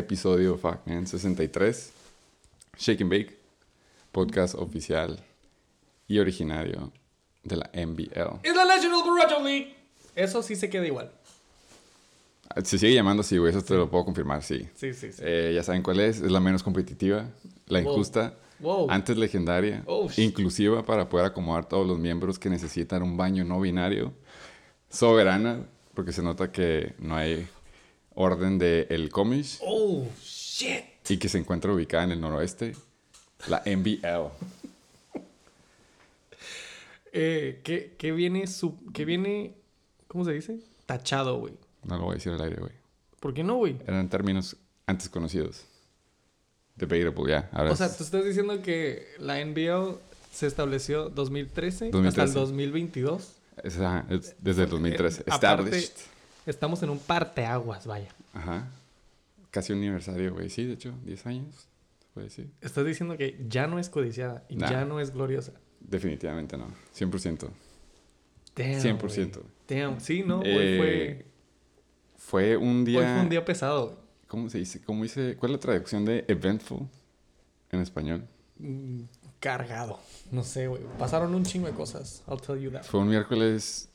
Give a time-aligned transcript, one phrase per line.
[0.00, 1.92] Episodio, fuck, man, 63.
[2.78, 3.38] Shake and Bake,
[4.12, 5.18] podcast oficial
[6.08, 6.92] y originario
[7.44, 8.40] de la NBL.
[8.42, 9.74] Es la National Burrito League.
[10.16, 11.10] Eso sí se queda igual.
[12.64, 14.68] Se sigue llamando así, güey, eso te lo puedo confirmar, sí.
[14.74, 15.22] Sí, sí, sí.
[15.24, 17.26] Eh, ya saben cuál es, es la menos competitiva,
[17.66, 17.92] la Wow.
[17.92, 18.88] injusta, Wow.
[18.90, 23.60] antes legendaria, Oh, inclusiva para poder acomodar todos los miembros que necesitan un baño no
[23.60, 24.12] binario,
[24.90, 27.46] soberana, porque se nota que no hay
[28.14, 30.84] orden de el Comish Oh, shit.
[31.08, 32.74] y que se encuentra ubicada en el noroeste,
[33.48, 34.30] la NBL.
[37.12, 39.54] Eh, ¿qué, qué viene su, qué viene,
[40.06, 40.60] ¿cómo se dice?
[40.86, 41.54] Tachado, güey.
[41.84, 42.72] No lo voy a decir al aire, güey.
[43.18, 43.76] ¿Por qué no, güey?
[43.86, 45.64] Eran términos antes conocidos.
[46.76, 47.50] Debatable, ya.
[47.70, 49.98] O sea, tú estás diciendo que la NBL
[50.32, 52.22] se estableció 2013, hasta 2013.
[52.28, 53.32] el 2022.
[53.64, 53.76] es-
[54.08, 55.20] es desde el 2013.
[55.22, 55.36] Eh, aparte-
[55.76, 55.92] Established.
[56.46, 58.08] Estamos en un parteaguas, vaya.
[58.32, 58.68] Ajá.
[59.50, 60.48] Casi un aniversario, güey.
[60.50, 61.54] Sí, de hecho, 10 años.
[62.00, 62.50] Se puede decir.
[62.60, 64.70] Estás diciendo que ya no es codiciada y Nah.
[64.70, 65.52] ya no es gloriosa.
[65.80, 66.66] Definitivamente no.
[66.94, 67.48] 100%.
[68.56, 69.40] Damn, 100%.
[69.40, 69.80] güey.
[69.80, 70.40] Damn, sí, ¿no?
[70.40, 71.24] Hoy Eh,
[72.18, 72.98] fue, Fue un día.
[73.00, 73.86] hoy fue un día pesado.
[73.86, 73.98] güey.
[74.28, 74.80] ¿Cómo se dice?
[74.82, 75.36] ¿Cómo dice?
[75.36, 76.86] ¿Cuál es la traducción de eventful
[77.72, 78.24] en español?
[78.58, 79.02] Mm,
[79.40, 79.98] Cargado.
[80.30, 80.82] No sé, güey.
[80.98, 82.22] Pasaron un chingo de cosas.
[82.28, 82.82] I'll tell you that.
[82.84, 83.88] Fue un miércoles.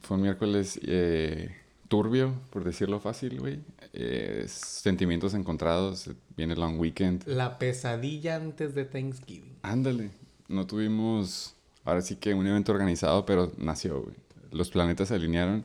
[0.00, 1.54] Fue un miércoles eh,
[1.88, 3.60] turbio, por decirlo fácil, güey.
[3.92, 6.10] Eh, sentimientos encontrados.
[6.36, 7.26] Viene el long weekend.
[7.26, 9.56] La pesadilla antes de Thanksgiving.
[9.62, 10.10] Ándale.
[10.48, 11.54] No tuvimos.
[11.84, 14.14] Ahora sí que un evento organizado, pero nació, güey.
[14.52, 15.64] Los planetas se alinearon.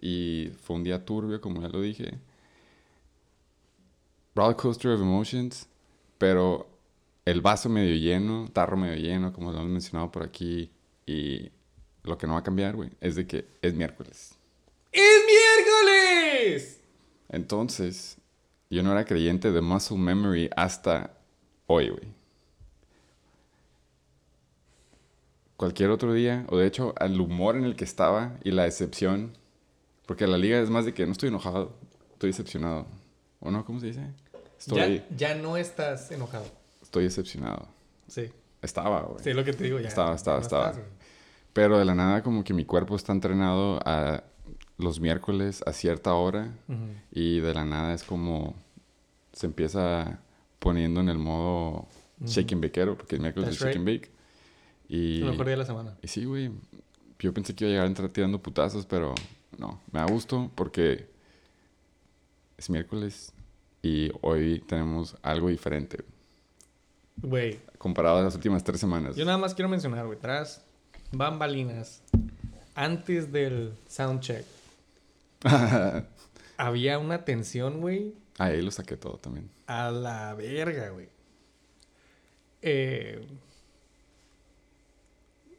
[0.00, 2.18] Y fue un día turbio, como ya lo dije.
[4.34, 5.66] Roller coaster of emotions.
[6.18, 6.68] Pero
[7.24, 10.70] el vaso medio lleno, tarro medio lleno, como lo hemos mencionado por aquí.
[11.06, 11.50] Y
[12.02, 14.35] lo que no va a cambiar, güey, es de que es miércoles.
[14.96, 16.80] ¡Es miércoles!
[17.28, 18.16] Entonces,
[18.70, 21.10] yo no era creyente de muscle memory hasta
[21.66, 22.08] hoy, güey.
[25.56, 29.32] Cualquier otro día, o de hecho, al humor en el que estaba y la decepción,
[30.06, 31.74] porque la liga es más de que no estoy enojado,
[32.12, 32.86] estoy decepcionado.
[33.40, 33.64] ¿O no?
[33.64, 34.00] ¿Cómo se dice?
[34.58, 36.46] Estoy, Ya, ya no estás enojado.
[36.82, 37.68] estoy decepcionado.
[38.08, 38.30] Sí.
[38.62, 39.22] Estaba, güey.
[39.22, 39.88] Sí, lo que te digo ya.
[39.88, 40.70] Estaba, ya estaba, no estaba.
[40.70, 40.84] estás.
[41.52, 44.24] Pero de la nada como que mi cuerpo está entrenado a
[44.78, 46.78] los miércoles a cierta hora Ujú.
[47.10, 48.54] Y de la nada es como
[49.32, 50.20] se empieza
[50.58, 51.86] poniendo en el modo
[52.24, 54.10] shake and bakeero, porque el miércoles es That's shake and bake.
[54.88, 55.96] Y, El mejor día de la semana.
[56.02, 56.50] y sí, güey.
[57.18, 59.14] Yo pensé que iba a llegar a entrar tirando putazos, pero
[59.58, 59.80] no.
[59.92, 61.08] Me da gusto porque
[62.58, 63.32] es miércoles
[63.82, 66.04] y hoy tenemos algo diferente
[67.18, 69.16] Güey, comparado a las últimas tres semanas.
[69.16, 70.62] yo nada más quiero mencionar, güey, tras
[71.12, 72.02] bambalinas,
[72.74, 74.44] antes del soundcheck,
[76.56, 79.48] había una tensión, güey, Ahí lo saqué todo también.
[79.66, 81.08] a la verga, güey.
[82.62, 83.26] Eh,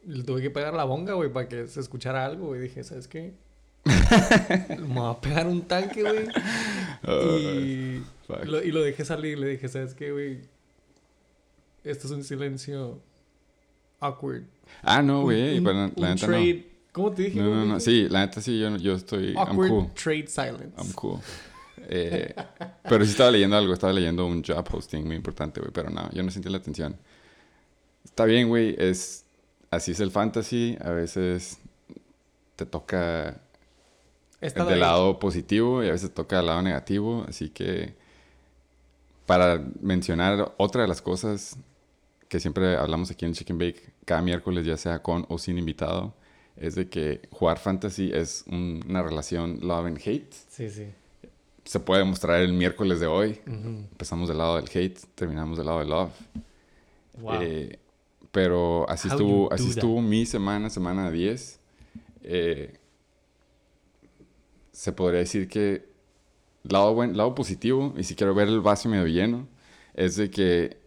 [0.05, 2.61] le tuve que pegar la bonga, güey, para que se escuchara algo, güey.
[2.61, 3.33] Dije, ¿sabes qué?
[4.69, 6.27] Me voy a pegar un tanque, güey.
[7.29, 8.03] Y,
[8.45, 9.37] lo, y lo dejé salir.
[9.39, 10.41] Le dije, ¿sabes qué, güey?
[11.83, 12.99] Esto es un silencio
[13.99, 14.43] awkward.
[14.81, 15.57] Ah, no, Un- güey.
[15.59, 16.65] un- la, un neta trade...
[16.97, 17.39] ¿Cómo te dije?
[17.39, 17.53] no.
[17.53, 17.79] No, no.
[17.79, 19.33] Sí, la neta sí, yo, yo estoy...
[19.33, 19.93] I'm Awkward cool.
[19.93, 20.73] trade silence.
[20.75, 21.19] I'm cool.
[21.89, 22.33] Eh,
[22.89, 26.09] pero sí estaba leyendo algo, estaba leyendo un job posting muy importante, güey, pero no,
[26.11, 26.97] yo no sentí la atención.
[28.03, 29.25] Está bien, güey, es
[29.69, 31.59] así es el fantasy, a veces
[32.55, 33.39] te toca
[34.41, 37.93] Está del lado positivo y a veces toca del lado negativo, así que
[39.27, 41.57] para mencionar otra de las cosas
[42.27, 46.15] que siempre hablamos aquí en Chicken Bake, cada miércoles, ya sea con o sin invitado,
[46.59, 50.85] es de que jugar fantasy es un- una relación love and hate Sí, sí.
[51.65, 53.39] se puede mostrar el miércoles de hoy.
[53.47, 53.67] Ujú.
[53.91, 56.11] Empezamos del lado del hate, terminamos del lado del love.
[57.19, 57.41] Wow.
[57.41, 57.79] Eh,
[58.31, 59.71] pero así How estuvo, así that?
[59.77, 61.59] estuvo mi semana, semana 10.
[62.23, 62.77] Eh,
[64.71, 65.87] se podría decir que
[66.63, 69.47] lado, buen, lado positivo, y si quiero ver el vaso medio lleno,
[69.93, 70.77] es de que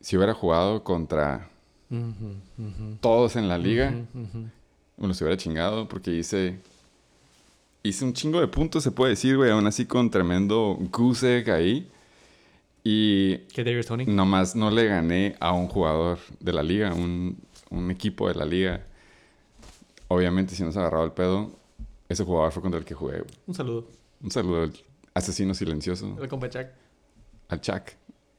[0.00, 1.48] si hubiera jugado contra
[3.00, 3.90] Todos en la liga,
[4.96, 6.58] me los hubiera chingado porque hice.
[7.82, 9.50] Hice un chingo de puntos, se puede decir, güey.
[9.50, 11.90] Aún así con tremendo goose egg ahí.
[12.84, 14.04] Y ¿Qué Darius Tony?
[14.06, 17.38] nomás no le gané a un jugador de la liga, un,
[17.70, 18.84] un equipo de la liga.
[20.08, 21.52] Obviamente, si no se agarraba el pedo,
[22.08, 23.18] ese jugador fue contra el que jugué.
[23.20, 23.30] güey.
[23.46, 23.86] Un saludo.
[24.22, 24.72] Un saludo al
[25.14, 26.66] asesino silencioso, El compa Chuck.
[27.48, 27.82] al Chuck.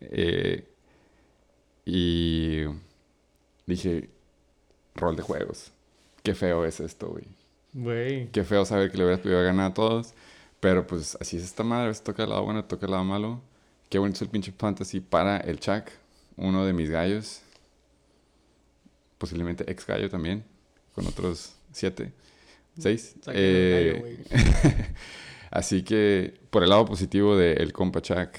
[0.01, 0.67] Eh,
[1.85, 2.63] y
[3.69, 4.09] dije,
[4.95, 5.71] rol de juegos.
[6.23, 7.25] Qué feo es esto, güey.
[7.73, 8.31] Güey.
[8.31, 10.13] Qué feo saber que le hubieras podido ganar a todos.
[10.59, 13.03] Pero pues así es esta madre, a veces toca el lado bueno, toca el lado
[13.05, 13.41] malo.
[13.89, 15.85] Qué bonito es el pinche fantasy para el Chuck,
[16.35, 17.41] uno de mis gallos.
[19.17, 20.43] Posiblemente ex gallo también,
[20.93, 22.11] con otros siete,
[22.77, 23.15] seis.
[23.25, 24.17] Gallo, Eh,
[25.51, 28.31] así que por el lado positivo del compa Chuck,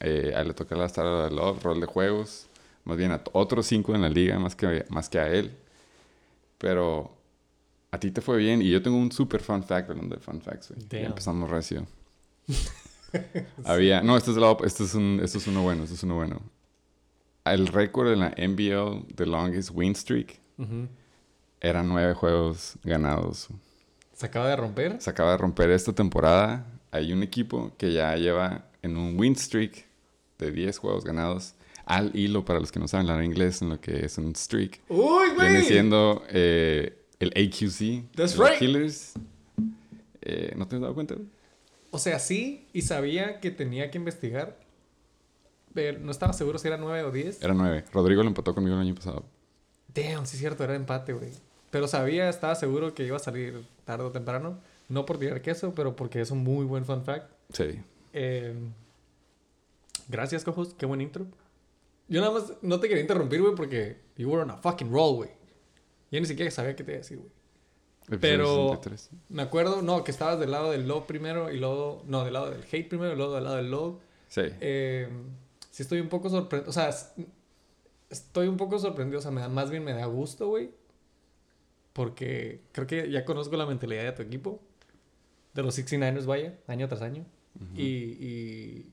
[0.00, 2.48] eh, le toca la Star Love, rol de juegos.
[2.86, 5.52] Más bien a otros cinco en la liga, más que, más que a él.
[6.56, 7.12] Pero
[7.90, 8.62] a ti te fue bien.
[8.62, 11.04] Y yo tengo un super fun fact hablando de fun facts, güey.
[11.04, 11.84] Empezamos recio.
[13.64, 14.02] Había...
[14.02, 16.40] No, este es, este, es un, este es uno bueno, este es uno bueno.
[17.44, 20.88] El récord en la NBL de longest win streak Ujú.
[21.60, 23.48] eran nueve juegos ganados.
[24.12, 25.00] Se acaba de romper.
[25.02, 26.64] Se acaba de romper esta temporada.
[26.92, 29.86] Hay un equipo que ya lleva en un win streak
[30.38, 31.54] de 10 juegos ganados
[31.86, 34.80] al hilo para los que no saben hablar inglés en lo que es un streak.
[34.88, 35.50] ¡Uy, güey!
[35.50, 38.12] Viene siendo eh, el AQC.
[38.14, 38.58] That's right.
[38.58, 39.14] Killers.
[40.20, 41.14] Eh, ¿No te has dado cuenta?
[41.92, 44.58] O sea, sí, y sabía que tenía que investigar.
[45.72, 47.42] Pero no estaba seguro si era 9 o 10.
[47.42, 47.84] Era 9.
[47.92, 49.24] Rodrigo lo empató conmigo el año pasado.
[49.94, 51.30] Damn, sí es cierto, era empate, güey.
[51.70, 54.58] Pero sabía, estaba seguro que iba a salir tarde o temprano.
[54.88, 57.30] No por tirar queso, pero porque es un muy buen fun fact.
[57.52, 57.80] Sí.
[58.12, 58.54] Eh,
[60.08, 60.74] gracias, cojos.
[60.76, 61.26] Qué buen intro.
[62.08, 65.16] Yo nada más no te quería interrumpir, güey, porque you were on a fucking roll,
[65.16, 65.30] güey.
[66.10, 67.30] Yo ni siquiera sabía qué te iba a decir, güey.
[68.20, 69.10] Pero- 63.
[69.30, 72.04] Me acuerdo, no, que estabas del lado del love primero y luego...
[72.06, 73.96] No, del lado del hate primero y luego del lado del love.
[74.28, 74.42] Sí.
[74.60, 75.08] Eh,
[75.70, 76.70] sí estoy un poco sorprendido.
[76.70, 76.90] O sea,
[78.08, 79.18] estoy un poco sorprendido.
[79.18, 80.70] O sea, me da, más bien me da gusto, güey.
[81.92, 84.60] Porque creo que ya conozco la mentalidad de tu equipo.
[85.54, 87.24] De los 69ers, vaya, año tras año.
[87.56, 87.74] Ujú.
[87.80, 87.82] Y,
[88.20, 88.92] y,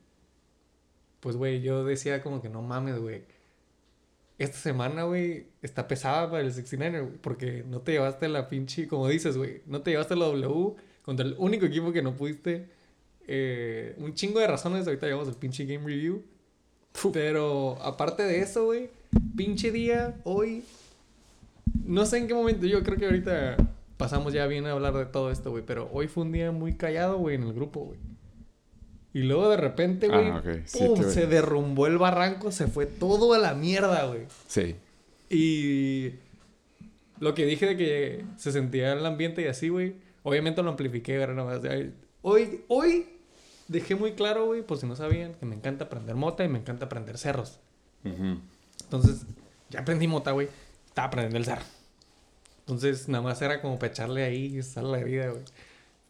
[1.24, 3.24] pues, güey, yo decía como que no mames, güey.
[4.38, 7.18] Esta semana, güey, está pesada para el 69er, güey.
[7.22, 9.62] Porque no te llevaste la pinche, como dices, güey.
[9.66, 12.68] No te llevaste la W contra el único equipo que no pudiste.
[13.25, 14.86] Eh, un chingo de razones.
[14.86, 16.24] Ahorita llevamos el pinche game review.
[17.14, 18.90] Pero aparte de eso, güey,
[19.38, 20.66] pinche día, hoy.
[21.86, 23.56] No sé en qué momento, yo creo que ahorita
[23.96, 25.64] pasamos ya bien a hablar de todo esto, güey.
[25.66, 28.00] Pero hoy fue un día muy callado, güey, en el grupo, güey.
[29.13, 30.42] Y luego de repente, güey, Ah.
[30.65, 31.04] Sí, ¡pum!
[31.04, 34.21] se derrumbó el barranco, se fue todo a la mierda, güey.
[34.48, 34.75] Sí.
[35.30, 36.13] Y
[37.19, 41.13] lo que dije de que se sentía el ambiente y así, güey, obviamente lo amplifiqué,
[41.13, 41.62] era nada más.
[41.62, 41.92] de,
[42.24, 43.06] Hoy, hoy
[43.68, 46.57] dejé muy claro, güey, por si no sabían, que me encanta aprender mota y me
[46.60, 47.60] encanta aprender cerros.
[48.83, 49.25] Entonces,
[49.69, 50.48] ya aprendí mota, güey.
[50.88, 51.65] Estaba aprendiendo el cerro.
[52.60, 55.44] Entonces, nada más era como para echarle ahí y sal la herida, güey.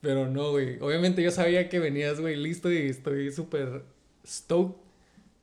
[0.03, 0.77] Pero no, güey.
[0.81, 3.85] Obviamente yo sabía que venías, güey, listo y estoy súper
[4.27, 4.75] stoked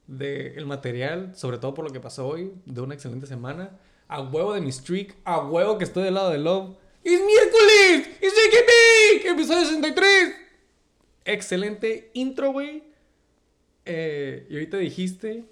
[0.07, 3.81] del material, sobre todo por lo que pasó hoy, de una excelente semana.
[4.07, 6.77] A huevo de mi streak, a huevo que estoy del lado de Love.
[7.03, 8.11] ¡Es miércoles!
[8.21, 9.33] ¡Es JKB!
[9.33, 10.35] ¡Episodio 63!
[11.25, 12.83] Excelente intro, güey.
[13.87, 15.47] Eh, y ahorita dijiste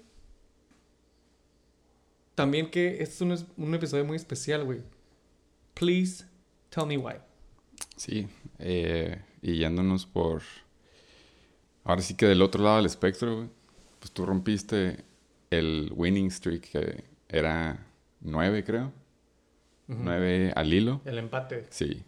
[2.35, 4.83] también que este es un, un episodio muy especial, güey.
[5.73, 6.25] Please
[6.69, 7.15] tell me why.
[7.95, 8.27] Sí,
[8.59, 10.41] eh, y yéndonos por...
[11.83, 13.49] Ahora sí que del otro lado del espectro, güey,
[13.99, 15.03] pues tú rompiste
[15.49, 17.85] el winning streak que era
[18.21, 18.91] nueve, creo.
[19.87, 19.99] Ujú.
[20.03, 21.01] Nueve al hilo.
[21.05, 21.65] El empate.
[21.69, 22.03] Sí.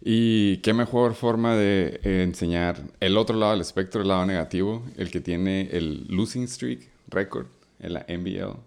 [0.00, 4.84] Y qué mejor forma de eh, enseñar el otro lado del espectro, el lado negativo,
[4.96, 7.46] el que tiene el losing streak record
[7.80, 8.58] en la NBL,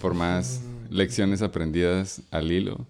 [0.00, 2.84] por más lecciones aprendidas al hilo.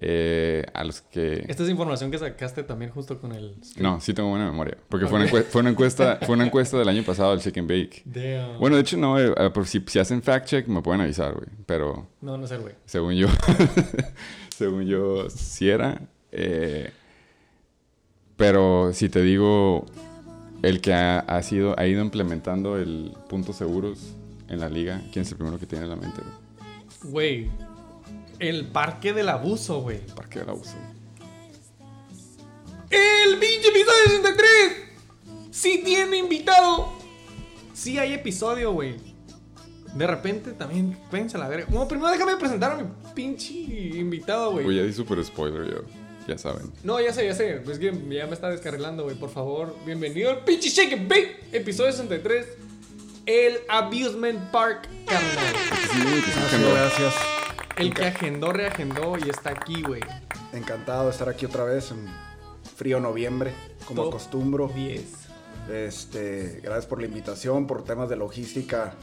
[0.00, 1.44] Eh, a los que...
[1.48, 3.56] Esta es información que sacaste también justo con el...
[3.78, 4.76] No, sí tengo buena memoria.
[4.88, 8.02] Porque fue, una fue, encuesta, fue una encuesta del año pasado del Chicken Bake.
[8.04, 8.58] Damn.
[8.60, 11.34] Bueno, de hecho, no, eh, eh, por si, si hacen fact check me pueden avisar,
[11.34, 11.48] güey.
[11.66, 12.74] Pero No, no sé, güey.
[12.84, 13.26] según yo,
[14.56, 16.00] según yo, sí era.
[16.32, 16.92] eh,
[18.36, 19.84] pero si te digo,
[20.62, 24.14] el que ha, ha sido, ha ido implementando el puntos seguros
[24.48, 27.12] en la liga, ¿quién es el primero que tiene en la mente, güey?
[27.12, 27.50] Güey.
[28.38, 30.06] El parque del abuso, güey.
[30.14, 30.74] Parque del abuso.
[32.90, 34.46] ¡El pinche episodio 63!
[35.50, 36.92] ¡Sí tiene invitado!
[37.74, 38.96] Sí hay episodio, güey.
[39.94, 41.66] De repente también, váyanse a la verga.
[41.68, 44.66] Bueno, primero déjame presentar a mi pinche invitado, güey.
[44.66, 45.82] Uy, ya di super spoiler yo.
[46.28, 46.72] Ya saben.
[46.84, 47.60] No, ya sé, ya sé.
[47.64, 49.16] Pues que ya me está descarrilando, güey.
[49.16, 52.46] Por favor, bienvenido al pinche Shake and Bake, episodio 63.
[53.26, 55.54] El Abusement Park, carnal.
[55.92, 57.37] Sí, güey, gracias.
[57.78, 60.02] El que agendó, reagendó y está aquí, güey.
[60.52, 62.06] Encantado de estar aquí otra vez en
[62.76, 63.52] frío noviembre,
[63.86, 64.68] como Top acostumbro.
[64.68, 65.04] 10.
[65.70, 68.94] Este, gracias por la invitación, por temas de logística.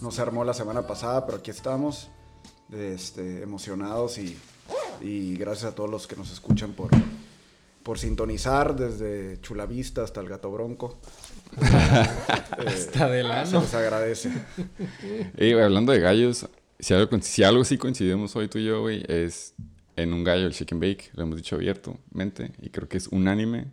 [0.00, 2.10] No se armó la semana pasada, pero aquí estamos.
[2.72, 4.36] Este, emocionados y,
[5.00, 6.90] y gracias a todos los que nos escuchan por,
[7.84, 10.98] por sintonizar desde Chulavista hasta el Gato Bronco.
[12.56, 14.30] Eh, Hasta del se les agradece.
[15.36, 16.48] Y hablando de gallos,
[16.78, 19.54] si algo, si algo sí coincidimos hoy tú y yo, güey, es
[19.96, 21.10] en un gallo, el chicken bake.
[21.14, 22.52] Lo hemos dicho abiertamente.
[22.62, 23.66] Y creo que es unánime.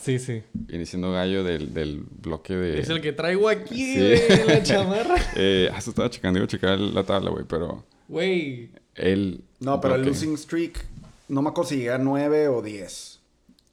[0.00, 0.42] Sí, sí.
[0.52, 2.78] Viene siendo gallo del, del bloque de...
[2.80, 3.98] Es el que traigo aquí, Sí.
[3.98, 5.16] güey, en la chamarra.
[5.36, 8.70] Eh, ah, eso estaba checando, iba a checar la tabla, güey, pero Güey.
[8.94, 9.42] él...
[9.58, 10.84] No, pero el losing streak,
[11.28, 13.18] no me acuerdo si llega a 9 o 10.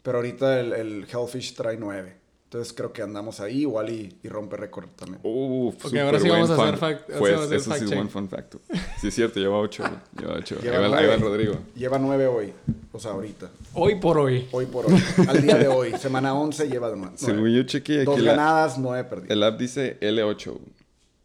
[0.02, 2.16] Pero ahorita el, el Hellfish trae 9.
[2.46, 5.20] Entonces creo que andamos ahí igual y, y rompe récord también.
[5.24, 8.10] Uf, Ok, ahora sí vamos a hacer fact- a hacer eso fact sí es buen
[8.10, 8.56] fun fact.
[9.02, 9.84] Sí, es cierto, lleva 8.
[10.20, 10.56] Lleva 8.
[10.62, 11.14] Ahí, Lleva va, ahí va nueve.
[11.16, 11.58] el Rodrigo.
[11.76, 12.54] Lleva 9 hoy.
[12.94, 13.50] O sea, ahorita.
[13.74, 14.48] Hoy por hoy.
[14.52, 14.94] Hoy por hoy.
[15.28, 15.98] Al día de hoy.
[15.98, 17.14] Semana 11 lleva 9.
[17.18, 19.32] Según yo chequeé aquí, Dos la- ganadas, 9 perdidas.
[19.32, 20.58] el app dice L8.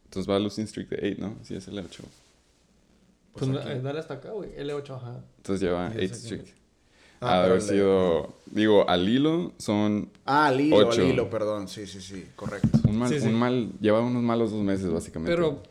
[0.07, 1.37] Entonces va a losing streak de 8, ¿no?
[1.45, 1.85] Sí, es L8.
[3.35, 4.50] Pues, Pues eh, dale hasta acá, güey.
[4.57, 5.21] L8, ajá.
[5.37, 6.27] Entonces lleva Sí, 8 sí, sí.
[6.27, 6.60] streak.
[7.21, 8.35] Ah, ha de pero haber sido...
[8.47, 11.03] Digo, al hilo son Ah, al hilo, Ocho.
[11.03, 11.69] al hilo, perdón.
[11.69, 12.27] Sí, sí, sí.
[12.35, 12.69] Correcto.
[12.89, 13.09] un mal...
[13.09, 13.27] Sí, sí.
[13.29, 15.33] Un mal lleva unos malos dos meses, básicamente.
[15.35, 15.62] Pero,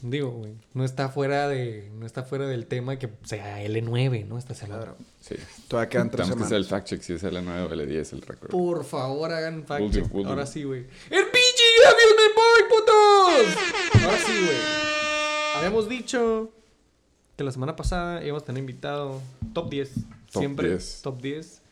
[0.00, 4.38] digo, güey, no está fuera de, no está fuera del tema que sea L9, ¿no?
[4.38, 4.54] Está.
[4.54, 4.96] Claro.
[5.20, 5.36] Sí.
[5.68, 8.22] Todavía quedan 3 Tenemos que hacer el fact check si es L9 o L10 el
[8.22, 8.50] récord.
[8.50, 10.06] Por favor, hagan fact check.
[10.24, 10.80] Ahora sí, güey.
[11.10, 14.02] ¡El pinche Amusement Park, putos!
[14.04, 14.56] Ahora sí, güey.
[15.56, 16.50] Habíamos dicho
[17.36, 19.20] que la semana pasada íbamos a tener invitado
[19.52, 19.94] top 10.
[20.32, 21.00] Top Siempre 10.
[21.02, 21.62] top 10.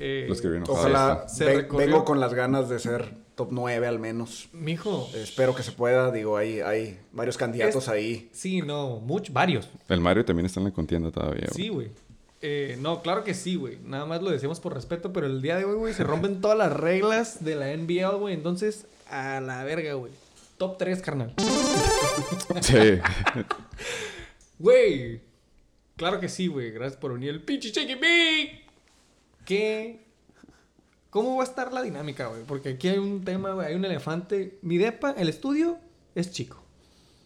[0.00, 3.98] Eh, Los que vieron Ojalá Se vengo con las ganas de ser top 9 al
[3.98, 4.48] menos.
[4.52, 5.08] Mijo.
[5.14, 6.12] Espero que se pueda.
[6.12, 8.28] Digo, hay, hay varios candidatos Es- ahí.
[8.32, 9.68] Sí, no, muchos, varios.
[9.88, 11.46] El Mario también está en la contienda todavía.
[11.52, 11.54] güey.
[11.64, 11.90] Sí, güey.
[12.40, 13.78] Eh, no, claro que sí, güey.
[13.84, 16.56] Nada más lo decimos por respeto, pero el día de hoy, güey, se rompen todas
[16.56, 18.34] las reglas de la NBL, güey.
[18.34, 20.12] Entonces, a la verga, güey.
[20.56, 21.34] Top 3, carnal.
[22.60, 22.76] Sí.
[24.58, 25.20] Güey.
[25.96, 26.70] Claro que sí, güey.
[26.70, 28.60] Gracias por unir el pinche Checky Big.
[29.44, 30.00] ¿Qué?
[31.10, 32.42] ¿Cómo va a estar la dinámica, güey?
[32.46, 33.68] Porque aquí hay un tema, güey.
[33.68, 34.58] Hay un elefante.
[34.62, 35.78] Mi depa, el estudio,
[36.14, 36.62] es chico.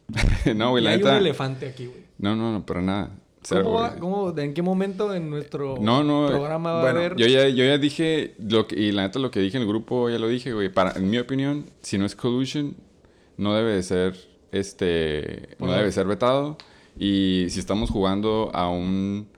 [0.54, 2.02] no, güey, la hay un elefante aquí, güey.
[2.18, 3.10] No, no, no, para nada.
[3.48, 4.00] ¿Cómo va- güey.
[4.00, 7.16] cómo- ¿En qué momento en nuestro No, no, programa va bueno, a haber?
[7.16, 9.68] Yo ya, yo ya dije, lo que, y la neta lo que dije en el
[9.68, 10.68] grupo, ya lo dije, güey.
[10.72, 12.76] Para, en mi opinión, si no es collusion,
[13.36, 14.16] no debe de ser,
[14.52, 16.56] este, no debe ser vetado.
[16.96, 19.28] Y si estamos jugando a un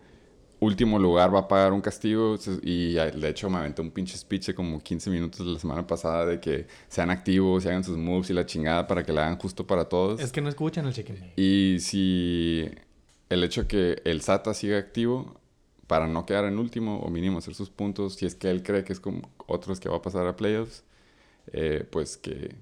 [0.60, 2.36] último lugar, va a pagar un castigo.
[2.62, 6.26] Y de hecho me aventé un pinche speech de como 15 minutos la semana pasada
[6.26, 9.38] de que sean activos y hagan sus moves y la chingada para que la hagan
[9.38, 10.20] justo para todos.
[10.20, 11.32] Es que no escuchan el chicken.
[11.36, 12.68] Y si
[13.28, 15.40] el hecho que el SATA siga activo
[15.86, 18.84] para no quedar en último o mínimo hacer sus puntos, si es que él cree
[18.84, 20.84] que es como otros que va a pasar a playoffs,
[21.52, 22.54] eh, pues que,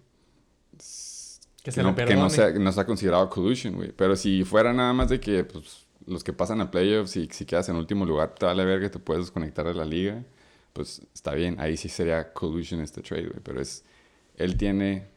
[1.62, 3.92] Que se no, que no sea, no sea considerado collusion, güey.
[3.92, 7.44] Pero si fuera nada más de que pues, los que pasan a playoffs y si
[7.44, 10.24] quedas en último lugar te vale ver que te puedes desconectar de la liga,
[10.72, 11.60] pues está bien.
[11.60, 13.40] Ahí sí sería collusion este trade, güey.
[13.42, 13.84] Pero es,
[14.36, 15.12] él tiene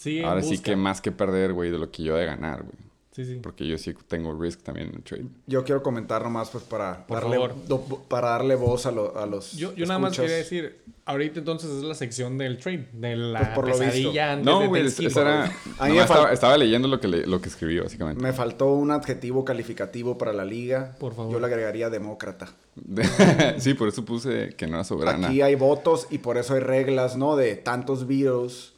[0.00, 2.89] Sí, ahora sí que más que perder, güey, de lo que yo de ganar, güey.
[3.12, 3.40] Sí, sí.
[3.42, 5.24] Porque yo sí tengo risk también en el trade.
[5.48, 7.54] Yo quiero comentar nomás pues para, Por darle, favor.
[7.66, 11.40] do- para darle voz a, lo- a los Yo, yo nada más quería decir, ahorita
[11.40, 14.22] entonces es la sección del trade, de la Pues por lo pesadilla visto.
[14.22, 15.50] antes No, de güey, era...
[15.76, 18.22] Fal- estaba, estaba leyendo lo que, le- lo que escribió, básicamente.
[18.22, 20.94] Me faltó un adjetivo calificativo para la liga.
[21.00, 21.32] Por favor.
[21.32, 22.54] Yo le agregaría demócrata.
[23.58, 25.26] sí, por eso puse que no era soberana.
[25.26, 27.34] Aquí hay votos y por eso hay reglas, ¿no?
[27.34, 28.74] De tantos vetoes.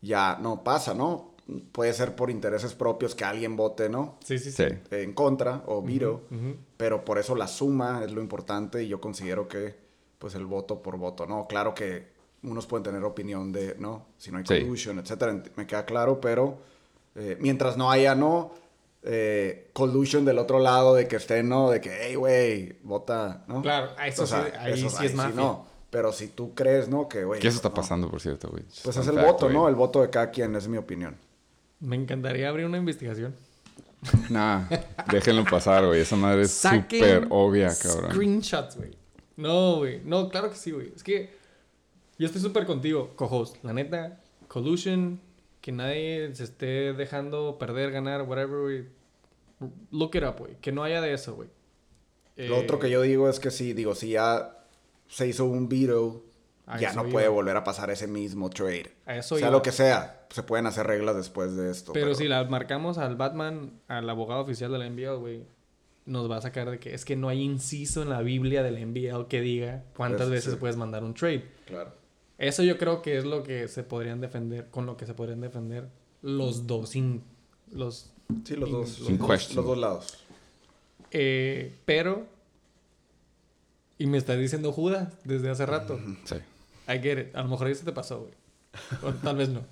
[0.00, 1.31] Ya no pasa, ¿no?
[1.72, 4.16] Puede ser por intereses propios que alguien vote, ¿no?
[4.24, 4.64] Sí, sí, sí.
[4.68, 4.74] Sí.
[4.96, 5.78] En contra o.
[5.78, 6.56] Ujú.
[6.76, 9.74] Pero por eso la suma es lo importante y yo considero que,
[10.18, 11.46] pues, el voto por voto, ¿no?
[11.46, 12.10] Claro que
[12.42, 14.06] unos pueden tener opinión de, ¿no?
[14.18, 14.60] Si no hay Sí.
[14.60, 16.58] collusion, etcétera, me queda claro, pero
[17.14, 18.52] eh, mientras no haya, ¿no?
[19.04, 21.70] Eh, collusion del otro lado de que estén, ¿no?
[21.70, 23.60] De que, hey, güey, vota, ¿no?
[23.62, 25.34] Claro, a eso O sea, sí, ahí eso- sí es mafia.
[25.34, 25.66] no.
[25.90, 27.06] Pero si tú crees, ¿no?
[27.08, 27.38] Que, güey.
[27.38, 27.74] Que eso está no.
[27.74, 28.62] pasando, por cierto, güey.
[28.82, 29.50] Pues es el fact, voto.
[29.50, 29.68] ¿no?
[29.68, 31.16] El voto de cada quien, es mi opinión.
[31.82, 33.34] Me encantaría abrir una investigación.
[34.30, 34.68] Nah,
[35.10, 36.00] déjenlo pasar, güey.
[36.00, 38.12] Esa madre es súper obvia, cabrón.
[38.12, 38.96] Screenshots, güey.
[39.36, 40.00] No, güey.
[40.04, 40.92] No, claro que sí, güey.
[40.94, 41.30] Es que
[42.18, 43.56] yo estoy súper contigo, co-host.
[43.62, 45.20] La neta, collusion,
[45.60, 48.84] que nadie se esté dejando perder, ganar, whatever, güey.
[49.90, 50.56] Look it up, güey.
[50.60, 51.48] Que no haya de eso, güey.
[52.36, 54.56] Lo otro que yo digo es que si, digo, si ya
[55.08, 56.24] se hizo un veto,
[56.80, 58.92] ya no puede volver a pasar ese mismo trade.
[59.06, 59.56] A eso sea iba.
[59.56, 61.92] lo que sea, se pueden hacer reglas después de esto.
[61.92, 65.44] Pero, si la marcamos al Batman, al abogado oficial de la NBL, güey,
[66.06, 68.70] nos va a sacar de que es que no hay inciso en la Biblia de
[68.72, 70.58] la NBL que diga cuántas Eso veces sí.
[70.58, 71.44] puedes mandar un trade.
[71.66, 71.92] Claro.
[72.38, 75.40] Eso yo creo que es lo que se podrían defender, con lo que se podrían
[75.40, 75.88] defender
[76.22, 77.22] los dos, in-
[77.72, 78.10] los,
[78.44, 78.98] Sí, los In- dos.
[79.10, 80.24] in Los, dos lados.
[81.10, 82.26] eh, pero
[83.98, 86.00] Y me estás diciendo Judas desde hace rato.
[86.24, 86.36] Sí.
[86.88, 87.36] I get it.
[87.36, 88.32] A lo mejor ahí se te pasó, güey.
[89.02, 89.62] O tal vez no.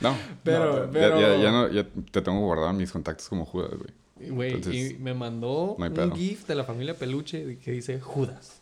[0.00, 0.16] No.
[0.44, 1.20] Pero, No, pero...
[1.20, 4.30] Ya, ya, ya no, ya te tengo guardado mis contactos como Judas, güey.
[4.30, 6.12] Güey, Entonces, y me mandó no un.
[6.12, 8.60] GIF de la familia Peluche que dice Judas.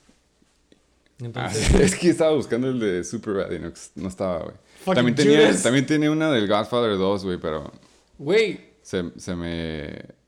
[1.20, 4.56] Ah, Entonces, es que estaba buscando el de Superbad y no, no estaba, güey.
[4.96, 5.62] También tenía, Judas.
[5.62, 7.70] también tiene una del Godfather 2, güey, pero
[8.18, 10.22] güey, se, se me...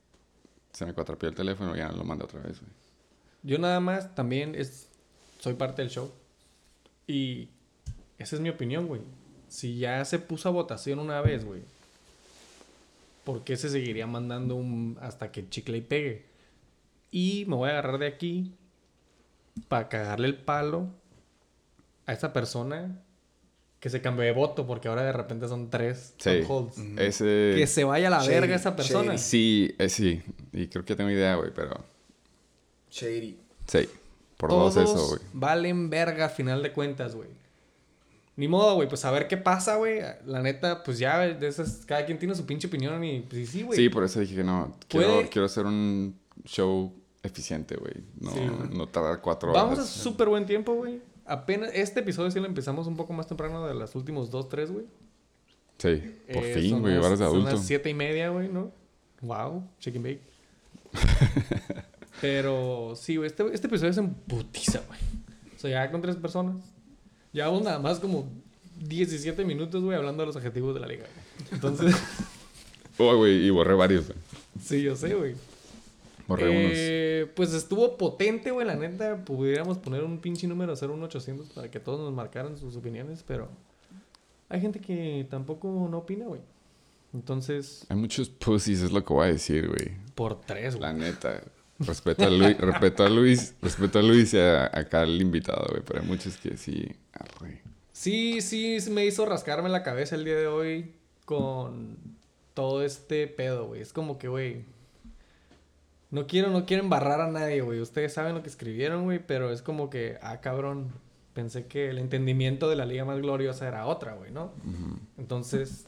[0.72, 2.72] Se me cuatrapió el teléfono y ya lo mandé otra vez, güey.
[3.44, 4.88] yo nada más también es,
[5.38, 6.10] soy parte del show.
[7.06, 7.48] Y
[8.18, 9.00] esa es mi opinión, güey.
[9.54, 11.60] Si ya se puso a votación una vez, güey,
[13.22, 16.24] ¿por qué se seguiría mandando un hasta que chicle y pegue?
[17.12, 18.52] Y me voy a agarrar de aquí
[19.68, 20.88] para cagarle el palo
[22.06, 23.00] a esa persona
[23.78, 26.42] que se cambió de voto porque ahora de repente son tres Sí.
[26.96, 27.54] Ese...
[27.56, 29.12] Que se vaya a la Shady, verga esa persona.
[29.12, 29.18] shady.
[29.18, 30.20] Sí, eh, sí.
[30.52, 31.80] Y creo que tengo idea, güey, pero...
[32.90, 33.38] Shady.
[33.68, 33.88] Sí.
[34.36, 35.20] Por Todos dos eso, güey.
[35.32, 37.43] valen verga a final de cuentas, güey.
[38.36, 40.00] Ni modo, güey, pues a ver qué pasa, güey.
[40.26, 43.62] La neta, pues ya, de esas, cada quien tiene su pinche opinión y pues sí,
[43.62, 43.78] güey.
[43.78, 44.76] Sí, por eso dije que no.
[44.88, 47.94] Quiero, Puede- quiero hacer un show eficiente, güey.
[48.20, 48.40] No, Sí,
[48.72, 49.62] no tardar cuatro horas.
[49.62, 51.00] Vamos a súper buen tiempo, güey.
[51.26, 54.70] Apenas, este episodio sí lo empezamos un poco más temprano de los últimos dos, tres,
[54.72, 54.84] güey.
[55.78, 56.96] Sí, por Eh, fin, son güey.
[56.96, 57.50] Horas de Son adulto.
[57.52, 58.72] las siete y media, güey, ¿no?
[59.22, 60.20] Wow, chicken bake.
[62.20, 64.98] Pero sí, güey, este, este episodio es en putiza, güey.
[65.56, 66.56] O sea, ya con tres personas.
[67.34, 68.26] Llevamos nada más como
[68.80, 71.04] 17 minutos, güey, hablando de los adjetivos de la liga.
[71.04, 71.48] güey.
[71.52, 71.94] Entonces,
[72.98, 74.18] Oh, güey, y borré varios, güey.
[74.62, 75.34] sí, yo sé, güey.
[76.28, 79.24] Borré Eh, Pues estuvo potente, güey, la neta.
[79.24, 83.22] Pudiéramos poner un pinche número, hacer un 800 para que todos nos marcaran sus opiniones,
[83.26, 83.48] pero
[84.48, 86.40] hay gente que tampoco no opina, güey.
[87.12, 87.90] Entonces, unos.
[87.90, 89.96] Hay muchos pussies, es lo que voy a decir, güey.
[90.14, 91.02] por tres, La güey.
[91.04, 91.42] neta.
[91.78, 95.82] Respeto a Luis, respeto a Luis, respeto a Luis y a, acá invitado, güey.
[95.84, 96.94] Pero hay muchos que sí.
[97.12, 97.62] arre.
[97.92, 101.96] Sí, sí, sí me hizo rascarme la cabeza el día de hoy con
[102.54, 103.80] todo este pedo, güey.
[103.80, 104.64] Es como que, güey.
[106.10, 107.80] No quiero, no quiero embarrar a nadie, güey.
[107.80, 110.92] Ustedes saben lo que escribieron, güey, pero es como que, ah, cabrón.
[111.34, 114.52] Pensé que el entendimiento de la liga más gloriosa era otra, güey, ¿no?
[115.18, 115.86] Entonces,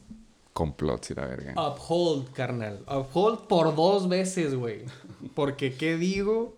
[0.57, 1.53] Complots y la verga.
[1.53, 2.79] uphold, carnal.
[2.87, 4.85] Uphold por dos veces, güey.
[5.35, 6.55] Porque, ¿qué digo?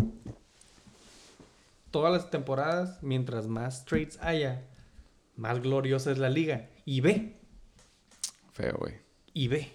[1.92, 4.62] Todas las temporadas, mientras más trades haya,
[5.36, 6.70] más gloriosa es la liga.
[6.86, 7.36] Y ve,
[8.54, 8.94] Feo, güey.
[9.34, 9.70] y ve.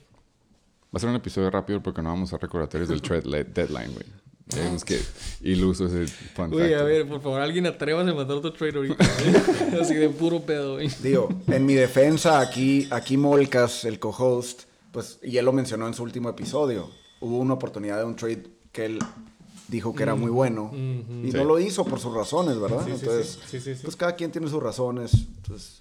[0.84, 4.06] Va a ser un episodio rápido porque no vamos a recordatorios del trade deadline, güey.
[4.48, 5.00] Tenemos que
[5.40, 8.96] iluso ese fun Güey, a ver, por favor, alguien atrévase a mandar otro trade ahorita.
[9.80, 10.88] Así de puro pedo, güey.
[11.02, 15.94] Digo, en mi defensa, aquí, aquí Molcas, el co-host, pues, y él lo mencionó en
[15.94, 16.90] su último episodio.
[17.20, 18.98] Hubo una oportunidad de un trade que él
[19.68, 21.26] dijo que era muy bueno Ujú.
[21.26, 21.36] y Sí.
[21.38, 22.84] no lo hizo por sus razones, ¿verdad?
[22.84, 23.04] Sí, sí, sí.
[23.06, 23.80] Entonces, Sí, sí, sí.
[23.82, 25.12] pues cada quien tiene sus razones.
[25.38, 25.80] Entonces,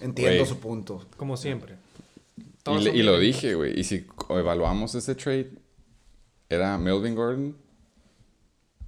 [0.00, 1.04] entiendo su punto.
[1.18, 1.76] Como siempre.
[2.66, 3.78] Y, le- lo dije, güey.
[3.78, 5.50] Y si evaluamos ese trade,
[6.48, 7.56] era Melvin Gordon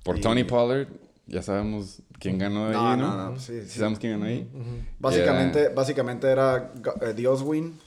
[0.03, 0.89] por Y- Tony Pollard.
[1.27, 3.17] Ya sabemos quién ganó ahí, No, ¿no?
[3.17, 3.79] no, no, sí, Sí sí.
[3.79, 4.49] sabemos quién ganó ahí.
[4.99, 7.79] Básicamente, Era- básicamente era eh, Dios Win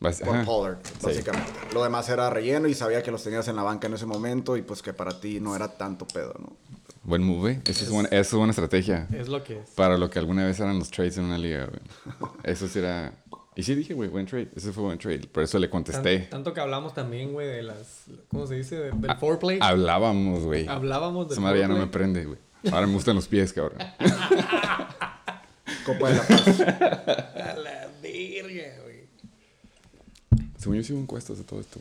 [0.00, 0.44] Bas- por ajá.
[0.44, 0.92] Pollard, Sí.
[1.06, 1.50] básicamente.
[1.72, 4.56] Lo demás era relleno y sabía que los tenías en la banca en ese momento
[4.58, 6.52] y pues que para ti no era tanto pedo, ¿no?
[7.04, 7.60] Buen move, güey.
[7.64, 9.08] Eso es, buena, eso es buena estrategia.
[9.12, 9.70] Es lo que es.
[9.70, 12.30] Para lo que alguna vez eran los trades en una liga, güey.
[12.42, 13.12] Eso sí era...
[13.56, 14.48] Y sí dije, güey, buen trade.
[14.56, 15.20] Ese fue buen trade.
[15.28, 16.18] Por eso le Tan- contesté.
[16.30, 18.04] tanto que hablamos también, güey, de las.
[18.28, 18.76] ¿Cómo se dice?
[18.76, 19.58] De- del foreplay.
[19.62, 20.66] Hablábamos, güey.
[20.66, 22.02] Hablábamos de Esa madre ya no me foreplay.
[22.12, 22.38] prende, güey.
[22.72, 23.78] Ahora me gustan los pies, cabrón.
[25.86, 26.60] Copa de la Paz.
[26.60, 29.04] A la verga, güey.
[30.58, 31.78] Según yo sí hubo encuestas de todo esto.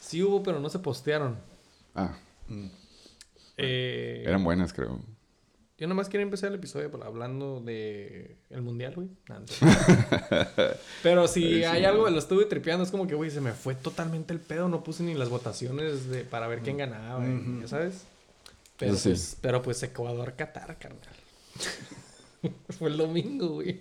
[0.00, 1.36] Sí hubo, pero no se postearon.
[1.94, 2.14] Ah,
[3.58, 4.98] Eh, eran buenas, creo.
[5.82, 9.08] Yo nomás quería empezar el episodio por- hablando de el mundial, güey.
[9.28, 9.40] No.
[11.02, 14.32] Pero si hay algo, lo estuve tripeando, es como que, güey, se me fue totalmente
[14.32, 14.68] el pedo.
[14.68, 18.04] No puse ni las votaciones de, para ver quién ganaba, y- ya sabes.
[18.78, 19.08] Pero, sí.
[19.08, 21.00] pues, pero pues Ecuador-Qatar, carnal.
[22.78, 23.80] fue el domingo, güey.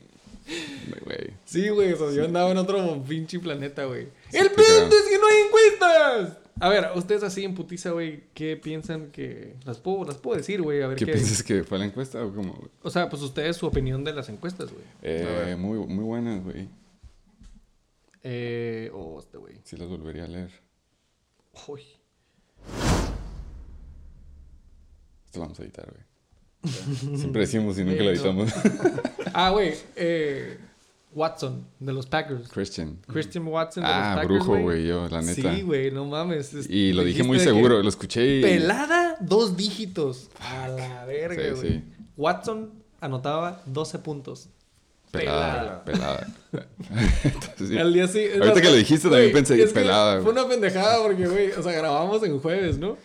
[1.45, 4.07] Sí, güey, o sea, yo andaba en otro pinche planeta, güey.
[4.29, 4.87] Sí, ¡El creo.
[4.87, 6.37] es que no hay encuestas!
[6.59, 9.55] A ver, ustedes así en putiza, güey, ¿qué piensan que...
[9.65, 11.13] Las puedo, las puedo decir, güey, a ver ¿Qué qué...
[11.13, 12.69] piensas que fue la encuesta o cómo, güey?
[12.83, 14.83] O sea, pues ustedes su opinión de las encuestas, güey.
[15.01, 16.69] Eh, muy, muy buenas, güey.
[18.23, 18.91] Eh...
[18.93, 19.55] Oh, este güey.
[19.63, 20.51] Sí las volvería a leer.
[21.67, 21.81] Uy.
[25.25, 26.10] Esto lo vamos a editar, güey.
[27.15, 28.51] Siempre decimos y nunca lo editamos.
[29.33, 30.57] Ah, güey, eh...
[31.13, 32.47] Watson, de los Packers.
[32.49, 32.97] Christian.
[33.07, 35.53] Christian Watson de Ah, los Packers, brujo, güey, yo, la neta.
[35.55, 36.53] Sí, güey, no mames.
[36.53, 38.41] es- Y lo dije muy seguro, lo escuché y...
[38.41, 40.29] Pelada, dos dígitos.
[40.39, 41.69] A la verga, güey.
[41.69, 41.83] sí.
[42.17, 42.71] Watson
[43.01, 44.49] anotaba 12 puntos.
[45.11, 46.27] Pelada, pelada.
[47.23, 47.77] Entonces, sí.
[47.77, 50.21] Al día sí- Ahorita que lo dijiste también pensé, es que pelada.
[50.21, 52.97] Fue una pendejada porque, güey, o sea, grabamos en jueves, ¿no?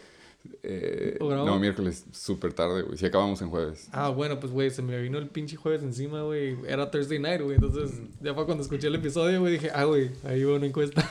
[0.63, 2.99] Eh, no, miércoles, súper tarde, güey.
[2.99, 3.89] Si acabamos en jueves.
[3.93, 6.57] Ah, bueno, pues, güey, se me vino el pinche jueves encima, güey.
[6.67, 7.57] Era Thursday night, güey.
[7.57, 11.09] Entonces, ya fue cuando escuché el episodio, güey, dije, ah, güey, ahí va una encuesta.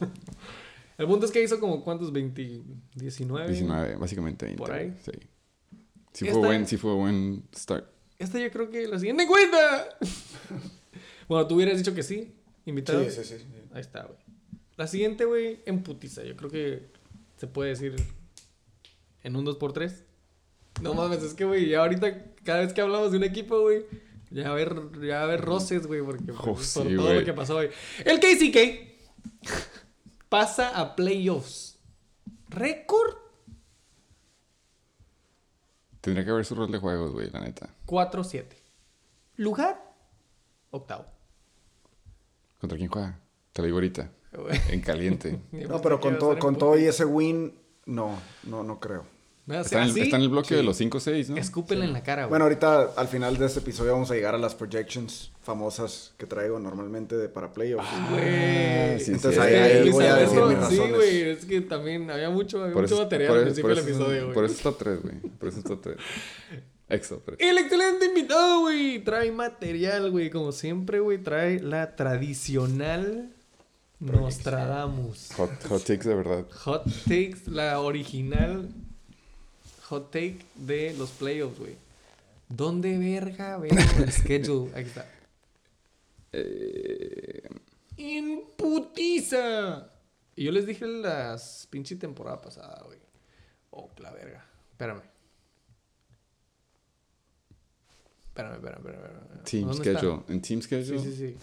[0.98, 2.12] el punto es que hizo como, ¿cuántos?
[2.12, 2.62] 20,
[2.94, 3.48] 19.
[3.48, 4.62] 19, básicamente 20.
[4.62, 4.94] ¿Por ahí?
[5.04, 5.12] Sí.
[6.12, 7.86] Sí Esta- fue buen, sí fue buen start.
[8.18, 9.98] Esta yo creo que la siguiente encuesta.
[11.28, 12.32] bueno, tú hubieras dicho que sí,
[12.64, 13.02] invitado.
[13.04, 13.38] Sí, sí, sí.
[13.38, 13.44] sí.
[13.72, 14.18] Ahí está, güey.
[14.76, 16.24] La siguiente, güey, en putiza.
[16.24, 16.86] Yo creo que
[17.36, 17.94] se puede decir
[19.24, 20.04] en un 2x3.
[20.82, 23.84] No mames, es que, güey, ya ahorita, cada vez que hablamos de un equipo, güey,
[24.30, 27.12] ya va a haber, ya va a haber roces, güey, porque Oh, por sí, todo
[27.12, 27.70] lo que pasó hoy.
[28.04, 29.48] El KCK
[30.28, 31.78] pasa a playoffs.
[32.48, 33.24] Récord
[36.00, 37.70] Tendría que haber su rol de juegos, güey, la neta.
[37.86, 38.44] 4-7.
[39.36, 39.80] Lugar
[40.70, 41.06] octavo.
[42.60, 43.18] ¿Contra quién juega?
[43.54, 44.10] Te lo digo ahorita.
[44.68, 45.40] En caliente.
[45.52, 49.06] No, pero con, todo, con todo y ese win, no, no, no creo.
[49.46, 50.66] O Está en, el, está en el bloque de sí.
[50.66, 51.36] los 5-6, ¿no?
[51.36, 52.30] Escúpele en la cara, güey.
[52.30, 56.24] Bueno, ahorita al final de este episodio vamos a llegar a las projections famosas que
[56.24, 57.86] traigo normalmente de para playoffs.
[58.10, 59.00] Güey.
[59.00, 59.40] sí, Entonces sí.
[59.40, 60.94] ahí, ahí voy a decir mis sí, razones.
[60.94, 63.84] güey, es que también había mucho, había mucho eso- material por al eso- principio del
[63.84, 64.34] episodio, güey.
[64.34, 65.14] Por eso está 3, güey.
[65.38, 65.96] Por eso está 3.
[66.88, 67.36] Extra 3.
[67.40, 73.28] El excelente invitado, güey, trae material, güey, como siempre, güey, trae la tradicional
[74.00, 75.30] Nostradamus.
[75.36, 76.44] Hot, hot takes de verdad.
[76.64, 78.68] Hot takes, la original
[79.88, 81.76] hot take de los playoffs, güey.
[82.48, 84.70] ¿Dónde verga veo el schedule?
[84.74, 85.06] Aquí está.
[86.32, 87.42] Eh,
[87.96, 89.90] ¡En putiza!
[90.36, 92.98] Y yo les dije las pinche temporada pasada, güey.
[93.70, 94.44] Oh, la verga.
[94.72, 95.02] Espérame.
[98.28, 99.04] Espérame, espérame, espérame.
[99.06, 99.44] espérame.
[99.44, 100.22] team schedule.
[100.28, 101.36] En team schedule, Sí, sí, sí.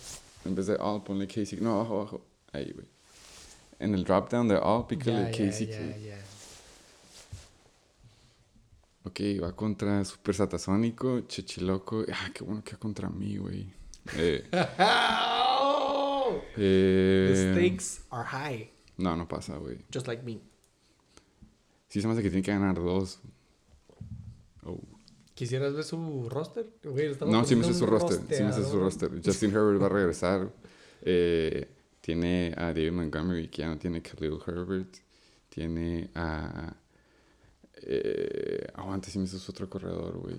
[0.45, 1.61] en vez de all, ponle KC.
[1.61, 2.25] No, abajo, abajo.
[2.51, 2.85] Ahí, güey.
[3.79, 5.67] En el drop down de all, pícale Ya, ya, KC.
[5.67, 6.17] ya, ya.
[9.03, 12.03] Ok, va contra Super Satasónico, Chechiloco.
[12.13, 13.71] Ah, qué bueno que va contra mí, güey.
[14.15, 14.43] Eh,
[14.79, 16.41] Oh!
[16.57, 19.79] eh, The stakes are high, No, no pasa, güey.
[19.93, 20.39] just like me.
[21.89, 23.19] Sí se me hace que tiene que ganar dos.
[24.63, 24.79] Oh.
[25.33, 26.67] ¿Quisieras ver su roster?
[26.83, 28.37] Güey, No, sí me sé poniendo su roster.
[28.37, 29.09] Sí me sé su roster.
[29.25, 30.53] Justin Herbert va a regresar.
[31.01, 31.67] Eh,
[31.99, 34.95] tiene a David Montgomery, que ya no tiene Khalil Herbert.
[35.49, 36.75] Tiene a.
[37.83, 40.37] Eh, aguante, sí me su otro corredor, güey.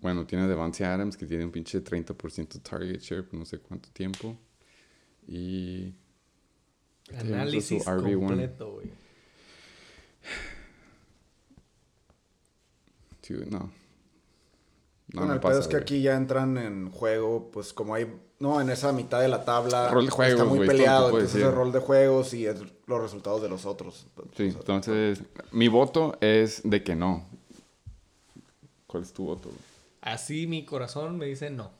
[0.00, 3.58] Bueno, tiene a Devontae Adams, que tiene un pinche 30% target share por no sé
[3.58, 4.38] cuánto tiempo.
[5.26, 5.94] Y.
[7.08, 8.26] Este Análisis su RB1.
[8.26, 8.90] completo, güey.
[13.50, 13.70] No.
[15.12, 15.82] No, bueno, no el pasa, pedo es que güey.
[15.82, 18.06] aquí ya entran en juego, pues como hay,
[18.38, 21.32] no, en esa mitad de la tabla Rol de juegos, está muy güey, peleado, entonces
[21.32, 21.48] decir.
[21.48, 24.06] es rol de juegos y es los resultados de los otros.
[24.36, 27.26] Sí, O sea, entonces, mi voto es de que no.
[28.86, 29.48] ¿Cuál es tu voto?
[29.48, 29.60] güey?
[30.02, 31.70] Así mi corazón me dice no.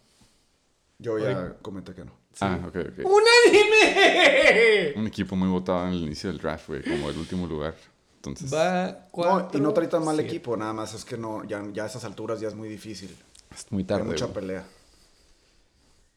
[0.98, 2.12] Yo ya comenté que no.
[2.40, 3.04] Ah, ok, ok.
[3.04, 4.92] ¡Unánime!
[4.96, 7.74] Un equipo muy votado en el inicio del draft, güey, como el último lugar.
[8.22, 10.30] Entonces, Va No, cuatro, y no trae tan mal siete.
[10.30, 13.16] equipo, nada más es que no, ya, ya a esas alturas ya es muy difícil.
[13.54, 14.04] es muy Hay tarde.
[14.04, 14.34] mucha güey.
[14.34, 14.64] pelea.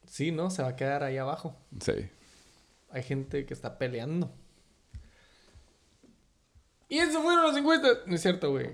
[0.08, 0.50] Sí, ¿no?
[0.50, 1.56] Se va a quedar ahí abajo.
[1.80, 1.94] Sí.
[2.92, 4.30] Hay gente que está peleando.
[6.90, 8.00] Y eso fueron las encuestas.
[8.06, 8.70] No es cierto, güey.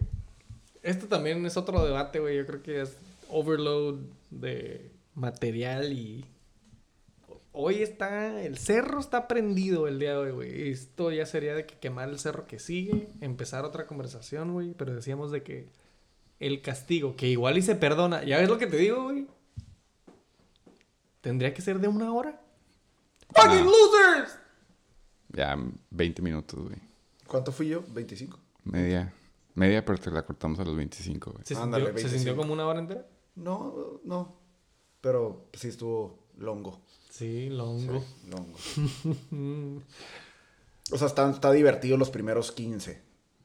[0.82, 2.36] Este también es otro debate, güey.
[2.38, 2.98] Yo creo que es
[3.30, 4.00] overload
[4.32, 6.26] de material y...
[7.51, 8.41] Hoy está...
[8.41, 10.69] El cerro está prendido el día de hoy, güey.
[10.69, 13.09] Esto ya sería de que quemar el cerro que sigue.
[13.21, 14.73] Empezar otra conversación, güey.
[14.73, 15.69] Pero decíamos de que...
[16.39, 18.23] El castigo, que igual y se perdona.
[18.23, 19.27] ¿Ya ves lo que te digo, güey?
[21.19, 22.41] Tendría que ser de una hora.
[23.33, 24.39] ¡Fucking losers!
[25.33, 25.57] Ya
[25.89, 26.77] 20 minutos, güey.
[27.27, 27.83] ¿Cuánto fui yo?
[27.89, 28.39] 25.
[28.63, 29.13] Media.
[29.53, 31.43] Media, pero te la cortamos a los 25, güey.
[31.45, 32.17] ¿Se, Ándale, sintió, ¿Se 25.
[32.17, 33.05] sintió como una hora entera?
[33.35, 34.39] No, no.
[35.01, 36.81] Pero sí estuvo longo.
[37.10, 38.04] Sí, longo.
[38.30, 38.56] Longo.
[40.91, 43.02] o sea, está, está divertido los primeros 15.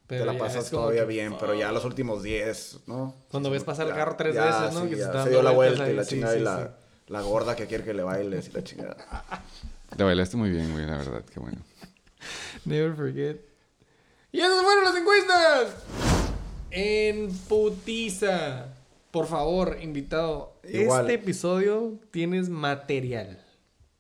[0.07, 3.14] Pero Te la pasas todavía que, bien, pero ya los últimos 10, ¿no?
[3.31, 4.83] Cuando ves pasar el carro tres ya, veces, ¿no?
[4.83, 7.12] sí, Que se dio la vuelta y la sí, chingada sí, y la, sí.
[7.12, 8.96] la gorda que quiere que le bailes y la chingada.
[9.96, 11.59] Te bailaste muy bien, güey, la verdad, qué bueno.
[12.66, 13.40] Never forget.
[14.31, 15.74] ¡Y esas fueron las encuestas!
[16.70, 18.74] En putiza.
[19.11, 20.61] Por favor, invitado.
[20.68, 21.03] Igual.
[21.03, 23.43] Este episodio tienes material.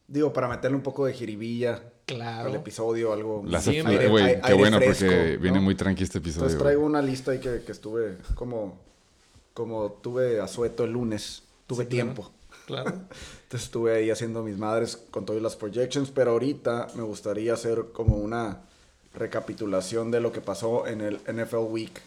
[0.06, 2.50] Digo, para meterle un poco de jiribilla Claro.
[2.50, 3.42] al episodio, algo.
[3.46, 4.06] La hace Siempre.
[4.06, 6.42] fre- güey, Aire- qué aire bueno fresco, porque viene muy tranqui este episodio.
[6.46, 8.78] Entonces traigo una lista ahí que, que estuve como
[9.54, 12.30] como tuve asueto el lunes, tuve Sí, tiempo.
[12.66, 12.90] Claro.
[13.44, 17.86] Entonces estuve ahí haciendo mis madres con todas las projections, pero ahorita me gustaría hacer
[17.92, 18.62] como una
[19.14, 22.02] recapitulación de lo que pasó en el NFL Week.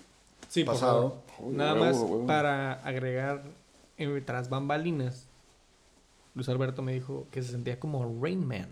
[0.50, 1.22] Sí, por Pasado.
[1.38, 1.54] favor.
[1.54, 2.28] Nada Huevo, más huevo.
[2.28, 3.44] para agregar
[3.98, 5.27] eh, tras bambalinas.
[6.38, 8.68] Luis Alberto me dijo que se sentía como Rain Man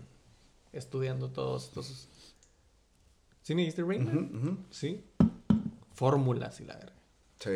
[0.72, 2.06] estudiando todos estos.
[3.42, 4.66] ¿Sí me dijiste Rain Man?
[4.70, 5.04] Sí.
[5.94, 6.92] Fórmulas y la verga.
[7.40, 7.50] Sí.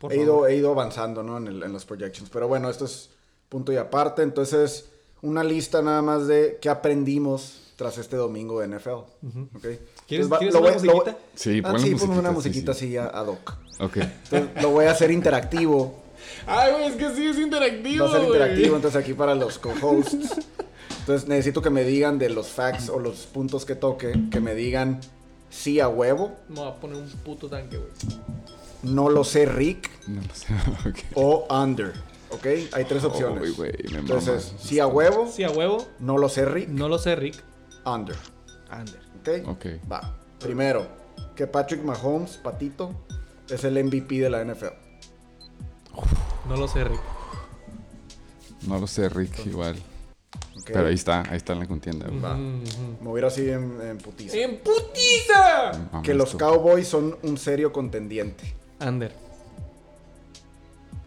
[0.00, 0.24] Por he, favor.
[0.24, 1.36] ido, he ido avanzando, ¿no?
[1.38, 2.28] En, el- en las projections.
[2.30, 3.10] Pero bueno, esto es
[3.48, 4.22] punto y aparte.
[4.22, 4.88] Entonces,
[5.20, 8.90] una lista nada más de qué aprendimos tras este domingo de NFL.
[9.22, 9.48] Ujú.
[9.54, 9.62] ¿ok?
[9.62, 11.18] ¿Quieres, Entonces, ¿quieres lo una voy- lo musiquita?
[11.36, 12.96] Sí, Ah, sí, ponme una musiquita, musiquita sí, sí.
[12.96, 13.54] así ad hoc.
[13.78, 13.96] Ok.
[13.98, 16.01] Entonces, lo voy a hacer interactivo.
[16.46, 18.04] Ay, güey, es que sí es interactivo.
[18.04, 18.32] Va a ser güey.
[18.40, 20.36] interactivo, entonces aquí para los co-hosts.
[21.00, 24.54] Entonces necesito que me digan de los facts o los puntos que toque, que me
[24.54, 25.00] digan
[25.50, 27.90] sí a huevo, Me voy a poner un puto tanque, güey.
[28.84, 30.54] no lo sé Rick No lo sé.
[30.88, 30.98] Ok.
[31.14, 31.92] o under.
[32.30, 32.46] ¿Ok?
[32.72, 33.56] Hay tres opciones.
[33.56, 35.86] Güey, me entonces, sí a huevo, Sí, a huevo.
[35.98, 37.42] no lo sé Rick, No lo sé, Rick.
[37.84, 38.16] under.
[38.70, 39.00] Ander.
[39.20, 39.48] ¿Ok?
[39.48, 39.66] Ok.
[39.90, 40.16] Va.
[40.38, 40.86] Primero,
[41.36, 42.92] que Patrick Mahomes, patito,
[43.50, 44.72] es el MVP de la NFL.
[46.48, 47.00] No lo sé, Rick.
[48.66, 49.76] No lo sé, Rick, igual.
[50.66, 52.06] Pero ahí está, ahí está en la contienda.
[52.08, 54.36] Me hubiera así en, en putiza.
[54.36, 56.02] ¡En putiza!
[56.02, 56.38] Que los tú.
[56.38, 58.54] Cowboys son un serio contendiente.
[58.78, 59.12] Ander.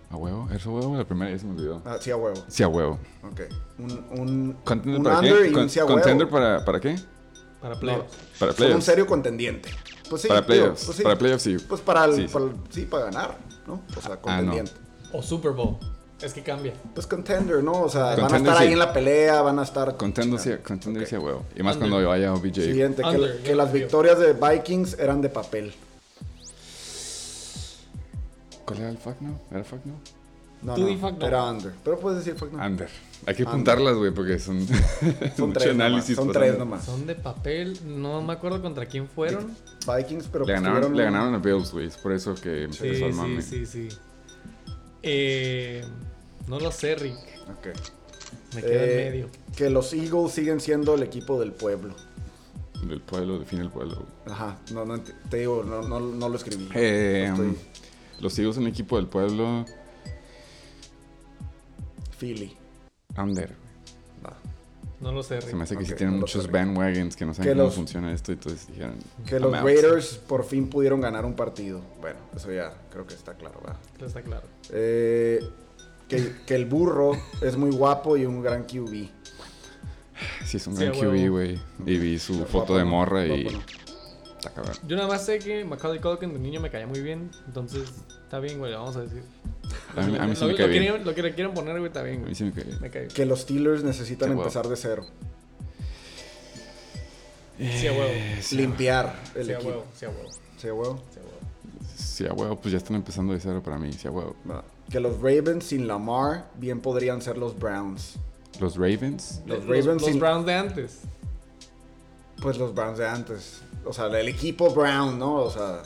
[0.10, 0.48] ¿A huevo?
[0.54, 0.96] ¿Eso huevo?
[0.98, 1.82] La primera ya se me olvidó.
[1.86, 2.44] Ah, sí a huevo.
[2.48, 3.00] Sí, a huevo.
[3.24, 3.42] Ok.
[3.80, 5.48] Un, un, ¿Contender un para under qué?
[5.48, 5.96] y Con- un sí a huevo.
[5.98, 6.96] ¿Contender para, para qué?
[7.62, 8.16] Para No, playoffs.
[8.16, 8.86] Para son un playoffs.
[8.86, 9.70] serio contendiente.
[10.10, 10.86] Pues sí, para playoffs.
[10.86, 11.04] pues sí.
[11.04, 11.58] Para playoffs, sí.
[11.68, 12.34] Pues para, el, Sí, sí.
[12.34, 13.82] para el- sí, para ganar, ¿no?
[13.98, 14.22] O sea, Ah, no.
[14.22, 14.72] contendiente.
[15.14, 15.78] O Super Bowl.
[16.22, 16.74] Es que cambia.
[16.94, 17.82] Pues contender, ¿no?
[17.82, 18.74] O sea, van a Contender, estar ahí sí.
[18.74, 19.98] en la pelea, van a estar...
[19.98, 21.10] Contender, sí, contender Ok.
[21.10, 21.44] sí, a huevo.
[21.58, 21.90] Y más Under.
[21.90, 22.56] cuando vaya OBJ.
[22.56, 25.74] Siguiente, que, Under, que yo las victorias de Vikings eran de papel.
[28.66, 29.40] ¿Cuál era el fuck no?
[29.52, 29.94] ¿Era fuck no?
[30.62, 31.26] No, Tú no, di fuck no.
[31.28, 31.74] era under.
[31.84, 32.66] Pero puedes decir fuck no.
[32.66, 32.90] Under.
[33.28, 33.48] Hay que Under.
[33.48, 34.66] apuntarlas, güey, porque son,
[35.38, 35.66] Son mucho nomás.
[35.68, 36.16] análisis.
[36.16, 36.86] Son tres nomás.
[36.86, 37.78] Son de papel.
[37.86, 39.52] No me acuerdo contra quién fueron.
[39.88, 41.88] Vikings, pero Le pues ganaron, le un- ganaron a Bills, güey.
[41.88, 43.42] Es por eso que Sí, empezó el sí, mame.
[43.42, 43.90] sí, sí.
[45.04, 45.84] Eh,
[46.48, 47.18] no lo sé, Rick.
[47.50, 47.68] Ok.
[48.56, 49.30] Me quedo Eh, en medio.
[49.56, 51.94] Que los Eagles siguen siendo el equipo del pueblo.
[52.88, 53.96] Del pueblo, define el pueblo.
[53.96, 54.36] güey.
[54.36, 56.70] Ajá, no, no, te digo, no, no, no lo escribí.
[56.74, 57.58] Eh, Estoy-
[58.20, 59.66] los Eagles son equipo del pueblo.
[62.20, 62.56] Philly.
[63.18, 63.54] Under.
[64.26, 64.36] Va.
[65.02, 65.56] No lo sé, Se Rick.
[65.56, 66.50] me hace que sí Ok, tienen no muchos sé.
[66.52, 68.32] bandwagons que no saben Que cómo los- funciona esto.
[68.32, 68.96] Entonces dijeron.
[69.26, 69.64] Que "I'm los out".
[69.66, 71.82] Raiders por fin pudieron ganar un partido.
[72.02, 73.80] Bueno, eso ya creo que está claro, ¿verdad?
[74.06, 74.48] Está claro.
[74.72, 75.40] Eh,
[76.08, 79.10] que, que el burro es muy guapo y un gran QB.
[80.46, 81.60] Sí, es un Sí, gran QB, güey.
[81.86, 83.44] Y vi su Guapo foto de no, morra y.
[83.44, 83.64] guapo no.
[84.38, 84.76] Está cabrón.
[84.88, 87.32] Yo nada más sé que Macaulay Culkin de niño me caía muy bien.
[87.48, 87.92] Entonces,
[88.26, 89.24] está bien, güey, lo vamos a decir.
[89.96, 90.84] A mí, a mí sí lo, me lo cae que bien.
[90.84, 92.36] quieran- lo que le quieran poner, güey, está bien, A mí güey.
[92.36, 92.78] sí me cae bien.
[92.82, 93.14] Me cae bien.
[93.16, 95.06] Que los Steelers necesitan Sí, empezar de cero.
[97.58, 98.04] Sí, a huevo.
[98.10, 99.70] Eh, Limpiar el Sí, equipo.
[99.70, 101.00] huevo, sí, a huevo, Sí, a huevo.
[101.14, 101.32] sí, a huevo.
[101.98, 103.94] Sí, a huevo, pues ya están empezando de cero para mí.
[103.94, 104.36] Sí, a huevo.
[104.90, 108.16] Que los Ravens sin Lamar bien podrían ser los Browns.
[108.60, 109.42] Los Ravens.
[109.46, 111.00] Los Los, Ravens los sin- Browns de antes.
[112.42, 113.62] Pues los Browns de antes.
[113.86, 115.36] O sea, el equipo Brown, ¿no?
[115.36, 115.82] O sea,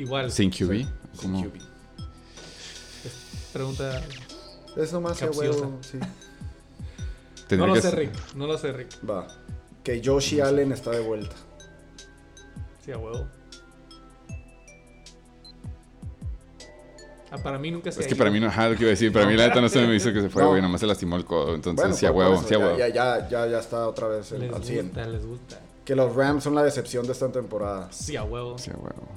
[0.00, 0.30] Igual.
[0.32, 0.72] Sin QB.
[0.72, 0.88] sin
[1.20, 1.42] ¿Cómo?
[1.44, 1.58] QB.
[3.52, 4.02] Pregunta.
[4.76, 5.98] Es nomás a huevo, sí.
[7.56, 8.34] No lo que sé, Rick.
[8.36, 8.88] No lo sé, Rick.
[9.08, 9.26] Va.
[9.82, 11.34] Que Joshi Allen está de vuelta.
[12.84, 13.26] Sí, a huevo.
[17.32, 18.88] Ah, para mí nunca se Es ha que para mí no, ajá, lo que iba
[18.88, 19.12] a decir.
[19.12, 20.50] Para mí la neta no se me hizo que se fue, No.
[20.50, 20.62] güey.
[20.62, 21.54] Nomás se lastimó el codo.
[21.56, 22.78] Entonces, Bueno, sí, a huevo, eso, sí, a ya- huevo.
[22.78, 24.86] Ya, ya, ya, ya está otra vez el- Les al 100.
[24.86, 25.60] gusta, les gusta.
[25.84, 27.88] Que los Rams son la decepción de esta temporada.
[27.92, 28.58] Sí, a huevo.
[28.58, 29.08] Sí, a huevo.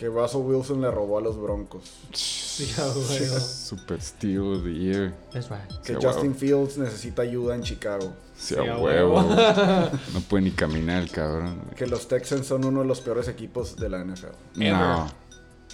[0.00, 1.82] Que Russell Wilson le robó a los Broncos.
[2.14, 3.38] Sí, a huevo.
[3.38, 5.12] Super Steel of the Year.
[5.30, 5.68] That's right.
[5.84, 6.34] Que Sí, Justin huevo.
[6.38, 8.10] Fields necesita ayuda en Chicago.
[8.34, 9.20] Sí, a huevo.
[10.14, 11.60] No puede ni caminar el cabrón.
[11.76, 14.28] Que los Texans son uno de los peores equipos de la NFL.
[14.56, 14.72] Ever.
[14.72, 15.04] No.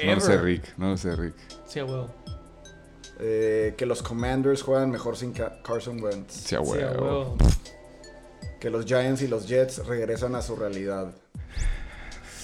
[0.04, 0.38] No lo sé.
[0.38, 0.76] Rick.
[0.76, 1.34] No lo sé, Rick.
[1.68, 2.08] Sí, a huevo.
[3.20, 6.32] Eh, que los Commanders juegan mejor sin Ca- Carson Wentz.
[6.34, 7.04] Sí, a Sí, a huevo.
[7.04, 7.36] huevo.
[8.58, 11.12] Que los Giants y los Jets regresan a su realidad.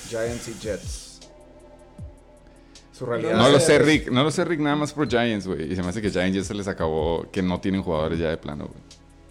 [0.08, 1.11] Giants y Jets.
[3.02, 3.36] Su realidad.
[3.36, 4.10] No lo sé, Rick.
[4.12, 5.72] No lo sé, Rick, nada más por Giants, güey.
[5.72, 8.28] Y se me hace que Giants ya se les acabó que no tienen jugadores ya
[8.30, 8.80] de plano, güey.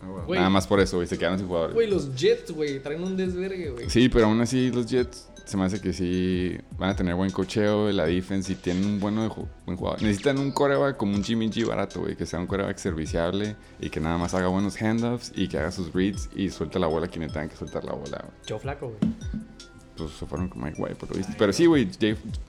[0.03, 0.23] Ah.
[0.25, 0.39] Güey.
[0.39, 1.07] Nada más por eso, güey.
[1.07, 1.73] Se quedaron sin jugadores.
[1.73, 3.89] Güey, los Jets, güey, traen un desvergue, güey.
[3.89, 7.29] Sí, pero aún así los Jets se me hace que sí van a tener buen
[7.31, 10.01] cocheo, la defense y tienen un bueno de ju- buen jugador.
[10.01, 13.89] Necesitan un coreback como un Jimmy G barato, güey, que sea un coreback serviciable y
[13.89, 17.07] que nada más haga buenos handoffs y que haga sus reads y suelta la bola
[17.07, 18.34] a quien le tenga que soltar la bola, güey.
[18.47, 19.13] Joe Flaco, güey.
[20.05, 21.33] Pues se fueron con Mike White, por lo visto.
[21.37, 21.89] Pero sí, güey,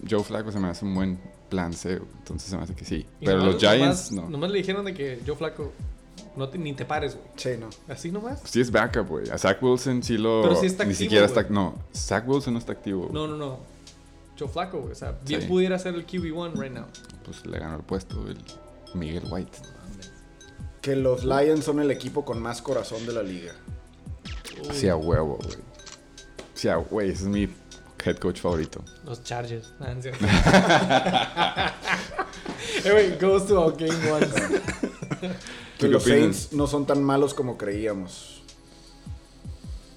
[0.08, 1.94] Joe Flacco se me hace un buen plan C.
[2.18, 3.06] Entonces se me hace que sí.
[3.20, 4.30] Y Pero nomás- los Giants, nomás- no.
[4.30, 5.72] Nomás le dijeron de que yo flaco,
[6.36, 7.26] no te- ni te pares, güey.
[7.36, 7.68] Sí, no.
[7.92, 8.40] Así nomás.
[8.44, 9.28] Sí es backup, güey.
[9.30, 10.42] A Zach Wilson sí lo...
[10.42, 11.38] Pero sí está Ni activo, siquiera güey.
[11.40, 11.52] está...
[11.52, 13.10] No, Zach Wilson no está activo.
[13.12, 13.58] No, no, no.
[14.38, 14.92] Joe Flaco, güey.
[14.92, 15.46] O sea, bien Sí.
[15.46, 16.86] pudiera ser el QB1 right now.
[17.24, 18.38] Pues le ganó el puesto el
[18.94, 19.58] Miguel White.
[20.80, 23.52] Que los Lions son el equipo con más corazón de la liga.
[24.72, 25.56] Sí a huevo, güey.
[26.54, 26.68] Sí.
[26.90, 27.48] Güey, ese es mi
[28.04, 28.82] head coach favorito.
[29.04, 29.72] Los Chargers.
[30.00, 30.26] Cierto.
[32.84, 34.34] Eh, goes to our game once.
[35.78, 36.20] Que los opinas?
[36.20, 38.42] Saints no son tan malos como creíamos.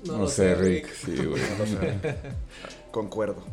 [0.06, 0.92] No, lo sé, Rick.
[0.94, 1.42] Sí, güey.
[1.52, 2.00] No lo sé.
[2.92, 3.44] Concuerdo.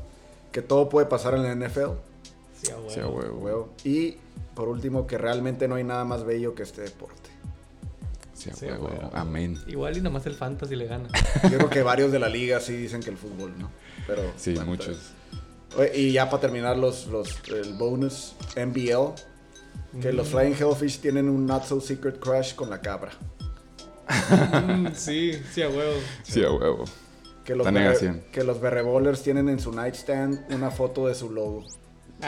[0.51, 1.91] Que todo puede pasar en la NFL.
[2.63, 2.91] Sí, a huevo.
[2.91, 3.39] Sí a huevo.
[3.39, 3.69] Huevo.
[3.85, 4.17] Y
[4.55, 7.31] por último, que realmente no hay nada más bello que este deporte.
[8.51, 8.87] Sí huevo.
[8.87, 9.11] huevo.
[9.13, 9.59] Amén.
[9.67, 11.09] Igual y nada más el fantasy le gana.
[11.45, 13.71] Yo creo que varios de la liga sí dicen que el fútbol, ¿no?
[14.07, 14.97] Pero Sí, bueno, muchos.
[15.77, 21.29] Oye, Y ya para terminar los, los el bonus NBL, que los Flying Hellfish tienen
[21.29, 23.13] un not so secret crush con la cabra.
[24.67, 25.95] Mm, sí, sí, a huevo.
[26.23, 26.85] Sí a huevo.
[27.45, 28.23] Que los, La berre- negación.
[28.33, 31.65] que los berrebowlers tienen en su nightstand una foto de su logo.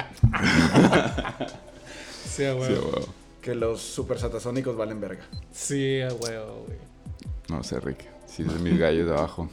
[2.24, 3.04] Sí, a Sí a huevo.
[3.44, 5.22] Que los super satasónicos valen verga.
[5.52, 6.78] Sí, a huevo, güey.
[7.50, 8.06] No sé, Rick.
[8.26, 9.50] Sí, es de mis gallos de abajo.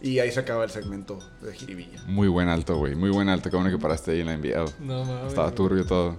[0.00, 2.00] Y ahí se acaba el segmento de Jiribilla.
[2.06, 2.94] Muy buen alto, güey.
[2.94, 3.50] Muy buen alto.
[3.50, 4.64] Qué bueno que paraste ahí en la NBA.
[4.78, 5.26] No mames.
[5.30, 5.56] Estaba güey.
[5.56, 6.16] turbio todo.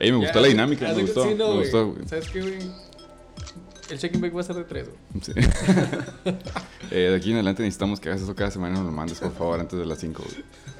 [0.00, 0.92] Ey, me Ya, gustó la dinámica.
[0.92, 1.22] Me gustó.
[1.28, 1.58] sí, no, me güey.
[1.60, 2.08] gustó, güey.
[2.08, 2.58] ¿Sabes qué, güey?
[3.88, 5.22] El check-in back va a ser de tres, güey.
[5.22, 5.32] Sí.
[6.92, 9.20] Eh, de aquí en adelante necesitamos que hagas eso cada semana y nos lo mandes,
[9.20, 10.24] por favor, antes de las 5.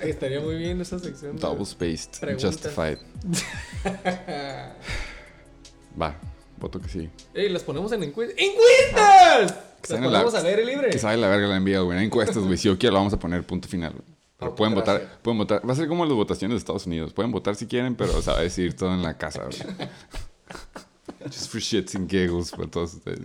[0.02, 1.36] Estaría muy bien esa sección.
[1.36, 1.40] güey.
[1.40, 2.50] Double spaced, Preguntas.
[2.56, 2.98] justified.
[6.00, 6.16] Va,
[6.58, 7.08] voto que sí.
[7.34, 8.36] Ey, las ponemos en encuestas.
[8.38, 9.52] ¡Encuestas!
[9.52, 10.90] Que Las salga la- ponemos al aire libre.
[10.90, 12.04] Que sabe la verga la envía, güey.
[12.04, 12.56] Encuestas, güey.
[12.58, 14.04] Si yo quiero, lo vamos a poner punto final, güey.
[14.38, 15.68] Pero Ah, pueden votar, pueden votar.
[15.68, 17.12] Va a ser como las votaciones de Estados Unidos.
[17.12, 19.58] Pueden votar si quieren, pero se va a decidir todo en la casa, güey.
[21.30, 23.20] Just for shits and giggles para todos ustedes.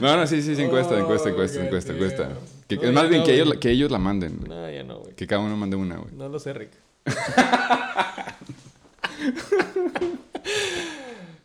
[0.00, 2.28] No, no, sí, sí, sí, encuesta, encuesta, encuesta, Oh, encuesta, encuesta.
[2.66, 4.48] Que, No, es más bien no, que, ellos, que ellos la manden, güey.
[4.48, 5.14] No, ya no, güey.
[5.14, 6.12] Que cada uno mande una, güey.
[6.14, 6.70] No lo sé, Rick.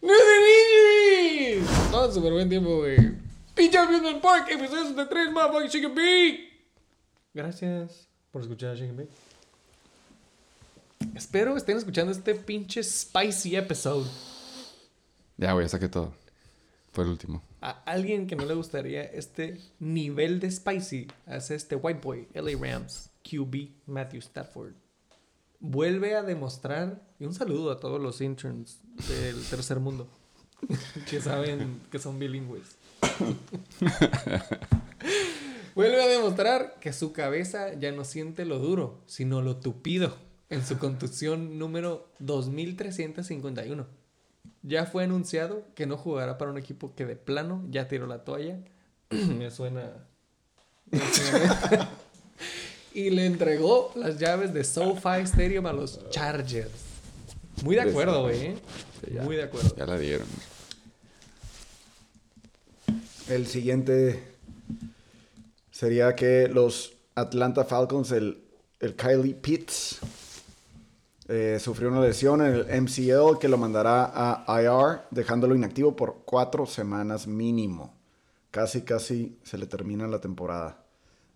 [0.08, 1.68] ¡No injuries!
[1.92, 2.96] Todo súper buen tiempo, güey.
[3.54, 6.50] Pinche Amusement Park, episodio 63, motherfucking Chicken Bake.
[7.34, 9.10] Gracias por escuchar Chicken Bake.
[11.14, 14.10] Espero estén escuchando este pinche spicy episode.
[15.36, 16.14] Ya, güey, saqué todo.
[16.94, 17.44] Fue el último.
[17.60, 22.58] A alguien que no le gustaría este nivel de spicy hace este white boy, LA
[22.58, 24.74] Rams, QB, Matthew Stafford.
[25.60, 30.08] Vuelve a demostrar, y un saludo a todos los interns del tercer mundo
[31.10, 32.78] que saben que son bilingües.
[35.76, 40.18] Vuelve a demostrar que su cabeza ya no siente lo duro, sino lo tupido
[40.50, 43.86] en su contusión número 2351.
[44.64, 48.24] Ya fue anunciado que no jugará para un equipo que de plano ya tiró la
[48.24, 48.60] toalla.
[49.10, 50.08] Me suena.
[50.90, 51.90] me suena.
[52.98, 56.72] Y le entregó las llaves de SoFi Stadium a los Chargers.
[57.64, 58.44] Muy de acuerdo, güey.
[58.44, 58.58] ¿eh?
[59.06, 59.12] Sí.
[59.22, 59.76] Muy de acuerdo.
[59.76, 60.26] Ya la dieron.
[63.30, 64.24] El siguiente
[65.70, 68.42] sería que los Atlanta Falcons, el,
[68.80, 70.00] el Kylie Pitts,
[71.28, 76.24] eh, sufrió una lesión en el MCL que lo mandará a IR, dejándolo inactivo por
[76.26, 77.94] cuatro semanas mínimo.
[78.50, 80.87] Casi, casi se le termina la temporada.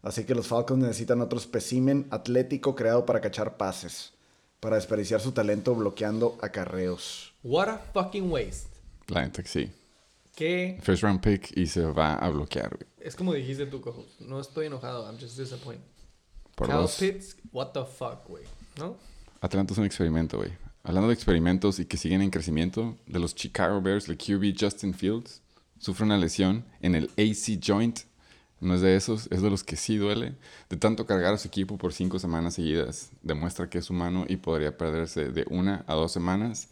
[0.03, 4.13] Así que los Falcons necesitan otro espécimen atlético creado para cachar pases,
[4.59, 7.33] para desperdiciar su talento bloqueando acarreos.
[7.43, 8.69] What a fucking waste.
[9.07, 9.71] La neta que sí.
[10.35, 12.87] Que First round pick y se va a bloquear, güey.
[12.99, 14.05] es como dijiste tú, cojo.
[14.19, 15.85] No estoy enojado, I'm just disappointed.
[16.55, 16.97] Por Kyle dos.
[16.97, 18.43] Pitts, what the fuck, güey.
[18.77, 18.95] ¿No?
[19.41, 20.51] Atlanta es un experimento, güey.
[20.83, 24.93] Hablando de experimentos y que siguen en crecimiento, de los Chicago Bears, el QB Justin
[24.93, 25.41] Fields
[25.79, 27.99] sufre una lesión en el AC joint.
[28.61, 30.35] No es de esos, es de los que sí duele.
[30.69, 34.37] De tanto cargar a su equipo por cinco semanas seguidas, demuestra que es humano y
[34.37, 36.69] podría perderse de una a dos semanas,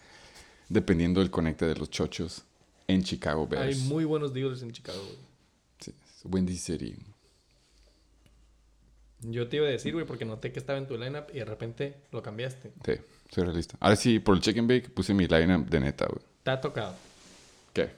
[0.69, 2.43] dependiendo del conecte de los chochos
[2.87, 5.17] en Chicago Hay muy buenos dealers en Chicago, güey.
[5.79, 6.95] Sí, es Windy City.
[9.21, 11.45] Yo te iba a decir, güey, porque noté que estaba en tu lineup y de
[11.45, 12.71] repente lo cambiaste.
[12.85, 12.93] Sí,
[13.29, 13.77] soy realista.
[13.79, 16.23] Ahora sí, por el chicken bake puse mi lineup de neta, güey.
[16.43, 16.95] Te ha tocado.
[17.73, 17.89] ¿Qué?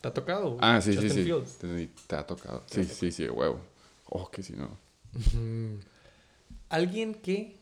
[0.00, 0.56] ¿Te ha tocado?
[0.60, 1.24] Ah, sí, Justin sí, sí.
[1.24, 1.58] Fields.
[2.06, 2.62] Te, ha tocado.
[2.66, 3.60] Sí, sí, sí, huevo.
[4.10, 4.70] Oh, que si no.
[6.68, 7.58] Alguien que.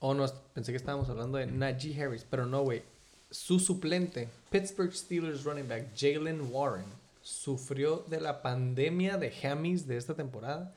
[0.00, 2.82] Oh, no, pensé que estábamos hablando de Najee Harris, pero no, güey.
[3.30, 6.86] Su suplente, Pittsburgh Steelers running back Jalen Warren,
[7.22, 10.74] sufrió de la pandemia de hammies de esta temporada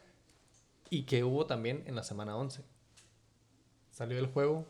[0.89, 2.63] y que hubo también en la semana 11.
[3.91, 4.65] Salió del juego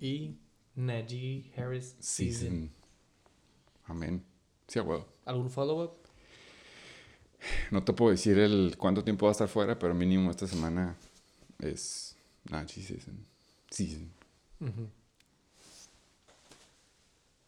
[0.00, 0.36] Y
[0.76, 2.40] Najee Harris season.
[2.40, 2.81] Season.
[3.86, 4.24] Amén.
[4.68, 5.06] Sí, a huevo.
[5.24, 5.92] ¿Algún follow-up?
[7.70, 10.96] No te puedo decir el cuánto tiempo va a estar fuera, pero mínimo esta semana
[11.58, 12.14] es
[12.50, 13.26] Najee season.
[13.70, 14.10] Season.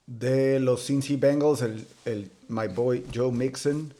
[0.07, 3.95] De los Cincy Bengals, el, el my boy Joe Mixon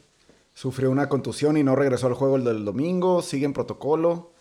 [0.55, 3.23] sufrió una contusión y no regresó al juego el del domingo.
[3.23, 4.33] Sigue en protocolo.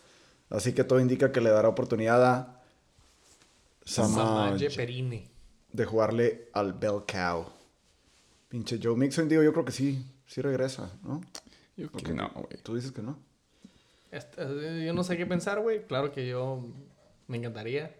[0.50, 2.62] Así que todo indica que le dará oportunidad a
[3.86, 5.28] Samaje Samaj Perine.
[5.72, 7.46] de jugarle al Bell Cow.
[8.54, 11.22] Pinche Joe Mixon, digo, yo creo que sí, sí regresa, ¿no?
[11.76, 12.62] Yo creo que no, güey.
[12.62, 13.18] Tú dices que no.
[14.12, 15.88] Este, eh, yo no sé qué pensar, güey.
[15.88, 16.64] Claro que yo
[17.26, 17.96] me encantaría.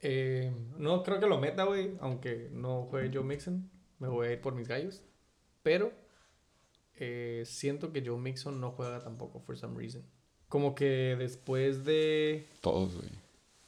[0.00, 1.90] Eh, no creo que lo meta, güey.
[2.00, 3.68] Aunque no juegue Joe Mixon.
[3.98, 5.02] Me voy a ir por mis gallos.
[5.64, 5.90] Pero
[6.94, 10.04] eh, siento que Joe Mixon no juega tampoco, for some reason.
[10.48, 12.46] Como que después de...
[12.60, 13.10] Todos, güey.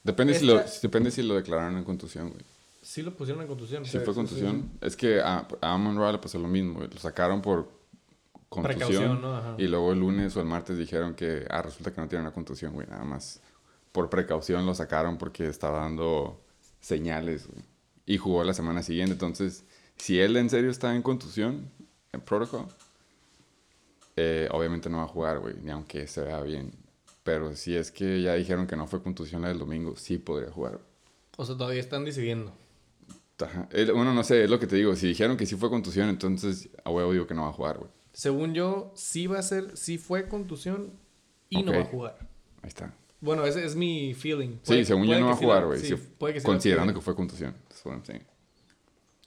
[0.04, 2.44] Depende, si lo, depende si lo declararon en contusión, güey.
[2.84, 3.84] Sí lo pusieron en contusión.
[3.84, 6.80] Si Sí, fue sí, contusión, es que a, a Amon Ra le pasó lo mismo.
[6.80, 7.70] Lo sacaron por
[8.50, 8.78] contusión.
[8.78, 9.36] Precaución, ¿no?
[9.36, 9.54] Ajá.
[9.56, 12.32] Y luego el lunes o el martes dijeron que, ah, resulta que no tiene una
[12.32, 12.86] contusión, güey.
[12.86, 13.40] Nada más
[13.90, 16.40] por precaución lo sacaron porque estaba dando
[16.80, 17.62] señales, güey.
[18.06, 19.14] Y jugó la semana siguiente.
[19.14, 19.64] Entonces,
[19.96, 21.70] si él en serio está en contusión,
[22.12, 22.66] en protocol,
[24.16, 25.54] eh, obviamente no va a jugar, güey.
[25.62, 26.72] Ni aunque se vea bien.
[27.22, 30.50] Pero si es que ya dijeron que no fue contusión la del domingo, sí podría
[30.50, 30.80] jugar.
[31.38, 32.52] O sea, todavía están decidiendo.
[33.40, 33.68] Ajá.
[33.94, 34.94] Bueno, no sé, es lo que te digo.
[34.96, 37.78] Si dijeron que sí fue contusión, entonces a huevo digo que no va a jugar,
[37.78, 37.90] güey.
[38.12, 39.76] Según yo, sí va a ser...
[39.76, 40.92] Sí fue contusión
[41.48, 41.76] y no Ok.
[41.78, 42.18] va a jugar.
[42.62, 42.94] Ahí está.
[43.20, 44.50] Bueno, ese es mi feeling.
[44.62, 45.80] Sí, Puede- según yo no que va a sí jugar, güey.
[45.80, 47.54] sí, Sí, que sí considerando que fue contusión.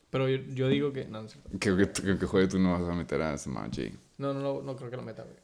[0.09, 1.05] Pero yo, yo digo que...
[1.05, 1.49] No, no, cierto.
[1.59, 3.91] Creo que, creo que juegue tú no vas a meter a Samaji.
[4.19, 5.35] no, no, no, no creo que lo meta, güey.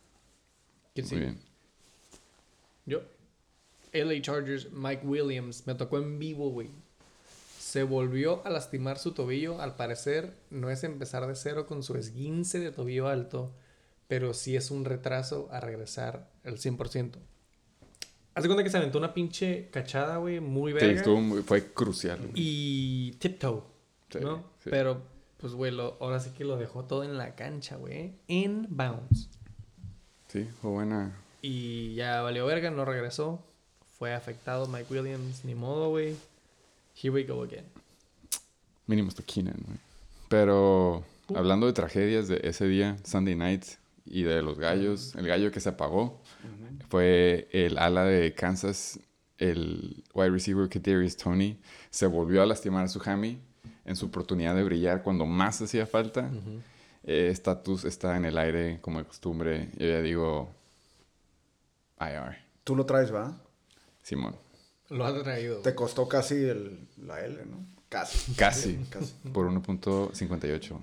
[0.94, 1.22] ¿Quién Muy sigue?
[1.26, 1.40] bien.
[2.86, 3.02] Yo.
[3.92, 5.68] LA Chargers, Mike Williams.
[5.68, 6.70] Me tocó en vivo, güey.
[7.74, 9.60] Se volvió a lastimar su tobillo.
[9.60, 13.52] Al parecer, no es empezar de cero con su esguince de tobillo alto,
[14.08, 17.14] pero sí es un retraso a regresar al 100%.
[18.36, 20.98] Haz de cuenta que se aventó una pinche cachada, güey, muy Sí, verga.
[21.00, 22.20] estuvo muy- fue crucial.
[22.20, 22.32] güey.
[22.36, 23.64] Y tiptoe,
[24.12, 24.44] Sí, ¿no?
[24.64, 24.70] sí.
[24.70, 25.02] Pero,
[25.40, 28.14] pues, güey, lo- ahora sí que lo dejó todo en la cancha, güey.
[28.28, 29.32] In bounds.
[30.28, 31.18] Sí, fue buena.
[31.42, 33.44] Y ya valió verga, no regresó.
[33.98, 36.16] Fue afectado Mike Williams, ni modo, güey.
[37.02, 37.66] Here we go again.
[38.88, 39.78] Mínimo hasta Keenan, güey.
[40.30, 41.04] Pero
[41.36, 43.66] hablando de tragedias de ese día, Sunday night,
[44.06, 46.22] y de los gallos, el gallo que se apagó
[46.90, 49.00] fue el ala de Kansas,
[49.38, 51.58] el wide receiver Kadarius Tony,
[51.90, 53.40] se volvió a lastimar su hammy
[53.86, 56.30] en su oportunidad de brillar cuando más hacía falta.
[57.04, 59.70] Eh, Estatus está en el aire como de costumbre.
[59.78, 60.50] Yo ya digo
[62.00, 63.38] IR, Tú lo traes, ¿va?
[64.02, 64.36] Simón.
[64.90, 65.60] Lo ha traído.
[65.62, 67.66] Te costó casi el, la L, ¿no?
[67.90, 68.34] Casi.
[68.34, 68.78] Casi.
[68.90, 69.14] Casi.
[69.30, 70.80] Por 1.58.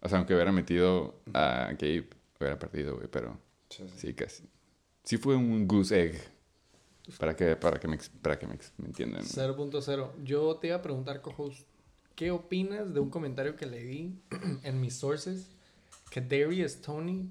[0.00, 3.38] O sea, aunque hubiera metido a Gabe, hubiera perdido, güey, pero
[3.70, 3.94] Sí, sí.
[4.08, 4.44] sí, casi.
[5.02, 6.34] Sí fue un goose egg.
[7.18, 9.22] Para que, para que, me, para que me, me entiendan.
[9.24, 10.10] 0.0.
[10.24, 11.66] Yo te iba a preguntar, co-host,
[12.14, 14.18] ¿qué opinas de un comentario que leí
[14.62, 15.50] en mis sources?
[16.10, 17.30] Que Darius Tony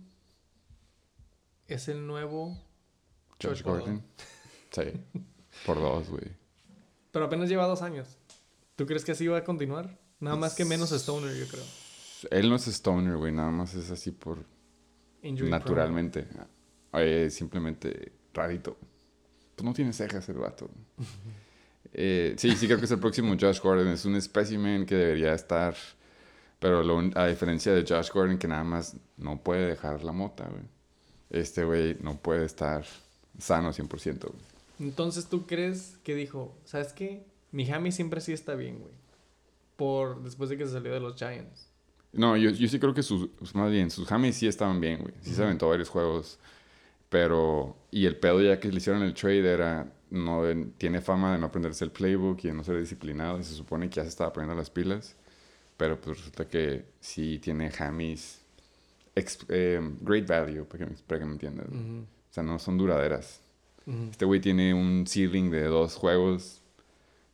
[1.67, 2.61] es el nuevo
[3.41, 3.63] Gordon.
[3.63, 4.03] Gordon.
[4.73, 4.81] Sí.
[5.65, 6.25] Por dos, güey.
[7.11, 8.17] Pero apenas lleva dos años.
[8.75, 9.99] ¿Tú crees que así va a continuar?
[10.19, 11.63] Nada más que menos Stoner, yo creo.
[12.31, 13.31] Él no es stoner, güey.
[13.31, 14.45] Nada más es así por...
[15.21, 16.27] Injury naturalmente.
[16.93, 18.77] Eh, simplemente rarito.
[19.55, 20.69] Pues no tiene cejas el vato.
[21.95, 23.89] Eh, sí, sí creo que es el próximo Josh Gordon.
[23.89, 25.75] Es un specimen que debería estar...
[26.57, 30.47] Pero lo a diferencia de Josh Gordon, que nada más no puede dejar la mota,
[30.49, 30.63] güey.
[31.29, 32.83] Este güey no puede estar
[33.37, 34.52] sano 100%, güey.
[34.79, 37.25] Entonces, ¿tú crees que dijo, ¿sabes qué?
[37.51, 38.93] Mi Hammy siempre sí está bien, güey.
[39.75, 41.69] Por después de que se salió de los Giants.
[42.11, 43.29] No, yo, yo sí creo que sus...
[43.53, 45.13] Más bien, sus James sí estaban bien, güey.
[45.21, 46.39] Sí se aventó varios juegos.
[47.09, 47.75] Pero...
[47.91, 49.91] Y el pedo ya que le hicieron el trade era...
[50.11, 50.43] No,
[50.77, 53.39] tiene fama de no aprenderse el playbook y de no ser disciplinado.
[53.39, 55.15] Y se supone que ya se estaba poniendo las pilas.
[55.75, 57.71] Pero pues resulta que sí tiene
[59.15, 61.67] ex- eh, great value, para que, para que me entiendas.
[61.67, 63.41] O sea, no son duraderas.
[63.85, 66.61] Este güey tiene un ceiling de dos juegos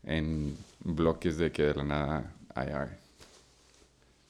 [0.03, 2.97] en bloques de que de la nada IR.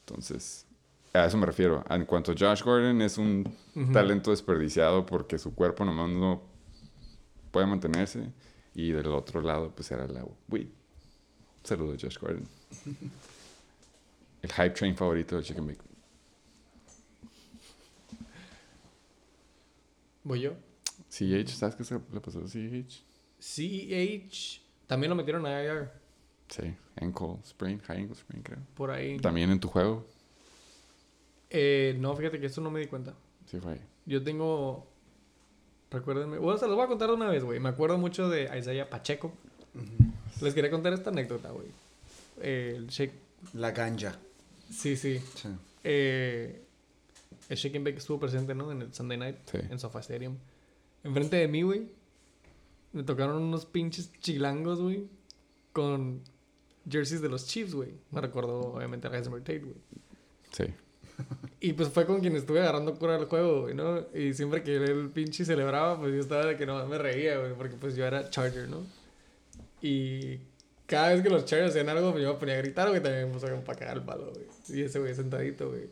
[0.06, 0.66] Entonces,
[1.14, 1.82] a eso me refiero.
[1.88, 3.50] En cuanto a Josh Gordon, es un
[3.92, 6.42] talento desperdiciado porque su cuerpo nomás no
[7.50, 8.30] puede mantenerse.
[8.74, 10.68] Y del otro lado, pues era la weed.
[11.64, 12.46] Saludos, Josh Gordon.
[14.42, 15.80] El hype train favorito del Chicken Bake.
[20.22, 20.52] ¿Voy yo?
[21.08, 23.02] CH, ¿sabes qué se le pasó a CH?
[23.38, 25.90] CEH También lo metieron a IR.
[26.48, 28.58] Sí, ankle sprain, high ankle sprain, creo.
[28.74, 29.18] Por ahí.
[29.18, 30.06] También en tu juego.
[31.48, 33.14] Eh, no, fíjate que esto no me di cuenta.
[33.46, 33.80] Sí, fue ahí.
[34.06, 34.86] Yo tengo.
[35.90, 36.38] Recuérdenme.
[36.38, 37.58] Bueno, se los voy a contar de una vez, güey.
[37.60, 39.32] Me acuerdo mucho de Isaiah Pacheco.
[40.40, 41.68] Les quería contar esta anécdota, güey.
[42.40, 43.12] Eh, el shake.
[43.54, 44.16] La ganja.
[44.70, 45.18] Sí, sí.
[45.34, 45.48] Sí.
[45.82, 46.62] Eh,
[47.48, 48.70] el Shake and Bake estuvo presente, ¿no?
[48.70, 49.36] En el Sunday Night.
[49.50, 49.58] Sí.
[49.70, 50.36] En SoFi Stadium.
[51.04, 51.88] Enfrente de mí, güey.
[52.92, 55.06] Me tocaron unos pinches chilangos, güey.
[55.72, 56.22] Con
[56.88, 57.90] jerseys de los Chiefs, güey.
[58.10, 59.76] Me recordó, obviamente, a Heisenberg Tate, güey.
[60.52, 60.64] Sí.
[61.60, 64.06] Y pues fue con quien estuve agarrando cura del juego, güey, ¿no?
[64.14, 67.52] Y siempre que el pinche celebraba, pues yo estaba de que no me reía, güey,
[67.52, 68.78] porque pues yo era Charger, ¿no?
[69.82, 70.38] Y
[70.86, 73.26] cada vez que los Chargers hacían algo, pues yo me ponía a gritar, güey, también
[73.28, 74.46] me puse para cagar el palo, güey.
[74.70, 75.88] Y ese güey sentadito, güey.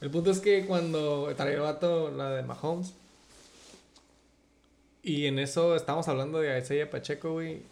[0.00, 2.94] El punto es que cuando traía el vato la de Mahomes,
[5.02, 7.62] y en eso estábamos hablando de Isaiah Pacheco, güey.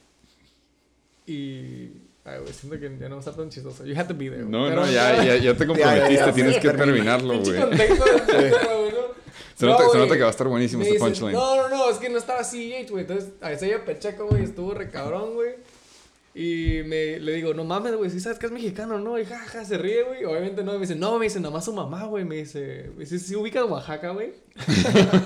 [1.27, 1.91] Y.
[2.25, 3.85] Ay, güey, siento que ya no va a estar tan chistoso.
[3.85, 4.51] You had to be there, güey.
[4.51, 7.17] No, Pero- no, ya, ya, ya te comprometiste, ya, tienes sí, que termina.
[7.19, 7.57] terminarlo, güey.
[9.57, 11.33] Se, No, nota, se nota que va a estar buenísimo este punchline.
[11.33, 13.03] No, no, no, es que no estaba CEH, güey.
[13.03, 15.55] Entonces, a Isaiah Pacheco, güey, estuvo re cabrón, güey.
[16.35, 19.19] Y me, le digo, no mames, güey, si sabes que es mexicano, ¿no?
[19.19, 20.25] Y jaja, se ríe, güey.
[20.27, 22.27] Obviamente no, me dice, no, me dice, nomás su mamá, güey.
[22.27, 24.35] Me dice, me dice, ¿sí ubicas Oaxaca, güey?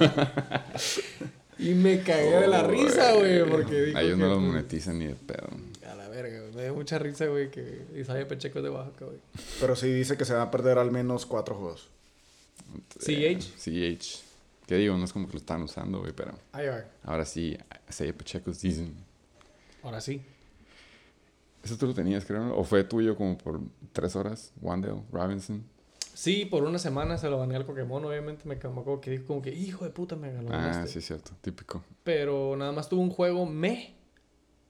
[1.61, 4.49] y me cagué de la risa, güey, porque dijo A ellos que, no los pues,
[4.49, 5.49] monetizan ni de pedo.
[5.87, 6.55] A la verga, güey.
[6.55, 9.19] Me dio mucha risa, güey, que Isaiah Pacheco es de Oaxaca, güey.
[9.61, 11.89] Pero sí dice que se van a perder al menos cuatro juegos.
[12.99, 13.43] CH.
[13.59, 14.23] CH.
[14.67, 14.97] ¿Qué digo?
[14.97, 16.87] No es como que lo están usando, güey, pero IR.
[17.03, 17.59] ahora sí,
[17.89, 18.95] Isaiah Pacheco season.
[19.83, 20.23] Ahora sí.
[21.63, 22.57] ¿Eso tú lo tenías, creo?
[22.57, 23.61] ¿O fue tuyo como por
[23.93, 24.53] tres horas?
[24.63, 25.65] Wandale, Robinson.
[26.15, 29.43] Sí, por una semana se lo baneé al Pokémon, obviamente me cambió que dijo como
[29.43, 30.51] que, hijo de puta, me ganó.
[30.53, 31.33] Ah, sí, es cierto.
[31.41, 31.85] Típico.
[32.05, 33.95] Pero nada más tuvo un juego me.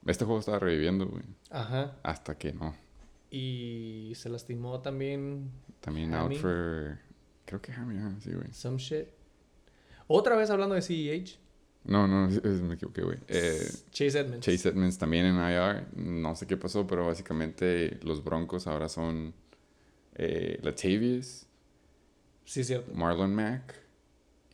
[0.06, 1.24] Este juego estaba reviviendo, güey.
[1.50, 1.96] Ajá.
[2.02, 2.74] Hasta que no.
[3.30, 6.98] Y se lastimó también También out for...
[7.44, 8.52] Creo que Hammy, ah, sí, güey.
[8.52, 9.08] some shit.
[10.06, 11.38] Otra vez hablando de CEH.
[11.84, 13.18] No, no, me equivoqué, güey.
[13.26, 14.44] Eh, Chase Edmonds.
[14.44, 15.86] Chase Edmonds también en IR.
[15.96, 19.34] No sé qué pasó, pero básicamente los Broncos ahora son
[20.22, 21.46] eh, Latavius,
[22.44, 22.92] Sí, cierto.
[22.94, 23.74] Marlon Mack.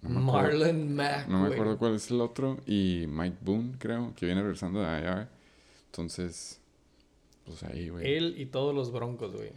[0.02, 1.28] No Marlon Mack.
[1.28, 2.58] No me acuerdo cuál es el otro.
[2.66, 5.28] Y Mike Boone, creo, que viene regresando de IR.
[5.86, 6.60] Entonces,
[7.46, 8.06] pues ahí, güey.
[8.14, 9.50] Él y todos los broncos, güey.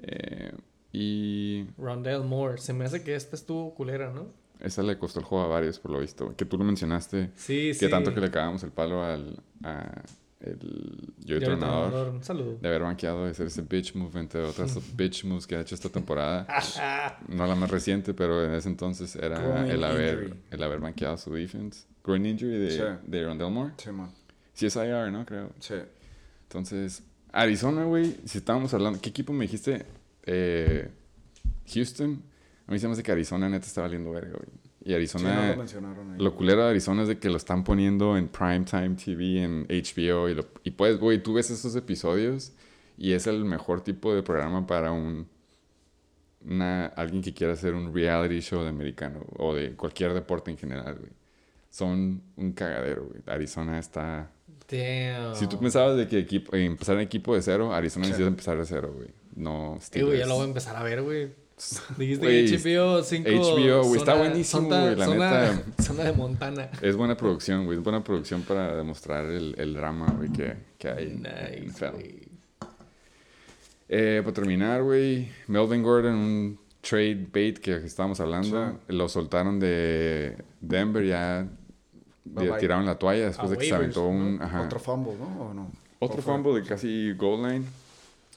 [0.00, 0.52] Eh,
[0.92, 2.58] y Rondell Moore.
[2.58, 4.26] Se me hace que esta estuvo culera, ¿no?
[4.60, 6.34] esa le costó el juego a varios, por lo visto.
[6.34, 7.30] Que tú lo mencionaste.
[7.36, 7.80] Sí, sí.
[7.80, 10.02] Que tanto que le cagamos el palo al a
[10.40, 11.40] el Joey.
[11.40, 12.58] Tronador, Un saludo.
[12.60, 15.74] De haber banqueado de hacer ese bitch move, entre otras bitch moves que ha hecho
[15.74, 16.46] esta temporada.
[17.28, 20.40] no la más reciente, pero en ese entonces era Groin el haber, injury.
[20.50, 21.86] el haber banqueado su defense.
[22.04, 22.82] Groin injury de, Sí.
[23.06, 23.74] de Rondell Moore.
[23.78, 24.10] Sí, man.
[24.54, 25.24] Sí, es IR, ¿no?
[25.26, 25.50] Creo.
[25.60, 25.74] Sí.
[26.44, 29.84] Entonces, Arizona, güey, si estábamos hablando, ¿qué equipo me dijiste?
[30.24, 30.88] Eh,
[31.74, 32.22] Houston.
[32.66, 34.48] A mí se me hace que Arizona neta está valiendo verga, güey.
[34.88, 34.96] Y Sí, no
[35.28, 36.18] Arizona, lo mencionaron ahí.
[36.18, 40.28] lo culero de Arizona es de que lo están poniendo en Primetime TV, en HBO.
[40.30, 42.52] Y, lo, y pues, güey, tú ves esos episodios
[42.96, 45.28] y es el mejor tipo de programa para un.
[46.44, 50.56] Una, alguien que quiera hacer un reality show de americano o de cualquier deporte en
[50.56, 51.10] general, güey.
[51.68, 53.20] Son un cagadero, güey.
[53.26, 54.30] Arizona está
[54.70, 55.34] Damn.
[55.34, 58.12] si tú pensabas de que equipo, eh, empezar en equipo de cero, Arizona Sí.
[58.12, 59.08] necesita empezar de cero, güey.
[59.34, 60.28] No güey, ya Steelers.
[60.28, 61.28] lo voy a empezar a ver, güey.
[61.96, 63.28] Dijiste Güey, HBO 5.
[63.28, 65.62] HBO, güey, está buenísimo, güey, la zona, neta.
[65.82, 66.70] Zona de Montana.
[66.80, 67.78] Es buena producción, güey.
[67.78, 72.28] Es buena producción para demostrar el, el drama, güey, que, que hay Nice, güey.
[73.88, 80.36] Eh, para terminar, güey, Melvin Gordon, un trade bait que estábamos hablando, lo soltaron de
[80.60, 81.48] Denver, ya
[82.24, 82.60] Bye, ya bye.
[82.60, 84.36] tiraron la toalla después A de que se aventó un...
[84.36, 84.44] ¿no?
[84.44, 84.62] ajá.
[84.62, 85.42] Otro fumble, ¿no?
[85.42, 85.72] ¿O no?
[85.98, 87.64] Otro fumble de casi goal line.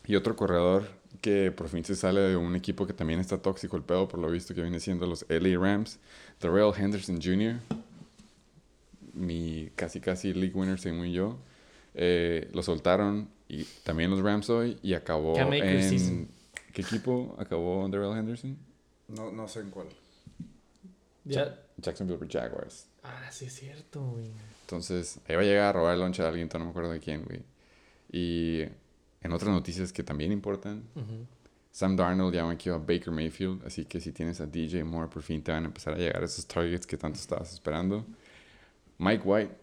[0.08, 3.78] Y otro corredor que por fin se sale de un equipo que también está tóxico
[3.78, 6.00] el pedo, por lo visto, que viene siendo los LA Rams.
[6.40, 7.60] Darrell Henderson Jr.,
[9.14, 11.38] mi casi casi league winner, según yo.
[11.94, 16.30] Eh, lo soltaron y también los Rams hoy y acabó en...
[16.74, 18.58] ¿Qué equipo acabó Darrell Henderson?
[19.10, 19.88] No, no sé en cuál.
[21.26, 21.60] Ya.
[21.78, 22.88] Jacksonville Jaguars.
[23.04, 24.32] Ah, sí es cierto, güey.
[24.62, 27.00] Entonces, ahí va a llegar a robar el lonche a alguien, no me acuerdo de
[27.00, 27.42] quién, güey.
[28.12, 28.64] Y
[29.22, 31.26] en otras noticias que también importan, Ujú.
[31.72, 35.22] Sam Darnold ya banqueó a Baker Mayfield, así que si tienes a DJ Moore, por
[35.24, 38.06] fin te van a empezar a llegar esos targets que tanto estabas esperando.
[38.98, 39.56] Mike White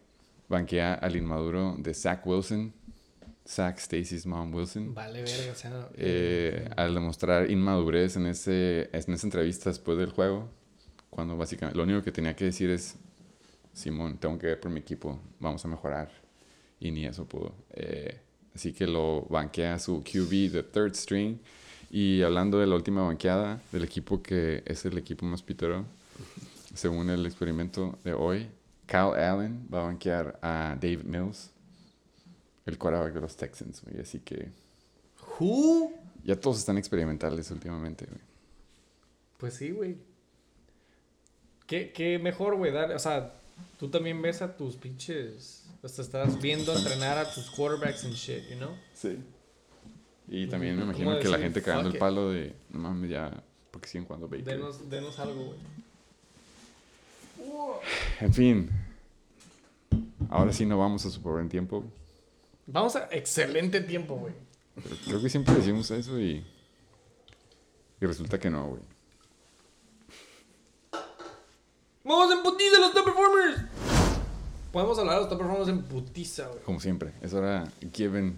[0.49, 2.73] banquea al inmaduro de Zach Wilson,
[3.47, 5.89] Zach Stacy's mom Wilson, Vale, verga, o sea.
[5.97, 10.49] eh, al demostrar inmadurez en, ese, en esa entrevista después del juego,
[11.11, 12.97] cuando básicamente lo único que tenía que decir es,
[13.75, 16.11] Simón, tengo que ver por mi equipo, vamos a mejorar.
[16.81, 17.55] y ni eso pudo.
[17.71, 18.19] Eh,
[18.59, 21.39] así que lo banquea su QB de third string.
[21.93, 25.87] Y hablando de la última banqueada del equipo que es el equipo más pitero,
[26.75, 28.49] según el experimento de hoy,
[28.87, 31.51] Kyle Allen va a banquear a Dave Mills,
[32.67, 34.01] el quarterback de los Texans, güey.
[34.01, 34.51] Así que
[35.39, 35.93] ¿Who?
[36.25, 38.21] ya todos están experimentales últimamente, güey.
[39.39, 39.97] Pues sí, güey.
[41.69, 42.75] ¿Qué, qué mejor, güey?
[42.75, 43.35] O sea,
[43.79, 45.58] tú también ves a tus pinches.
[45.83, 48.77] O sea, estás viendo entrenar a tus quarterbacks and shit, you know?
[48.95, 49.19] Sí.
[50.27, 53.11] Y también me ¿Cómo imagino que la decir, gente cagando el palo de, no mames,
[53.11, 54.45] ya, porque siguen jugando Baker.
[54.45, 55.59] Denos, denos algo, güey.
[58.21, 58.71] En fin.
[60.29, 61.85] Ahora sí no vamos a super buen tiempo.
[62.67, 64.35] Vamos a excelente tiempo, güey.
[64.75, 66.45] Pero creo que siempre decimos eso y.
[68.01, 68.83] Y resulta que no, güey.
[72.05, 73.78] ¡Vamos en putiza los top performers!
[74.73, 76.61] Podemos hablar de los top performers en putiza, güey.
[76.63, 77.13] Como siempre.
[77.23, 78.37] Eso era given.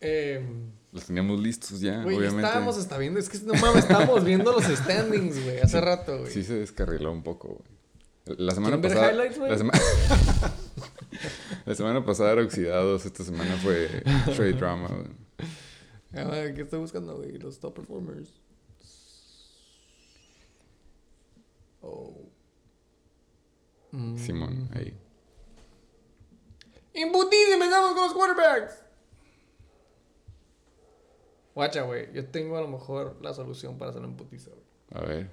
[0.00, 0.44] Eh,
[0.92, 2.46] Los teníamos listos ya, güey, obviamente.
[2.46, 3.18] estábamos hasta viendo.
[3.20, 6.30] Es que no mames, estábamos viendo los standings, güey, hace rato, güey.
[6.30, 7.48] Sí se descarriló un poco,
[8.26, 8.38] güey.
[8.38, 9.12] La semana ¿Quieren ver pasada.
[9.12, 9.50] highlights, güey?
[9.50, 9.72] la, sema-
[11.66, 13.88] la semana pasada era oxidados, esta semana fue
[14.34, 16.22] trade drama, güey.
[16.24, 17.38] A ver, ¿qué estoy buscando, güey?
[17.38, 18.28] Los top performers.
[21.80, 22.14] Oh.
[23.92, 24.16] Mm.
[24.18, 24.94] Simón, ahí.
[26.94, 28.82] En putiza empezamos con los quarterbacks.
[31.54, 32.12] Guacha, güey.
[32.12, 35.02] Yo tengo a lo mejor la solución para hacerlo en putiza, güey.
[35.02, 35.30] A ver.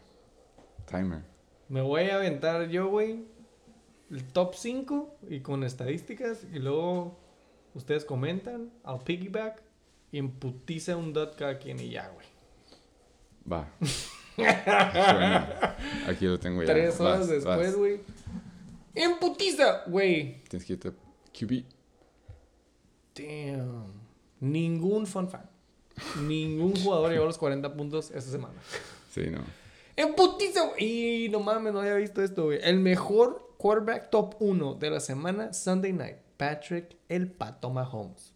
[0.85, 1.21] Timer.
[1.67, 3.25] Me voy a aventar yo, güey,
[4.09, 6.45] el top 5 y con estadísticas.
[6.51, 7.17] Y luego
[7.73, 9.61] ustedes comentan al piggyback
[10.11, 12.27] y en putiza un dot cada quien y ya, güey.
[13.51, 13.71] Va.
[14.35, 15.75] Suena.
[16.07, 16.73] Aquí lo tengo ya.
[16.73, 18.01] Tres horas Vas, después, güey.
[18.95, 20.41] En putiza, güey.
[20.45, 20.91] Tienes que irte
[21.39, 21.63] QB.
[23.15, 23.85] Damn.
[24.39, 25.49] Ningún fun fact.
[26.21, 28.55] Ningún jugador llevó los 40 puntos esta semana.
[29.13, 29.39] Sí, no.
[29.95, 30.71] En putiza.
[30.79, 32.59] Y no mames, no había visto esto, güey.
[32.61, 36.17] El mejor quarterback top 1 de la semana, Sunday night.
[36.37, 38.33] Patrick el Pato Mahomes.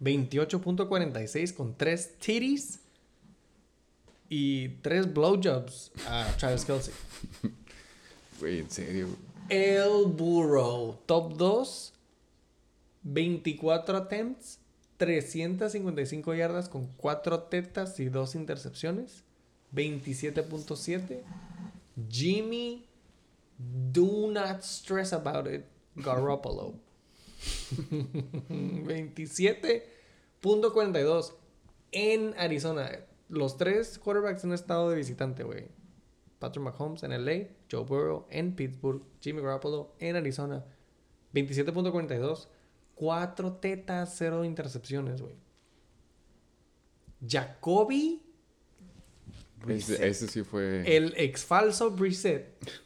[0.00, 2.80] 28.46 con 3 titties
[4.28, 6.94] y 3 blowjobs a Travis Kelsey.
[8.40, 9.08] Güey, en serio.
[9.48, 11.93] El Burrow, top 2,
[13.04, 14.58] 24 attempts,
[14.96, 19.22] 355 yardas con 4 tetas y 2 intercepciones,
[19.74, 21.20] 27.7.
[22.08, 22.86] Jimmy,
[23.92, 25.64] do not stress about it,
[25.96, 26.74] Garoppolo.
[28.48, 31.32] 27.42
[31.92, 32.90] en Arizona.
[33.28, 35.68] Los tres quarterbacks han estado de visitante, güey.
[36.38, 40.64] Patrick Mahomes en LA, Joe Burrow en Pittsburgh, Jimmy Garoppolo en Arizona.
[41.32, 42.48] 27.42.
[42.94, 45.34] 4 tetas, 0 intercepciones, güey.
[47.26, 48.20] Jacoby,
[49.68, 50.96] Ese, ese sí fue.
[50.96, 52.46] el ex falso Brissett.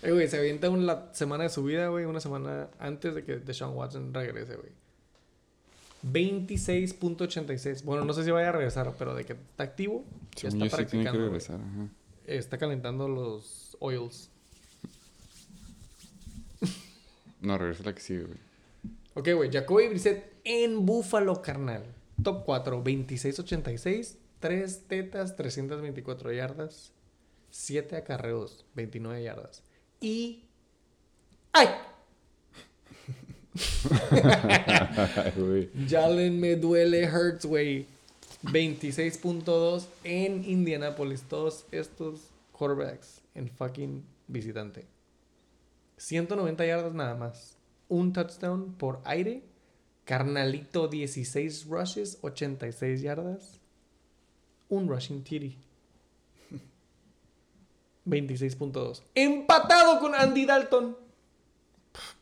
[0.00, 3.38] Eh, güey, se avienta una semana de su vida, güey, una semana antes de que
[3.38, 4.70] Deshaun Watson regrese, güey.
[6.04, 7.82] 26.86.
[7.82, 10.04] Bueno, no sé si vaya a regresar, pero de que está activo,
[10.36, 11.10] ya está yo sí tiene que practicando.
[11.18, 11.24] güey.
[11.24, 11.56] regresar.
[11.60, 11.88] ajá.
[12.26, 14.30] Está calentando los oils.
[17.40, 18.38] No, regresa la que sigue, güey.
[19.14, 21.84] Ok, güey, Jacoby Brissett en Buffalo, carnal.
[22.22, 24.16] Top 4, 26.86.
[24.40, 26.92] 3 tetas, 324 yardas.
[27.50, 29.62] 7 acarreos, 29 yardas.
[30.00, 30.44] Y...
[31.52, 31.68] ¡Ay!
[35.88, 37.86] Jalen me duele Hurts, güey.
[38.44, 41.22] 26.2 en Indianapolis.
[41.22, 44.86] Todos estos quarterbacks en fucking visitante.
[45.96, 47.57] 190 yardas nada más.
[47.88, 49.42] Un touchdown por aire.
[50.04, 53.60] Carnalito 16 rushes, 86 yardas.
[54.68, 55.56] Un rushing TD.
[58.06, 59.02] 26.2.
[59.14, 60.96] Empatado con Andy Dalton.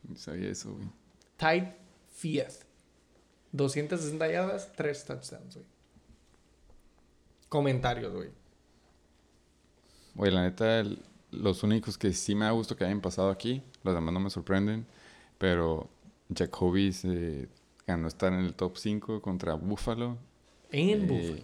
[0.09, 0.89] Ni sabía eso, güey.
[1.37, 1.75] Tight
[2.11, 2.65] fifth.
[3.53, 5.67] 260 yardas, 3 touchdowns, güey.
[7.49, 8.31] Comentarios, güey.
[10.15, 13.63] Güey, la neta, el- los únicos que sí me ha gustado que hayan pasado aquí,
[13.83, 14.87] los demás no me sorprenden,
[15.39, 15.89] pero
[16.35, 17.49] Jacoby se
[17.87, 20.19] ganó estar en el top 5 contra Buffalo.
[20.73, 21.43] En Eh, Buffalo.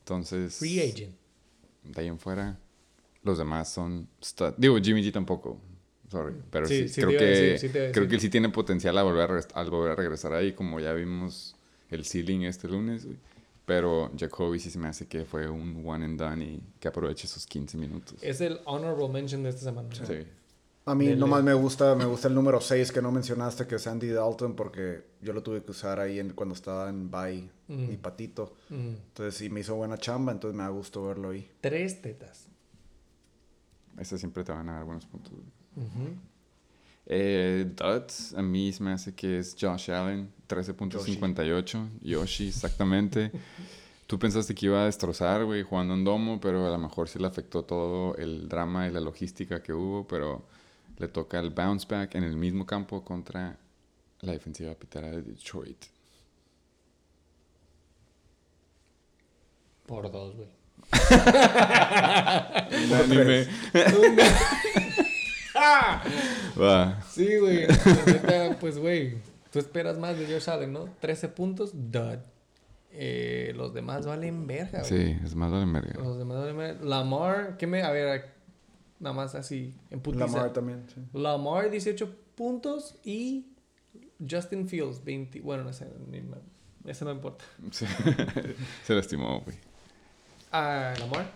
[0.00, 1.14] Entonces, Free agent.
[1.82, 2.58] de ahí en fuera,
[3.22, 4.54] los demás son stud.
[4.56, 5.58] Digo, Jimmy G tampoco.
[6.10, 8.96] Sorry, pero Sí, sí, sí creo que decir, sí creo que él sí tiene potencial
[8.98, 11.56] a volver a, al volver a regresar ahí, como ya vimos
[11.90, 13.16] el ceiling este lunes, güey.
[13.64, 17.26] Pero Jacoby sí se me hace que fue un one and done y que aproveche
[17.26, 18.22] esos 15 minutos.
[18.22, 19.88] Es el honorable mention de esta semana.
[19.94, 20.26] Sí.
[20.86, 21.16] A mí Dele.
[21.18, 24.54] nomás me gusta, me gusta el número 6 que no mencionaste, que es Andy Dalton,
[24.54, 27.92] porque yo lo tuve que usar ahí en- cuando estaba en Bay Mm.
[27.92, 28.54] y Patito.
[28.68, 28.88] Mm.
[29.08, 31.48] Entonces, sí, me hizo buena chamba, entonces me da gusto verlo ahí.
[31.62, 32.48] Tres tetas.
[33.98, 35.32] Esas siempre te van a dar buenos puntos.
[37.06, 41.88] Eh, Duds, a mí se me hace que es Josh Allen, 13.58.
[42.02, 43.30] Yoshi, exactamente.
[44.06, 47.18] Tú pensaste que iba a destrozar, güey, jugando en domo, pero a lo mejor sí
[47.18, 50.44] le afectó todo el drama y la logística que hubo, pero
[50.98, 53.56] le toca el bounce back en el mismo campo contra
[54.20, 55.84] la defensiva pitera de Detroit.
[59.86, 60.48] Por dos, güey.
[66.60, 67.00] Va.
[67.10, 67.66] Sí, güey.
[68.60, 69.18] Pues, güey,
[69.52, 70.88] tú esperas más de Josh Allen, ¿no?
[71.00, 72.18] 13 puntos, dud.
[72.96, 74.84] Eh, los demás valen verga, güey.
[74.84, 76.00] Sí, es más vale verga.
[76.00, 76.84] Los demás valen verga.
[76.84, 77.82] Lamar, ¿qué me...?
[77.82, 78.33] A ver,
[79.00, 80.26] nada más así, en putiza.
[80.26, 81.00] Lamar también, sí.
[81.12, 83.46] Lamar, 18 puntos y
[84.28, 85.40] Justin Fields, 20.
[85.40, 85.88] Bueno, no sé,
[86.86, 87.44] ese no importa.
[87.70, 87.86] Sí.
[88.84, 89.56] Se lastimó, güey.
[90.52, 91.30] Ah, Lamar,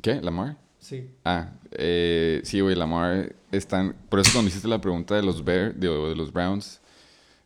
[0.00, 0.20] ¿Qué?
[0.20, 0.56] ¿Lamar?
[0.78, 1.10] sí.
[1.24, 3.94] Ah, eh, sí, güey, Lamar están...
[4.08, 6.80] Por eso cuando hiciste la pregunta de los Bears, de, de los Browns,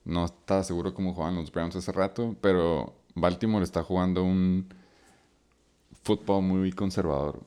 [0.05, 4.69] no estaba seguro cómo jugaban los Browns hace rato, pero Baltimore está jugando un
[6.03, 7.41] fútbol muy conservador.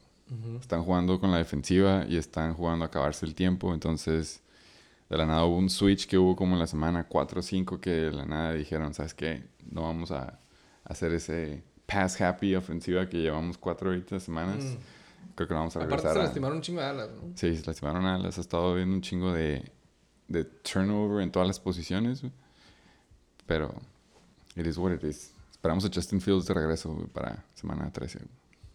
[0.59, 4.41] Están jugando con la defensiva y están jugando a acabarse el tiempo, entonces
[5.09, 7.80] de la nada hubo un switch que hubo como en la semana 4 o 5
[7.80, 9.47] que de la nada dijeron, ¿sabes qué?
[9.71, 10.38] No vamos a
[10.84, 14.63] hacer ese pass happy ofensiva que llevamos cuatro ahorita semanas.
[14.63, 14.75] Mm.
[15.36, 17.21] Creo que no vamos a Aparte regresar se a- lastimaron un chingo de alas, ¿no?
[17.36, 18.38] Sí, se lastimaron a las.
[18.38, 19.71] Ha estado viendo un chingo de,
[20.28, 22.23] de turnover en todas las posiciones.
[23.45, 23.73] Pero,
[24.55, 25.32] it is what it is.
[25.51, 28.19] Esperamos a Justin Fields de regreso para semana 13.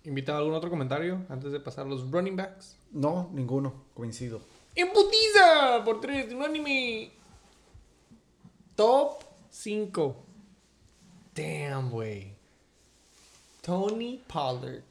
[0.05, 2.76] ¿Invitado algún otro comentario antes de pasar a los running backs?
[2.90, 4.40] No, ninguno, coincido.
[4.74, 5.82] ¡Embutiza!
[5.84, 7.12] Por tres, de un anime.
[8.74, 10.16] Top 5.
[11.34, 12.32] Damn, güey.
[13.62, 14.82] Tony Pollard.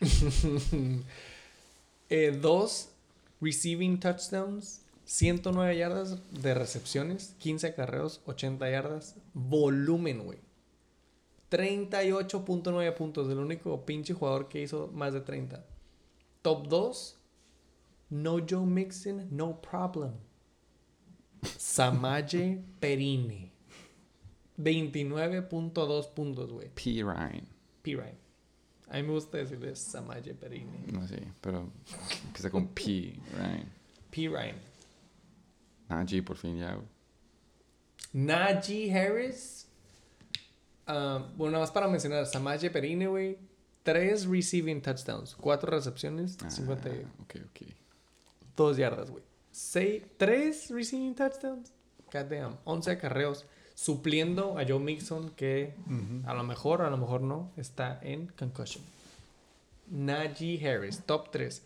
[2.10, 2.90] Eh, dos
[3.40, 9.16] receiving touchdowns, 109 yardas de recepciones, 15 acarreos, 80 yardas.
[9.32, 10.38] Volumen, güey.
[11.50, 13.30] 38.9 puntos.
[13.30, 15.64] El único pinche jugador que hizo más de 30.
[16.42, 17.18] Top 2.
[18.10, 20.12] No Joe Mixon, no problem.
[21.58, 23.50] Samaje Perine.
[24.58, 26.68] 29.2 puntos, güey.
[26.74, 27.02] P.
[27.02, 27.46] Ryan.
[27.82, 27.96] P.
[27.96, 28.18] Ryan.
[28.88, 30.86] A mí me gusta decirle Samaje Perine.
[30.92, 31.70] No sé, pero
[32.24, 33.18] empieza con P.
[33.36, 33.72] Ryan.
[34.10, 34.28] P.
[34.28, 34.56] Ryan.
[35.88, 36.78] Najee, por fin ya.
[38.12, 39.63] Najee Harris.
[40.86, 42.26] Ah, bueno, nada más para mencionar.
[42.26, 43.38] Samaje Perine, güey.
[43.82, 45.34] 3 receiving touchdowns.
[45.36, 46.36] 4 recepciones.
[46.42, 47.36] Ah, 52 ok,
[48.56, 48.76] ok.
[48.76, 49.22] yardas, güey.
[50.16, 51.72] 3 receiving touchdowns.
[52.12, 52.56] Goddamn.
[52.64, 53.44] 11 acarreos.
[53.74, 55.74] Supliendo a Joe Mixon que
[56.26, 58.84] a lo mejor, a lo mejor no, está en concussion.
[59.90, 61.62] Najee Harris, top 3.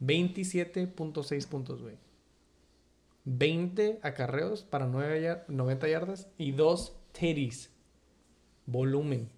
[0.00, 1.96] 27.6 puntos, güey.
[3.26, 7.69] 20 acarreos para 9 yar- 90 yardas y 2 titties.
[8.70, 9.28] Volumen.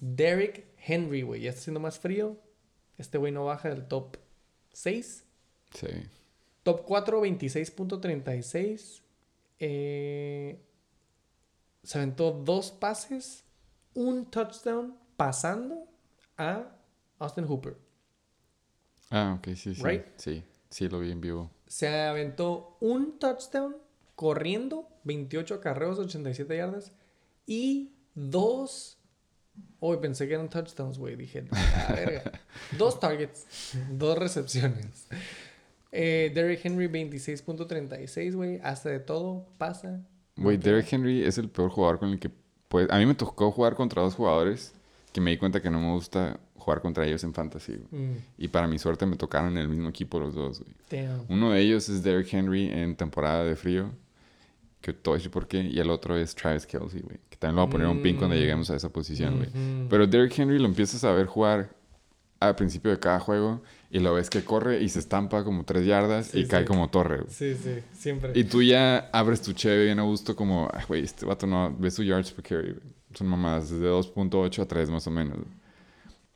[0.00, 1.42] Derrick Henry, güey.
[1.42, 2.36] Ya está haciendo más frío.
[2.96, 4.16] Este güey no baja del top
[4.72, 5.24] 6.
[5.74, 5.86] Sí.
[6.62, 9.02] Top 4, 26.36.
[9.60, 10.60] Eh,
[11.82, 13.44] se aventó dos pases,
[13.94, 15.88] un touchdown pasando
[16.36, 16.76] a
[17.18, 17.76] Austin Hooper.
[19.10, 19.82] Ah, ok, sí, sí.
[19.82, 20.04] Right?
[20.16, 21.50] Sí, sí, lo vi en vivo.
[21.66, 23.76] Se aventó un touchdown
[24.14, 26.92] corriendo, 28 acarreos, 87 yardas.
[27.46, 28.96] Y dos.
[29.80, 31.16] Hoy pensé que eran touchdowns, güey.
[31.16, 31.44] Dije,
[31.88, 32.32] "A verga.
[32.78, 33.46] dos targets,
[33.90, 35.06] dos recepciones.
[35.92, 38.60] Eh, Derrick Henry, 26.36, güey.
[38.62, 40.00] Hace de todo, pasa.
[40.36, 40.56] Güey.
[40.56, 42.30] Derrick Henry es el peor jugador con el que...
[42.68, 44.72] Pues, a mí me tocó jugar contra dos jugadores
[45.12, 47.80] que me di cuenta que no me gusta jugar contra ellos en fantasy.
[47.90, 50.74] Mm, Y para mi suerte me tocaron en el mismo equipo los dos, güey.
[51.28, 53.90] Uno de ellos es Derrick Henry en temporada de frío.
[54.80, 55.60] Que a decir por qué.
[55.62, 57.18] Y el otro es Travis Kelsey, güey.
[57.28, 58.38] Que también lo voy a poner un pin cuando Mm.
[58.38, 59.48] lleguemos a esa posición, güey.
[59.48, 59.88] Ujú.
[59.90, 61.70] Pero Derrick Henry lo empiezas a ver jugar
[62.40, 63.62] al principio de cada juego.
[63.90, 66.66] Y lo ves que corre y se estampa como tres yardas Sí, y cae sí.
[66.66, 67.30] como torre, güey.
[67.30, 68.32] Sí, sí, siempre.
[68.34, 70.68] Y tú ya abres tu cheve bien a gusto como...
[70.72, 71.74] "Ah, Güey, este vato no...
[71.78, 72.82] Ves su yards per carry, güey.
[73.14, 73.70] Son mamadas.
[73.70, 75.58] De 2.8 a 3 más o menos, güey.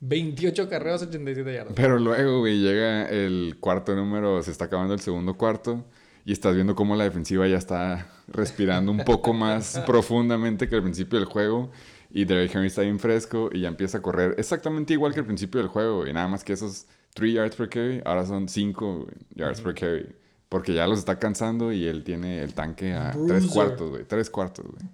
[0.01, 1.73] 28 carreras, 87 yardas.
[1.75, 5.85] Pero luego, güey, llega el cuarto número, se está acabando el segundo cuarto
[6.25, 10.83] y estás viendo cómo la defensiva ya está respirando un poco más profundamente que al
[10.83, 11.71] principio del juego
[12.11, 15.25] y Derrick Henry está bien fresco y ya empieza a correr exactamente igual que al
[15.25, 19.07] principio del juego y nada más que esos 3 yards per carry, ahora son 5
[19.35, 20.15] yards per carry.
[20.49, 23.49] Porque ya los está cansando y él tiene el tanque a 3 Bruiser.
[23.51, 24.03] cuartos, güey.
[24.03, 24.89] 3 cuartos, güey.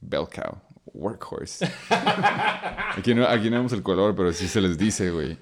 [0.00, 0.58] Bell cow.
[0.94, 1.70] Workhorse.
[2.96, 5.36] aquí, no, aquí no vemos el color, pero sí se les dice, güey.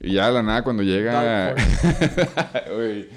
[0.00, 1.54] Y ya de la nada cuando llega...
[2.74, 3.08] Güey,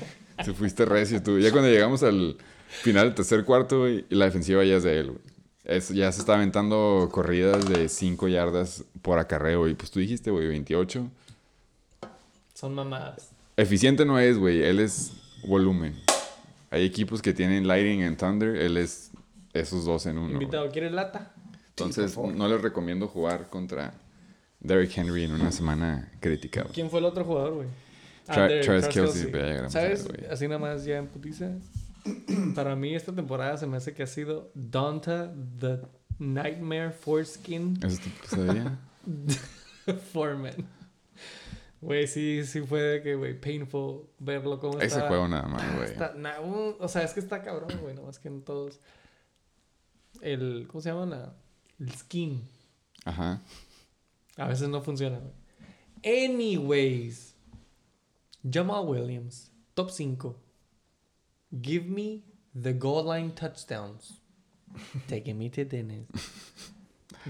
[0.44, 1.40] te fuiste recio tú.
[1.40, 2.38] Ya cuando llegamos al
[2.68, 5.22] final del tercer cuarto, güey, y la defensiva ya es de él, güey.
[5.66, 10.32] Es- ya se está aventando corridas de 5 yardas por acarreo, y pues tú dijiste,
[10.32, 11.08] güey, 28.
[12.54, 13.30] Son mamadas.
[13.58, 15.14] Eficiente no es, güey, él es
[15.46, 15.96] volumen.
[16.72, 19.12] Hay equipos que tienen Lightning and Thunder, él es
[19.54, 20.32] esos dos en uno.
[20.34, 21.32] Invitado, ¿quieres lata?
[21.70, 23.94] Entonces, Sí, no les recomiendo jugar contra
[24.60, 26.62] Derrick Henry en una semana crítica.
[26.64, 26.74] güey.
[26.74, 27.68] ¿Quién fue el otro jugador, güey?
[28.30, 30.08] Tra- Travis Kelce, pero ya llegamos a ¿Sabes?
[30.30, 31.52] Así nada más ya en putiza.
[32.56, 35.80] Para mí esta temporada se me hace que ha sido Donta the
[36.18, 38.78] Nightmare Foreskin ¿Eso pesadilla?
[40.14, 40.54] Foreman.
[41.82, 45.88] Güey, sí, sí fue de que, güey, painful verlo como Ese juego nada más, güey.
[45.90, 48.80] Está- na- un- o sea, es que está cabrón, güey, no más que en todos.
[50.22, 51.06] El, ¿cómo se llama?
[51.06, 51.34] La,
[51.80, 52.42] el skin.
[53.06, 53.42] Ajá.
[54.36, 56.26] A veces no funciona, güey.
[56.26, 57.29] Anyways.
[58.44, 60.36] Jamal Williams, top 5.
[61.62, 62.24] Give me
[62.54, 64.22] the goal line touchdowns.
[65.08, 66.08] Taking me to Dennis.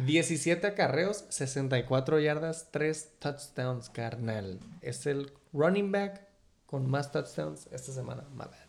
[0.05, 4.59] 17 acarreos, 64 yardas, 3 touchdowns, carnal.
[4.81, 6.27] Es el running back
[6.67, 8.23] con más touchdowns esta semana.
[8.33, 8.67] My bad.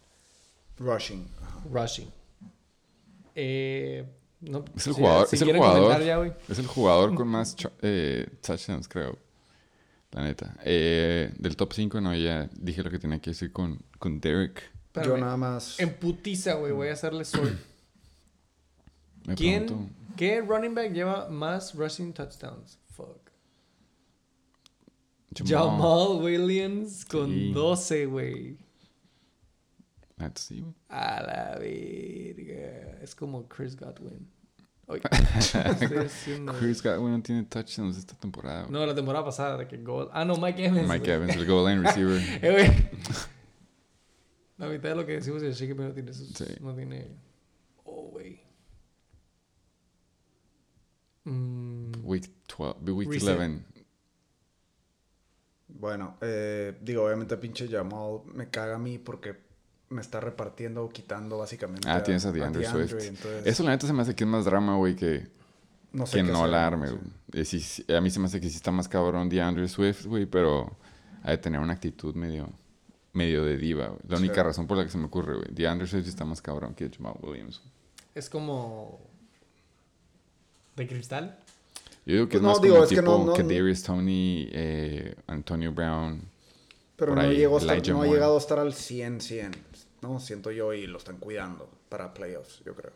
[0.79, 1.29] Rushing.
[1.71, 2.11] Rushing.
[3.35, 4.07] Eh,
[4.41, 6.33] no, Es el si- jugador, si es el jugador, comentar ya, güey.
[6.49, 9.19] es el jugador con más eh, touchdowns, creo.
[10.13, 10.57] La neta.
[10.65, 14.61] Eh, del top 5, no, ya dije lo que tenía que decir con, con Derek.
[14.95, 15.21] Yo Espérame.
[15.21, 15.79] nada más.
[15.79, 17.25] En putiza, güey, voy a hacerle.
[19.27, 22.79] Me ¿Quién, pregunto, qué running back lleva más rushing touchdowns?
[22.89, 23.31] Fuck.
[25.37, 25.79] Jamal.
[25.79, 27.53] Jamal Williams con Sí.
[27.53, 28.59] 12, güey.
[30.17, 30.75] La neta, sí, güey.
[30.89, 32.99] A la verga.
[33.01, 34.29] Es como Chris Godwin.
[36.59, 38.63] Chris Godwin no tiene touchdowns esta temporada.
[38.63, 38.73] güey.
[38.73, 40.09] No, la temporada pasada de que goal.
[40.13, 40.89] Ah, no, Mike Evans.
[40.89, 41.13] Mike güey.
[41.13, 42.21] Evans, el goal line receiver.
[42.43, 42.91] Eh, güey.
[44.59, 46.45] La mitad de lo que decimos de Chicken no tiene sus, Sí.
[46.61, 47.09] no tiene.
[47.85, 48.43] Oh, güey.
[51.25, 53.39] Mm, Week 12, week Reset.
[53.39, 53.65] 11.
[55.69, 59.35] Bueno, eh, digo, obviamente pinche Jamal me caga a mí porque
[59.91, 61.89] me está repartiendo o quitando básicamente.
[61.89, 62.93] Ah, tienes a DeAndre Swift.
[63.03, 65.27] entonces, Eso la neta se me hace que es más drama, güey, que,
[65.93, 66.89] no sé que no hacer, la arme,
[67.45, 67.85] sí.
[67.93, 70.77] a mí se me hace que sí está más cabrón DeAndre Swift, güey, pero
[71.25, 72.49] ha de tener una actitud medio,
[73.13, 74.01] medio de diva, güey.
[74.09, 74.23] La Sí.
[74.25, 75.49] única razón por la que se me ocurre, güey.
[75.51, 77.61] DeAndre Swift está más cabrón que Jamal Williams.
[78.15, 79.01] es como.
[80.77, 81.37] ¿De cristal?
[82.07, 83.43] Yo digo que Pues es no, más digo, como es que tipo no- no- que
[83.43, 86.23] Darius Tony, eh, Antonio Brown.
[86.97, 89.53] Pero no, ahí, llegó a estar- no ha llegado a estar al 100-100,
[90.03, 90.21] ¿no?
[90.21, 92.93] Siento yo y lo están cuidando para playoffs, yo creo.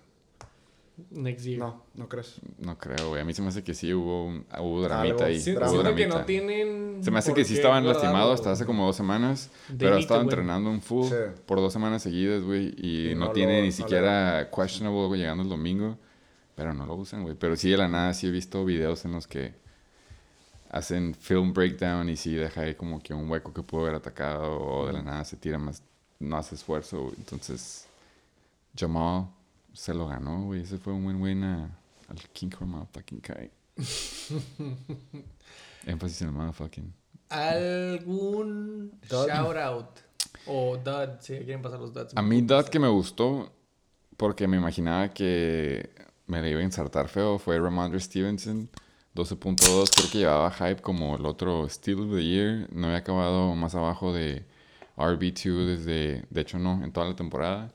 [1.11, 1.59] Next year.
[1.59, 2.37] No, ¿no crees?
[2.59, 3.21] No creo, güey.
[3.21, 5.25] A mí se me hace que sí hubo, un, hubo dramita Algo.
[5.25, 5.41] ahí.
[5.41, 5.73] Sí, hubo Drama.
[5.73, 6.19] siento que dramita.
[6.21, 6.99] no tienen.
[7.05, 9.51] Se me hace que sí estaban lastimados hasta hace como dos semanas.
[9.67, 11.15] They Pero ha estado entrenando en full Sí.
[11.47, 12.75] por dos semanas seguidas, güey.
[12.79, 15.99] Y, Y no, no tiene lo- ni no siquiera questionable llegando el domingo.
[16.55, 17.35] Pero no lo usan, güey.
[17.35, 19.53] Pero sí, de la nada, sí he visto videos en los que
[20.71, 24.61] hacen film breakdown y sí deja ahí como que un hueco que pudo haber atacado.
[24.61, 25.83] O de la nada se tira más,
[26.21, 27.15] no hace esfuerzo, güey.
[27.19, 27.87] Entonces,
[28.77, 29.27] Jamal
[29.73, 30.63] se lo ganó, güey.
[30.63, 31.71] Ese fue un win-win a-
[32.09, 33.51] al King of Motherfucking Kai.
[35.87, 36.93] Énfasis en el motherfucking.
[37.29, 39.27] ¿Algún Dud.
[39.29, 39.87] shout out?
[40.47, 42.13] O dud, si quieren pasar los duds.
[42.17, 43.51] A mí, Dot, que me gustó,
[44.17, 45.91] porque me imaginaba que
[46.27, 48.69] me le iba a ensartar feo, fue Ramondre Stevenson.
[49.15, 52.69] 12.2, creo que llevaba hype como el otro Steel of the Year.
[52.73, 54.45] No había acabado más abajo de
[54.97, 57.73] RB2 desde, de hecho no, en toda la temporada.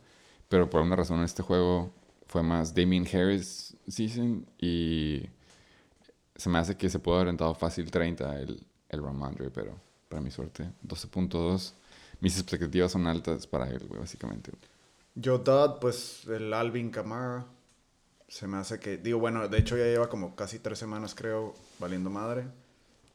[0.50, 1.94] Pero por alguna razón en este juego
[2.28, 5.24] fue más Damien Harris season y
[6.36, 10.22] se me hace que se pudo haber aventado fácil 30 el, el Ramondre, pero para
[10.22, 11.74] mi suerte, 12.2.
[12.22, 14.52] Mis expectativas son altas para él, güey, básicamente.
[15.16, 17.46] Yo, Dud, pues el Alvin Kamara.
[18.28, 18.98] Se me hace que.
[18.98, 22.48] Digo, bueno, de hecho ya lleva como casi tres semanas, creo, valiendo madre.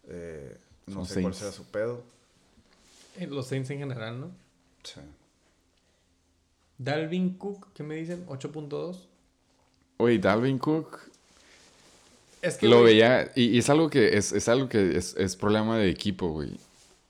[0.08, 1.36] Eh, no Son sé cuál Saints.
[1.36, 2.04] sea su pedo.
[3.16, 4.30] Eh, Los Saints en general, ¿no?
[4.82, 5.00] Sí.
[6.78, 8.26] Dalvin Cook, ¿qué me dicen?
[8.26, 9.06] 8.2.
[9.98, 10.98] Oye, Dalvin Cook
[12.42, 15.14] Es que lo güey, veía y, y es algo que es, es algo que es,
[15.16, 16.58] es problema de equipo, güey.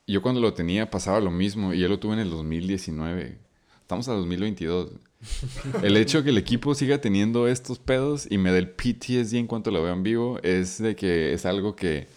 [0.07, 3.39] Yo cuando lo tenía pasaba lo mismo y yo lo tuve en el 2019.
[3.81, 4.91] Estamos a 2022.
[5.83, 9.35] El hecho de que el equipo siga teniendo estos pedos y me dé el PTSD
[9.35, 12.07] en cuanto lo veo en vivo es de que es algo que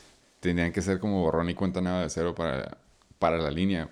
[0.41, 2.79] tendrían que ser como borrón y cuenta nueva de cero para
[3.19, 3.91] para la línea.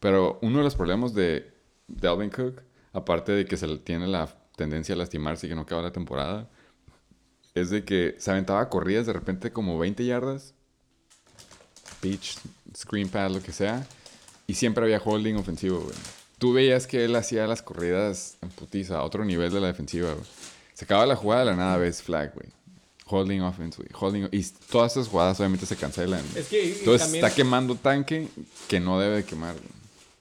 [0.00, 1.52] Pero uno de los problemas de
[1.88, 2.62] Dalvin Cook,
[2.92, 6.48] aparte de que se tiene la tendencia a lastimarse y que no acaba la temporada,
[7.54, 10.54] es de que se aventaba corridas de repente como 20 yardas,
[12.00, 12.38] pitch,
[12.76, 13.86] screen pad, lo que sea,
[14.46, 15.96] y siempre había holding ofensivo, güey.
[16.38, 20.12] Tú veías que él hacía las corridas en putiza, a otro nivel de la defensiva,
[20.12, 20.26] güey.
[20.74, 22.48] Se acaba la jugada de la nada, ves flag, güey.
[23.10, 23.88] Holding offense, güey.
[23.98, 26.22] Holding, y todas esas jugadas obviamente se cancelan.
[26.36, 28.28] Es que y Entonces también- está quemando tanque
[28.68, 29.54] que no debe de quemar.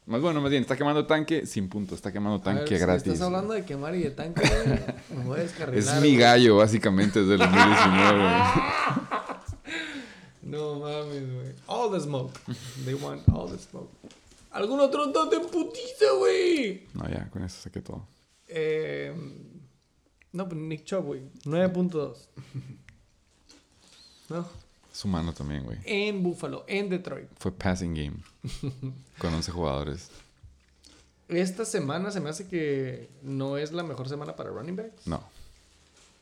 [0.06, 1.94] Más bueno, más bien, está quemando tanque sin punto.
[1.94, 3.08] Está quemando ver, tanque si gratis.
[3.12, 4.42] Estás hablando de quemar y de tanque.
[5.14, 5.78] Me voy a descarrilar.
[5.80, 6.16] Es mi güey.
[6.18, 8.22] gallo, básicamente, desde el 2019.
[8.24, 8.42] güey.
[10.44, 11.54] No mames, güey.
[11.68, 12.32] All the smoke.
[12.86, 13.90] They want all the smoke.
[14.52, 16.84] ¿Algún otro dato en putiza, güey?
[16.94, 18.08] No, ya, con eso saqué todo.
[18.48, 19.14] Eh,
[20.34, 21.22] no, pues Nick Chubb, güey.
[21.46, 22.16] 9.2.
[24.30, 24.46] No.
[24.92, 25.78] Es humano también, güey.
[25.86, 27.30] En Buffalo, en Detroit.
[27.38, 28.18] Fue passing game.
[29.20, 30.10] con 11 jugadores.
[31.28, 35.06] Esta semana se me hace que no es la mejor semana para running backs.
[35.08, 35.24] No.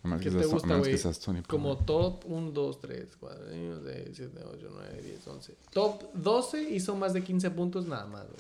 [0.04, 0.92] A menos ¿Qué que te seas- a gusta, menos güey?
[0.92, 5.28] que seas Tony Como top 1, 2, 3, 4, 5, 6, 7, 8, 9, 10,
[5.28, 5.56] 11.
[5.72, 8.40] Top 12 hizo más de 15 puntos nada más, güey.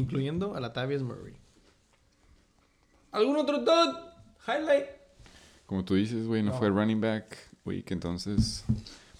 [0.00, 1.34] Incluyendo a Latavius Murray.
[3.10, 4.07] ¿Algún otro dot?
[4.48, 4.86] Highlight.
[5.66, 6.58] Como tú dices, güey, no, No.
[6.58, 8.64] fue running back week, entonces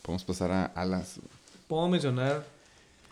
[0.02, 1.20] podemos pasar a alas.
[1.66, 2.46] Puedo mencionar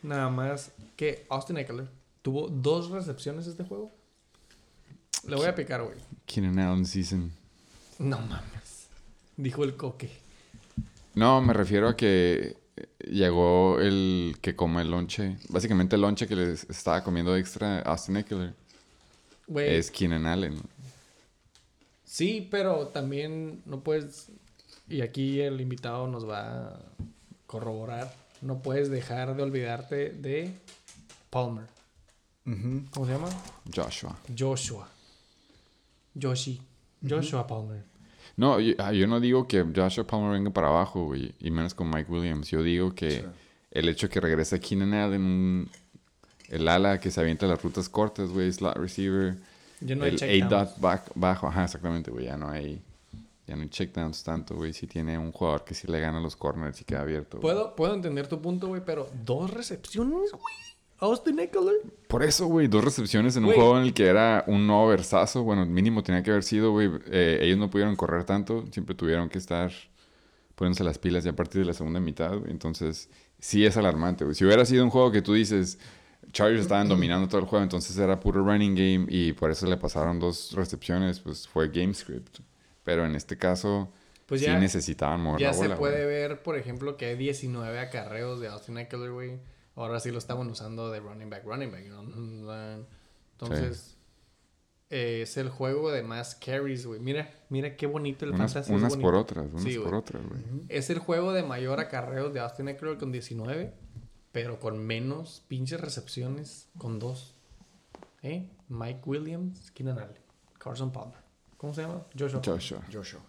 [0.02, 1.88] nada más que Austin Eckler
[2.22, 3.92] tuvo dos recepciones este juego.
[5.28, 5.96] Le voy a picar, güey.
[6.24, 7.32] Keenan Allen season.
[7.98, 8.86] No mames.
[9.36, 10.10] Dijo el coque.
[11.14, 12.56] No, me refiero a que
[13.00, 15.36] llegó el que come el lonche.
[15.48, 18.54] Básicamente el lonche que les estaba comiendo extra Austin Eckler
[19.56, 20.60] es Keenan Allen.
[22.16, 24.30] Sí, pero también no puedes,
[24.88, 26.80] y aquí el invitado nos va a
[27.46, 28.10] corroborar,
[28.40, 30.50] no puedes dejar de olvidarte de
[31.28, 31.66] Palmer.
[32.90, 33.28] ¿Cómo se llama?
[33.74, 34.16] Joshua.
[34.34, 34.88] Joshua.
[36.18, 36.58] Joshi.
[37.06, 37.84] Joshua Palmer.
[38.38, 41.74] No, yo, ah, yo no digo que Joshua Palmer venga para abajo, güey, y menos
[41.74, 42.48] con Mike Williams.
[42.48, 43.24] Yo digo que Sí.
[43.72, 45.70] el hecho que regrese Keenan Allen, un-
[46.48, 49.36] el ala que se avienta las rutas cortas, güey, slot receiver,
[49.80, 50.42] Ya no hay el.
[50.44, 52.82] 8 dot back, bajo, ajá, exactamente, güey, ya no hay,
[53.46, 56.36] ya no hay checkdowns tanto, güey, si tiene un jugador que sí le gana los
[56.36, 57.38] corners y queda abierto.
[57.38, 57.54] güey.
[57.54, 60.54] Puedo, puedo entender tu punto, güey, pero dos recepciones, güey.
[60.98, 61.74] Austin Eckler.
[62.08, 65.42] Por eso, güey, dos recepciones en un juego en el que era un no versazo.
[65.42, 66.90] Bueno, mínimo tenía que haber sido, güey.
[67.10, 68.64] Eh, ellos no pudieron correr tanto.
[68.72, 69.70] Siempre tuvieron que estar
[70.54, 72.50] poniéndose las pilas ya a partir de la segunda mitad, güey.
[72.50, 74.34] Entonces, sí es alarmante, güey.
[74.34, 75.78] Si hubiera sido un juego que tú dices,
[76.36, 79.76] Chargers estaban dominando todo el juego, entonces era puro running game y por eso le
[79.78, 82.40] pasaron dos recepciones, pues fue game script.
[82.84, 83.90] Pero en este caso,
[84.26, 86.06] Pues sí necesitaban mover ya la se bola, puede güey.
[86.06, 89.40] ver, por ejemplo, que hay 19 acarreos de Austin Eckler, güey.
[89.76, 92.02] Ahora sí lo estaban usando de running back, running back, ¿no?
[93.32, 93.96] Entonces,
[94.90, 97.00] eh, es el juego de más carries, güey.
[97.00, 98.72] Mira, mira qué bonito el Unas, fantasy.
[98.74, 99.98] unas por otras, unas Sí, por güey.
[100.00, 100.42] otras, güey.
[100.68, 103.72] Es el juego de mayor acarreos de Austin Eckler con 19,
[104.36, 107.32] pero con menos pinches recepciones con dos.
[108.22, 108.46] ¿Eh?
[108.68, 110.20] Mike Williams, Keenan Allen,
[110.58, 111.16] Carson Palmer.
[111.56, 112.04] ¿Cómo se llama?
[112.18, 112.42] Joshua.
[112.44, 112.82] Joshua.
[112.92, 113.20] Joshua.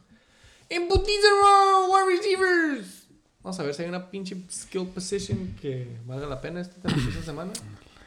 [0.68, 0.89] ¡En!
[0.89, 3.08] ¡Wide receivers!
[3.41, 7.24] Vamos a ver si hay una pinche skill position que valga la pena esta, esta
[7.24, 7.53] semana.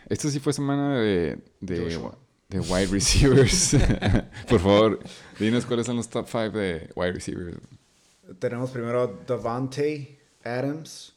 [0.07, 3.79] Esta sí fue semana de, de, wide receivers.
[4.47, 5.01] Por favor,
[5.39, 7.57] dinos cuáles son los top 5 de wide receivers.
[8.39, 11.15] Tenemos primero a Davante Adams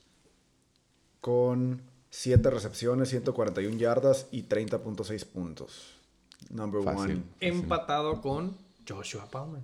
[1.24, 5.94] con 7 recepciones, 141 yardas y 30.6 puntos.
[6.50, 7.12] Number Fácil.
[7.12, 7.24] one.
[7.40, 9.62] Empatado con Joshua Palmer.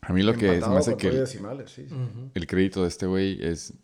[0.00, 1.86] A mí lo que se me hace que el, decimales, sí.
[1.88, 1.94] sí.
[1.94, 2.30] Ujú.
[2.34, 3.74] el crédito de este güey es...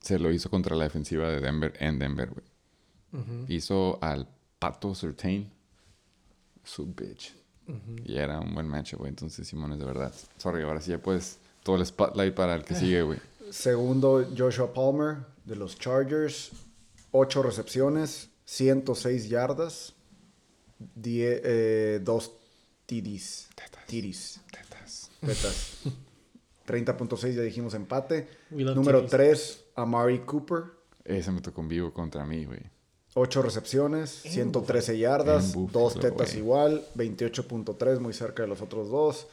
[0.00, 2.46] Se lo hizo contra la defensiva de Denver en Denver, güey.
[3.48, 4.28] Hizo al
[4.60, 5.50] Pato Certain.
[6.62, 7.34] Su bitch.
[8.04, 9.08] Y era un buen match, güey.
[9.08, 10.14] Entonces, Simón, es de verdad.
[10.36, 11.40] Sorry, ahora sí ya puedes...
[11.64, 13.18] Todo el spotlight para el que sigue, güey.
[13.50, 16.50] Segundo, Joshua Palmer de los Chargers.
[17.10, 19.94] 8 recepciones, 106 yardas,
[20.78, 22.32] 2
[22.86, 23.48] TDs.
[23.54, 23.86] Tetas.
[23.86, 24.40] TDs.
[24.50, 25.10] Tetas.
[25.20, 25.78] Tetas.
[26.66, 28.28] 30.6 ya dijimos empate.
[28.50, 29.10] Número titties.
[29.10, 30.64] 3, Amari Cooper.
[31.04, 32.60] Ese me tocó en vivo contra mí, güey.
[33.14, 38.60] 8 recepciones, En 113 yardas, En 2 Buffalo, tetas igual, 28.3 muy cerca de los
[38.60, 39.26] otros dos.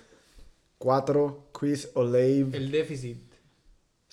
[0.77, 3.17] 4, Chris Olave, El déficit.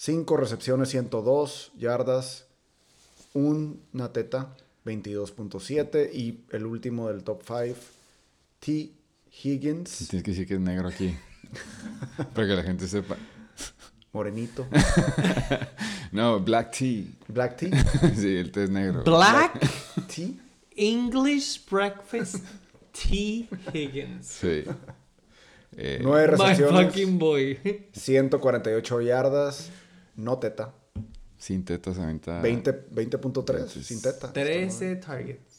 [0.03, 2.47] 5 recepciones, 102 yardas,
[3.35, 4.53] una teta,
[4.85, 7.79] 22.7 y el último del top 5,
[8.59, 8.91] T.
[9.45, 11.15] Higgins, Tienes que decir que es negro aquí.
[12.35, 13.17] para que la gente sepa.
[14.13, 14.67] morenito,
[16.11, 17.05] No, Black Tea.
[17.29, 17.71] Black Tea.
[18.17, 19.05] sí, el té es negro.
[19.05, 19.61] Black
[20.13, 20.31] Tea.
[20.75, 22.45] English Breakfast
[22.91, 23.47] T.
[23.73, 24.27] Higgins.
[24.27, 24.65] Sí.
[25.77, 26.87] Eh, Nueve My recepciones.
[26.87, 27.87] fucking boy.
[27.93, 29.71] 148 yardas.
[30.17, 30.75] No teta.
[31.39, 32.41] sin tetas aventa.
[32.41, 34.33] 20 20.3 Entonces, sin teta.
[34.33, 35.59] 13 targets.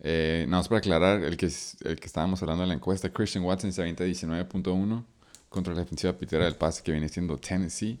[0.00, 3.44] Eh, nada más para aclarar, el que, el que estábamos hablando en la encuesta, Christian
[3.44, 5.04] Watson se avienta 19.1
[5.48, 7.98] contra la defensiva pitera del pase que viene siendo Tennessee.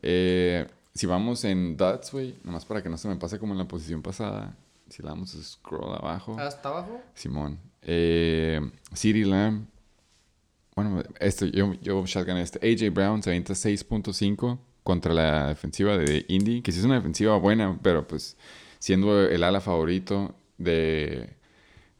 [0.00, 3.58] Eh, si vamos en Duds, güey, nomás para que no se me pase como en
[3.58, 4.56] la posición pasada,
[4.88, 7.02] si le damos scroll abajo, ¿Hasta abajo?
[7.14, 7.58] Simón.
[7.82, 8.60] Eh,
[8.94, 9.66] CeeDee Lamb,
[10.74, 12.58] bueno, este, yo, yo shotgun este.
[12.58, 17.36] AJ Brown se avienta 6.5 contra la defensiva de Indy, que sí es una defensiva
[17.38, 18.36] buena, pero pues
[18.78, 21.34] siendo el ala favorito de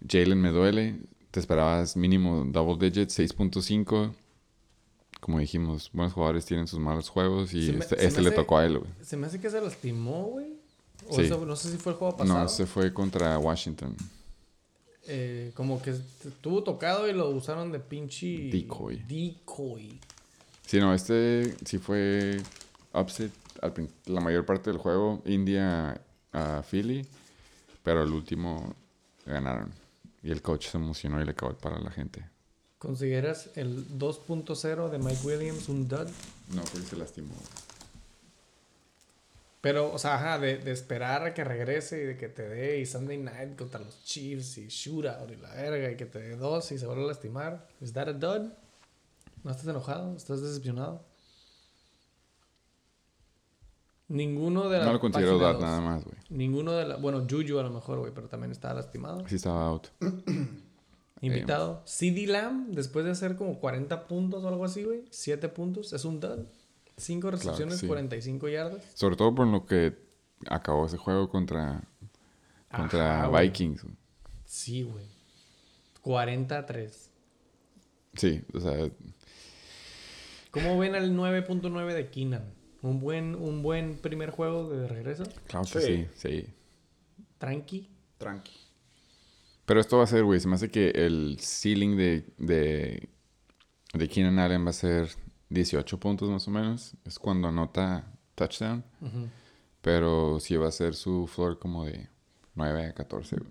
[0.08, 0.94] Jalen me duele,
[1.32, 4.14] te esperabas mínimo double digits, 6.5.
[5.20, 8.66] Como dijimos, buenos jugadores tienen sus malos juegos y me- este, este le tocó a
[8.66, 8.90] él, güey.
[9.02, 10.52] Se me hace que se lastimó, güey.
[11.08, 11.22] O Sí.
[11.22, 12.38] eso- no sé si fue el juego pasado.
[12.44, 13.96] No, se fue contra Washington.
[15.08, 18.48] Eh, como que estuvo tocado y lo usaron de pinche...
[18.52, 19.02] Decoy.
[19.08, 19.98] Decoy.
[20.66, 22.36] Sí, no, este sí fue
[22.92, 23.32] upset
[23.62, 23.72] al
[24.06, 26.00] la mayor parte del juego, India
[26.32, 27.06] a Philly,
[27.82, 28.74] pero el último
[29.24, 29.72] ganaron.
[30.22, 32.24] Y el coach se emocionó y le acabó para la gente.
[32.78, 36.08] ¿Consideras el 2.0 de Mike Williams un dud?
[36.54, 37.34] No, porque se lastimó.
[39.60, 42.78] Pero, o sea, ajá, de, de esperar a que regrese y de que te dé
[42.78, 46.36] y Sunday Night contra los Chiefs y shootout y la verga y que te dé
[46.36, 47.66] dos y se vuelve a lastimar.
[47.80, 48.52] ¿Es that a dud?
[49.42, 50.14] ¿No estás enojado?
[50.16, 51.04] ¿Estás decepcionado?
[54.08, 55.62] Ninguno de la No lo considero dad dos.
[55.62, 56.16] nada más, güey.
[56.30, 56.96] Ninguno de la...
[56.96, 59.26] Bueno, Juju a lo mejor, güey, pero también estaba lastimado.
[59.28, 59.88] Sí estaba out.
[61.20, 61.82] Invitado.
[61.86, 65.04] CD Lamb, después de hacer como 40 puntos o algo así, güey.
[65.10, 65.92] 7 puntos.
[65.92, 66.46] Es un dud.
[66.98, 67.86] 5 que recepciones, sí.
[67.86, 68.84] 45 yardas.
[68.94, 69.98] Sobre todo por lo que
[70.48, 71.82] acabó ese juego contra,
[72.74, 73.40] contra Ajá.
[73.40, 73.82] Vikings.
[73.82, 73.96] güey.
[74.44, 75.04] Sí, güey.
[76.02, 77.10] 40 a 3.
[78.14, 78.88] Sí, o sea,
[80.52, 82.44] ¿Cómo ven al 9.9 de Keenan?
[82.86, 85.24] ¿Un buen, ¿Un buen primer juego de regreso?
[85.46, 86.06] claro que Sí.
[86.14, 86.54] sí, sí.
[87.38, 87.88] Tranqui.
[88.18, 88.52] Tranqui.
[89.66, 93.08] Pero esto va a ser, güey, se me hace que el ceiling de, de,
[93.92, 95.08] de Keenan Allen va a ser
[95.50, 96.94] 18 puntos más o menos.
[97.04, 98.04] Es cuando anota
[98.36, 98.84] touchdown.
[99.82, 102.08] Pero sí va a ser su floor como de
[102.54, 103.36] 9 a 14.
[103.36, 103.50] güey.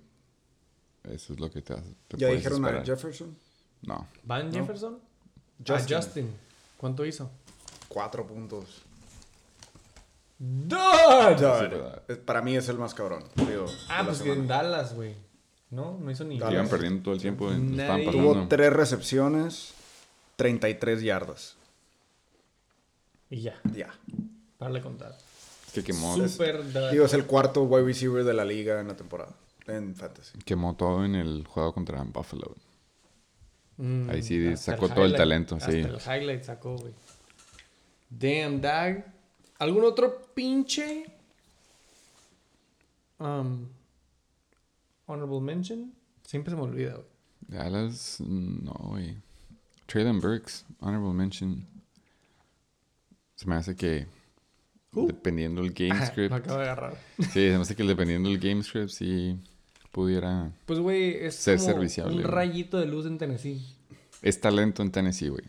[1.15, 2.83] Eso es lo que te, hace- te ¿Ya dijeron a.
[2.83, 3.37] Jefferson?
[3.83, 4.07] No.
[4.23, 4.53] ¿Van No.
[4.53, 4.99] Jefferson?
[5.59, 5.95] Justin.
[5.95, 6.29] Ah, Justin.
[6.77, 7.29] ¿Cuánto hizo?
[7.87, 8.81] Cuatro puntos.
[10.39, 13.23] Es- Para mí es el más cabrón.
[13.35, 15.15] digo, Ah, pues que en Dallas, güey.
[15.71, 16.35] No, no hizo ni...
[16.37, 17.49] Iban perdiendo todo el tiempo.
[17.51, 18.09] Nadie-.
[18.11, 19.73] Tuvo tres recepciones,
[20.35, 21.55] 33 yardas.
[23.29, 23.93] Y ya, Ya.
[24.57, 25.17] para de contar.
[25.67, 26.91] Es que quemó, Super dud.
[26.91, 29.33] Digo, es el cuarto wide receiver de la liga en la temporada.
[29.67, 30.37] En fantasy.
[30.45, 32.55] quemó todo en el juego contra Buffalo.
[33.77, 35.79] Mm, Ahí sí sacó todo el talento, hasta sí.
[35.79, 36.93] el highlight sacó, güey.
[38.09, 39.11] Damn, Dag.
[39.59, 41.05] ¿Algún otro pinche?
[43.19, 43.67] Um,
[45.05, 45.93] honorable mention?
[46.23, 47.05] Siempre se me olvida, güey.
[47.47, 49.17] Dallas, no, güey.
[49.85, 51.65] Traylon Burks, honorable mention.
[53.35, 54.07] Se me hace que
[54.93, 55.07] Uh.
[55.07, 56.31] dependiendo del game script.
[56.31, 56.97] Lo acabo de agarrar.
[57.19, 59.37] Sí, se me hace que dependiendo del game script sí
[59.91, 60.51] pudiera.
[60.65, 62.33] Pues, güey, es Ser como serviciable, un güey.
[62.33, 63.61] rayito de luz en Tennessee.
[64.21, 65.43] Es talento en Tennessee, güey,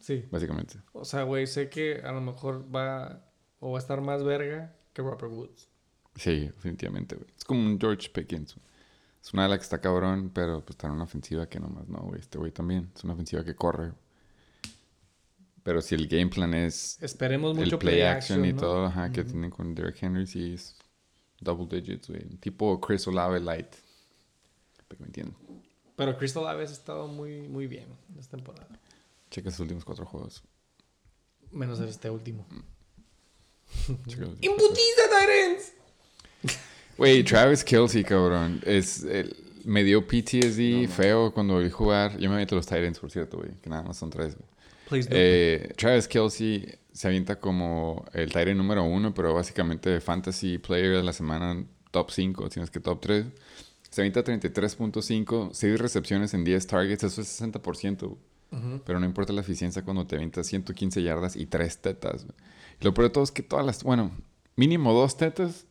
[0.00, 0.24] Sí.
[0.30, 0.78] básicamente.
[0.92, 3.22] O sea, güey, sé que a lo mejor va
[3.66, 5.68] o va a estar más verga que Robert Woods.
[6.14, 7.28] Sí, definitivamente, güey.
[7.36, 8.54] Es como un George Pickens.
[8.54, 8.64] güey.
[9.22, 11.98] Es una ala que está cabrón, pero pues está en una ofensiva que nomás no,
[11.98, 12.20] güey.
[12.20, 12.90] Este güey también.
[12.94, 13.92] Es una ofensiva que corre.
[15.64, 18.60] Pero si el game plan es Esperemos el mucho play, action, y ¿no?
[18.60, 20.76] todo, ajá, que tienen con Derrick Henry, sí es
[21.40, 22.22] double digits, güey.
[22.36, 23.74] Tipo Chris Olave light.
[24.86, 25.36] Para que me entiendan.
[25.96, 28.68] Pero Crystal Aves ha estado muy, muy bien esta temporada.
[29.30, 30.44] Checa sus últimos cuatro juegos.
[31.50, 32.46] Menos este último.
[32.50, 32.62] Los-
[34.40, 35.72] ¡Imputiza, Tyrens!
[36.98, 38.60] Güey, Travis Kelsey, cabrón.
[38.64, 42.16] Es el- me dio PTSD feo cuando vi jugar.
[42.18, 43.50] Yo me meto los Titans, por cierto, güey.
[43.62, 44.48] Que nada más son tres, güey.
[45.10, 51.02] Eh, Travis Kelsey se avienta como el Tyrant número uno, pero básicamente Fantasy Player de
[51.02, 53.26] la semana top 5, si no es que top 3.
[53.90, 58.16] Se avienta 33.5, 6 recepciones en 10 targets, eso es 60%.
[58.52, 58.80] Ujú.
[58.86, 62.24] Pero no importa la eficiencia cuando te avientas 115 yardas y 3 tetas.
[62.24, 62.36] güey.
[62.80, 64.10] Lo peor de todo es que todas las, bueno,
[64.56, 65.66] mínimo dos tetas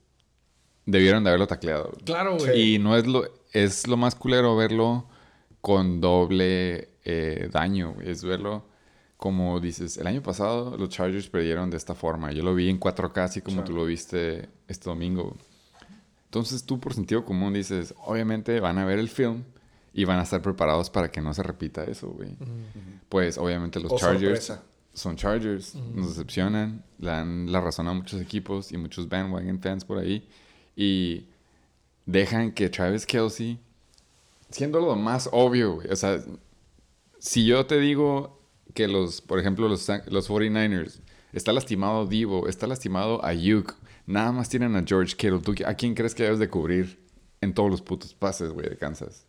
[0.85, 1.89] debieron de haberlo tacleado.
[1.91, 2.05] güey.
[2.05, 2.75] Claro, güey.
[2.75, 5.07] Y no es lo, es lo más culero verlo
[5.61, 8.09] con doble eh, daño, güey.
[8.09, 8.65] Es verlo
[9.17, 12.31] como dices, el año pasado los Chargers perdieron de esta forma.
[12.31, 15.35] Yo lo vi en 4K, así como tú lo viste este domingo.
[16.25, 19.43] Entonces tú por sentido común dices, obviamente van a ver el film
[19.93, 22.35] y van a estar preparados para que no se repita eso, güey.
[23.07, 24.63] Pues obviamente los O Chargers sorpresa.
[24.95, 29.83] Son Chargers, nos decepcionan, le dan la razón a muchos equipos y muchos bandwagon fans
[29.83, 30.27] por ahí
[30.75, 31.27] y
[32.05, 33.59] dejan que Travis Kelsey,
[34.49, 36.23] siendo lo más obvio, güey, o sea,
[37.19, 38.39] si yo te digo
[38.73, 41.01] que los, por ejemplo, los, los 49ers,
[41.33, 45.93] está lastimado Divo, está lastimado Ayuk, nada más tienen a George Kittle, ¿tú a quién
[45.93, 46.99] crees que debes de cubrir
[47.41, 49.24] en todos los putos pases, güey, de Kansas?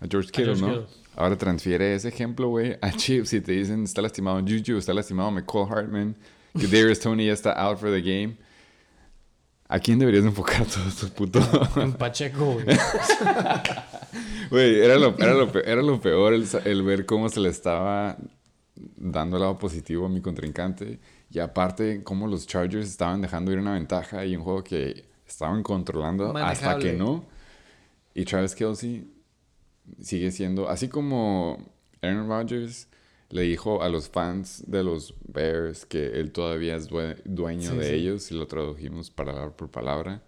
[0.00, 0.68] A George Kittle, George ¿no?
[0.86, 0.86] Kittle.
[1.16, 5.30] Ahora transfiere ese ejemplo, güey, a Chiefs y te dicen está lastimado Juju, está lastimado
[5.30, 6.14] McCall Hartman,
[6.58, 8.36] que Darius Tony ya está out for the game.
[9.68, 11.40] ¿A quién deberías enfocar todo esto, puto?
[11.80, 12.66] En Pacheco, güey.
[14.50, 17.48] Güey, era lo, era, lo, pe- era lo peor el, el ver cómo se le
[17.48, 18.16] estaba
[18.96, 21.00] dando el lado positivo a mi contrincante.
[21.30, 25.62] Y aparte, cómo los Chargers estaban dejando ir una ventaja y un juego que estaban
[25.64, 26.84] controlando hasta Manejable.
[26.84, 27.24] que no.
[28.14, 29.10] Y Travis Kelsey
[30.00, 31.58] sigue siendo, así como
[32.02, 32.88] Aaron Rodgers
[33.30, 37.76] le dijo a los fans de los Bears que él todavía es due- dueño Sí,
[37.76, 37.94] de sí.
[37.94, 40.22] ellos, y lo tradujimos palabra por palabra.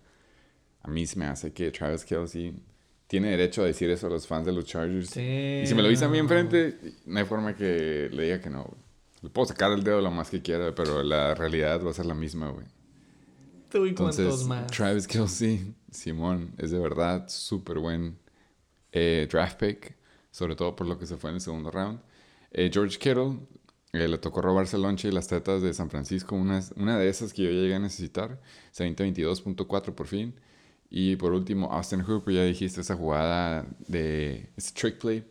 [0.82, 2.55] A mí se me hace que Travis Kelsey
[3.06, 5.10] tiene derecho a decir eso a los fans de los Chargers.
[5.10, 5.60] Sí.
[5.62, 8.51] Y si me lo dice a mí enfrente, no hay forma que le diga que
[8.51, 8.64] no.
[8.64, 8.76] güey.
[9.22, 12.06] Le puedo sacar el dedo lo más que quiera, pero la realidad va a ser
[12.06, 12.66] la misma, güey.
[13.70, 14.66] Tú y cuántos Entonces, más.
[14.68, 18.16] Travis Kelsey, Simón, es de verdad súper buen
[18.93, 19.97] eh, draft pick,
[20.31, 22.01] sobre todo por lo que se fue en el segundo round.
[22.51, 23.39] Eh, George Kittle,
[23.93, 27.09] eh, le tocó robarse el lonche y las tetas de San Francisco, una, una de
[27.09, 28.40] esas que yo llegué a necesitar,
[28.77, 30.35] 20-22.4 por fin.
[30.90, 35.24] Y por último, Austin Hooper, ya dijiste esa jugada de ese trick play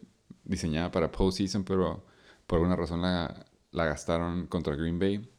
[0.44, 2.06] diseñada para postseason, pero
[2.46, 5.30] por alguna razón la, la gastaron contra Green Bay.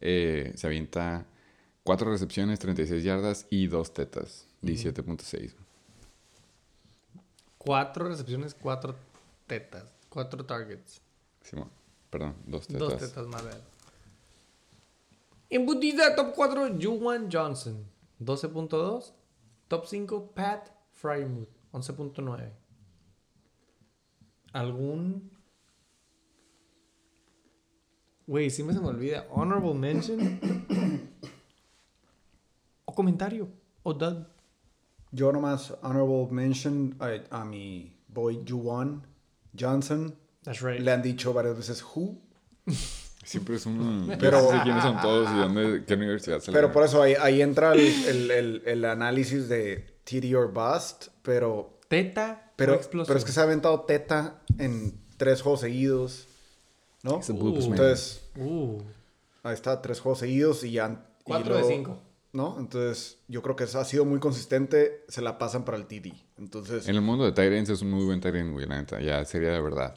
[0.00, 1.26] Eh, se avienta
[1.82, 5.63] cuatro recepciones, 36 yardas y dos tetas, 17.6.
[7.64, 8.94] Cuatro recepciones, cuatro
[9.46, 9.92] tetas.
[10.08, 11.00] Cuatro targets.
[11.40, 11.70] Simón,
[12.10, 12.80] perdón, dos tetas.
[12.80, 13.42] Dos tetas más.
[15.50, 17.86] Embutida top 4, Juwan Johnson.
[18.20, 19.12] 12.2.
[19.68, 21.48] Top 5, Pat Frymouth.
[21.72, 22.50] 11.9.
[24.52, 25.30] ¿Algún...
[28.26, 29.26] Güey, sí me se me olvida.
[29.30, 30.40] Honorable mention.
[32.84, 33.48] o comentario.
[33.82, 34.26] O dud.
[35.14, 39.06] Yo nomás honorable mention a, a mi boy Juwan
[39.58, 40.14] Johnson.
[40.42, 40.80] That's right.
[40.80, 42.18] Le han dicho varias veces who.
[43.24, 44.12] Siempre es un...
[44.20, 44.42] Pero-.
[44.42, 47.40] No sé quiénes son todos y dónde, qué universidad se Pero por eso ahí, ahí
[47.40, 51.08] entra el, el- el- el análisis de TD or bust.
[51.22, 56.26] Pero, Teta pero, pero es que se ha aventado teta en tres juegos seguidos.
[57.02, 57.16] ¿no?
[57.16, 57.60] Uh.
[57.62, 58.78] Entonces, Uh,
[59.42, 61.04] ahí está, tres juegos seguidos y ya.
[61.20, 62.02] y 4 de 5.
[62.34, 62.56] ¿No?
[62.58, 65.04] Entonces, yo creo que ha sido muy consistente.
[65.08, 66.12] Se la pasan para el TD.
[66.36, 69.00] Entonces, En el mundo de Tyrants es un muy buen Tyrant, güey, la neta.
[69.00, 69.94] Ya sería de verdad.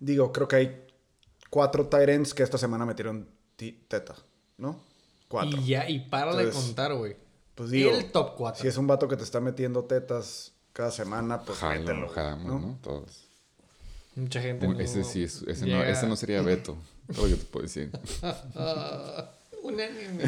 [0.00, 0.86] digo, creo que hay
[1.50, 4.14] cuatro Tyrants que esta semana metieron ti- teta.
[4.56, 4.82] ¿No?
[5.28, 5.60] Cuatro.
[5.60, 7.16] Y ya, y para de contar, güey.
[7.54, 8.62] Pues digo, el top 4.
[8.62, 12.08] si es un vato que te está metiendo tetas cada semana, pues Ojalá mételo, lo
[12.08, 12.58] jalamos, ¿no?
[12.60, 12.78] ¿no?
[12.82, 13.28] Todos.
[14.14, 14.66] Mucha gente.
[14.66, 16.78] Un- no ese sí, es, ese, no, ese no sería Beto.
[17.14, 17.90] Todo lo que te puedo decir.
[18.54, 19.30] Ah,
[19.62, 20.24] unánime.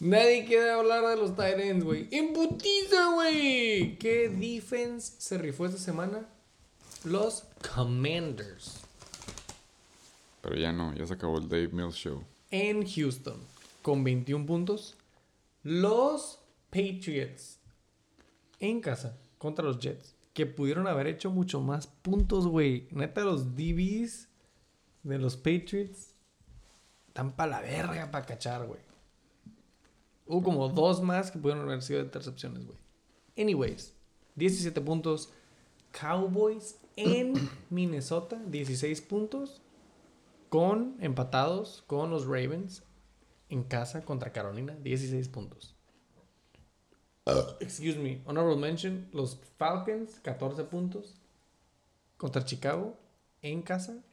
[0.00, 2.08] Nadie quiere hablar de los Tyrants, güey.
[2.10, 3.98] ¡Embutiza, güey!
[3.98, 6.28] ¿Qué defense se rifó esta semana?
[7.04, 7.44] Los
[7.74, 8.80] Commanders.
[10.42, 12.22] Pero ya no, ya se acabó el Dave Mills Show.
[12.50, 13.40] En Houston.
[13.80, 14.96] Con 21 puntos.
[15.62, 16.40] Los
[16.70, 17.58] Patriots.
[18.60, 19.16] En casa.
[19.38, 20.14] Contra los Jets.
[20.34, 22.86] Que pudieron haber hecho mucho más puntos, güey.
[22.90, 24.28] Neta, los DBs
[25.04, 26.15] de los Patriots.
[27.16, 28.82] Están para la verga para cachar, güey.
[30.26, 32.76] Hubo como dos más que pudieron haber sido intercepciones, güey.
[33.38, 33.94] Anyways,
[34.34, 35.32] 17 puntos.
[35.98, 37.32] Cowboys en
[37.70, 39.62] Minnesota, 16 puntos.
[40.50, 42.82] Con empatados con los Ravens
[43.48, 45.74] en casa contra Carolina, 16 puntos.
[47.60, 51.14] Excuse me, honorable mention, los Falcons, 14 puntos.
[52.18, 52.98] Contra Chicago,
[53.40, 54.04] en casa,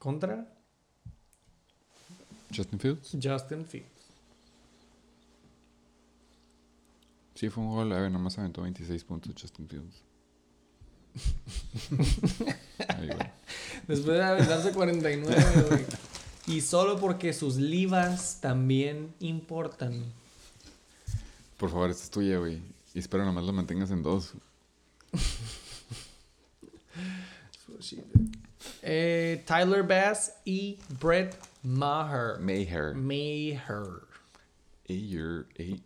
[0.00, 0.53] contra
[2.54, 3.16] Justin Fields.
[3.22, 3.88] Justin Fields.
[7.34, 7.92] Sí, fue un gol.
[7.92, 10.02] A ver, nomás aventó 26 puntos Justin Fields.
[12.88, 13.30] Ahí, güey.
[13.86, 15.84] Después de aventarse 49, güey.
[16.46, 20.04] Y solo porque sus livas también importan.
[21.56, 22.60] Por favor, esta es tuya, güey.
[22.92, 24.32] Y espero nomás lo mantengas en dos.
[28.86, 32.38] Eh, Tyler Bass y Brett Maher.
[32.40, 32.94] Maher.
[32.94, 34.02] Maher.
[34.88, 35.46] Ayer.
[35.58, 35.80] A-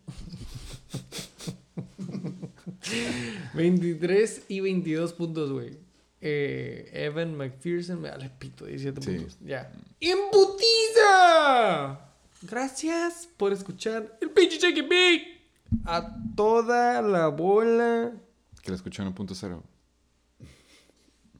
[3.53, 5.77] 23 y 22 puntos, güey.
[6.21, 9.11] Eh, Evan McPherson me vale pito, 17 Sí.
[9.15, 9.37] puntos.
[9.45, 9.71] Ya.
[10.01, 11.99] ¡Embutiza!
[12.41, 15.21] Gracias por escuchar el pinche Cheque Big.
[15.85, 18.11] A toda la bola
[18.63, 19.63] Que la escuché en 1.0.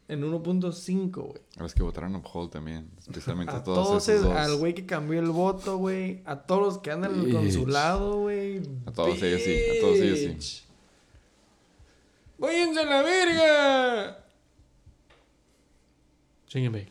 [0.09, 1.41] en 1.5, güey.
[1.57, 2.89] A los que votaron Uphold también.
[2.99, 4.35] Especialmente a, A todos todos, esos dos.
[4.35, 6.23] al güey que cambió el voto, güey.
[6.25, 7.35] A todos los que andan en el Bitch.
[7.35, 8.61] consulado, güey.
[8.87, 10.27] A todos ellos sí, a todos ellos sí.
[10.27, 10.63] Bitch.
[12.39, 14.25] ¡Váyanse a la verga!
[16.47, 16.87] Chíguenme.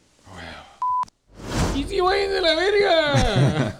[1.74, 3.78] ¡Y si váyanse a la verga!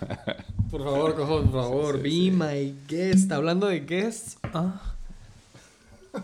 [0.71, 2.03] por favor, cojo, por favor.
[2.03, 3.31] Be my guest.
[3.31, 4.37] Hablando de guests.
[4.53, 4.97] Ah.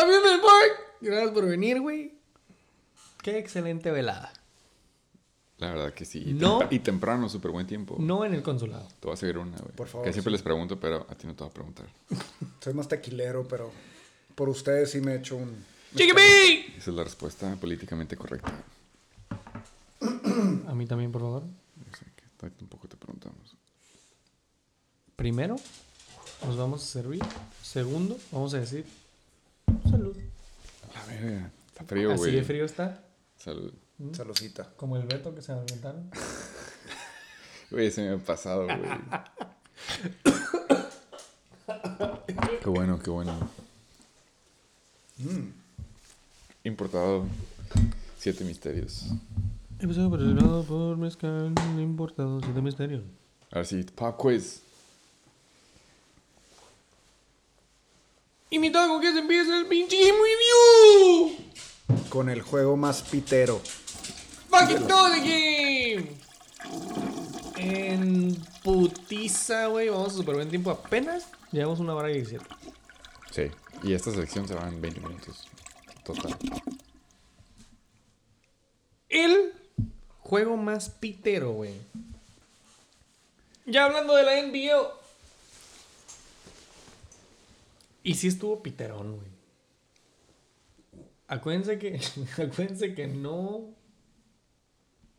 [0.00, 0.89] El park.
[1.00, 2.12] Gracias por venir, güey.
[3.22, 4.32] Qué excelente velada.
[5.58, 6.22] La verdad que sí.
[6.26, 6.60] Y, No.
[6.60, 7.96] tempra- y temprano, súper buen tiempo.
[7.98, 8.88] No en el consulado.
[8.98, 9.72] Te voy a seguir una, güey.
[9.74, 10.34] Por favor, Que siempre sí.
[10.34, 11.86] les pregunto, pero a ti no te voy a preguntar.
[12.60, 13.70] Soy más tequilero, pero
[14.34, 15.64] por ustedes sí me he hecho un...
[15.94, 16.74] ¡Chiquipi!
[16.78, 18.52] Esa es la respuesta políticamente correcta.
[20.68, 21.42] A mí también, por favor.
[21.42, 23.54] No sé, que tampoco te preguntamos.
[25.16, 25.56] Primero,
[26.46, 27.20] nos vamos a servir.
[27.62, 28.86] Segundo, vamos a decir
[29.90, 30.16] salud.
[30.94, 32.34] A ver, está frío, Así güey.
[32.36, 33.02] de frío está.
[33.36, 33.72] Salud.
[34.12, 34.72] Saludcita.
[34.76, 36.10] Como el veto que se aventaron.
[37.70, 38.80] Güey, se me ha pasado, güey.
[42.60, 43.32] qué bueno, qué bueno.
[45.18, 45.50] Mm.
[46.64, 47.26] Importado.
[48.18, 49.06] Siete misterios.
[49.78, 53.02] Episodio patrocinado por Mezcal Importado Siete Misterios.
[53.52, 54.62] Ahora sí, pop quiz.
[58.52, 61.36] Invitado con que se empieza el pinche Game Review.
[62.08, 63.60] Con el juego más pitero.
[64.48, 66.16] Fuck it, todo the game.
[67.56, 69.88] En putiza, güey.
[69.88, 71.28] Vamos a super buen tiempo apenas.
[71.52, 72.44] Llevamos una hora y 17.
[73.30, 73.50] Sí.
[73.84, 75.46] Y esta sección se va en 20 minutos.
[76.04, 76.36] Total.
[79.08, 79.52] El
[80.18, 81.74] juego más pitero, güey.
[83.64, 84.99] Ya hablando de la NBL.
[88.02, 89.28] Y sí estuvo piterón, güey.
[91.28, 92.00] Acuérdense que,
[92.42, 93.74] acuérdense que no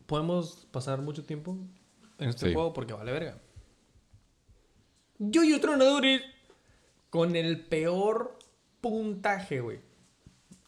[0.06, 1.56] podemos pasar mucho tiempo
[2.18, 2.54] en este Sí.
[2.54, 3.38] juego porque vale verga.
[5.18, 6.22] Yo y tronadores
[7.10, 8.38] con el peor
[8.80, 9.80] puntaje, güey,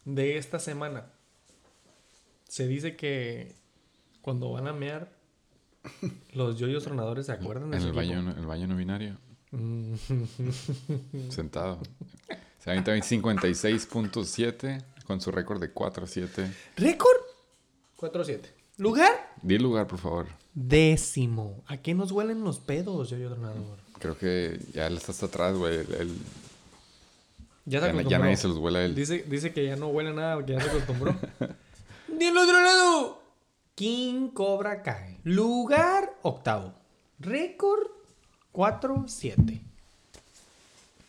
[0.05, 1.11] de esta semana.
[2.47, 3.53] Se dice que
[4.21, 5.11] cuando van a mear,
[6.33, 9.17] los yoyos tronadores se acuerdan de En el baño, el baño no binario.
[11.29, 11.79] Sentado.
[12.59, 16.51] Se avienta en 56.7 con su récord de 4-7.
[16.77, 17.17] ¿Récord?
[17.97, 18.39] 4-7.
[18.77, 19.11] ¿Lugar?
[19.41, 20.27] Di lugar, por favor.
[20.53, 21.63] Décimo.
[21.67, 23.77] ¿A qué nos huelen los pedos, yoyo tronador?
[23.99, 25.75] Creo que ya él está hasta atrás, güey.
[25.77, 26.17] Él-
[27.65, 28.09] Ya se ya, acostumbró.
[28.09, 28.95] ya nadie se los vuela a él.
[28.95, 31.15] Dice, dice que ya no huele nada porque ya se acostumbró.
[32.07, 33.21] Del otro lado,
[33.75, 35.19] King Cobra Kai.
[35.23, 36.73] Lugar octavo.
[37.19, 37.87] Récord
[38.55, 39.59] 4-7.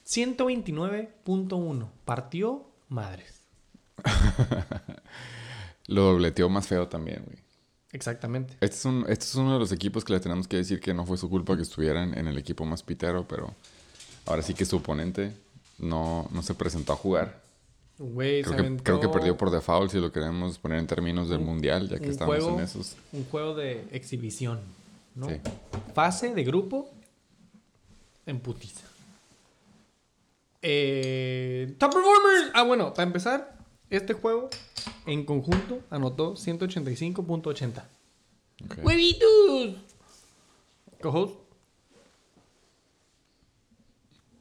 [0.07, 1.87] 129.1.
[2.05, 3.35] Partió madres.
[5.89, 7.39] Lo dobleteó más feo también, güey.
[7.93, 8.55] Exactamente.
[8.61, 10.93] Este es, un, este es uno de los equipos que le tenemos que decir que
[10.93, 13.55] no fue su culpa que estuvieran en el equipo más pitero, pero
[14.27, 15.33] ahora sí que su oponente
[15.79, 17.41] no, no se presentó a jugar.
[17.99, 21.31] Güey, se Creo que, creo que perdió por default si lo queremos poner en términos
[21.31, 22.97] del un- mundial, ya que estamos juego- en esos.
[23.13, 24.61] un juego de exhibición.
[25.15, 25.31] ¿no?
[25.31, 25.37] Sí.
[25.95, 26.91] Fase de grupo
[28.27, 28.87] en putiza.
[30.63, 32.51] Eh, top performers.
[32.55, 33.57] Ah, bueno, para empezar,
[33.89, 34.51] este juego
[35.07, 37.85] en conjunto anotó 185.80.
[38.65, 38.79] Ok.
[38.85, 39.77] ¡Huevitos!
[41.01, 41.35] Co-host.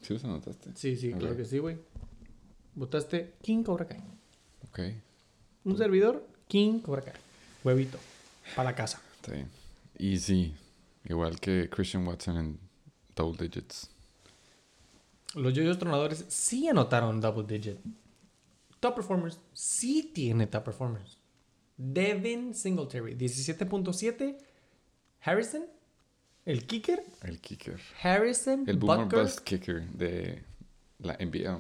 [0.01, 0.71] ¿Sí los anotaste?
[0.75, 1.77] Sí, sí, claro que sí, güey.
[2.75, 3.99] Votaste King Cobra Kai.
[4.69, 4.79] Ok,
[5.63, 7.13] Un servidor, King Cobra Kai.
[7.63, 7.97] Huevito.
[8.55, 9.01] Para la casa.
[9.15, 9.49] está bien.
[9.97, 10.53] Y sí,
[11.05, 12.59] igual que Christian Watson en
[13.15, 13.89] double digits.
[15.33, 17.79] Los yoyos tronadores sí anotaron double digit.
[18.79, 21.17] Top performers sí tiene top performers.
[21.77, 24.37] Devin Singletary, 17.7.
[25.21, 25.65] Harrison,
[26.45, 27.03] el kicker.
[27.23, 27.79] El kicker.
[28.01, 30.43] Harrison El boomer Butker, bust kicker de
[30.99, 31.59] la NBA.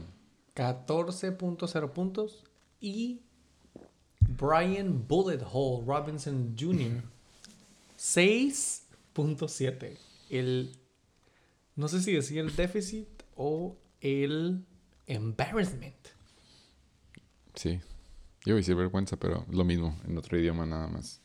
[0.55, 2.43] 14.0 puntos.
[2.79, 3.21] Y
[4.19, 7.03] Brian Bullet Hole Robinson Jr.,
[7.97, 9.97] 6.7.
[10.29, 10.71] El.
[11.75, 14.65] No sé si decir el déficit o el
[15.07, 15.95] embarrassment.
[17.53, 17.81] Sí.
[18.45, 21.21] Yo iba a decir vergüenza, pero lo mismo, en otro idioma nada más.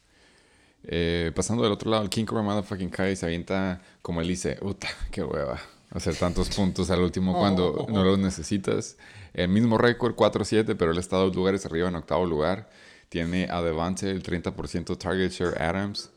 [0.85, 4.57] Eh, pasando del otro lado, el King Cobra Motherfucking Kai se avienta, como él dice,
[4.57, 5.61] puta, qué hueva.
[5.91, 8.97] Hacer tantos puntos al último cuando no los necesitas.
[9.35, 12.71] El mismo récord, 4-7, pero él está dos lugares arriba en octavo lugar.
[13.09, 16.11] Tiene a Devante el 30% target share Adams.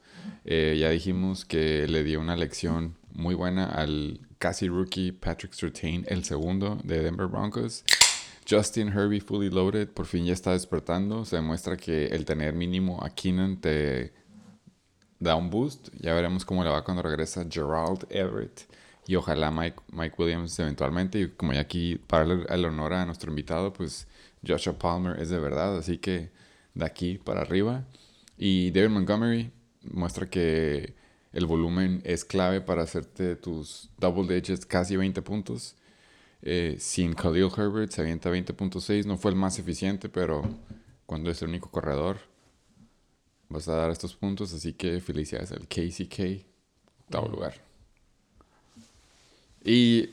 [0.45, 6.03] Eh, ya dijimos que le dio una lección muy buena al casi rookie Patrick Surtain,
[6.07, 7.83] el segundo de Denver Broncos.
[8.49, 11.23] Justin Herbie fully loaded, por fin ya está despertando.
[11.25, 14.13] Se demuestra que el tener mínimo a Keenan te
[15.19, 15.89] da un boost.
[15.99, 18.67] Ya veremos cómo le va cuando regresa Gerald Everett.
[19.07, 21.19] Y ojalá Mike, Mike Williams eventualmente.
[21.19, 24.07] Y como ya aquí, para el honor a nuestro invitado, pues
[24.45, 25.77] Joshua Palmer es de verdad.
[25.77, 26.31] Así que
[26.73, 27.85] de aquí para arriba.
[28.37, 29.51] Y David Montgomery
[29.83, 30.95] muestra que
[31.33, 35.75] el volumen es clave para hacerte tus double digits, casi 20 puntos.
[36.43, 39.05] Eh, sin Khalil Herbert se avienta 20.6.
[39.05, 40.43] No fue el más eficiente, pero
[41.07, 42.19] cuando es el único corredor,
[43.49, 44.53] vas a dar estos puntos.
[44.53, 46.45] Así que felicidades al KCK,
[47.05, 47.55] octavo lugar.
[49.63, 50.09] Y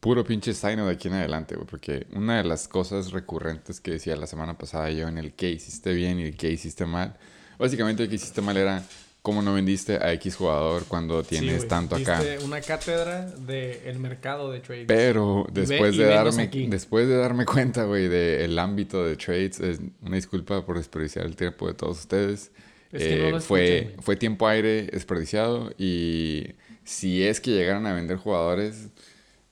[0.00, 1.66] puro pinche sign de aquí en adelante, güey.
[1.66, 5.50] Porque una de las cosas recurrentes que decía la semana pasada yo en el que
[5.50, 7.16] hiciste bien y el que hiciste mal.
[7.58, 8.84] Básicamente el que hiciste mal era
[9.22, 12.22] cómo no vendiste a X jugador cuando tienes tanto acá.
[12.44, 14.86] una cátedra del mercado de trades.
[14.86, 20.16] Pero después de darme después de darme cuenta, güey, del ámbito de trades, es una
[20.16, 22.50] disculpa por desperdiciar el tiempo de todos ustedes.
[22.92, 28.88] Eh, fue, fue tiempo aire desperdiciado y si es que llegaran a vender jugadores,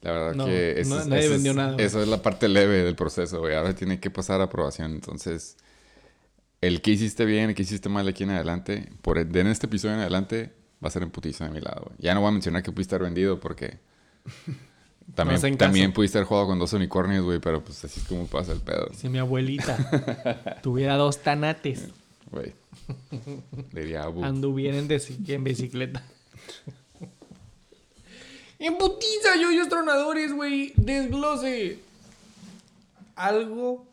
[0.01, 3.55] la verdad que eso, nadie vendió nada, eso es la parte leve del proceso, güey.
[3.55, 4.91] Ahora tiene que pasar a aprobación.
[4.91, 5.55] Entonces,
[6.61, 9.95] el que hiciste bien, el que hiciste mal aquí en adelante, por en este episodio
[9.95, 10.51] en adelante,
[10.83, 11.95] va a ser en putiza de mi lado, güey.
[11.99, 13.77] Ya no voy a mencionar que pudiste haber vendido porque
[15.15, 18.51] también, también pudiste haber jugado con dos unicornios, güey, pero pues así es como pasa
[18.51, 18.89] el pedo.
[18.93, 21.89] Si mi abuelita tuviera dos tanates.
[22.31, 22.53] Güey.
[23.73, 26.03] diría Anduviera en, en bicicleta.
[28.61, 30.73] En putiza, yoyos tronadores, güey.
[30.75, 31.79] Desglose.
[33.15, 33.88] Algo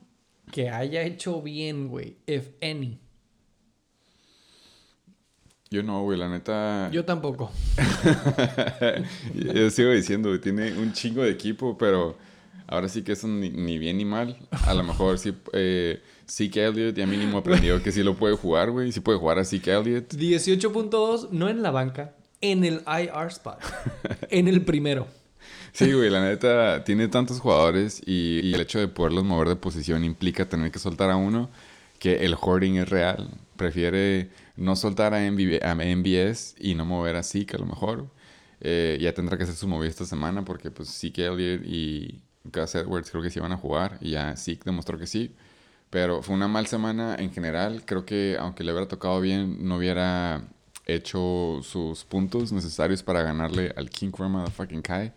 [0.51, 2.17] que haya hecho bien, güey.
[2.27, 2.99] If any.
[5.71, 6.91] Yo no, güey, la neta.
[6.93, 7.51] Yo tampoco.
[9.35, 12.17] Yo sigo diciendo, güey, tiene un chingo de equipo, pero
[12.69, 14.39] ahora sí que eso ni, bien ni mal.
[14.65, 15.35] A lo mejor sí.
[15.53, 18.93] Eh, Zeke Elliott ya mínimo aprendió que sí lo puede jugar, güey.
[18.93, 20.15] Sí puede jugar a Zeke Elliott.
[20.15, 23.59] 18.2, no en la banca, en el IR spot.
[24.31, 25.09] en el primero.
[25.77, 30.05] Sí, güey, la neta tiene tantos jugadores y, el hecho de poderlos mover de posición
[30.05, 31.51] implica tener que soltar a uno
[31.99, 33.29] que el hoarding es real.
[33.57, 38.09] Prefiere no soltar a, MBS y no mover a Zeke a lo mejor.
[38.63, 42.75] Eh, ya tendrá que hacer su movida esta semana porque pues Zeke Elliott y Gus
[42.75, 45.35] Edwards creo que sí van a jugar y ya Zeke demostró que sí.
[45.91, 47.83] Pero fue una mal semana en general.
[47.85, 50.43] Creo que aunque le hubiera tocado bien, no hubiera
[50.87, 55.13] hecho sus puntos necesarios para ganarle al King Chroma fucking Kai.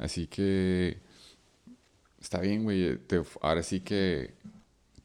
[0.00, 0.98] Así que
[2.20, 2.98] está bien, güey.
[3.42, 4.34] ahora sí que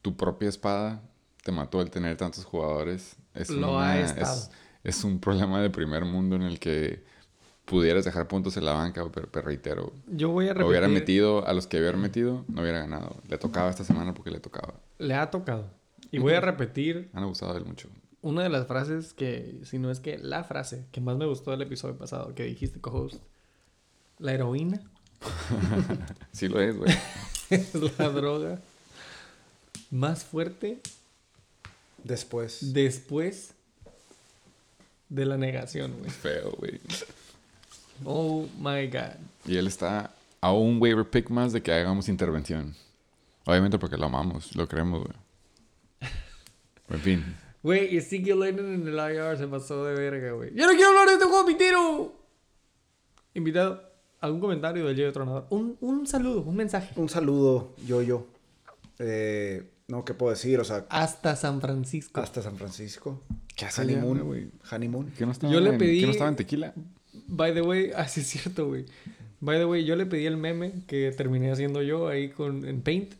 [0.00, 1.02] tu propia espada
[1.44, 3.16] te mató el tener tantos jugadores.
[3.34, 7.04] Es, Lo es, un problema de primer mundo en el que
[7.66, 9.92] pudieras dejar puntos en la banca, pero, reitero.
[10.06, 10.70] Yo voy a repetir.
[10.70, 13.16] Hubiera metido a los que hubiera metido, no hubiera ganado.
[13.28, 14.74] Le tocaba esta semana porque le tocaba.
[14.98, 15.70] Le ha tocado.
[16.10, 17.10] Y voy a repetir.
[17.12, 17.90] Han abusado de él mucho
[18.22, 21.52] una de las frases que, si no es que la frase que más me gustó
[21.52, 23.22] del episodio pasado que dijiste, co-host,
[24.18, 24.80] la heroína.
[26.32, 26.94] sí lo es, güey.
[27.50, 28.58] es la droga
[29.90, 30.80] más fuerte.
[32.02, 32.72] Después.
[32.72, 33.54] Después
[35.08, 36.10] de la negación, güey.
[36.10, 36.80] Feo, güey.
[38.04, 39.16] Oh my God.
[39.46, 40.10] Y él está
[40.40, 42.74] a un waiver pick más de que hagamos intervención.
[43.44, 45.16] Obviamente porque lo amamos, lo creemos, güey.
[46.88, 47.36] En fin.
[47.64, 50.54] Güey, Ezekiel Lennon en el IR se pasó de verga, güey.
[50.54, 52.14] ¡Yo no quiero hablar de este juego pitero!
[53.34, 53.82] Invitado,
[54.26, 55.46] ¿algún comentario del Yo Tronador?
[55.50, 56.92] Un, un saludo, un mensaje.
[56.96, 58.26] Un saludo, yo, yo.
[58.98, 60.58] Eh, no, ¿qué puedo decir?
[60.60, 60.84] O sea...
[60.88, 62.20] Hasta San Francisco.
[62.20, 63.22] Hasta San Francisco.
[63.54, 64.50] ¿Qué hace Honeymoon, güey?
[64.70, 65.12] Honeymoon.
[65.16, 66.00] ¿Qué no estaba yo le pedí...
[66.00, 66.74] ¿Qué no estaba en tequila?
[67.28, 67.92] By the way...
[67.96, 68.84] Ah, sí es cierto, güey.
[69.40, 72.82] By the way, yo le pedí el meme que terminé haciendo yo ahí con, en
[72.82, 73.14] Paint.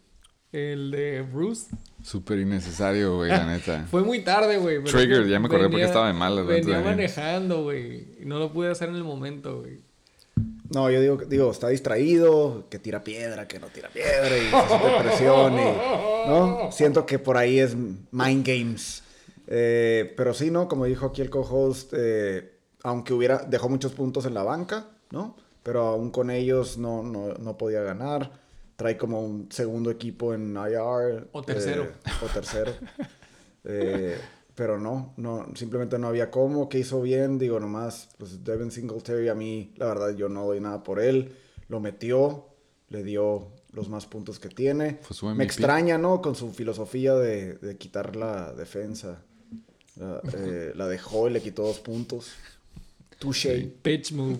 [0.52, 1.66] El de Bruce.
[2.02, 3.86] Súper innecesario, güey, la neta.
[3.90, 4.82] Fue muy tarde, güey.
[4.84, 6.46] Trigger, ya me acordé porque estaba de malas.
[6.46, 8.06] Venía manejando, güey.
[8.24, 9.80] No lo pude hacer en el momento, güey.
[10.70, 15.02] No, yo digo, digo, está distraído, que tira piedra, que no tira piedra, y se
[15.02, 16.70] presión, y, ¿no?
[16.72, 19.02] Siento que por ahí es mind games.
[19.46, 20.68] Eh, pero sí, ¿no?
[20.68, 25.36] Como dijo aquí el co-host, eh, aunque hubiera, dejó muchos puntos en la banca, ¿no?
[25.62, 28.30] Pero aún con ellos no, no, no podía ganar.
[28.76, 31.28] trae como un segundo equipo en IR.
[31.32, 31.84] O tercero.
[31.84, 32.72] eh, o tercero.
[34.56, 39.28] Pero no, no, simplemente no había cómo, que hizo bien, digo nomás, pues Devin Singletary
[39.28, 41.36] a mí, la verdad yo no doy nada por él,
[41.68, 42.46] lo metió,
[42.88, 44.98] le dio los más puntos que tiene.
[45.02, 46.22] Fue su Me extraña, ¿no?
[46.22, 49.22] Con su filosofía de, de quitar la defensa.
[49.96, 52.32] La, eh, la dejó y le quitó dos puntos.
[53.18, 53.60] Touché.
[53.82, 54.38] Pitch move.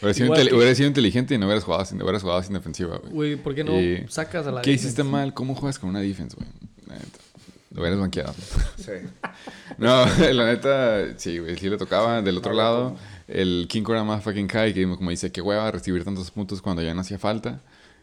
[0.00, 2.98] Hubiera sido, que- hubiera sido inteligente y no hubieras jugado sin, hubieras jugado sin defensiva,
[2.98, 3.12] güey.
[3.12, 4.86] Güey, ¿por qué no Y- sacas a la ¿Qué defensa?
[4.88, 5.34] hiciste mal?
[5.34, 6.48] ¿Cómo juegas con una defense, güey?
[7.76, 8.34] Lo hubieras banqueado.
[8.76, 8.92] Sí.
[9.78, 12.22] No, la neta, sí, güey, sí le tocaba.
[12.22, 12.96] Del otro lado,
[13.28, 16.80] el King Cora más fucking Kai, que como dice, qué hueva recibir tantos puntos cuando
[16.80, 17.60] ya no hacía falta.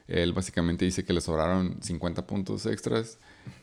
[0.07, 3.17] Él básicamente dice que le sobraron 50 puntos extras.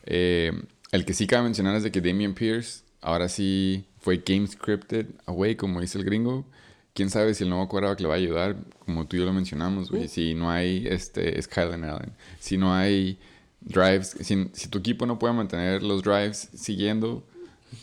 [0.05, 0.51] Eh,
[0.91, 5.07] el que sí cabe mencionar es de que Damian Pierce ahora sí fue game scripted
[5.27, 6.45] away, como dice el gringo.
[6.93, 9.31] Quién sabe si el nuevo quarterback le va a ayudar, como tú y yo lo
[9.31, 10.09] mencionamos, güey.
[10.09, 13.17] Si no hay este Skyline Allen, si no hay
[13.61, 17.23] drives, si, si tu equipo no puede mantener los drives siguiendo,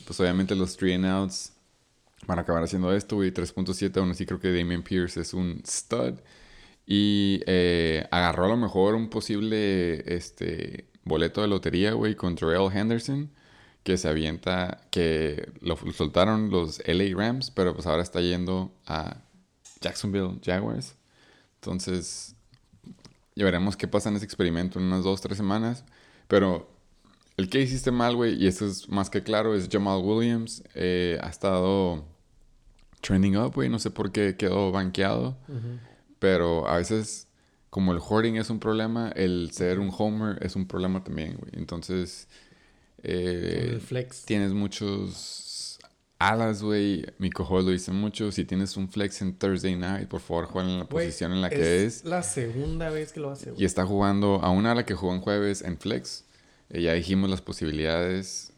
[0.04, 1.52] pues obviamente los three and outs
[2.26, 3.32] van a acabar haciendo esto, güey.
[3.32, 6.14] 3.7, aún así creo que Damian Pierce es un stud.
[6.86, 12.70] Y eh, agarró a lo mejor un posible este, boleto de lotería, güey, con Terrell
[12.72, 13.30] Henderson,
[13.82, 19.22] que se avienta, que lo soltaron los LA Rams, pero pues ahora está yendo a
[19.80, 20.96] Jacksonville Jaguars.
[21.56, 22.36] Entonces,
[23.38, 25.84] ya veremos qué pasa en ese experimento en unas dos, tres semanas.
[26.26, 26.68] Pero
[27.36, 30.62] el que hiciste mal, güey, y esto es más que claro, es Jamal Williams.
[30.74, 32.04] Eh, ha estado
[33.00, 33.68] trending up, güey.
[33.68, 35.38] No sé por qué quedó banqueado.
[36.18, 37.28] Pero a veces,
[37.70, 41.52] como el hoarding es un problema, el ser un homer es un problema también, güey.
[41.54, 42.26] Entonces,
[43.04, 44.24] eh, El flex.
[44.24, 45.16] tienes muchos
[46.18, 47.04] alas, güey.
[47.18, 48.30] Mi cojo lo dice mucho.
[48.32, 51.50] Si tienes un flex en Thursday night, por favor, juega en la posición en la
[51.50, 52.04] que es.
[52.04, 53.64] la segunda vez que lo hace, Y güey.
[53.64, 56.24] está jugando a una ala que jugó en jueves en flex.
[56.70, 58.52] Eh, ya dijimos las posibilidades.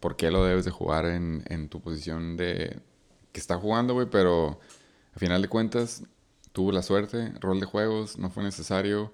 [0.00, 2.80] ¿Por qué lo debes de jugar en, en tu posición de
[3.32, 4.08] que está jugando, güey?
[4.10, 4.60] Pero
[5.14, 6.02] a final de cuentas,
[6.52, 7.32] tuvo la suerte.
[7.40, 9.12] Rol de juegos, no fue necesario.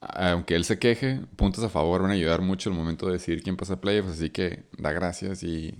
[0.00, 3.42] Aunque él se queje, puntos a favor van a ayudar mucho al momento de decidir
[3.42, 4.12] quién pasa a playoffs.
[4.12, 5.74] Así que da gracias y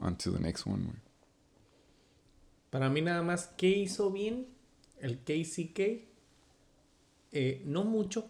[0.00, 0.96] on to the next one, güey.
[2.70, 4.46] Para mí nada más, ¿qué hizo bien?
[5.00, 6.08] El KCK.
[7.32, 8.28] Eh, no mucho.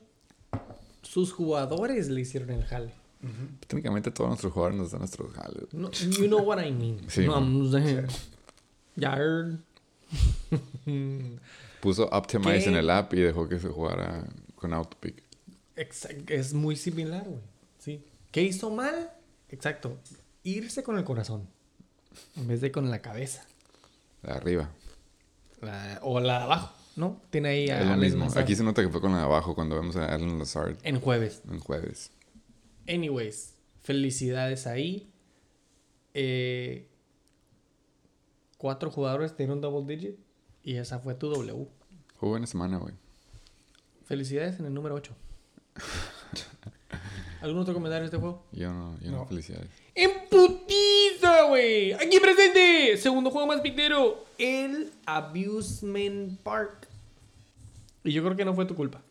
[1.02, 2.92] Sus jugadores le hicieron el jale.
[3.66, 5.64] Técnicamente todos nuestros jugadores nos dan nuestros jales.
[5.72, 7.00] No, you know what I mean.
[7.08, 7.34] Sí, no.
[7.34, 8.06] I'm saying.
[8.96, 9.58] Yard.
[11.80, 12.70] Puso Optimize ¿Qué?
[12.70, 15.22] en el app y dejó que se jugara con Autopic.
[15.76, 17.40] Exact- Es muy similar, güey.
[17.78, 18.04] Sí.
[18.30, 19.12] ¿Qué hizo mal?
[19.48, 19.98] Exacto.
[20.42, 21.48] Irse con el corazón.
[22.36, 23.44] En vez de con la cabeza.
[24.22, 24.70] De arriba.
[25.60, 27.20] La- o la de abajo, ¿no?
[27.30, 28.24] Tiene ahí a Es lo Alex mismo.
[28.26, 30.76] Mazar Aquí se nota que fue con la de abajo cuando vemos a Alan Lazard
[30.82, 31.42] En jueves.
[31.50, 32.10] en jueves.
[32.88, 35.10] Anyways, felicidades ahí.
[36.14, 36.88] Eh,
[38.56, 40.18] cuatro jugadores tienen un double digit.
[40.62, 41.68] Y esa fue tu W.
[42.18, 42.94] Fue buena semana, güey.
[44.04, 45.14] Felicidades en el número 8.
[47.40, 48.44] ¿Algún otro comentario de este juego?
[48.52, 49.18] Yo no, yo no.
[49.18, 49.26] No.
[49.26, 49.70] felicidades.
[50.00, 51.92] ¡En putiza, güey!
[51.92, 52.96] ¡Aquí presente!
[52.96, 54.24] Segundo juego más pictero.
[54.38, 56.88] El Abusement Park.
[58.02, 59.02] Y yo creo que no fue tu culpa.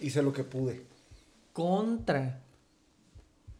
[0.00, 0.82] Hice lo que pude.
[1.52, 2.42] Contra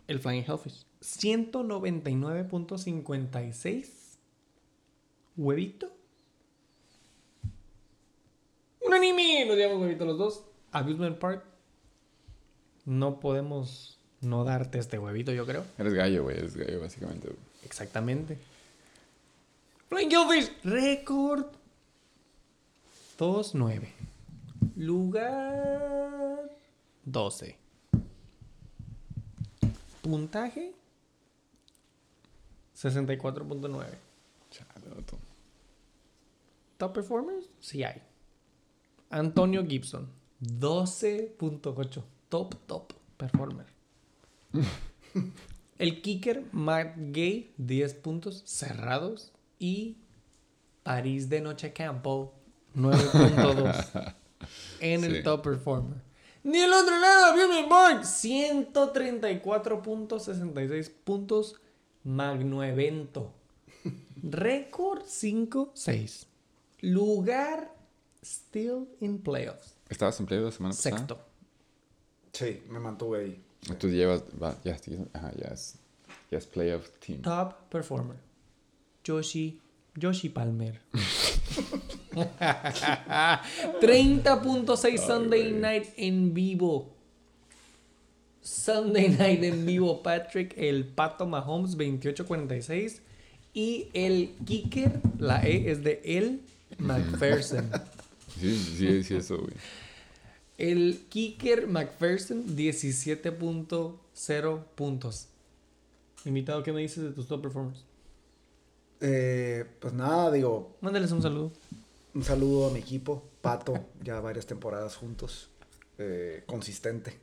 [0.09, 0.85] el Flying Hellfish.
[1.01, 3.87] 199.56.
[5.37, 5.93] Huevito.
[8.85, 9.45] Un anime.
[9.47, 10.43] Nos llamamos huevito los dos.
[10.73, 11.45] Abusement Park.
[12.85, 15.65] No podemos no darte este huevito, yo creo.
[15.79, 16.39] Eres gallo, güey.
[16.39, 17.29] Eres gallo, básicamente.
[17.29, 17.39] güey.
[17.65, 18.39] Exactamente.
[19.89, 20.53] Flying Hellfish.
[20.65, 21.47] Récord.
[23.19, 23.89] 2-9.
[24.77, 26.51] Lugar
[27.05, 27.57] 12.
[30.03, 30.73] Puntaje
[32.75, 33.85] 64.9.
[34.51, 35.19] Chale, vato.
[36.79, 38.01] Top performers, sí hay.
[39.11, 40.09] Antonio Gibson,
[40.41, 42.03] 12.8.
[42.31, 43.67] Top, top performer.
[45.79, 49.33] El kicker, Matt Gay, 10 puntos cerrados.
[49.59, 49.97] Y
[50.83, 52.33] París de Noche Campo,
[52.75, 54.15] 9.2.
[54.81, 55.23] en el Sí.
[55.23, 55.99] top performer.
[56.43, 61.57] Ni el otro lado, Bjorn Borg, 134.66 puntos.
[62.03, 63.31] Magno evento.
[64.23, 66.25] Récord 5-6.
[66.81, 67.71] Lugar
[68.25, 69.75] still in playoffs.
[69.91, 70.97] ¿Estabas en playoff la semana pasada?
[70.97, 71.19] Sexto.
[72.33, 73.45] Sí, me mantuve ahí.
[73.79, 74.23] Tú llevas...
[74.41, 74.77] va, ya,
[75.13, 75.77] ajá, ya es...
[76.31, 77.21] Ya es playoff team.
[77.23, 78.17] Top performer.
[79.05, 79.61] Yoshi.
[79.97, 80.81] Yoshi Palmer.
[82.13, 86.95] 30.6 Sunday Night en vivo.
[88.41, 93.01] Sunday Night en vivo, Patrick, el Pato Mahomes 28-46.
[93.53, 96.41] Y el kicker, la E es de el
[96.79, 97.69] McPherson.
[98.39, 99.55] Sí, sí, sí, eso, güey.
[100.61, 105.29] El kicker McPherson, 17.0 puntos.
[106.27, 107.83] Invitado, ¿qué me dices de tus top performers?
[109.01, 111.51] Eh, pues nada, digo, Mándales un saludo.
[112.15, 115.49] un saludo a mi equipo, Pato, ya varias temporadas juntos,
[115.97, 117.17] eh, consistente,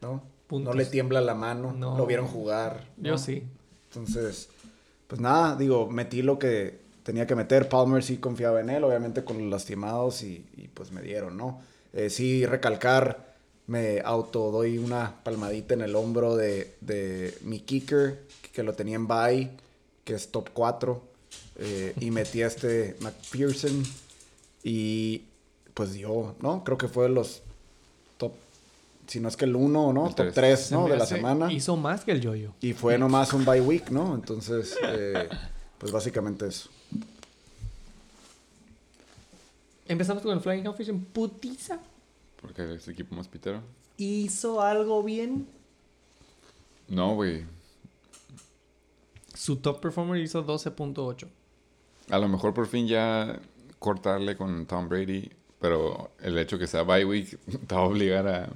[0.00, 0.22] ¿no?
[0.46, 0.74] Puntos.
[0.74, 1.98] No le tiembla la mano, No.
[1.98, 2.86] lo vieron jugar.
[2.96, 3.10] ¿no?
[3.10, 3.42] Yo sí.
[3.90, 4.48] Entonces,
[5.06, 7.68] pues nada, digo, metí lo que tenía que meter.
[7.68, 11.60] Palmer sí confiaba en él, obviamente con los lastimados y, y, pues me dieron, ¿no?
[11.94, 13.34] Eh, sí, recalcar,
[13.66, 18.20] me auto doy una palmadita en el hombro de, de mi kicker,
[18.52, 19.50] que lo tenía en bye,
[20.04, 21.00] que es top 4.
[21.60, 23.82] eh, y metí a este McPherson
[24.64, 25.22] y
[25.72, 26.62] pues dio, ¿no?
[26.64, 27.42] Creo que fue de los
[28.18, 28.32] top,
[29.06, 30.08] si no es que el 1, ¿no?
[30.08, 30.34] El top tres.
[30.34, 30.88] 3, Se ¿no?
[30.88, 31.52] De la semana.
[31.52, 32.52] Hizo más que el yoyo.
[32.60, 34.14] Y fue nomás un bye week, ¿no?
[34.14, 35.28] Entonces, eh,
[35.78, 36.68] pues básicamente eso.
[39.86, 41.78] Empezamos con el Flying Hellfish en putiza.
[42.40, 43.62] Porque es el equipo más pitero.
[43.96, 45.46] Hizo algo bien.
[46.88, 47.44] No, güey.
[49.34, 51.26] Su top performer hizo 12.8.
[52.10, 53.40] A lo mejor por fin ya
[53.78, 55.30] cortarle con Tom Brady,
[55.60, 58.48] pero el hecho que sea bye week te va a obligar a,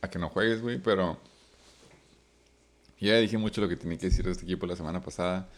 [0.00, 1.18] a que no juegues, güey, pero
[2.98, 5.48] ya dije mucho lo que tenía que decir de este equipo la semana pasada.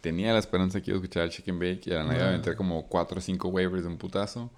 [0.00, 2.24] Tenía la esperanza que iba a escuchar al Chicken Bake y a la nada iba
[2.26, 4.50] a aventar como 4 o 5 waivers de un putazo,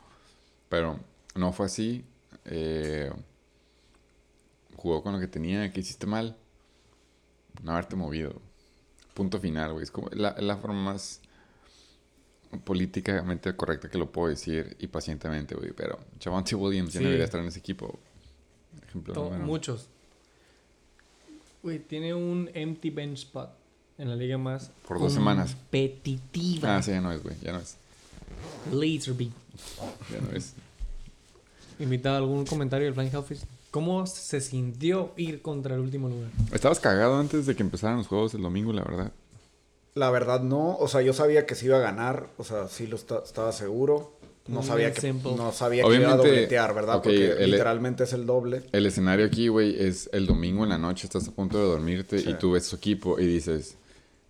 [0.70, 0.98] pero
[1.34, 2.02] no fue así.
[2.46, 3.12] Eh,
[4.76, 6.36] jugó con lo que tenía, que hiciste mal.
[7.62, 8.40] No haberte movido.
[9.12, 9.82] Punto final, güey.
[9.82, 11.20] Es como la, la forma más
[12.64, 15.72] políticamente correcta que lo puedo decir y pacientemente, güey.
[15.72, 17.04] Pero Javante Williams ya Sí.
[17.04, 17.98] no debería estar en ese equipo.
[18.88, 19.88] Ejemplo To- número- Muchos.
[21.62, 23.50] Güey, tiene un empty bench spot
[23.98, 25.54] en la liga más Por dos semanas.
[25.54, 26.76] competitiva.
[26.78, 27.36] Ah, sí, ya no es, güey.
[27.42, 27.76] Ya no es.
[28.72, 29.32] Laserbeam.
[30.10, 30.54] Ya no es.
[31.78, 33.40] Invitado algún comentario del Flying Hellfish.
[33.70, 36.28] ¿Cómo se sintió ir contra el último lugar?
[36.52, 39.12] Estabas cagado antes de que empezaran los juegos el domingo, la verdad.
[39.94, 42.86] La verdad no, o sea, yo sabía que se iba a ganar, o sea, sí
[42.86, 44.12] lo esta- estaba seguro.
[44.48, 46.94] No sabía que no sabía que iba a Obviamente, dobletear, ¿verdad?
[47.02, 48.62] Porque el- literalmente es el doble.
[48.72, 52.18] El escenario aquí, güey, es el domingo en la noche, estás a punto de dormirte
[52.18, 52.30] Sí.
[52.30, 53.76] y tú ves su equipo y dices,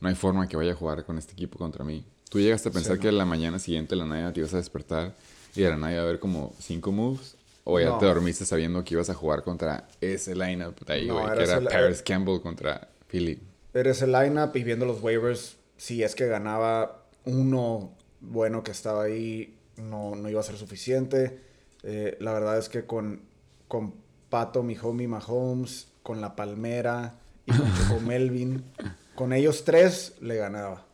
[0.00, 2.04] no hay forma que vaya a jugar con este equipo contra mí.
[2.30, 4.56] Tú llegaste a pensar Sí, que a la mañana siguiente la nada te ibas a
[4.56, 5.14] despertar
[5.54, 7.36] y de la nada iba a haber como cinco moves.
[7.64, 7.98] O ya No.
[7.98, 11.42] te dormiste sabiendo que ibas a jugar contra ese lineup de ahí, güey, era que
[11.42, 13.38] era ese- Paris Campbell contra Philly.
[13.74, 19.04] Eres el lineup y viendo los waivers, si es que ganaba uno bueno que estaba
[19.04, 21.38] ahí, no, no iba a ser suficiente.
[21.82, 23.20] Eh, la verdad es que con,
[23.68, 23.94] con
[24.30, 27.52] Pato, mi homie Mahomes, con La Palmera y
[27.88, 28.64] con Melvin,
[29.14, 30.86] con ellos tres le ganaba.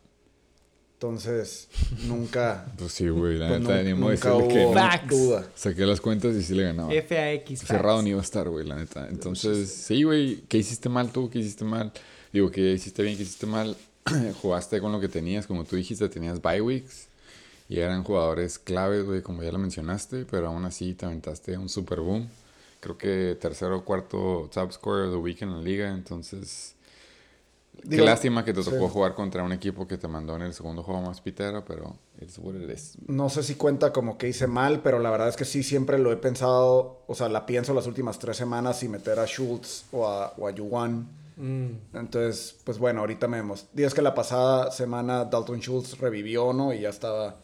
[0.97, 1.69] Entonces,
[2.07, 5.09] nunca, Pues sí, güey, la pues, neta, ni modo de nunca decirle que hubo no.
[5.09, 5.47] Duda.
[5.55, 6.91] Saqué las cuentas y sí le ganaba.
[6.91, 7.61] FAX.
[7.61, 9.07] Cerrado ni iba a estar, güey, la neta.
[9.11, 11.29] Entonces, sí, güey, ¿qué hiciste mal tú?
[11.29, 11.93] ¿Qué hiciste mal?
[12.33, 13.15] Digo, ¿qué hiciste bien?
[13.15, 13.77] ¿Qué hiciste mal?
[14.41, 17.09] Jugaste con lo que tenías, como tú dijiste, tenías bye weeks.
[17.69, 20.25] Y eran jugadores claves, güey, como ya lo mencionaste.
[20.25, 22.27] Pero aún así te aventaste un super boom.
[22.81, 25.93] Creo que tercero o cuarto top scorer of the week en la liga.
[25.93, 26.76] Entonces,
[27.85, 28.71] Digo, qué lástima que te sí.
[28.71, 31.65] tocó jugar contra un equipo que te mandó en el segundo juego más pitero.
[31.65, 32.97] Pero it's what it is.
[33.07, 35.99] No sé si cuenta como que hice mal, pero la verdad es que sí siempre
[35.99, 39.85] lo he pensado, o sea, la pienso las últimas tres semanas si meter a Schultz
[39.93, 41.07] o a, o a Yuan.
[41.37, 41.67] Mm.
[41.97, 43.67] Entonces, pues bueno, ahorita me hemos...
[43.75, 46.73] Días que la pasada semana Dalton Schultz revivió, ¿no?
[46.73, 47.37] Y ya estaba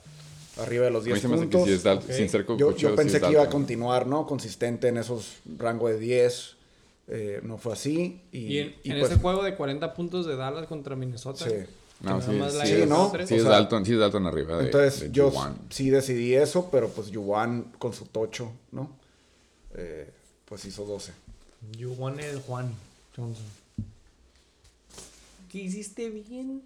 [0.59, 1.68] arriba de los A mí 10 se me hace que puntos.
[1.68, 2.10] sí es Dal- Ok.
[2.10, 4.26] sin ser yo, sí pensé es que iba a continuar, ¿no?
[4.26, 6.56] Consistente en esos rango de 10.
[7.08, 8.22] Eh, no fue así.
[8.32, 11.44] Y, Y en, y en pues, ese juego de 40 puntos de Dallas contra Minnesota.
[11.44, 11.54] Sí.
[12.00, 13.10] No, nada sí, más la sí, ida ¿no?
[13.12, 13.28] tres.
[13.28, 15.32] Sí, es Dalton, sí es Dalton arriba de Entonces de yo
[15.70, 18.90] sí decidí eso, pero pues Yuan con su tocho, ¿no?
[19.74, 20.10] Eh,
[20.44, 21.12] pues hizo 12.
[21.78, 22.74] You won el Juan
[23.16, 23.44] Johnson.
[25.50, 26.62] ¿Qué hiciste bien?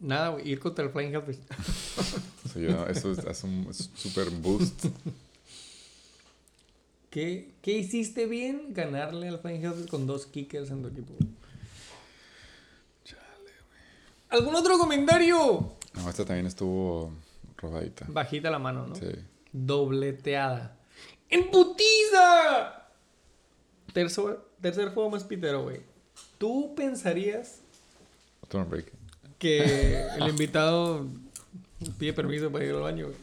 [0.00, 1.38] Nada, güey, ir contra el Flying Hellfish.
[2.90, 4.86] Eso, es, es un super boost.
[7.10, 8.72] ¿Qué, ¿Qué hiciste bien?
[8.72, 11.12] Ganarle al Flying con dos kickers en tu equipo.
[14.28, 15.74] ¿Algún otro comentario?
[15.94, 17.12] No, esta también estuvo
[17.56, 18.06] robadita.
[18.08, 18.94] Bajita la mano, ¿no?
[18.94, 19.06] Sí.
[19.52, 20.76] Dobleteada.
[21.28, 22.86] ¡En putiza!
[23.92, 25.80] Tercer, tercer juego más pitero, güey.
[26.38, 27.60] ¿Tú pensarías
[28.40, 28.92] Otro break.
[29.38, 31.08] que el invitado
[31.98, 33.06] pide permiso para ir al baño.
[33.08, 33.18] güey.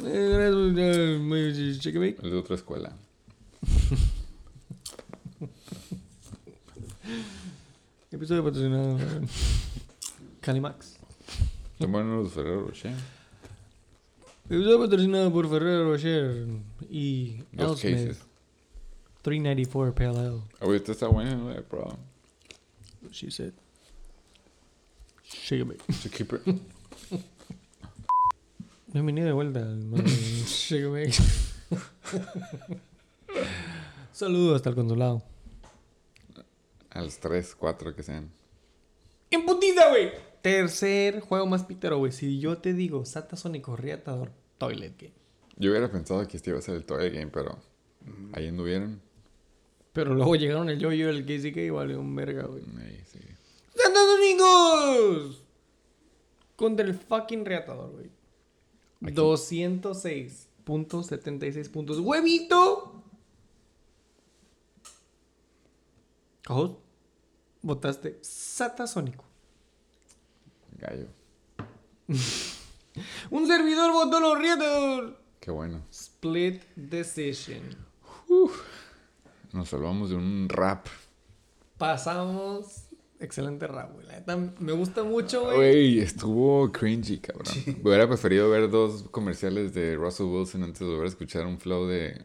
[0.00, 1.18] Eh.
[2.22, 2.92] Es de otra escuela.
[8.10, 9.22] Episodio patrocinado por
[10.40, 10.96] Calimax.
[11.80, 12.94] Buenos los Ferrero Rocher.
[14.46, 16.46] Episodio patrocinado por Ferrero Rocher
[16.90, 18.08] y Dos Elsmith.
[18.08, 18.24] cases.
[19.22, 20.40] 394 Pale Ale.
[20.60, 21.98] Ahorita está bueno, güey, bro.
[23.10, 23.52] She said.
[25.22, 25.84] Chicken Bake.
[26.02, 26.42] To keep it.
[28.90, 29.84] Bienvenido de vuelta al
[30.46, 31.12] Chicken Bake.
[34.12, 35.22] Saludos hasta el consulado.
[36.88, 38.30] A los 3, 4 que sean.
[39.30, 40.12] ¡En putita, güey!
[40.40, 42.12] Tercer juego más pitero, güey.
[42.12, 45.12] Si yo te digo Satasónico Reatador Toilet Game.
[45.56, 47.58] Yo hubiera pensado que este iba a ser el Toy Game, pero
[48.32, 49.02] ahí anduvieron.
[49.92, 52.62] Pero luego llegaron el yo y el KCK y valió un verga, güey.
[52.80, 53.18] Ahí, sí.
[53.74, 55.44] ¡Satasónicos!
[56.56, 58.17] Contra el fucking Reatador, güey.
[59.02, 59.14] Aquí.
[59.14, 62.00] 206.76 puntos.
[62.00, 63.04] ¡Huevito!
[66.42, 66.72] Cajos,
[67.62, 69.24] votaste Satasónico.
[70.78, 71.06] Gallo.
[73.30, 75.20] Un servidor votó los Reatador.
[75.40, 75.82] Qué bueno.
[75.90, 77.76] Split decision.
[79.52, 80.86] Nos salvamos de un rap.
[81.76, 82.87] Pasamos.
[83.20, 84.06] Excelente rap, güey.
[84.06, 85.56] La neta, me gusta mucho, güey.
[85.56, 87.52] Güey, estuvo cringy, cabrón.
[87.82, 91.86] Hubiera preferido ver dos comerciales de Russell Wilson antes de volver a escuchar un flow
[91.86, 92.22] de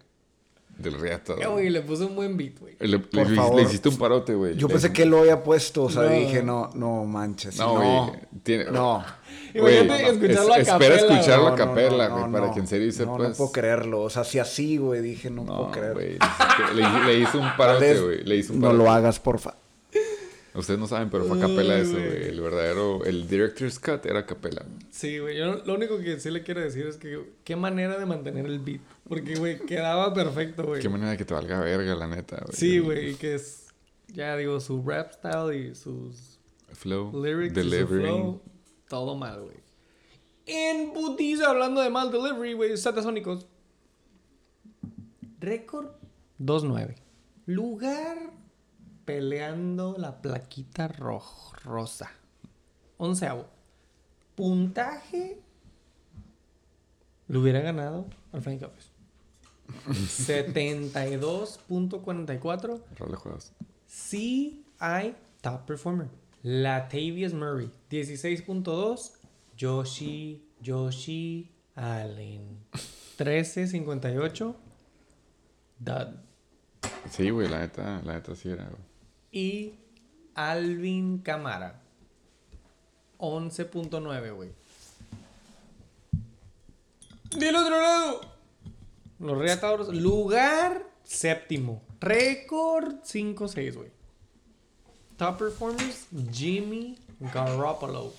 [0.78, 1.34] del Riata.
[1.40, 2.76] Eh, güey, le puse un buen beat, güey.
[2.80, 3.56] Le, Por le- favor.
[3.58, 4.56] le hiciste un parote, güey.
[4.56, 6.10] Yo pensé que él lo había puesto, o sea, No.
[6.10, 7.58] dije, no, no manches.
[7.60, 8.20] No, No, güey.
[8.44, 8.66] Tiene...
[8.72, 9.04] no.
[9.54, 12.32] Güey, Imagínate escucharlo a es- capela, Espera escucharlo No, a no, capela, no, güey, no,
[12.32, 12.54] para no.
[12.56, 13.30] que en serio No, sepas.
[13.30, 14.02] no puedo creerlo.
[14.02, 15.94] O sea, si así, güey, dije, no, No, puedo creerlo.
[15.94, 16.18] güey.
[16.76, 18.24] Le, le hizo un parote, güey.
[18.24, 19.56] Le hizo un No lo hagas, porfa.
[20.56, 22.08] Ustedes no saben, pero fue a capela eso, güey.
[22.10, 22.24] güey.
[22.30, 24.64] El verdadero, el director's cut era a capela.
[24.92, 25.38] Sí, güey.
[25.38, 28.60] Yo lo único que sí le quiero decir es que qué manera de mantener el
[28.60, 28.82] beat.
[29.10, 30.82] Porque, güey, quedaba perfecto, güey.
[30.82, 32.56] Qué manera que te valga verga, la neta, güey.
[32.56, 33.12] Sí, güey.
[33.12, 33.68] Y que es,
[34.10, 36.40] ya digo, su rap style y sus
[36.74, 38.04] Flow, lyrics y su delivery.
[38.04, 38.42] flow,
[38.88, 39.58] todo mal, güey.
[40.46, 43.48] En putiza, hablando de mal delivery, güey, Satasónicos.
[45.40, 45.88] Récord
[46.40, 46.96] 2-9.
[47.46, 48.18] Lugar
[49.06, 52.12] peleando la plaquita rojo, rosa.
[52.98, 53.46] Onceavo.
[54.36, 55.40] Puntaje.
[57.28, 58.90] Lo hubiera ganado al Frank López.
[59.88, 62.82] 72.44.
[62.98, 63.52] Rol de juegos.
[63.88, 64.64] CI
[65.42, 66.08] Top Performer.
[66.42, 67.70] Latavius Murray.
[67.90, 69.12] 16.2.
[69.58, 72.60] Yoshi, Yoshi Allen.
[73.18, 74.56] 13.58.
[75.80, 76.08] Dud.
[77.10, 78.93] Sí, güey, la neta, la neta sí era, güey.
[79.34, 79.74] Y
[80.36, 81.82] Alvin Camara.
[83.18, 84.50] 11.9, güey.
[87.38, 88.22] Del otro lado.
[89.20, 89.88] Los reatadores.
[89.90, 91.82] Lugar séptimo.
[92.00, 93.90] Récord 5-6, güey.
[95.18, 96.98] Top performers, Jimmy
[97.34, 98.14] Garoppolo.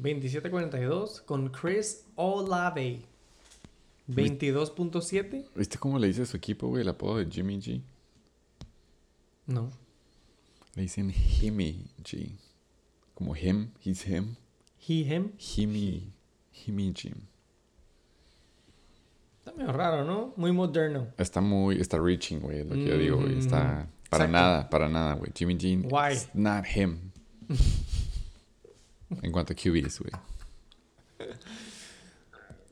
[0.00, 3.00] 27.42 con Chris Olave.
[4.10, 5.44] 22.7.
[5.54, 7.80] ¿Viste cómo le dice a su equipo, güey, el apodo de Jimmy G?
[9.46, 9.70] No.
[10.74, 12.32] Le dicen Himmy G.
[13.14, 14.36] Como him, he's him.
[14.78, 15.32] He, him.
[15.38, 16.12] Himmy,
[16.52, 17.14] Himmy G.
[19.38, 20.32] Está medio raro, ¿no?
[20.36, 21.08] Muy moderno.
[21.18, 23.38] Está muy, está reaching, güey, es lo que yo digo, güey.
[23.38, 24.32] Está, para Exacto.
[24.32, 25.32] nada, para nada, güey.
[25.34, 25.84] Jimmy G.
[25.90, 26.14] Why?
[26.14, 27.12] It's not him.
[29.22, 30.12] en cuanto a QBs, güey.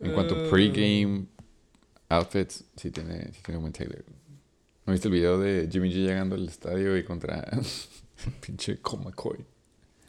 [0.01, 1.27] En cuanto a pregame
[2.09, 4.05] outfits, sí tiene, sí tiene buen Taylor.
[4.91, 7.49] ¿No viste el video de Jimmy G llegando al estadio y contra
[8.45, 9.47] pinche Colt McCoy?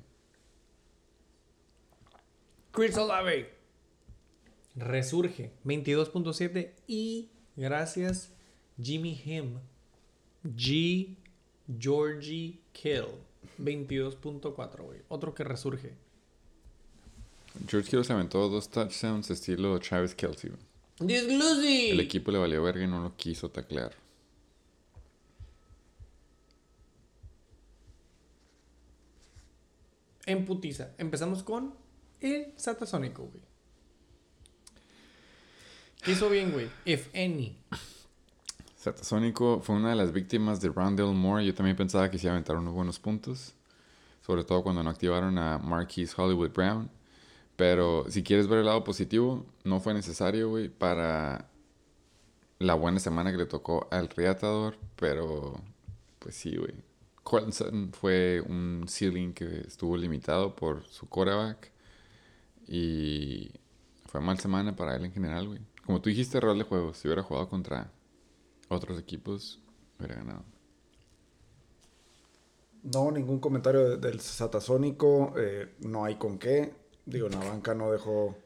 [2.71, 3.51] Chris Olave.
[4.77, 5.53] Resurge.
[5.63, 6.73] 22.7.
[6.87, 8.33] Y gracias
[8.81, 9.59] Jimmy Him.
[10.57, 11.17] G.
[11.79, 13.07] Georgie Kill.
[13.59, 15.01] 22.4, güey.
[15.09, 15.95] Otro que resurge.
[17.69, 20.51] George Kittle se aventó dos touchdowns estilo Travis Kelsey.
[20.51, 20.63] güey.
[21.01, 21.91] Disglusi.
[21.91, 23.93] El equipo le valió verga y no lo quiso taclear.
[30.27, 30.95] En putiza.
[30.99, 31.75] Empezamos con
[32.21, 33.43] el Satasónico, güey.
[36.05, 36.69] ¿Qué hizo bien, güey?
[36.85, 37.57] If any.
[38.83, 41.47] Satasónico fue una de las víctimas de Rondell Moore.
[41.47, 43.55] Yo también pensaba que se iba a aventar unos buenos puntos.
[44.23, 46.91] sobre todo cuando no activaron a Marquise Hollywood Brown.
[47.57, 51.49] Pero si quieres ver el lado positivo, no fue necesario, güey, para
[52.59, 55.61] la buena semana que le tocó al reatador, pero
[56.19, 56.75] pues sí, güey.
[57.23, 61.71] Colson fue un ceiling que estuvo limitado por su quarterback
[62.67, 63.53] y
[64.07, 65.61] fue mal semana para él en general, güey.
[65.87, 67.93] Como tú dijiste, rol de juego, si hubiera jugado contra
[68.73, 69.61] otros equipos,
[69.99, 70.45] hubiera ganado.
[72.83, 75.35] No, ningún comentario de- del Satasónico.
[75.37, 76.75] eh, no hay con qué.
[77.07, 78.37] Digo, la banca no dejó,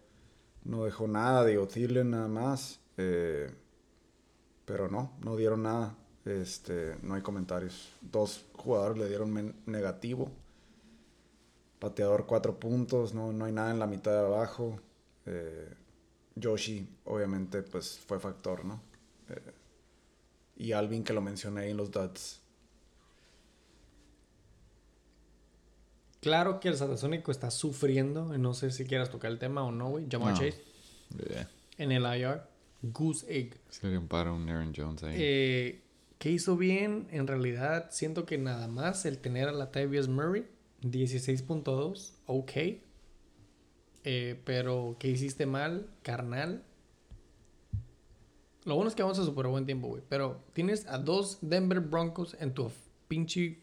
[0.65, 1.45] no dejó nada.
[1.45, 2.81] Digo, Thielen nada más.
[2.99, 3.51] eh,
[4.65, 5.97] pero no, no dieron nada.
[6.25, 7.91] Este, no hay comentarios.
[8.03, 10.31] Dos jugadores le dieron negativo.
[11.79, 13.15] Pateador cuatro puntos.
[13.15, 14.81] No, no hay nada en la mitad de abajo.
[15.27, 15.75] eh,
[16.37, 18.81] Yoshi, obviamente, pues fue factor, ¿no?
[19.29, 19.41] Eh,
[20.57, 22.41] y Alvin, que lo mencioné ahí en los Duds.
[26.21, 28.37] Claro que el Satasónico está sufriendo.
[28.37, 30.07] No sé si quieras tocar el tema o no, güey.
[30.11, 30.39] Jamar No.
[30.41, 30.61] Chase
[31.31, 31.49] Yeah.
[31.79, 32.43] en el IR.
[32.83, 33.61] Goose Egg.
[33.69, 35.15] Se le un Aaron Jones ahí.
[35.19, 35.83] Eh,
[36.19, 37.07] ¿Qué hizo bien?
[37.11, 40.47] En realidad, siento que nada más el tener a Latavius Murray,
[40.83, 42.53] 16.2, ok.
[44.05, 46.63] Eh, pero, ¿qué hiciste mal, carnal?
[48.67, 50.03] Lo bueno es que vamos a super buen tiempo, güey.
[50.09, 52.69] Pero tienes a dos Denver Broncos en tu
[53.07, 53.61] pinche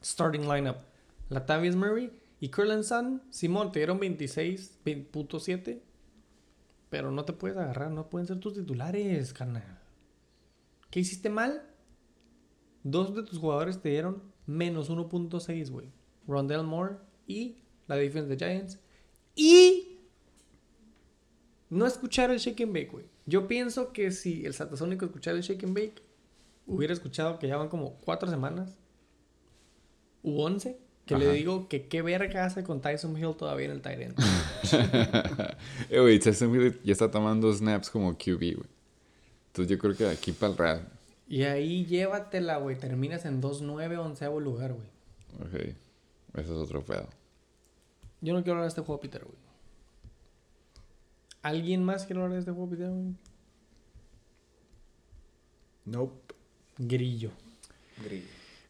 [0.00, 0.76] starting lineup.
[1.28, 3.20] Latavius Murray y Curlin Sun.
[3.30, 5.80] Simón, te dieron 26.7.
[6.88, 9.80] Pero no te puedes agarrar, no pueden ser tus titulares, carnal.
[10.88, 11.68] ¿Qué hiciste mal?
[12.84, 15.90] Dos de tus jugadores te dieron menos 1.6, güey.
[16.28, 17.56] Rondell Moore y
[17.88, 18.78] la defense de Giants.
[19.34, 19.98] Y
[21.70, 23.15] no escuchar el shake and bake, güey.
[23.26, 26.02] Yo pienso que si el Satasónico escuchara el shake and bake,
[26.66, 28.78] hubiera escuchado que ya van como cuatro semanas
[30.22, 30.78] u once.
[31.06, 34.14] Que le digo que qué verga hace con Tyson Hill todavía en el tight end.
[35.88, 38.68] eh, güey, Tyson Hill ya está tomando snaps como QB, güey.
[39.48, 40.88] Entonces yo creo que de aquí para el Real.
[41.28, 42.76] Y ahí llévatela, güey.
[42.76, 44.88] Terminas en 2-9, onceavo lugar, güey.
[45.48, 45.54] Ok.
[46.34, 47.08] Ese es otro pedo.
[48.20, 49.36] Yo no quiero hablar de este juego, Peter, güey.
[51.46, 53.14] ¿Alguien más quiere hablar de este juego, güey?
[55.84, 56.34] Nope.
[56.78, 57.30] Grillo.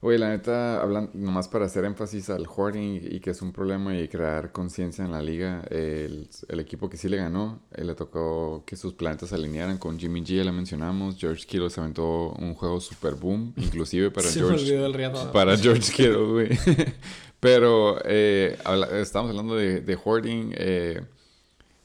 [0.02, 3.98] Oye, la neta, hablan, nomás para hacer énfasis al hoarding y que es un problema
[3.98, 7.94] y crear conciencia en la liga, el, el equipo que sí le ganó, eh, le
[7.94, 11.80] tocó que sus planetas se alinearan con Jimmy G, ya la mencionamos, George Kittle se
[11.80, 16.48] aventó un juego super boom, inclusive para Se George, el para George Kittle, güey.
[17.40, 21.00] Pero eh, habla- estamos hablando de, de hoarding, eh,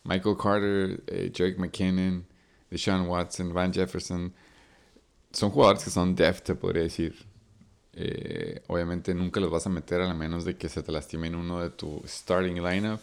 [0.03, 2.25] Michael Carter, eh, Jake McKinnon,
[2.69, 4.33] Deshaun Watson, Van Jefferson,
[5.31, 7.15] son jugadores que son def, te podría decir.
[7.93, 11.35] Eh, obviamente nunca los vas a meter a menos de que se te lastime en
[11.35, 12.99] uno de tu starting lineup.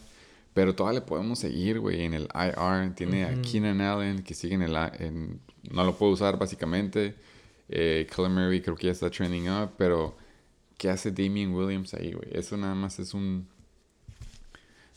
[0.55, 2.95] Pero todavía le podemos seguir, güey, en el IR.
[2.95, 3.41] Tiene a.
[3.43, 4.75] Keenan Allen, que sigue en el...
[4.99, 7.15] En- no lo puedo usar, básicamente.
[7.69, 10.16] Eh, Murray creo que ya está trending up, pero...
[10.77, 12.29] ¿Qué hace Damien Williams ahí, güey?
[12.33, 13.49] Eso nada más es un...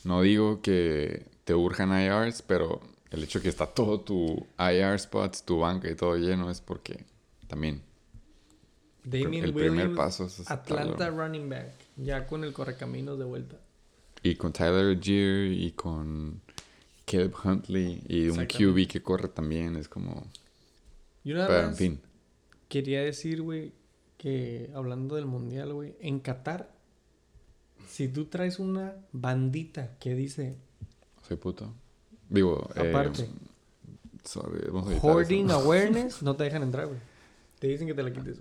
[0.03, 5.43] No digo que te urjan IRs, pero el hecho que está todo tu IR spots,
[5.43, 7.05] tu banca y todo lleno es porque
[7.47, 7.81] también
[9.03, 10.49] Damien el primer paso es.
[10.49, 11.71] Atlanta running back.
[11.97, 13.57] Ya con el correcaminos de vuelta.
[14.23, 16.41] Y con Tyler Gier y con
[17.05, 18.45] Caleb Huntley y un.
[18.45, 19.75] QB que corre también.
[19.75, 20.27] Es como...
[21.23, 21.99] Pero en fin.
[22.67, 23.73] quería decir, güey,
[24.17, 26.71] que hablando del mundial, güey, en Qatar,
[27.87, 30.55] si tú traes una bandita que dice
[31.27, 31.73] Soy puto.
[32.29, 33.27] Digo, eh, Aparte.
[34.23, 35.59] sorry, vamos a editar hoarding eso.
[35.59, 36.99] awareness, no te dejan entrar, güey.
[37.59, 38.39] Te dicen que te la quites.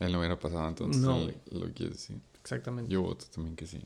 [0.00, 1.00] Él no hubiera pasado entonces.
[1.02, 2.18] No, él lo quiere decir.
[2.42, 2.92] Exactamente.
[2.92, 3.82] Yo voto también que sí.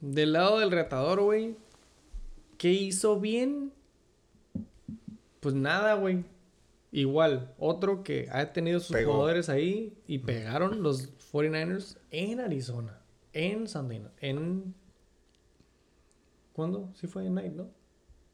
[0.00, 1.56] Del lado del retador, güey.
[2.58, 3.72] ¿Qué hizo bien?
[5.40, 6.24] Pues nada, güey.
[6.92, 9.12] Igual, otro que ha tenido sus Pegó.
[9.12, 13.00] jugadores ahí y pegaron los 49ers en Arizona.
[13.32, 14.02] En Sunday.
[14.20, 14.74] En.
[16.56, 16.88] ¿Cuándo?
[16.94, 17.68] Sí fue en Night, ¿no?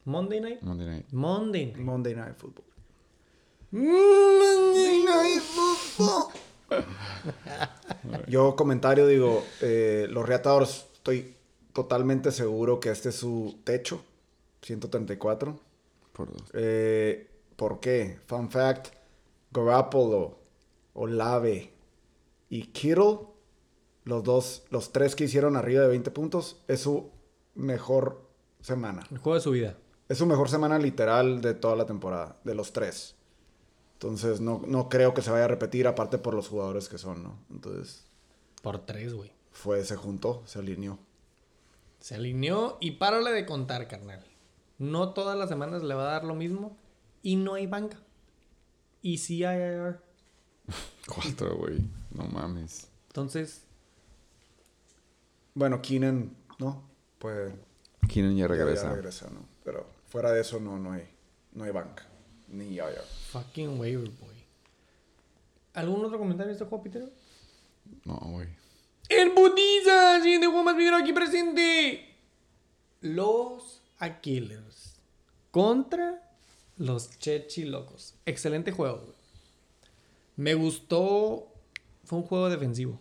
[0.04, 0.62] Monday Night.
[0.62, 1.06] Monday night.
[1.10, 1.76] Monday Night.
[1.78, 2.64] Monday Night Football.
[3.72, 6.32] Monday Night Football.
[8.28, 11.34] Yo comentario digo, eh, los reatadores, estoy
[11.72, 14.04] totalmente seguro que este es su techo,
[14.60, 15.58] 134.
[16.12, 16.48] Por dos.
[16.54, 18.20] Eh, ¿Por qué?
[18.26, 18.94] Fun fact,
[19.50, 20.38] Garoppolo,
[20.94, 21.72] Olave
[22.48, 23.18] y Kittle,
[24.04, 27.10] los dos, los tres que hicieron arriba de 20 puntos, es su
[27.54, 28.28] mejor
[28.60, 29.06] semana.
[29.10, 29.76] El juego de su vida.
[30.08, 33.14] Es su mejor semana literal de toda la temporada, de los tres.
[33.94, 37.22] Entonces no, no creo que se vaya a repetir, aparte por los jugadores que son,
[37.22, 37.38] ¿no?
[37.50, 38.04] Entonces,
[38.62, 39.32] Por tres, güey.
[39.52, 40.98] Fue, se juntó, se alineó.
[42.00, 44.24] Se alineó y párale de contar, carnal.
[44.78, 46.76] No todas las semanas le va a dar lo mismo
[47.22, 47.98] y no hay banca.
[49.02, 50.00] Y sí hay IR.
[51.06, 51.78] Cuatro, güey.
[52.10, 52.88] No mames.
[53.08, 53.64] Entonces,
[55.54, 56.82] Bueno, Keenan, ¿no?
[57.22, 57.52] Pues
[58.08, 58.88] Keenan ya regresa.
[58.88, 59.46] Ya regresa, ¿no?
[59.62, 61.08] Pero fuera de eso no, no hay,
[61.52, 62.04] no hay banca.
[62.48, 63.00] Ni IR.
[63.30, 64.34] fucking waiver boy.
[65.74, 67.08] ¿Algún otro comentario de este juego, Peter?
[68.04, 68.48] No, güey.
[69.08, 70.20] ¡El putiza!
[70.20, 72.12] Siguiente juego más dinero aquí presente.
[73.02, 74.96] Los Aquilers
[75.52, 76.28] contra
[76.76, 78.16] los Chechi Locos.
[78.26, 78.98] Excelente juego.
[78.98, 79.16] güey.
[80.34, 81.46] Me gustó.
[82.02, 82.98] Fue un juego defensivo.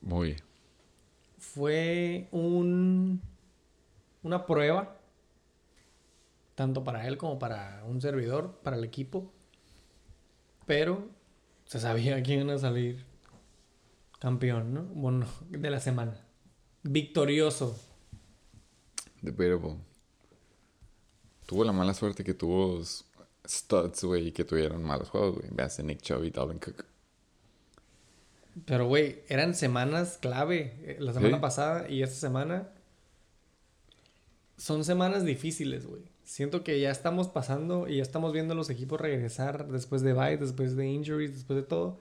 [0.00, 0.36] Muy.
[1.38, 3.22] Fue un
[4.26, 4.96] una prueba
[6.54, 9.32] tanto para él como para un servidor, para el equipo.
[10.66, 11.08] Pero
[11.66, 13.04] se sabía quién iba a salir
[14.18, 14.82] campeón, ¿no?
[14.82, 16.20] Bueno, de la semana.
[16.82, 17.78] Victorioso.
[19.22, 19.76] Debatable.
[21.46, 22.82] Tuvo la mala suerte que tuvo
[23.46, 25.48] studs, güey, que tuvieron malos juegos, güey.
[25.52, 26.84] Veas Nick Chubb y Dalvin Cook.
[28.64, 30.74] Pero, güey, eran semanas clave.
[30.82, 31.40] eh, La semana Sí.
[31.42, 32.68] pasada y esta semana.
[34.56, 36.02] Son semanas difíciles, güey.
[36.24, 40.12] Siento que ya estamos pasando y ya estamos viendo a los equipos regresar después de
[40.12, 41.98] bye, después de injuries, después de todo.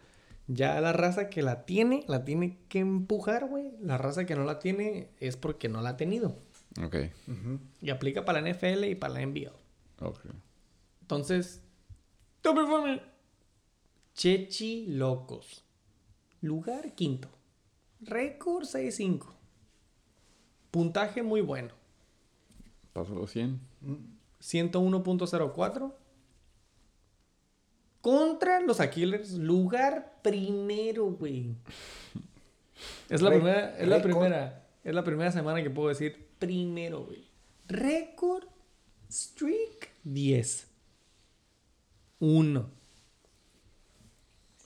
[0.47, 3.71] Ya la raza que la tiene, la tiene que empujar, güey.
[3.81, 6.37] La raza que no la tiene es porque no la ha tenido.
[6.83, 6.95] Ok.
[7.81, 9.51] Y aplica para la NFL y para la NBL.
[10.01, 10.19] Ok.
[11.01, 11.61] Entonces,
[12.41, 13.03] top performer.
[14.13, 15.63] Chechi Locos.
[16.41, 17.29] Lugar quinto.
[18.01, 19.25] Récord 6-5.
[20.71, 21.73] Puntaje muy bueno.
[22.95, 23.59] Pasó los 100.
[24.41, 25.93] 101.04.
[27.99, 29.33] Contra los Aquilers.
[29.33, 31.55] Lugar primero, güey.
[33.09, 37.03] Es la Re- primera, es la primera, es la primera semana que puedo decir primero,
[37.03, 37.27] güey.
[37.67, 38.45] Récord
[39.11, 40.67] streak 10.
[42.19, 42.69] 1.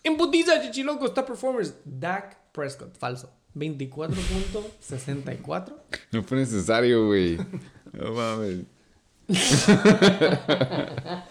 [0.03, 1.73] En putiza, chichilocos, top performers.
[1.84, 3.31] Dak Prescott, falso.
[3.56, 5.76] 24.64.
[6.11, 7.38] No fue necesario, güey.
[7.94, 8.66] No mames.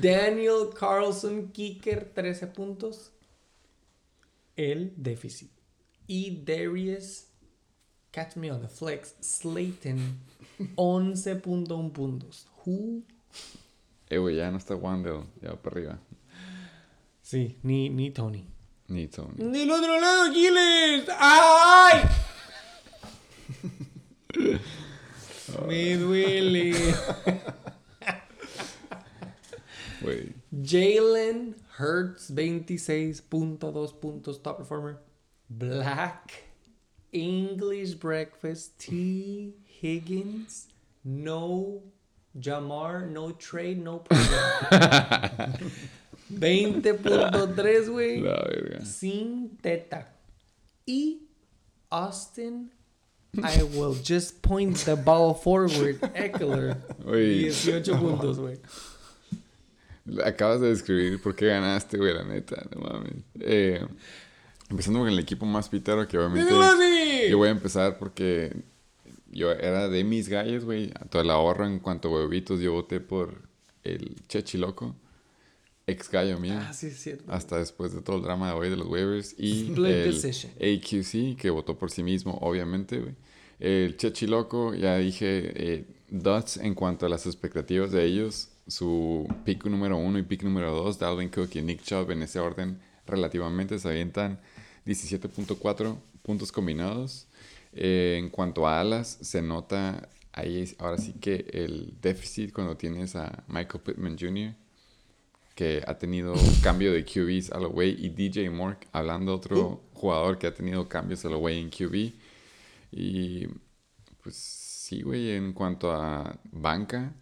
[0.00, 3.10] Daniel Carlson, kicker, 13 puntos.
[4.56, 5.50] El déficit.
[6.06, 7.26] Y Darius,
[8.12, 10.20] catch me on the flex, Slayton,
[10.76, 12.46] 11.1 puntos.
[12.64, 13.02] Who?
[14.08, 15.24] Eh, güey, ya no está Wandel.
[15.40, 15.98] Ya va para arriba.
[17.22, 18.46] Sí, ni, ni Tony.
[18.88, 19.36] Ni Tony.
[19.38, 21.08] Del otro lado, Aquiles.
[21.18, 22.02] ¡Ay!
[25.52, 26.72] Duele.
[30.02, 30.34] Güey.
[30.50, 34.98] Jalen Hurts, 26.2 puntos, top performer.
[35.48, 36.42] Black
[37.12, 39.54] English Breakfast, T.
[39.80, 40.66] Higgins,
[41.04, 41.82] no
[42.38, 44.32] Jamar, no trade, no problem.
[46.32, 48.24] 20.3, güey.
[48.84, 50.06] Sin teta.
[50.86, 51.28] Y
[51.90, 52.72] Austin,
[53.38, 56.76] I will just point the ball forward, Eckler.
[57.02, 57.44] Güey.
[57.44, 58.58] 18 puntos, güey.
[60.22, 62.62] Acabas de describir por qué ganaste, güey, la neta.
[62.74, 63.14] No mames.
[63.40, 63.80] Eh,
[64.68, 66.52] empezando con el equipo más pitero, que obviamente.
[66.52, 67.30] ¡Dímelo así!
[67.30, 68.54] Yo voy a empezar porque
[69.30, 70.90] yo era de mis gallos, güey.
[71.00, 73.40] A todo el ahorro en cuanto a huevitos, yo voté por
[73.82, 74.94] el Chechi Loco,
[75.92, 76.58] ex gallo mío.
[76.58, 77.24] Ah, sí, es cierto.
[77.32, 79.34] Hasta después de todo el drama de hoy de los waivers.
[79.38, 80.52] Y Split el decision.
[80.56, 83.14] AQC, que votó por sí mismo, obviamente, güey.
[83.60, 88.48] El Chechi Loco, ya dije, eh, Dots en cuanto a las expectativas de ellos.
[88.66, 92.38] Su pick número uno y pick número dos, Dalvin Cook y Nick Chubb, en ese
[92.38, 94.40] orden, relativamente se avientan
[94.84, 97.28] 17.4 puntos combinados.
[97.72, 103.16] Eh, en cuanto a alas, se nota ahí ahora sí que el déficit cuando tienes
[103.16, 104.54] a Michael Pittman Jr.,
[105.62, 110.36] que ha tenido cambio de QBs a lo güey, y DJ Moore, hablando otro jugador
[110.36, 112.12] que ha tenido cambios a lo güey en QB.
[112.90, 113.46] Y
[114.22, 117.14] pues sí, güey, en cuanto a banca,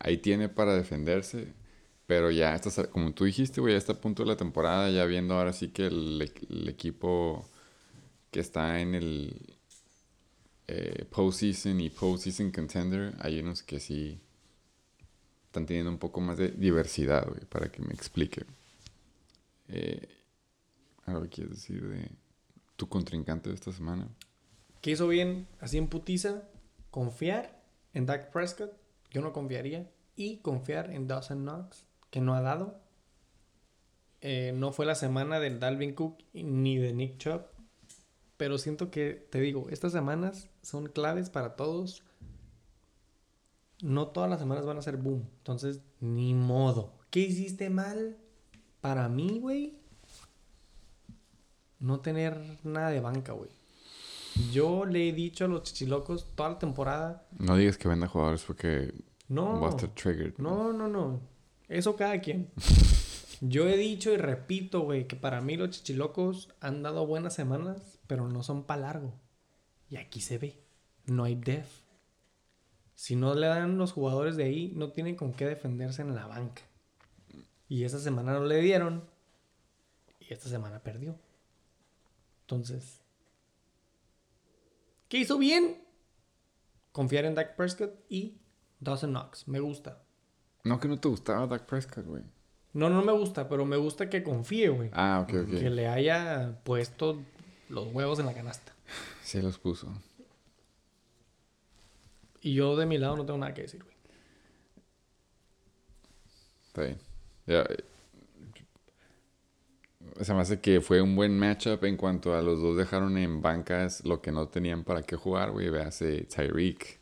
[0.00, 1.54] ahí tiene para defenderse.
[2.08, 5.04] Pero ya estás, como tú dijiste, güey, ya está a punto de la temporada, ya
[5.04, 7.48] viendo ahora sí que el, el equipo
[8.32, 9.56] que está en el
[10.66, 14.18] eh, postseason y postseason contender, hay unos que sí
[15.50, 18.44] están teniendo un poco más de diversidad, güey, para que me explique.
[19.66, 20.08] Eh,
[21.06, 22.08] ¿Algo quieres decir de
[22.76, 24.06] tu contrincante de esta semana?
[24.80, 25.48] ¿Qué hizo bien?
[25.58, 26.44] Así en putiza.
[26.92, 27.64] Confiar
[27.94, 28.70] en Dak Prescott.
[29.10, 29.90] Yo no confiaría.
[30.14, 32.80] Y confiar en Dawson Knox, que no ha dado.
[34.20, 37.42] Eh, no fue la semana del Dalvin Cook ni de Nick Chubb.
[38.36, 42.04] Pero siento que, te digo, estas semanas son claves para todos.
[43.82, 45.28] No todas las semanas van a ser boom.
[45.38, 46.92] Entonces, ni modo.
[47.10, 48.16] ¿Qué hiciste mal?
[48.80, 49.78] Para mí, güey.
[51.78, 53.50] No tener nada de banca, güey.
[54.52, 57.26] Yo le he dicho a los chichilocos toda la temporada.
[57.38, 58.92] No digas que venda jugadores porque
[59.28, 59.60] No.
[59.60, 60.34] va a estar triggered.
[60.38, 61.20] No, no, no.
[61.68, 62.50] Eso cada quien.
[63.40, 67.98] Yo he dicho y repito, güey, que para mí los chichilocos han dado buenas semanas,
[68.06, 69.14] pero no son para largo.
[69.88, 70.62] Y aquí se ve.
[71.06, 71.79] No hay def.
[73.00, 76.26] Si no le dan los jugadores de ahí, no tienen con qué defenderse en la
[76.26, 76.60] banca.
[77.66, 79.08] Y esa semana no le dieron.
[80.18, 81.18] Y esta semana perdió.
[82.42, 83.00] Entonces,
[85.08, 85.82] ¿qué hizo bien?
[86.92, 88.36] Confiar en Dak Prescott y
[88.80, 89.48] Dawson Knox.
[89.48, 90.02] Me gusta.
[90.64, 92.22] No, que no te gustaba Dak Prescott, güey.
[92.74, 94.90] No, no me gusta, pero me gusta que confíe, güey.
[94.92, 95.58] Ah, ok, ok.
[95.58, 97.18] Que le haya puesto
[97.70, 98.74] los huevos en la canasta.
[99.22, 99.90] Sí los puso.
[102.40, 103.96] Y yo de mi lado no tengo nada que decir, güey.
[106.68, 106.98] Está bien.
[107.46, 107.84] Ya, eh,
[110.20, 113.42] se me hace que fue un buen matchup en cuanto a los dos dejaron en
[113.42, 115.68] bancas lo que no tenían para qué jugar, güey.
[115.70, 117.00] Véase Tyreek,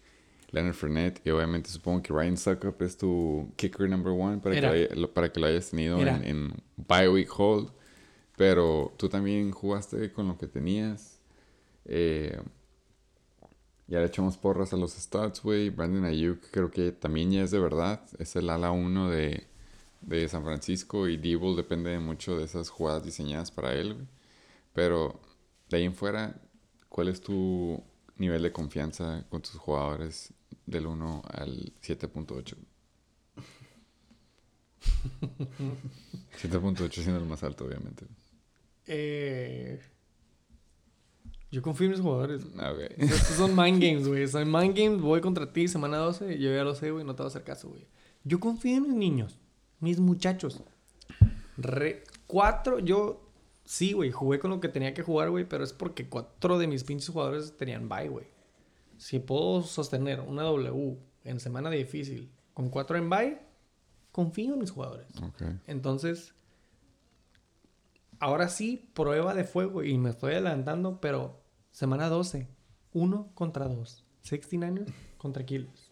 [0.50, 4.88] Leonard Fournette y obviamente supongo que Ryan Suckup es tu kicker number one para, que
[4.94, 7.70] lo, para que lo hayas tenido en, en bye week hold.
[8.36, 11.20] Pero tú también jugaste con lo que tenías.
[11.84, 12.40] Eh,
[13.88, 15.70] ya le echamos porras a los stats, güey.
[15.70, 18.02] Brandon Ayuk creo que también ya es de verdad.
[18.18, 19.46] Es el ala 1 de,
[20.02, 24.06] de San Francisco y Debo depende mucho de esas jugadas diseñadas para él, güey.
[24.74, 25.18] Pero
[25.70, 26.40] de ahí en fuera,
[26.90, 27.82] ¿cuál es tu
[28.16, 30.34] nivel de confianza con tus jugadores
[30.66, 32.56] del 1 al 7.8?
[36.42, 38.06] 7.8 siendo el más alto, obviamente.
[38.86, 39.80] Eh,
[41.50, 42.42] yo confío en mis jugadores.
[42.58, 42.72] Ah.
[42.96, 44.26] Estos son mind games, güey.
[44.28, 45.00] Son mind games.
[45.00, 46.38] Voy contra ti semana 12.
[46.38, 47.04] Yo ya lo sé, güey.
[47.04, 47.86] No te voy a hacer caso, güey.
[48.24, 49.38] Yo confío en mis niños.
[49.80, 50.62] Mis muchachos.
[51.56, 52.78] Re- cuatro.
[52.78, 53.24] Yo.
[53.64, 54.10] Sí, güey.
[54.10, 55.44] Jugué con lo que tenía que jugar, güey.
[55.48, 58.26] Pero es porque cuatro de mis pinches jugadores tenían bye, güey.
[58.96, 63.38] Si puedo sostener una W en semana difícil con cuatro en bye,
[64.12, 65.06] confío en mis jugadores.
[65.22, 65.42] Ok.
[65.66, 66.34] Entonces,
[68.20, 71.40] ahora sí, prueba de fuego y me estoy adelantando, pero
[71.70, 72.48] semana 12,
[72.92, 74.04] uno contra dos.
[74.24, 75.90] 69ers contra Killers.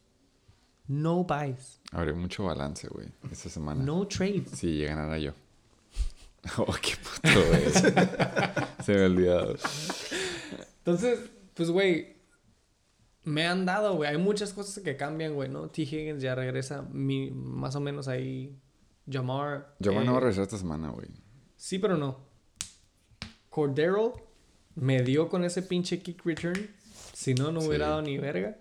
[0.89, 3.83] No buys, Habrá mucho balance, güey, esta semana.
[3.83, 4.51] no trades.
[4.51, 5.33] Si ganara yo.
[6.59, 7.65] Oh, qué puto, güey.
[8.85, 9.57] Se me ha olvidado.
[10.79, 11.19] Entonces,
[11.55, 12.19] pues, güey,
[13.25, 14.11] me han dado, güey.
[14.11, 15.69] Hay muchas cosas que cambian, güey, ¿no?
[15.71, 15.83] T.
[15.83, 18.57] Higgins ya regresa, mi- más o menos ahí.
[19.11, 19.75] Jamar.
[19.81, 21.09] Eh, no voy a regresar esta semana, güey.
[21.57, 22.19] Sí, pero no.
[23.51, 24.15] Cordero
[24.75, 26.71] me dio con ese pinche kick return.
[27.15, 27.91] Si no, no hubiera Sí.
[27.91, 28.57] dado ni verga.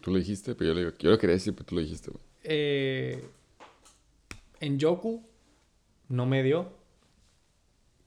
[0.00, 2.10] Tú lo dijiste, pero yo, le digo, yo lo quería decir, pero tú lo dijiste,
[2.10, 2.22] güey.
[2.44, 3.22] Eh,
[4.60, 5.22] en Yoku
[6.08, 6.72] no me dio.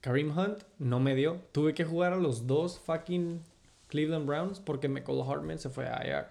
[0.02, 1.40] Kareem Hunt no me dio.
[1.52, 3.42] Tuve que jugar a los dos fucking
[3.88, 6.26] Cleveland Browns porque McCall Hartman se fue a IR.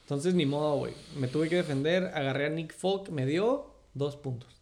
[0.00, 0.94] Entonces, ni modo, güey.
[1.16, 2.04] Me tuve que defender.
[2.14, 3.10] Agarré a Nick Folk.
[3.10, 4.61] Me dio dos puntos.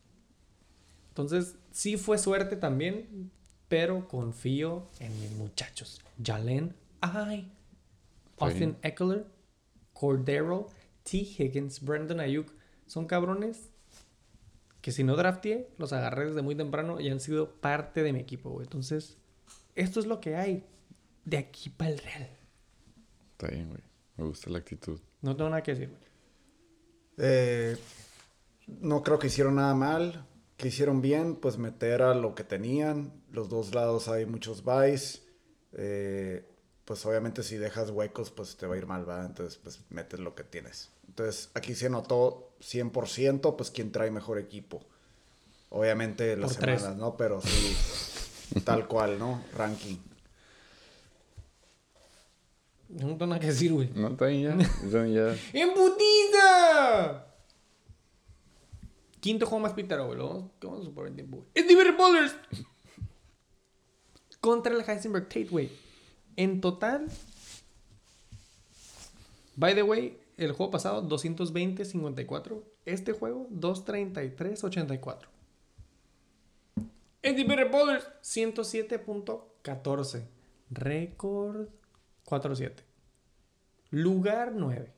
[1.10, 3.30] Entonces, sí fue suerte también.
[3.68, 6.00] Pero confío en mis muchachos.
[6.20, 7.52] Jalen Ay.
[8.38, 8.76] Austin.
[8.82, 9.26] Eckler.
[9.92, 10.66] Cordero.
[11.04, 11.18] T.
[11.18, 11.80] Higgins.
[11.80, 12.52] Brandon Ayuk.
[12.86, 13.70] Son cabrones
[14.80, 18.20] que si no drafteé, los agarré desde muy temprano y han sido parte de mi
[18.20, 18.64] equipo, güey.
[18.64, 19.18] Entonces,
[19.74, 20.64] esto es lo que hay
[21.24, 22.30] de aquí para el Real.
[23.32, 23.82] Está bien, güey.
[24.16, 24.98] Me gusta la actitud.
[25.22, 26.00] No tengo nada que decir, güey.
[27.18, 27.76] Eh,
[28.66, 30.26] no creo que hicieron nada mal.
[30.60, 33.14] Que hicieron bien, pues meter a lo que tenían.
[33.32, 35.22] Los dos lados hay muchos buys.
[35.72, 36.46] Eh,
[36.84, 39.24] pues obviamente si dejas huecos, pues te va a ir mal, ¿va?
[39.24, 40.90] Entonces, pues metes lo que tienes.
[41.08, 44.84] Entonces, aquí se notó 100%, pues quién trae mejor equipo.
[45.70, 46.80] Obviamente las Por tres.
[46.82, 47.16] semanas, ¿no?
[47.16, 49.42] Pero sí, tal cual, ¿no?
[49.56, 49.96] Ranking.
[52.90, 53.88] No tengo nada que decir, güey.
[53.94, 55.06] No, está bien ya.
[55.06, 55.36] Ya.
[55.54, 57.29] ¡Embutida!
[59.20, 60.18] Quinto juego más pitero, güey.
[60.18, 61.48] Lo vamos, a superar en tiempo, güey.
[61.54, 61.66] ¡Es!
[64.40, 65.70] Contra el Heisenberg Tate, güey.
[66.36, 67.06] En total.
[69.56, 72.62] By the way, el juego pasado 220-54.
[72.86, 75.26] Este juego 233-84.
[77.22, 80.24] En Diverted Bowlers 107.14.
[80.70, 81.68] Récord
[82.24, 82.72] 4-7.
[83.90, 84.90] Lugar 9.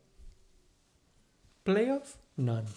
[1.64, 2.68] Playoff, none.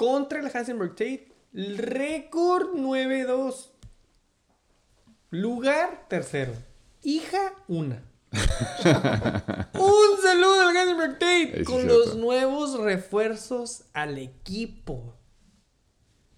[0.00, 3.68] Contra el Heisenberg Tate, récord 9-2.
[5.28, 6.54] Lugar tercero.
[7.02, 8.02] Hija, una.
[8.32, 15.18] Un saludo al Heisenberg Tate Sí, con los nuevos refuerzos al equipo.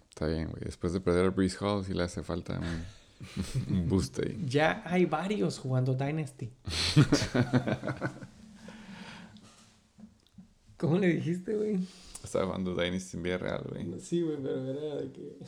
[0.08, 0.64] Está bien, güey.
[0.64, 4.44] Después de perder a Breeze Hall, sí le hace falta un, un boost ahí.
[4.44, 6.50] Ya hay varios jugando Dynasty.
[10.82, 11.78] ¿Cómo le dijiste, güey?
[12.24, 14.00] Estaba jugando Dynasty en Villarreal, güey.
[14.00, 15.38] Sí, güey, pero era de que.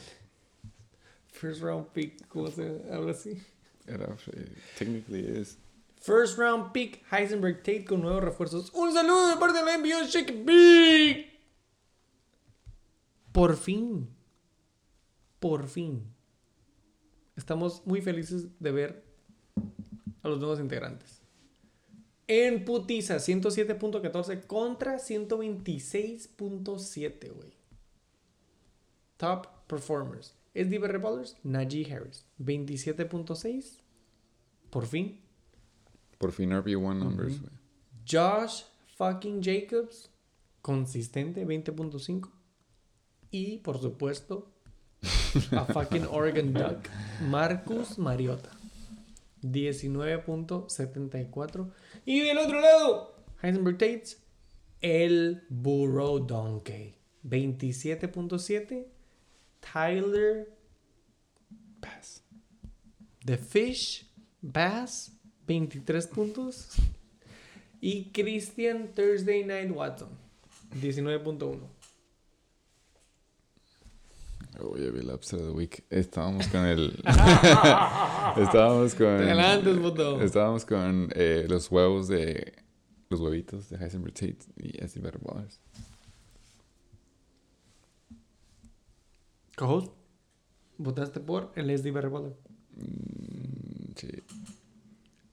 [1.27, 3.43] First round pick, ¿cómo se Algo así.
[3.85, 5.59] Era, eh, technically es.
[6.01, 8.71] First round pick, Heisenberg Tate con nuevos refuerzos.
[8.75, 11.27] Un saludo de parte de la NBA Shake Big.
[13.33, 14.09] Por fin.
[15.41, 16.15] Por fin.
[17.35, 19.05] Estamos muy felices de ver
[20.23, 21.24] a los nuevos integrantes.
[22.27, 27.53] En putiza, 107.14 contra 126.7, güey.
[29.17, 30.35] Top performers.
[30.55, 32.25] SD Ballers, Najee Harris.
[32.39, 33.81] 27.6.
[34.71, 35.21] Por fin.
[36.19, 37.53] Por fin RB1 numbers, güey.
[38.09, 38.63] Josh
[38.97, 40.11] fucking Jacobs,
[40.63, 42.31] consistente, 20.5.
[43.31, 44.51] Y, por supuesto,
[45.53, 46.89] a fucking Oregon Duck,
[47.29, 48.51] Marcus Mariota,
[49.43, 51.71] 19.74.
[52.05, 54.23] Y del otro lado, Heisenberg Tates,
[54.81, 56.95] el Burrow Donkey,
[57.27, 58.87] 27.7.
[59.73, 60.53] Tyler
[61.81, 62.23] Pass.
[63.25, 64.07] The Fish
[64.43, 65.13] Bass,
[65.47, 66.77] 23 puntos.
[67.81, 70.09] Y Christian Thursday Night Watson,
[70.81, 71.74] 19.1.
[74.61, 75.85] Oye, vi la upset of the week.
[75.91, 76.91] Estábamos con el.
[78.37, 79.19] estábamos con.
[79.19, 80.21] Te adelantes, puto.
[80.21, 82.55] Estábamos con eh, los huevos de.
[83.11, 85.61] Los huevitos de Heisenberg Tate y SD Better Ballers.
[89.57, 89.93] Co-host,
[90.79, 92.37] votaste por el SD Baller.
[92.77, 94.09] Mm, sí.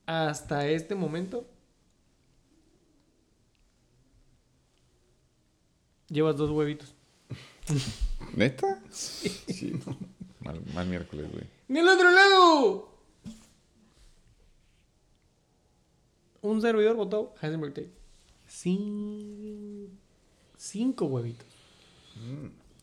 [0.05, 1.47] Hasta este momento,
[6.09, 6.95] llevas dos huevitos.
[8.35, 8.81] ¿Neta?
[8.91, 9.79] Sí.
[10.41, 11.45] Mal, mal miércoles, güey.
[11.67, 12.91] ¡Del otro lado!
[16.41, 17.91] Un servidor votó Heisenberg Tate.
[18.49, 19.87] Cin-
[20.57, 21.47] Cinco huevitos.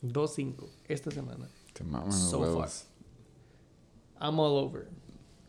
[0.01, 1.47] Dos cinco esta semana.
[1.73, 2.85] Te maman los So huevos.
[4.21, 4.87] I'm all over.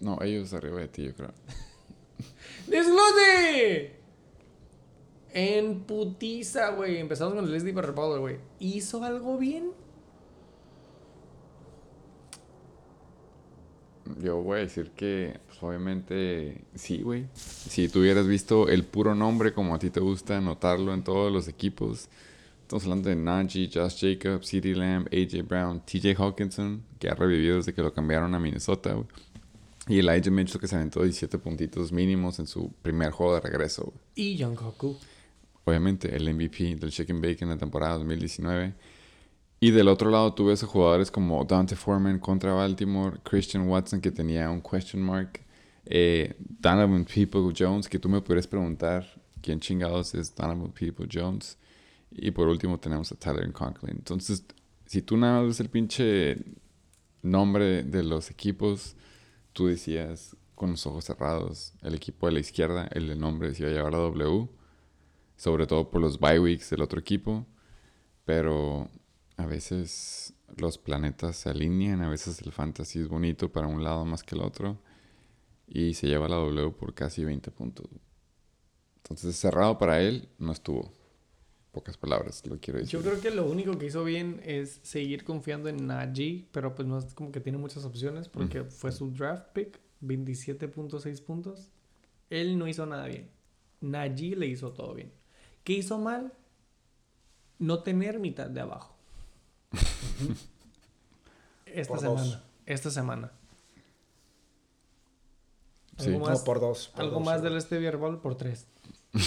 [0.00, 1.32] No, ellos arriba de ti, yo creo.
[2.66, 3.99] ¡Desglose!
[5.32, 6.98] En putiza, güey.
[6.98, 8.38] Empezamos con el Leslie Barrapado, güey.
[8.58, 9.70] ¿Hizo algo bien?
[14.20, 17.26] Yo voy a decir que, pues, obviamente, sí, güey.
[17.34, 21.32] Si tú hubieras visto el puro nombre como a ti te gusta anotarlo en todos
[21.32, 22.08] los equipos.
[22.62, 27.56] Estamos hablando de Najee, Josh Jacobs, CeeDee Lamb, AJ Brown, TJ Hawkinson, que ha revivido
[27.56, 29.06] desde que lo cambiaron a Minnesota, güey.
[29.88, 33.40] Y el AJ Mitchell que se aventó 17 puntitos mínimos en su primer juego de
[33.40, 33.98] regreso, güey.
[34.14, 34.96] Y John Koku.
[35.64, 38.74] Obviamente, el MVP del Chicken Bake en la temporada 2019.
[39.60, 44.10] Y del otro lado tuve esos jugadores como Dante Foreman contra Baltimore, Christian Watson que
[44.10, 45.40] tenía un question mark,
[45.84, 49.06] eh, Donovan People Jones, que tú me podrías preguntar
[49.42, 51.58] quién chingados es Donovan People Jones.
[52.10, 53.96] Y por último tenemos a Tyler Conklin.
[53.96, 54.44] Entonces,
[54.86, 56.42] si tú nada más ves el pinche
[57.22, 58.96] nombre de los equipos,
[59.52, 63.62] tú decías con los ojos cerrados, el equipo de la izquierda, el de nombre se
[63.62, 64.48] iba a llevar a W
[65.40, 67.46] sobre todo por los bye weeks del otro equipo,
[68.26, 68.90] pero
[69.38, 74.04] a veces los planetas se alinean, a veces el fantasy es bonito para un lado
[74.04, 74.82] más que el otro
[75.66, 77.88] y se lleva la W por casi 20 puntos.
[78.96, 80.92] Entonces cerrado para él no estuvo.
[81.72, 83.00] Pocas palabras, lo quiero decir.
[83.00, 86.86] Yo creo que lo único que hizo bien es seguir confiando en Najee, pero pues
[86.86, 91.70] no es como que tiene muchas opciones porque fue su draft pick, 27.6 puntos.
[92.28, 93.30] Él no hizo nada bien.
[93.80, 95.18] Najee le hizo todo bien.
[95.64, 96.32] ¿Qué hizo mal?
[97.58, 98.94] No tener mitad de abajo.
[101.66, 102.22] Esta Por semana.
[102.22, 102.38] dos.
[102.66, 103.32] Esta semana.
[105.98, 106.06] Sí.
[106.08, 106.88] Algo más, No, por dos.
[106.88, 107.44] por algo dos, más sí.
[107.44, 108.66] del este Ball por tres.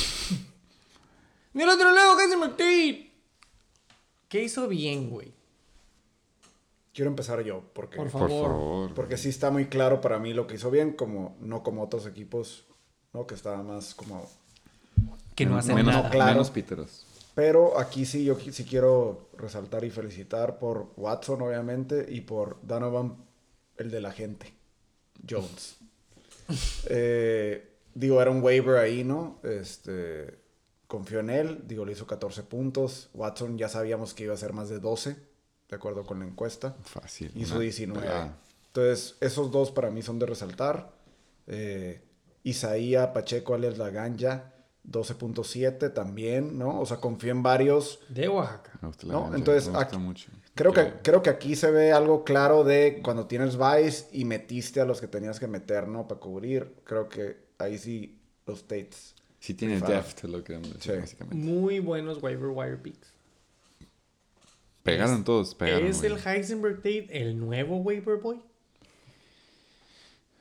[1.54, 3.08] Del otro lado, Casey McTeed.
[4.28, 5.32] ¿Qué hizo bien, güey?
[6.94, 8.48] Quiero empezar yo, porque, Por Por favor.
[8.50, 8.94] favor.
[8.96, 12.08] porque sí está muy claro para mí lo que hizo bien, como no como otros
[12.08, 12.66] equipos,
[13.14, 13.28] ¿no?
[13.28, 14.28] Que estaba más como...
[15.36, 16.10] Que no hace menos, nada.
[16.10, 16.32] claro.
[16.32, 17.06] menos píteros.
[17.36, 23.16] Pero aquí sí, yo sí quiero resaltar y felicitar por Watson, obviamente, y por Donovan,
[23.78, 24.54] el de la gente,
[25.28, 25.78] Jones.
[26.90, 29.40] Eh, digo, era un waiver ahí, ¿no?
[29.44, 30.38] Este,
[30.88, 33.10] confió en él, digo, le hizo 14 puntos.
[33.14, 35.16] Watson ya sabíamos que iba a ser más de 12,
[35.70, 36.76] de acuerdo con la encuesta.
[36.84, 37.32] Fácil.
[37.36, 38.02] Hizo una 19.
[38.02, 38.38] pelada.
[38.68, 40.92] Entonces, esos dos para mí son de resaltar.
[41.48, 42.02] Eh,
[42.44, 44.53] Isaía Pacheco, alias La Ganja,
[44.90, 46.80] 12.7 también, ¿no?
[46.82, 48.00] O sea, confío en varios.
[48.10, 48.72] De Oaxaca.
[48.82, 48.92] No,
[49.24, 50.30] ganja, entonces, aquí- mucho.
[50.56, 54.82] Creo que, creo que aquí se ve algo claro de cuando tienes Vice y metiste
[54.82, 56.08] a los que tenías que meter, ¿no?
[56.08, 56.76] Para cubrir.
[56.84, 59.16] Creo que ahí sí los Tates.
[59.40, 60.92] Sí tiene depth, es lo que decir, Sí.
[60.92, 61.36] básicamente.
[61.44, 63.08] Muy buenos waiver wire picks.
[64.84, 65.88] Pegaron todos, pegaron.
[65.88, 66.12] ¿Es güey.
[66.14, 68.40] el Heisenberg Tate el nuevo waiver boy?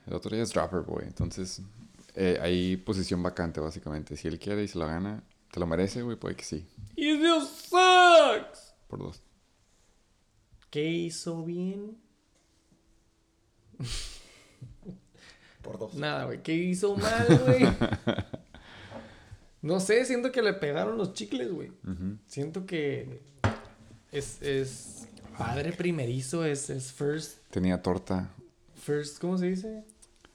[0.07, 1.05] El otro día es Dropper Boy.
[1.07, 1.61] Entonces,
[2.15, 4.17] eh, hay posición vacante, básicamente.
[4.17, 6.67] Si él quiere y se lo gana, te lo merece, güey, puede que sí.
[6.97, 8.75] Y Dios sucks.
[8.89, 9.23] Por dos.
[10.71, 11.99] ¿Qué hizo bien?
[15.63, 15.95] Por dos.
[15.95, 16.43] Nada, güey.
[16.43, 17.63] ¿Qué hizo mal, güey?
[19.63, 21.73] no sé, siento que le pegaron los chicles, güey.
[22.27, 23.21] Siento que
[24.11, 25.09] es, es
[25.39, 28.31] padre primerizo, es, es first, Tenía torta.
[28.75, 29.85] first, ¿cómo se dice?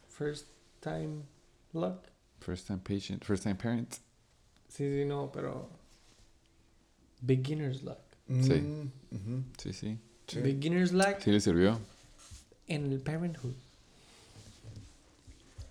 [0.09, 0.47] First
[0.79, 1.23] time
[1.77, 2.03] luck.
[2.41, 3.95] First time patient, first time parent.
[4.69, 5.69] Sí, sí, no, pero
[7.21, 7.99] beginner's luck.
[8.27, 8.53] Sí.
[8.53, 9.97] Mm, Sí, sí.
[10.27, 10.39] sí.
[10.41, 11.79] Beginner's luck Sí le sirvió.
[12.67, 13.53] en el parenthood.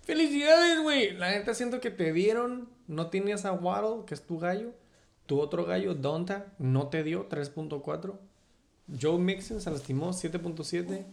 [0.03, 1.11] ¡Felicidades, güey!
[1.17, 2.69] La neta siento que te dieron.
[2.87, 4.73] No tienes a Waddle, que es tu gallo.
[5.25, 8.15] Tu otro gallo, Donta, no te dio 3.4.
[9.01, 11.03] Joe Mixon se lastimó 7.7.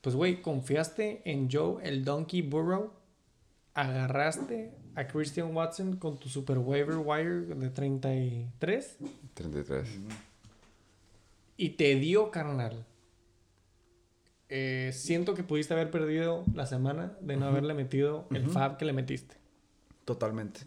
[0.00, 2.92] Pues, güey, confiaste en Joe, el Donkey Burrow.
[3.74, 8.98] Agarraste a Christian Watson con tu super waiver wire de 33.
[9.34, 9.88] 33.
[11.56, 12.84] Y te dio, carnal.
[14.48, 18.84] Eh, siento que pudiste haber perdido la semana de no haberle metido el fab que
[18.84, 19.36] le metiste.
[20.04, 20.60] Totalmente.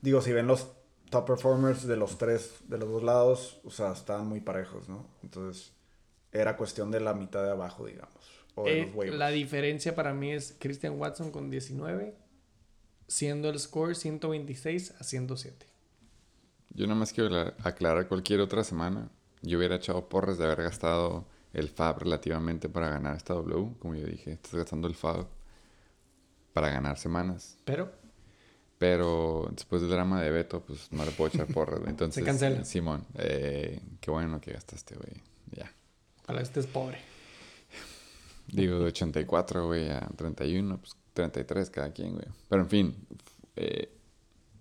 [0.00, 0.70] Digo, si ven los
[1.10, 5.06] top performers de los tres, de los dos lados, o sea, estaban muy parejos, ¿no?
[5.24, 5.72] Entonces,
[6.30, 8.14] era cuestión de la mitad de abajo, digamos.
[8.54, 12.14] O de Eh, los la diferencia para mí es Christian Watson con 19,
[13.08, 15.66] siendo el score 126 a 107.
[16.74, 19.08] Yo nada más quiero aclar- aclarar cualquier otra semana.
[19.42, 23.74] Yo hubiera echado porras de haber gastado el FAB relativamente para ganar esta W.
[23.78, 25.26] Como yo dije, estás gastando el FAB
[26.52, 27.56] para ganar semanas.
[27.64, 27.90] Pero
[28.78, 31.80] Pero después del drama de Beto, pues no le puedo echar porras.
[31.86, 32.62] Entonces, cancela.
[32.64, 35.22] Simón, eh, qué bueno que gastaste, güey.
[35.52, 35.72] Ya.
[36.24, 36.98] ojalá estés pobre.
[38.48, 42.26] Digo, de 84, güey, a 31, pues 33 cada quien, güey.
[42.48, 42.94] Pero en fin,
[43.56, 43.90] eh,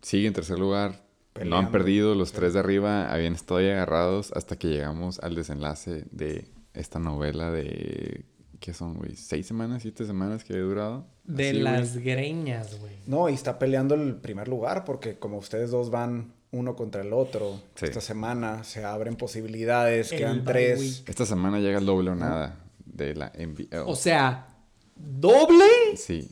[0.02, 0.92] sigue en tercer lugar.
[0.92, 1.72] No han Peleando.
[1.72, 2.36] perdido, los Sí.
[2.38, 7.52] tres de arriba habían estado ahí agarrados hasta que llegamos al desenlace de esta novela
[7.52, 8.26] de...
[8.62, 9.16] ¿Qué son, güey?
[9.18, 11.08] ¿Seis semanas, siete semanas que había durado?
[11.26, 11.64] De Así, güey.
[11.74, 12.94] las greñas, güey.
[13.06, 17.12] No, y está peleando el primer lugar porque como ustedes dos van uno contra el
[17.12, 17.86] otro, Sí.
[17.86, 20.80] esta semana se abren posibilidades, El quedan tres.
[20.80, 21.10] week.
[21.10, 23.80] Esta semana llega el doble o nada de la NBL.
[23.86, 24.48] O sea,
[24.96, 25.66] ¿doble
[25.98, 26.30] sí,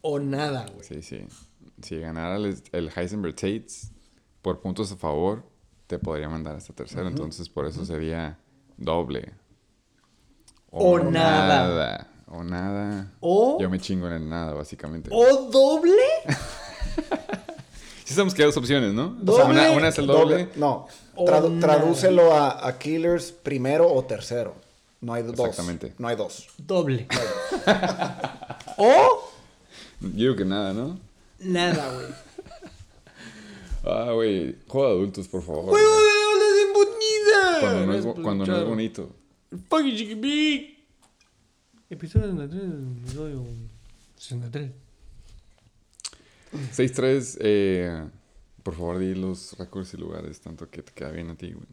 [0.00, 0.84] o nada, güey?
[0.86, 1.24] sí, sí.
[1.82, 3.90] Si ganara el, el Heisenberg Tates
[4.40, 5.44] por puntos a favor,
[5.86, 7.08] te podría mandar hasta tercero.
[7.08, 8.38] Entonces, por eso sería
[8.76, 9.32] doble.
[10.70, 12.08] O nada.
[12.28, 13.12] O nada.
[13.20, 15.10] O, Yo me chingo en el nada, básicamente.
[15.12, 15.92] o doble.
[18.04, 19.06] Sí sabemos que hay dos opciones, ¿no?
[19.06, 19.36] O Doble.
[19.42, 20.48] sea, una, una es el doble.
[20.56, 21.78] No, O tradu- nada.
[21.78, 24.54] tradúcelo a, a Killers primero o tercero.
[25.02, 25.38] No hay dos.
[25.38, 25.92] Exactamente.
[25.98, 26.48] No hay dos.
[26.56, 27.06] Doble.
[28.78, 29.30] o
[30.00, 30.98] Yo digo que nada, ¿no?
[31.40, 32.06] nada, güey.
[33.84, 34.54] Ah, güey.
[34.68, 35.64] Juego de adultos, por favor.
[35.64, 37.58] ¡Juego de olas en bonita!
[37.60, 39.10] Cuando no, es, cuando no es bonito.
[39.68, 40.78] Fucking Chiqui Big.
[41.90, 42.62] Episodio 63,
[43.02, 43.44] episodio
[44.16, 44.70] 63.
[46.74, 48.04] 6-3, eh,
[48.62, 51.66] por favor, di los récords y lugares, tanto que te queda bien a ti, güey.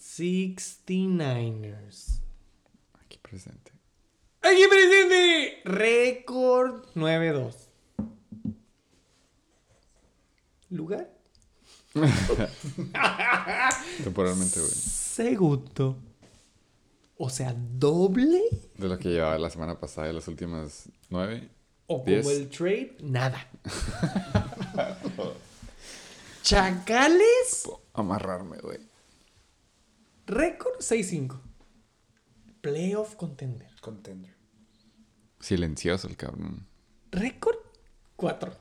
[0.00, 2.20] 69ers.
[3.30, 3.70] Aquí presente.
[4.42, 5.60] Aquí presente.
[5.64, 7.54] Récord 9-2.
[10.70, 11.08] ¿Lugar?
[14.02, 14.72] Temporalmente, güey.
[14.72, 15.96] Segundo.
[17.18, 18.40] O sea, doble.
[18.76, 21.48] De lo que llevaba la semana pasada y las últimas nueve.
[21.86, 22.26] O como Diez.
[22.26, 23.46] el trade, nada.
[26.42, 28.78] Chacales, Amarrarme, güey.
[30.26, 31.38] récord 6-5.
[32.60, 33.68] Playoff contender.
[33.80, 34.34] Contender.
[35.40, 36.66] Silencioso el cabrón.
[37.10, 37.56] Récord
[38.16, 38.52] 4.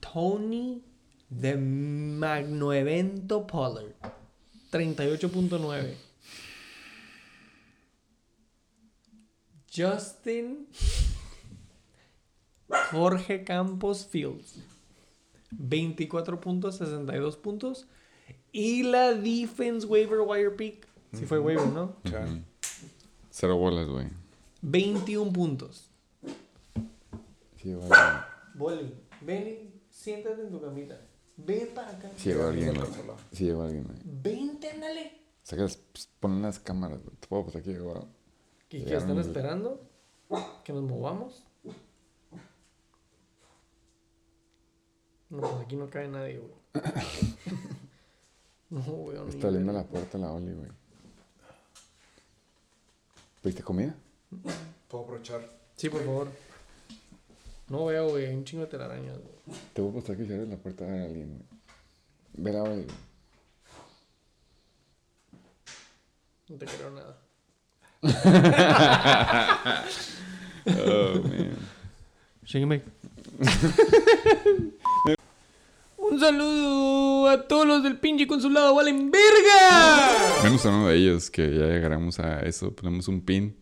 [0.00, 0.82] Tony
[1.30, 3.94] de Magno Evento Pollard.
[4.70, 5.94] 38.9.
[9.74, 10.68] Justin
[12.90, 14.58] Jorge Campos Fields.
[15.50, 17.86] 24 puntos, 62 puntos.
[18.54, 20.86] Y la defense waiver wire pick.
[21.12, 21.96] Si fue waiver, ¿no?
[22.04, 22.44] Chale.
[23.28, 24.06] Cero bolas, güey.
[24.62, 25.90] 21 puntos.
[27.60, 27.90] Sí, alguien.
[28.54, 31.00] Boli, ven y siéntate en tu camita.
[31.36, 32.12] Ven para acá.
[32.16, 32.86] Sí, llegó alguien, güey.
[32.86, 33.14] Consola.
[33.32, 33.98] Sí, llegó alguien, güey.
[34.04, 35.20] Vente, ándale.
[35.42, 37.16] Sacas, pues, ponen las cámaras, güey.
[37.16, 38.02] Te puedo pasar aquí, güey.
[38.68, 39.84] ¿Qué, están esperando?
[40.62, 41.42] Que nos movamos.
[45.28, 46.52] No, pues aquí no cae nadie, güey.
[48.74, 49.16] no, güey.
[49.16, 49.62] no, Está ver.
[49.62, 50.70] la puerta la Oli, güey.
[53.42, 53.94] ¿Viste comida?
[54.88, 55.48] Puedo aprovechar.
[55.76, 56.28] Sí, por favor.
[57.68, 58.26] No veo, güey.
[58.26, 59.58] Hay un chingo de telarañas, güey.
[59.72, 61.42] Te voy a pasar que cierres la puerta a alguien, güey.
[62.34, 62.96] Ve la Oli, güey.
[66.48, 67.18] No te creo nada.
[70.66, 71.58] Oh, man.
[72.46, 72.82] Sígueme.
[76.14, 78.72] Un saludo a todos los del pinche consulado.
[78.76, 80.44] ¡Valen verga!
[80.44, 82.70] Menos a uno de ellos, que ya llegaremos a eso.
[82.70, 83.56] Ponemos un pin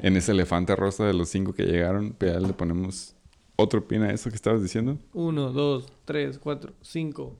[0.00, 2.14] en ese elefante rosa de los cinco que llegaron.
[2.16, 3.16] Pero ya le ponemos
[3.56, 4.96] otro pin a eso que estabas diciendo.
[5.12, 7.34] Uno, dos, tres, cuatro, cinco.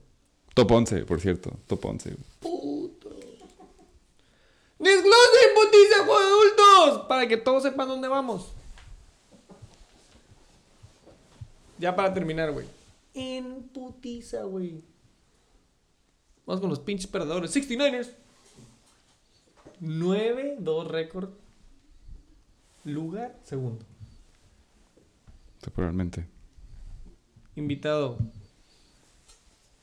[0.53, 1.53] Top 11, por cierto.
[1.65, 2.09] Top 11.
[2.09, 2.23] güey.
[2.41, 3.09] Puto.
[4.77, 7.05] ¡Desglose, putiza, juego de adultos!
[7.07, 8.51] Para que todos sepan dónde vamos.
[11.79, 12.65] Ya para terminar, güey.
[13.17, 14.83] En putiza, güey.
[16.45, 17.53] Vamos con los pinches perdedores.
[17.55, 18.11] 69ers.
[19.81, 21.29] 9-2 récord.
[22.85, 23.83] Lugar segundo.
[25.61, 26.25] Temporalmente.
[27.55, 28.19] Invitado.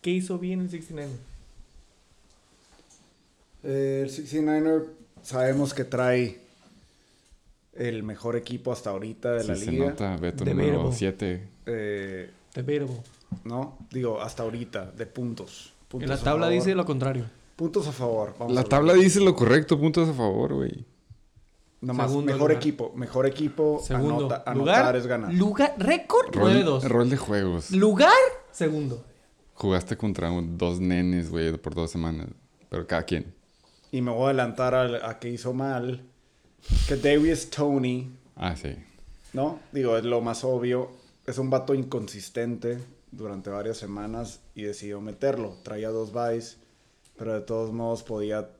[0.01, 1.13] ¿Qué hizo bien el 69
[3.65, 4.87] Eh, el 69er
[5.23, 6.41] sabemos que trae
[7.73, 9.87] el mejor equipo hasta ahorita de la Sí, se liga.
[9.91, 10.17] nota.
[10.19, 10.93] Beto De número verbo.
[10.93, 11.49] 7.
[11.67, 13.03] Eh, De verbo.
[13.45, 15.73] No, digo, hasta ahorita, de puntos.
[15.89, 17.25] puntos En la tabla dice lo contrario.
[17.57, 18.35] Puntos a favor.
[18.39, 19.79] vamos La tabla dice lo correcto.
[19.79, 20.85] Puntos a favor, güey.
[21.81, 22.57] Nomás, Segundo mejor lugar.
[22.57, 22.93] equipo.
[22.97, 23.81] Mejor equipo.
[23.85, 24.27] Segundo.
[24.27, 24.75] Anota- lugar.
[24.77, 25.33] anotar es ganar.
[25.35, 25.75] Lugar.
[25.79, 26.85] Récord Rol, 9-2.
[26.89, 27.71] rol de juegos.
[27.71, 28.11] Lugar.
[28.51, 29.05] Segundo.
[29.55, 32.27] Jugaste contra un- dos nenes, güey, por dos semanas.
[32.71, 33.33] Pero cada quien.
[33.93, 36.03] Y me voy a adelantar a, a que hizo mal.
[36.89, 38.75] Que Darius Tony, Ah, sí.
[39.33, 39.61] ¿no?
[39.71, 40.91] Digo, es lo más obvio.
[41.27, 42.79] Es un vato inconsistente
[43.17, 45.57] durante varias semanas y decidió meterlo.
[45.63, 46.57] Traía dos buys,
[47.17, 48.51] pero de todos modos podía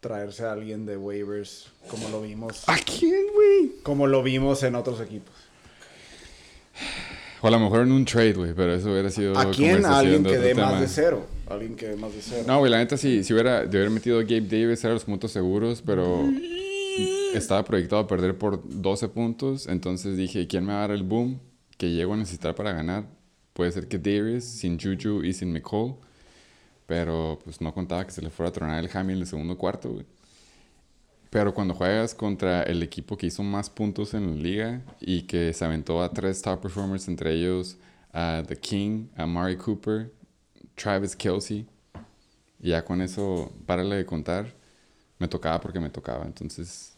[0.00, 3.82] traerse a alguien de waivers, como lo vimos, ¿A quién, güey?
[3.82, 5.34] como lo vimos en otros equipos.
[7.40, 9.36] O a lo mejor en un trade, güey, pero eso hubiera sido.
[9.38, 9.84] ¿A quién?
[9.84, 11.26] A alguien que dé más de cero.
[11.48, 12.44] Alguien que dé más de cero.
[12.46, 15.04] No, güey, la neta sí, si hubiera, de haber metido a Gabe Davis era los
[15.04, 16.24] puntos seguros, pero
[17.34, 21.04] estaba proyectado a perder por 12 puntos, entonces dije, ¿quién me va a dar el
[21.04, 21.38] boom
[21.76, 23.04] que llego a necesitar para ganar?
[23.58, 25.96] Puede ser que Davis, sin Juju y sin McCall,
[26.86, 29.58] pero pues no contaba que se le fuera a tronar el Hammy en el segundo
[29.58, 30.00] cuarto.
[31.28, 35.52] Pero cuando juegas contra el equipo que hizo más puntos en la liga y que
[35.52, 37.76] se aventó a tres top performers, entre ellos
[38.12, 40.12] a The King, a Mari Cooper,
[40.76, 41.66] Travis Kelsey,
[42.60, 44.54] y ya con eso, párale de contar,
[45.18, 46.24] me tocaba porque me tocaba.
[46.26, 46.96] Entonces,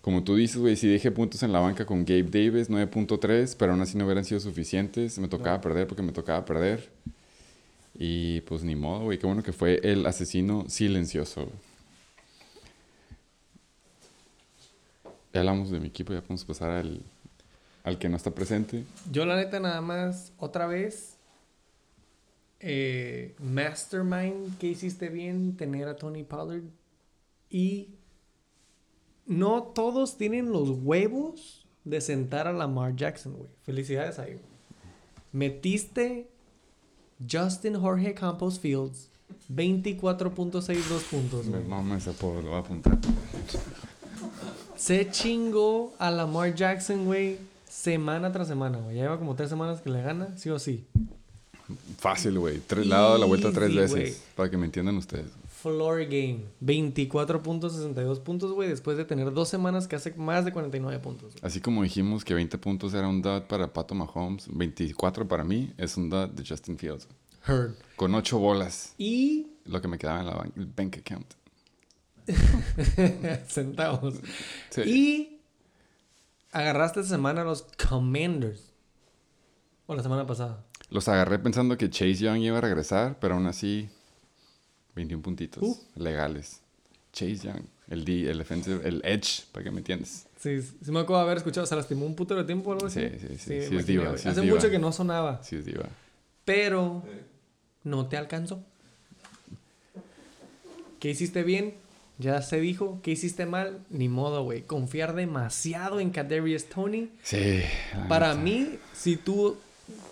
[0.00, 3.72] como tú dices, güey, si dejé puntos en la banca con Gabe Davis, 9.3, pero
[3.72, 6.90] aún así no hubieran sido suficientes, me tocaba perder porque me tocaba perder.
[7.94, 11.48] Y pues ni modo, güey, qué bueno que fue el asesino silencioso.
[15.34, 17.02] Ya hablamos de mi equipo, ya podemos pasar al,
[17.84, 18.84] al que no está presente.
[19.12, 21.18] Yo la neta nada más, otra vez,
[22.58, 26.64] eh, Mastermind que hiciste bien, tener a Tony Pollard.
[27.50, 27.96] Y
[29.30, 33.48] no todos tienen los huevos de sentar a Lamar Jackson, güey.
[33.62, 34.44] Felicidades ahí, güey.
[35.32, 36.28] Metiste
[37.30, 39.08] Justin Jorge Campos Fields,
[39.54, 41.68] 24.62 puntos, Me güey.
[41.68, 42.98] mama ese apodo, lo voy a apuntar.
[44.76, 47.38] Se chingó a Lamar Jackson, güey,
[47.68, 48.96] semana tras semana, güey.
[48.96, 50.86] Ya lleva como tres semanas que le gana, sí o sí.
[51.98, 52.58] Fácil, güey.
[52.66, 54.22] Tres- Le ha dado la vuelta tres veces.
[54.34, 55.26] Para que me entiendan ustedes.
[55.62, 56.44] Floor game.
[56.62, 61.34] 24.62 puntos, güey, después de tener dos semanas que hace más de 49 puntos.
[61.42, 65.72] Así como dijimos que 20 puntos era un dud para Pato Mahomes, 24 para mí
[65.76, 67.06] es un dud de Justin Fields.
[67.46, 67.74] Heard.
[67.96, 71.34] Con 8 bolas, Y lo que me quedaba en la ban- el bank account.
[73.48, 74.14] centavos.
[74.70, 74.82] Sí.
[74.82, 75.40] Y
[76.52, 78.72] agarraste esta semana a los Commanders.
[79.86, 80.64] O la semana pasada.
[80.90, 83.88] Los agarré pensando que Chase Young iba a regresar, pero aún así,
[85.00, 85.76] 21 puntitos Uh.
[85.96, 86.60] legales.
[87.12, 90.26] Chase Young, el D, el defensive, el edge, para que me entiendas.
[90.38, 91.66] Sí, sí me acuerdo de haber escuchado.
[91.66, 93.00] Se lastimó un puto de tiempo o algo así.
[93.00, 94.54] Sí, sí, sí, sí es diva, es Hace diva.
[94.54, 95.42] mucho que no sonaba.
[95.42, 95.88] Sí, es diva.
[96.44, 97.02] Pero
[97.84, 98.62] no te alcanzó.
[100.98, 101.74] ¿Qué hiciste bien?
[102.18, 103.00] Ya se dijo.
[103.02, 103.80] ¿Qué hiciste mal?
[103.90, 104.62] Ni modo, güey.
[104.62, 107.10] Confiar demasiado en Kadarius Tony.
[107.22, 107.62] Sí.
[108.08, 108.40] Para neta.
[108.42, 109.56] mí, si tú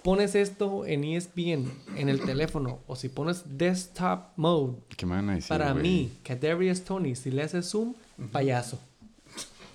[0.03, 5.31] pones esto en ESPN, en el teléfono, o si pones desktop mode, ¿Qué me van
[5.31, 5.49] a decir?
[5.49, 7.95] para mí, Kadarius Tony, si le haces zoom,
[8.33, 8.79] payaso.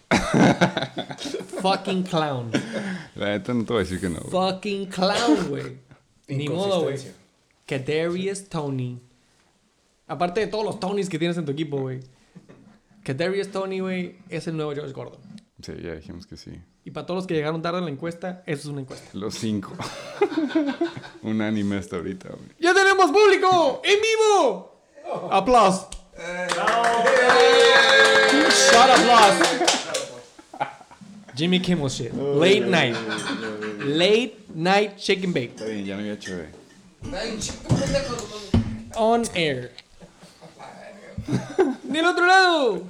[1.62, 2.52] Fucking clown.
[3.16, 4.20] La neta no te voy a decir que no.
[4.20, 4.32] güey.
[4.32, 5.78] Fucking clown, güey.
[6.28, 6.96] Ni modo, güey.
[6.96, 7.14] Inconsistencia.
[7.66, 9.00] Kadarius Tony.
[10.08, 12.02] Aparte de todos los Tonys que tienes en tu equipo, güey.
[13.04, 15.20] Kadarius Tony, güey, es el nuevo George Gordon.
[15.62, 16.52] Sí, ya dijimos que sí.
[16.86, 19.08] Y para todos los que llegaron tarde en la encuesta, eso es una encuesta.
[19.14, 19.74] Los cinco.
[21.22, 22.50] Unánime hasta ahorita, güey.
[22.60, 23.82] ¡Ya tenemos público!
[23.86, 24.82] ¡En vivo!
[25.32, 25.88] ¡Aplausos!
[28.72, 29.64] Shot applause.
[31.36, 32.14] Jimmy Kimmel shit.
[32.14, 32.96] Late night.
[33.80, 35.56] Late night chicken bake.
[35.56, 36.48] Está bien, ya no había güey.
[38.96, 39.72] On air.
[41.84, 42.84] Del otro lado.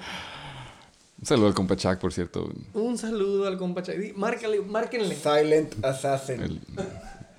[1.23, 2.51] Un saludo al compa Chuck, por cierto.
[2.73, 3.81] Un saludo al compa.
[3.81, 5.15] Di- Márcale, márquenle.
[5.15, 6.41] Silent Assassin.
[6.41, 6.59] El-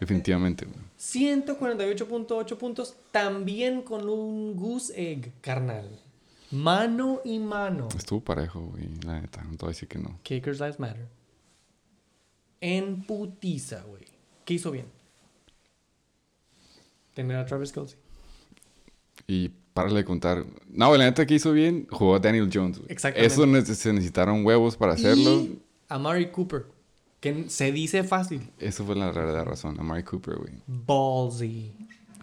[0.01, 0.79] definitivamente, güey.
[0.99, 2.97] 148.8 puntos.
[3.13, 6.01] También con un goose egg, carnal.
[6.51, 7.89] Mano y mano.
[7.95, 8.89] Estuvo parejo, güey.
[9.05, 10.19] La neta, no te voy a decir que no.
[10.23, 11.07] Kickers Lives Matter.
[12.63, 14.05] En putiza, güey.
[14.47, 14.87] ¿Qué hizo bien?
[17.13, 17.99] Tener a Travis Kelsey.
[19.27, 20.45] Y párale de contar.
[20.71, 22.79] No, la neta que hizo bien, jugó Daniel Jones.
[22.79, 22.91] güey.
[22.91, 23.35] Exactamente.
[23.35, 25.33] Eso ne- se necesitaron huevos para hacerlo.
[25.41, 26.65] Y a Mari Cooper.
[27.21, 28.51] Que se dice fácil.
[28.59, 29.79] Eso fue la verdadera razón.
[29.81, 30.53] A Mari Cooper, güey.
[30.67, 31.73] Ballsy.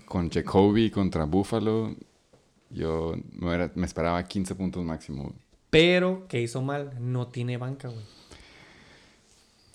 [0.05, 1.95] Con Jacoby contra Buffalo,
[2.69, 5.23] yo me esperaba 15 puntos máximo.
[5.23, 5.35] güey.
[5.69, 6.91] Pero, que hizo mal?
[6.99, 8.03] No tiene banca, güey.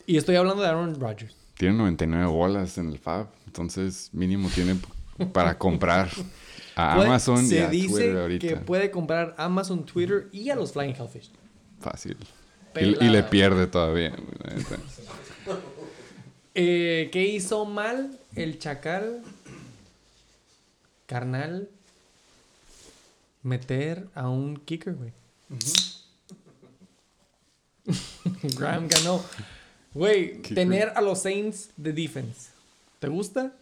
[0.06, 1.34] Y estoy hablando de Aaron Rodgers.
[1.56, 3.28] Tiene 99 bolas en el Fab.
[3.46, 4.76] Entonces, mínimo tiene
[5.32, 6.10] para comprar
[6.76, 8.46] a Puede- Amazon y se a dice Twitter ahorita.
[8.48, 11.30] que puede comprar Amazon, Twitter y a los Flying Hellfish.
[11.80, 12.16] Fácil.
[12.78, 14.14] Y, le pierde todavía.
[16.58, 19.22] Eh, ¿Qué hizo mal el chacal?
[21.04, 21.68] Carnal.
[23.42, 25.12] Meter a un kicker, güey.
[28.56, 29.22] Graham ganó.
[29.92, 32.48] Güey, tener a los Saints de defense.
[33.00, 33.52] ¿Te gusta?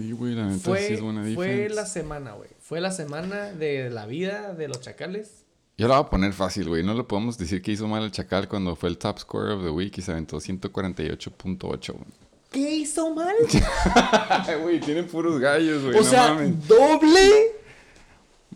[0.00, 2.48] Sí, güey, la neta Fue, sí es buena fue la semana, güey.
[2.58, 5.44] Fue la semana de la vida de los chacales.
[5.76, 6.82] Yo la voy a poner fácil, güey.
[6.82, 9.62] No le podemos decir que hizo mal el Chacal cuando fue el top scorer of
[9.62, 12.04] the week y se aventó 148.8, güey.
[12.50, 13.34] ¿Qué hizo mal?
[14.62, 15.96] Güey, tienen puros gallos, güey.
[15.96, 16.66] o no sea, mames.
[16.66, 17.30] doble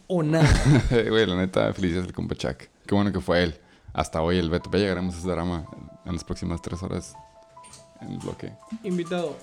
[0.07, 0.49] o nada.
[0.91, 2.57] Güey, la neta, felicidades al compa Chuck.
[2.87, 3.55] Qué bueno que fue él.
[3.93, 4.71] Hasta hoy el Beto.
[4.73, 5.67] Ya llegaremos a ese drama
[6.07, 7.15] en las próximas tres horas
[8.01, 8.53] en el bloque.
[8.83, 9.37] Invitado.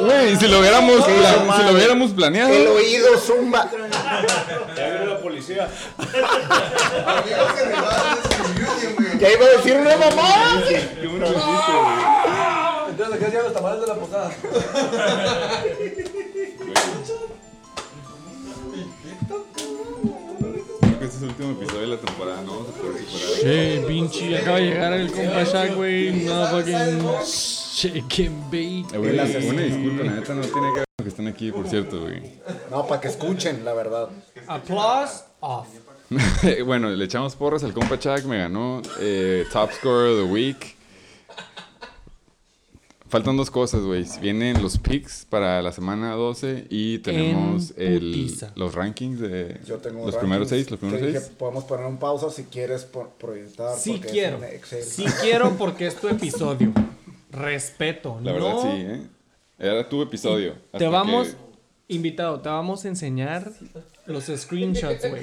[0.00, 2.52] Güey, si lo hubiéramos, si lo hubiéramos planeado.
[2.52, 3.70] El oído zumba.
[4.76, 5.68] Ya viene la policía.
[9.18, 10.62] Ya iba a decir una mamá.
[10.68, 11.22] Qué güey.
[12.88, 14.30] Entonces acá llegan los tamales de la posada.
[21.06, 22.42] Que este es el último episodio de la temporada.
[22.42, 23.40] No vamos a poder superar.
[23.40, 26.24] Che, pinche, acaba de llegar el compa Shaq, güey.
[26.24, 28.86] No fucking chicken bake.
[28.92, 31.68] Eh, güey, una disculpa, la neta no tiene que ver con que están aquí, por
[31.68, 32.40] cierto, güey.
[32.72, 34.08] No, para que escuchen, la verdad.
[34.48, 35.68] Applause off.
[36.66, 40.75] bueno, le echamos porras al compa Chuck, me ganó eh, Top Scorer of the Week.
[43.08, 44.04] Faltan dos cosas, güey.
[44.20, 49.76] Vienen los picks para la semana 12 y tenemos En el, los rankings de Yo
[49.78, 50.70] tengo los rankings primeros seis.
[50.70, 51.32] Los que primeros dije, seis.
[51.38, 53.78] podemos poner un pausa si quieres por- proyectar.
[53.78, 54.40] Sí quiero.
[54.82, 56.72] Sí quiero porque es tu episodio.
[57.30, 58.18] Respeto.
[58.22, 59.00] La verdad, no sí, ¿eh?
[59.58, 60.54] Era tu episodio.
[60.76, 63.52] Te vamos, que- invitado, te vamos a enseñar
[64.06, 65.22] los screenshots, güey.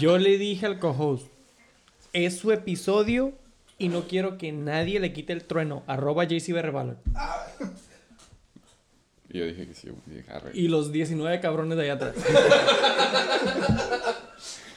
[0.00, 1.26] Yo le dije al co-host,
[2.12, 3.32] es su episodio
[3.80, 5.82] y no quiero que nadie le quite el trueno.
[5.88, 6.98] Arroba JCBRValor.
[9.30, 9.88] Y yo dije que sí.
[10.06, 10.50] Dije, arre.
[10.54, 12.14] Y los 19 cabrones de allá atrás.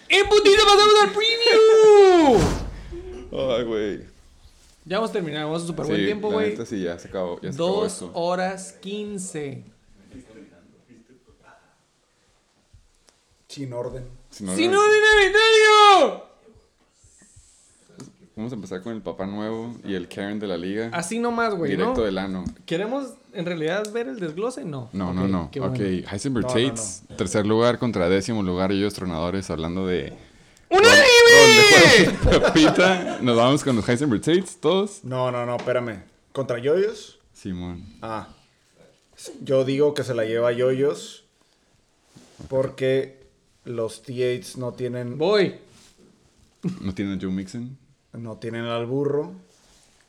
[0.10, 2.40] ¡En putita pasamos al preview!
[3.58, 4.02] Ay, güey.
[4.86, 6.58] Ya vamos a terminar, vamos a super Sí, buen tiempo, güey.
[6.66, 7.40] sí, ya se acabó.
[7.42, 8.12] Ya se acabó Dos esto.
[8.14, 9.64] horas 15.
[13.48, 14.08] Sin orden.
[14.30, 15.34] Si no, ¡Sin orden.
[18.36, 20.90] Vamos a empezar con el papá nuevo y el Karen de la liga.
[20.92, 22.04] Así nomás, güey, directo ¿no?
[22.04, 22.44] del ano.
[22.66, 24.66] ¿Queremos en realidad ver el desglose?
[24.66, 24.90] No.
[24.92, 25.44] No, no, no.
[25.46, 25.76] ok, bueno.
[25.78, 30.14] Heisenberg No, no, Tates, tercer lugar contra décimo lugar, ellos tronadores hablando de.
[30.70, 31.06] ¡Un rol- anime!
[31.36, 35.04] rol de juego, Papita, nos vamos con los Heisenberg Tates, todos.
[35.04, 36.02] No, no, no, espérame.
[36.32, 37.20] ¿Contra Yoyos?
[37.34, 37.86] Simón.
[38.02, 38.30] Ah.
[39.44, 41.24] Yo digo que se la lleva Yoyos
[42.50, 43.28] porque
[43.64, 45.56] los T8s no tienen, Voy.
[46.82, 47.78] ¿No tiene a Joe Mixon?
[48.14, 49.34] No tienen al burro,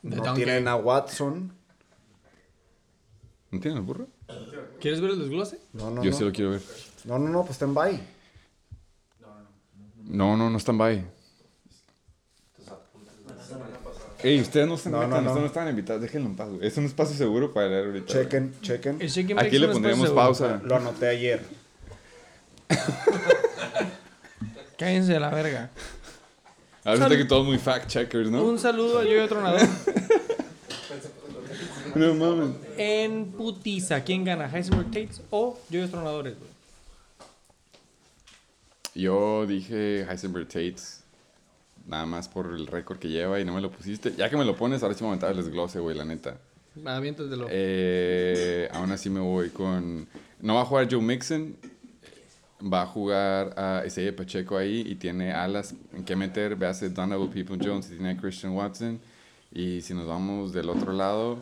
[0.03, 0.45] The no donkey.
[0.45, 1.53] tienen a Watson.
[3.51, 4.09] ¿No tiene al burro?
[4.81, 5.59] ¿Quieres ver el desglose?
[5.73, 6.17] No, no, Yo no.
[6.17, 6.63] sí lo quiero ver.
[7.05, 8.01] No, no, no, pues está en bye.
[10.05, 11.05] No, no, no están by.
[14.23, 15.27] Ey, ustedes no se No, metan, no, no.
[15.29, 16.67] ustedes no están invitados, déjenlo en paz, güey.
[16.67, 18.13] Es un espacio seguro para leer ahorita.
[18.13, 18.25] güey.
[18.25, 19.39] Chequen, chequen.
[19.39, 20.15] Aquí le seguro.
[20.15, 20.61] pausa.
[20.65, 21.43] Lo anoté ayer.
[24.79, 25.71] Cállense a la verga.
[26.85, 28.45] Ahora resulta que todos muy fact checkers, ¿no?
[28.45, 29.61] Un saludo a Yo Tronador.
[31.95, 32.57] No mames.
[32.77, 34.51] en putiza, ¿quién gana?
[34.53, 36.51] ¿Heisenberg Tates o Yo Tronadores, güey?
[38.97, 41.05] Yo dije Heisenberg Tates.
[41.87, 44.13] Nada más por el récord que lleva y no me lo pusiste.
[44.17, 46.39] Ya que me lo pones, ahora sí me aumentaba el desglose, güey, la neta.
[46.85, 47.47] Aviéntatelo.
[47.51, 50.09] Eh, aún así me voy con...
[50.41, 51.57] No va a jugar Joe Mixon.
[52.65, 56.57] Va a jugar a Isaiah Pacheco ahí y tiene alas en que meter.
[56.57, 59.01] Ve a hacer Donovan People Jones y tiene a Christian Watson.
[59.53, 61.39] Y si nos vamos del otro lado,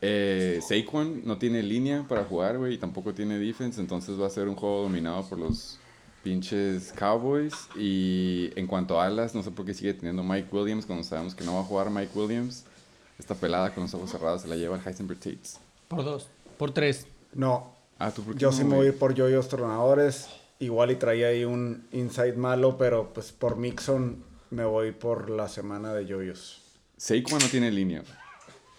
[0.00, 3.80] eh, Saquon no tiene línea para jugar, güey, y tampoco tiene defense.
[3.80, 5.78] Entonces va a ser un juego dominado por los
[6.22, 7.54] pinches Cowboys.
[7.76, 11.34] Y en cuanto a alas, no sé por qué sigue teniendo Mike Williams cuando sabemos
[11.34, 12.64] que no va a jugar Mike Williams.
[13.18, 15.58] Esta pelada con los ojos cerrados se la lleva el Heisenberg Tates.
[15.88, 16.28] Por dos.
[16.56, 17.06] Por tres.
[17.34, 20.28] No, Ah, ¿tú por qué yo no, sí me voy a ir por Yoyos Tronadores.
[20.60, 25.48] Igual y traía ahí un inside malo, pero pues por Mixon me voy por la
[25.48, 26.62] semana de Yoyos.
[26.96, 28.02] Saquon no tiene línea.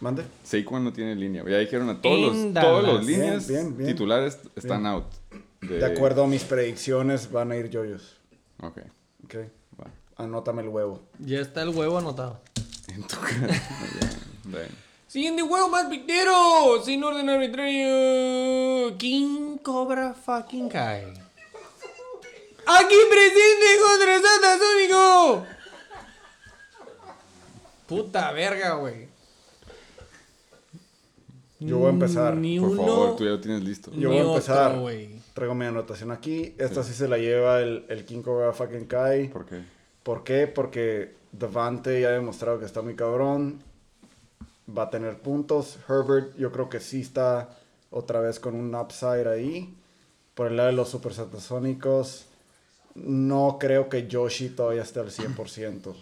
[0.02, 0.24] ¿Mande?
[0.44, 1.44] Saquon no tiene línea.
[1.48, 3.92] Ya dijeron a todos los, todos los líneas bien, bien.
[3.92, 4.94] titulares están Bien.
[4.94, 5.06] out.
[5.62, 8.18] De acuerdo a mis predicciones, van a ir Yoyos.
[8.62, 8.80] Ok,
[9.26, 9.36] Ok.
[9.80, 9.88] va.
[10.18, 11.02] Anótame el huevo.
[11.20, 12.42] Ya está el huevo anotado.
[12.90, 13.54] En tu cara.
[15.08, 16.82] Siguiente huevo más pitero.
[16.84, 18.98] Sin orden arbitrario.
[18.98, 21.14] King Cobra fucking Kai.
[22.66, 25.46] Aquí presente contra Santa Sónico.
[27.88, 29.10] Puta verga, güey.
[31.60, 32.36] Yo voy a empezar.
[32.36, 32.86] Ni Por uno.
[32.86, 33.92] favor, tú ya lo tienes listo.
[33.94, 34.76] Yo voy a empezar.
[34.78, 34.90] otro.
[35.34, 36.56] Traigo mi anotación aquí.
[36.58, 39.30] Esta sí, se la lleva el, el King Cobra fucking Kai.
[39.30, 39.64] ¿Por qué?
[40.04, 40.48] ¿Por qué?
[40.48, 43.62] Porque Devante ya ha demostrado que está muy cabrón.
[44.76, 45.78] Va a tener puntos.
[45.88, 47.50] Herbert, yo creo que sí está
[47.90, 49.76] otra vez con un upside ahí.
[50.36, 52.26] Por el lado de los Super Satasónicos,
[53.04, 55.96] no creo que Yoshi todavía esté al 100%.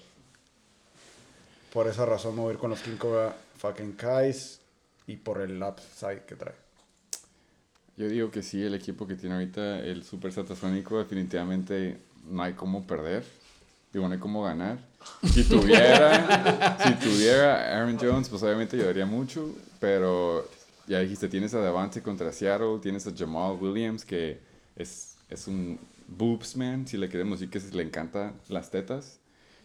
[1.74, 4.60] Por esa razón me voy a ir con los King Cobra fucking Kais
[5.06, 6.56] y por el upside que trae.
[7.98, 11.98] Yo digo que sí, el equipo que tiene ahorita el Super Satasónico definitivamente
[12.30, 13.24] no hay cómo perder.
[13.92, 14.78] Digo, no hay cómo ganar.
[15.24, 20.48] Si tuviera, si tuviera Aaron Jones, pues obviamente ayudaría mucho, pero
[20.88, 24.40] ya dijiste, tienes a Davante contra Seattle, tienes a Jamal Williams, que
[24.76, 29.20] es, es un boobs man, si le queremos decir que se le encanta las tetas.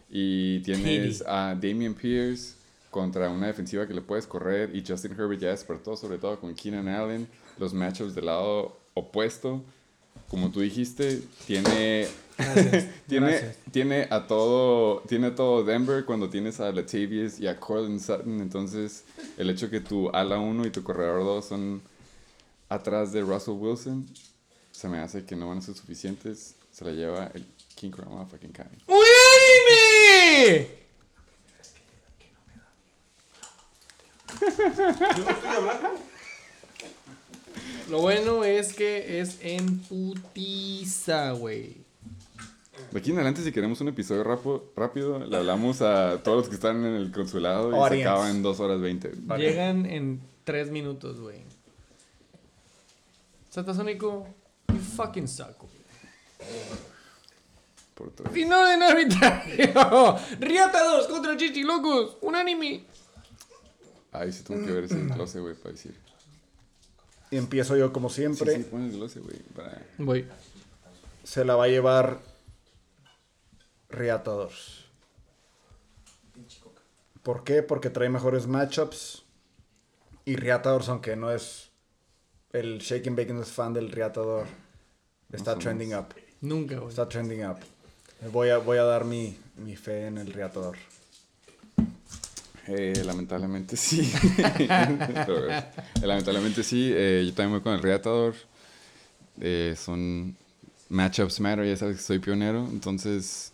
[0.09, 2.55] Y tienes a Damian Pierce
[2.91, 6.53] contra una defensiva que le puedes correr y Justin Herbert ya despertó, sobre todo con
[6.53, 9.63] Keenan Allen, los matchups del lado opuesto.
[10.29, 12.07] Como tú dijiste, tiene
[12.37, 12.87] Gracias.
[13.07, 13.57] tiene, Gracias.
[13.71, 18.41] tiene a todo tiene a todo Denver cuando tienes a Latavius y a Cortland Sutton
[18.41, 19.03] entonces
[19.37, 21.81] el hecho que tu ala 1 y tu corredor 2 son
[22.69, 24.07] atrás de Russell Wilson
[24.73, 27.45] se me hace que no van a ser suficientes se la lleva el
[27.75, 29.05] King Crown fucking Kai ¡Un
[30.51, 30.67] anime!
[37.89, 41.77] Lo bueno es que es en putiza, güey.
[42.91, 46.49] de aquí en adelante si queremos un episodio rapo- rápido le hablamos a todos los
[46.49, 50.69] que están en el consulado y se acaba en 2 horas 20 Llegan en tres
[50.71, 51.39] minutos, güey.
[53.49, 54.27] Satasónico,
[54.69, 55.71] you fucking suck, güey.
[57.95, 58.33] por tres.
[58.33, 60.17] Sin orden arbitrario.
[60.39, 62.17] Riata 2 contra Chichi Locos.
[62.21, 62.85] Un anime.
[64.11, 65.95] Ay, sí tengo que ver ese glose, güey, para decir.
[67.31, 68.55] Y empiezo yo como Sí, siempre.
[68.55, 69.81] sí, pon el glose, güey, para...
[69.97, 70.27] Voy.
[71.23, 72.19] Se la va a llevar
[73.89, 74.83] Reatadores.
[77.23, 77.63] ¿Por qué?
[77.63, 79.23] Porque trae mejores matchups.
[80.25, 81.69] Y Reatadores, aunque no es
[82.53, 84.45] el Shaking Bacon, es fan del Reatador.
[85.31, 86.13] Está trending up.
[86.41, 86.89] Nunca, güey.
[86.89, 87.57] Está trending up.
[88.31, 90.77] Voy a, voy a dar mi, mi fe en el reatador.
[92.67, 94.09] Eh, lamentablemente sí.
[94.37, 95.65] Pero, eh,
[96.01, 96.91] lamentablemente sí.
[96.93, 98.35] eh, yo también voy con el Reatador.
[99.41, 100.37] Eh, son
[100.89, 102.65] matchups matter, ya sabes que soy pionero.
[102.71, 103.51] Entonces,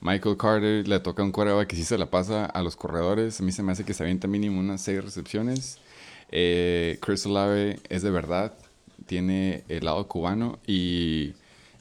[0.00, 3.40] Michael Carter le toca un coreback que sí se la pasa a los corredores.
[3.40, 5.78] A mí se me hace que se avienta mínimo unas seis recepciones.
[6.32, 8.52] Eh, Chris Olave es de verdad.
[9.06, 10.58] Tiene el lado cubano.
[10.66, 11.34] Y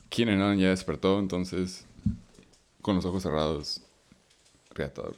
[0.09, 1.19] Keenan Allen ya despertó.
[1.19, 1.85] Entonces,
[2.81, 3.81] con los ojos cerrados,
[4.73, 5.15] Reatador.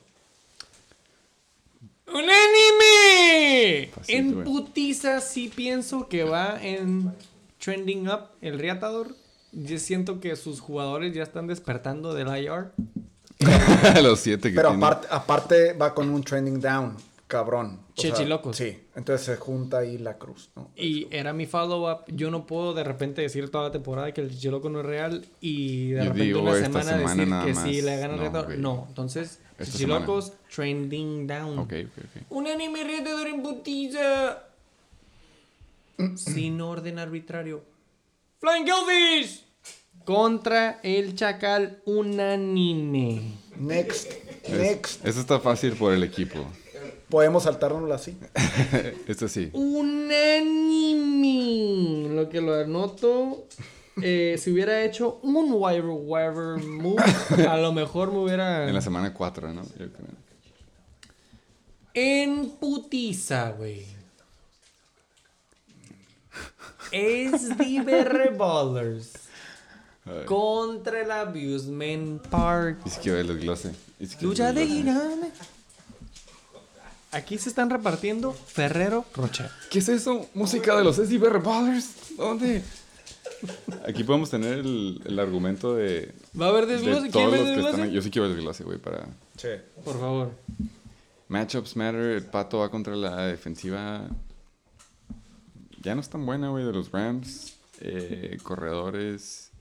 [2.08, 3.90] ¡Unánime!
[3.94, 7.14] Fácil, En putiza sí pienso que va en
[7.60, 9.16] trending up el Reatador.
[9.52, 12.72] Yo siento que sus jugadores ya están despertando del IR.
[14.04, 14.86] los siete que Pero tiene.
[14.86, 16.96] aparte, aparte va con un trending down,
[17.28, 17.80] cabrón.
[17.96, 18.58] O sea, Chechilocos.
[18.58, 20.72] Sí, entonces se junta ahí la cruz, ¿no?
[20.76, 22.06] Y era mi follow-up.
[22.08, 25.26] Yo no puedo de repente decir toda la temporada que el Chichiloco no es real
[25.42, 28.32] y de repente digo, una esta semana, semana decir nada que sí le gana el
[28.62, 28.76] No.
[28.76, 31.60] No, entonces, Esta Chichilocos, trending down.
[31.60, 32.22] Ok, ok, ok.
[32.32, 34.44] Un anime Reatador en putiza.
[36.16, 37.64] Sin orden arbitrario.
[38.40, 39.46] Flying Goldfish.
[40.04, 43.36] Contra el Chacal unánime.
[43.58, 44.12] Next,
[44.44, 45.06] Es- next.
[45.06, 46.44] Eso está fácil por el equipo.
[47.14, 48.18] Podemos saltárnoslo así.
[49.08, 49.52] Esto sí.
[49.54, 50.10] Unánime.
[52.10, 53.46] Lo que lo anoto.
[54.02, 57.04] eh, si hubiera hecho un wire wire move,
[57.48, 58.68] a lo mejor me hubiera.
[58.68, 59.62] En la semana 4, ¿no?
[59.62, 60.08] Yo creo.
[61.94, 63.86] En putiza, güey.
[66.92, 69.14] Es Diver Ballers
[70.06, 70.26] Ay.
[70.26, 72.80] contra el Abusement Park.
[72.88, 73.72] Si quiero el desglose.
[74.20, 75.53] Lucha de desglose.
[77.14, 79.50] Aquí se están repartiendo Ferrero Rocher.
[79.70, 80.28] ¿Qué es eso?
[80.34, 82.16] ¿Música de los SDB Ballers?
[82.18, 82.64] ¿Dónde?
[83.88, 87.02] Aquí podemos tener el, el argumento de, ¿Va a haber de desglose?
[87.10, 87.70] ¿Quién todos ve los que desglose?
[87.70, 87.96] están aquí.
[87.96, 89.06] Yo sí quiero el desglose, güey, para...
[89.38, 89.50] Sí.
[89.84, 90.32] Por favor.
[91.28, 92.02] Matchups matter.
[92.02, 94.08] El Pato va contra la defensiva...
[95.82, 97.54] Ya no es tan buena, güey, de los Rams.
[97.82, 99.52] Eh, corredores...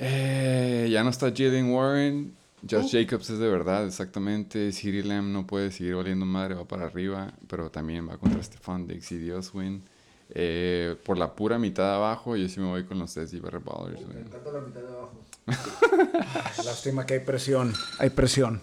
[0.00, 2.36] Eh, ya no está Jalen Warren.
[2.68, 4.72] Josh Jacobs es de verdad, exactamente.
[4.72, 7.32] CeeDee Lamb no puede seguir valiendo madre, va para arriba.
[7.46, 9.82] Pero también va contra Stephon Diggs y Dioswin.
[10.30, 13.60] Eh, por la pura mitad de abajo, yo sí me voy con los SC Barry
[13.64, 14.24] Ballers, güey.
[16.64, 17.72] Lástima que hay presión.
[17.98, 18.60] Hay presión.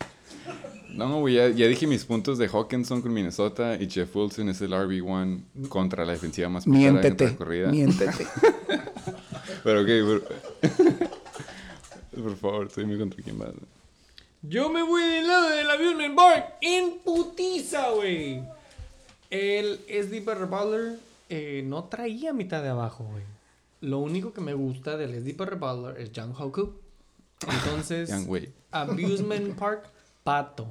[0.95, 4.71] No, ya, ya dije mis puntos de Hawkinson con Minnesota y Jeff Wilson es el
[4.71, 7.25] RB1 contra la defensiva más Miéntete.
[7.25, 7.69] entra corrida.
[7.69, 8.25] Miéntete.
[9.63, 10.23] Pero ok, por...
[12.23, 13.51] por favor, estoy muy contra quién va.
[14.47, 18.43] Yo me voy del lado del Abusement Park en putiza, güey.
[19.29, 20.99] El SD Barry Butler
[21.29, 23.23] eh, no traía mitad de abajo, güey.
[23.81, 26.73] Lo único que me gusta del SD Barry Butler es Young Hoku.
[27.47, 28.11] Entonces.
[28.71, 29.89] Abusement Park,
[30.23, 30.67] pato.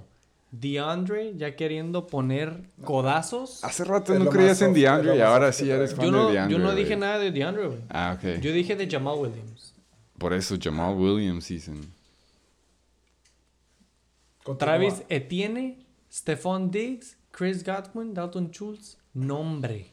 [0.53, 3.65] DeAndre ya queriendo poner codazos.
[3.65, 6.57] Hace rato no creías en DeAndre y ahora sí eres fan Yo no, de DeAndre.
[6.57, 7.81] yo no dije nada de DeAndre, güey.
[7.89, 8.41] Ah, ok.
[8.41, 9.75] Yo dije de Jamal Williams.
[10.17, 11.81] Por eso Jamal Williams season.
[14.45, 14.77] Continúa.
[14.77, 19.91] Travis Etienne, Stephon Diggs, Chris Godwin, Dalton Schultz, nombre.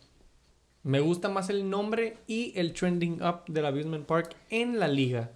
[0.83, 5.31] Me gusta más el nombre y el trending up del Abusement Park en la liga.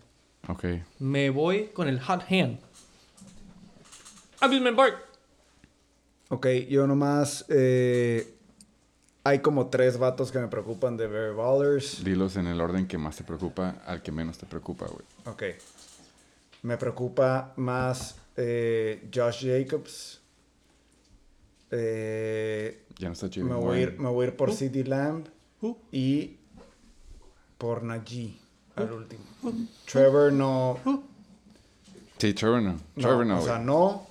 [0.48, 0.66] Ok.
[1.00, 2.60] Me voy con el hot hand.
[4.42, 4.98] Abusement Park.
[6.30, 7.46] Ok, yo nomás.
[7.50, 8.32] eh,
[9.24, 12.04] hay como tres vatos que me preocupan de Barry Ballers.
[12.04, 15.06] Dilos en el orden que más te preocupa al que menos te preocupa, güey.
[15.26, 15.44] Ok.
[16.62, 20.22] Me preocupa más eh, Josh Jacobs.
[21.72, 24.04] Eh, Ya no está Jalen me, voy a ir, Warren.
[24.04, 25.26] me voy a ir por CD Lamb
[25.62, 25.76] Uh.
[25.92, 26.38] y
[27.58, 28.34] por Najee
[28.76, 29.24] al último.
[29.92, 30.78] Trevor no.
[32.18, 32.78] Sí, Trevor no.
[32.96, 34.08] Trevor no, o sea, no.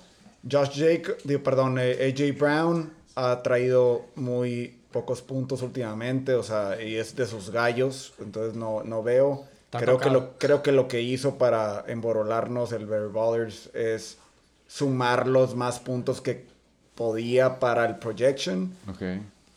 [0.49, 6.81] Josh Jake, digo, perdón, eh, AJ Brown ha traído muy pocos puntos últimamente, o sea,
[6.81, 9.45] y es de sus gallos, entonces no, no veo.
[9.79, 14.17] Creo que, lo, creo que lo que hizo para emborolarnos el Bear Ballers es
[14.67, 16.45] sumar los más puntos que
[16.95, 19.01] podía para el projection, Ok.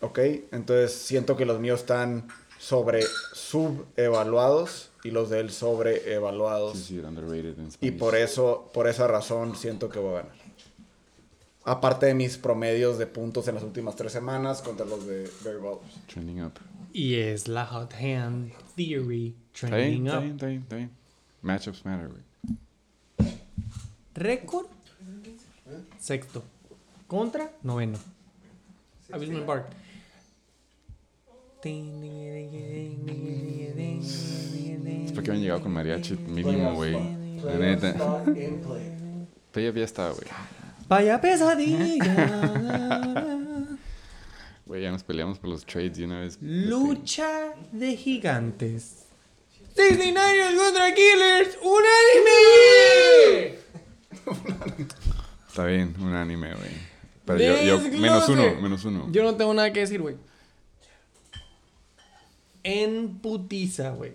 [0.01, 0.19] ¿ok?
[0.53, 6.77] Entonces siento que los míos están sobre subevaluados y los de él sobreevaluados.
[6.77, 10.33] Sí, sí, underrated en Y por eso, por esa razón, siento que voy a ganar.
[11.65, 15.59] Aparte de mis promedios de puntos en las últimas tres semanas contra los de Barry
[15.59, 15.95] Ballers.
[16.07, 16.53] Trending up.
[16.93, 20.23] Y es la hot hand theory Está bien, trending está up.
[20.23, 20.91] bien, está bien, está bien.
[21.43, 22.23] Matchups matter, güey.
[24.15, 24.67] Récord
[25.99, 26.45] sexto.
[27.07, 27.99] Contra noveno.
[29.13, 29.67] Abusement Park.
[35.05, 36.93] Es porque habían llegado con mariachi mínimo, güey.
[37.43, 38.25] La neta.
[39.53, 40.27] Pero ya está, güey.
[40.89, 42.05] Vaya pesadilla.
[44.67, 46.39] Güey, ya nos peleamos por los trades de una vez.
[46.41, 49.08] Lucha de gigantes.
[49.79, 51.59] 69ers contra Killers.
[51.63, 51.83] ¡Un
[53.47, 53.59] anime!
[55.49, 56.71] Está bien, un anime, güey.
[57.25, 59.07] Pero yo, yo- menos uno, menos uno.
[59.11, 60.17] Yo no tengo nada que decir, güey.
[62.65, 64.13] En putiza, güey.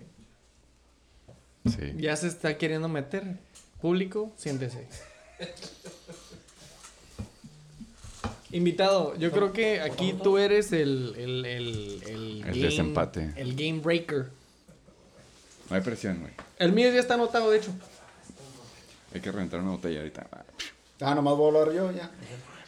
[1.66, 1.92] Sí.
[1.96, 3.38] Ya se está queriendo meter.
[3.80, 4.86] Público, siéntese.
[8.52, 11.14] Invitado, yo creo que aquí tú eres el.
[11.18, 13.32] El, el, el, El desempate.
[13.36, 14.30] El game breaker.
[15.70, 16.32] No hay presión, güey.
[16.58, 17.70] El mío ya está anotado, de hecho.
[19.14, 20.26] Hay que reventar una botella ahorita.
[21.00, 22.10] Ah, nomás voy a hablar yo ya.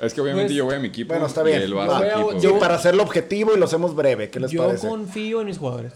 [0.01, 1.13] Es que obviamente Pues- yo voy a mi equipo.
[1.15, 1.63] Bueno, está y bien.
[1.63, 1.99] él va a Va.
[1.99, 2.33] su Voy a- equipo.
[2.33, 4.31] Sí, Yo- para hacerlo objetivo y lo hacemos breve.
[4.31, 4.89] ¿Qué les Yo parece?
[4.89, 5.93] confío en mis jugadores.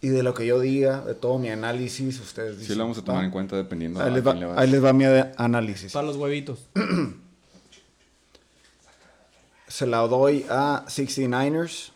[0.00, 2.74] Y de lo que yo diga, de todo mi análisis, ustedes dicen.
[2.74, 3.26] Sí lo vamos a tomar ¿va?
[3.26, 4.62] en cuenta dependiendo Ahí a les, quién le va, vas.
[4.62, 5.92] ahí les va mi a- análisis.
[5.92, 6.58] Para los huevitos.
[9.68, 11.90] Se la doy a 69ers.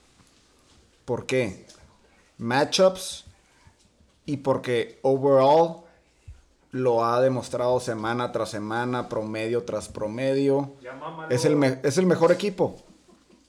[1.05, 1.67] ¿Por qué?
[2.39, 3.25] Matchups
[4.29, 5.77] y porque overall
[6.71, 10.75] lo ha demostrado semana tras semana, promedio tras promedio.
[11.31, 12.77] Es el, es el mejor equipo.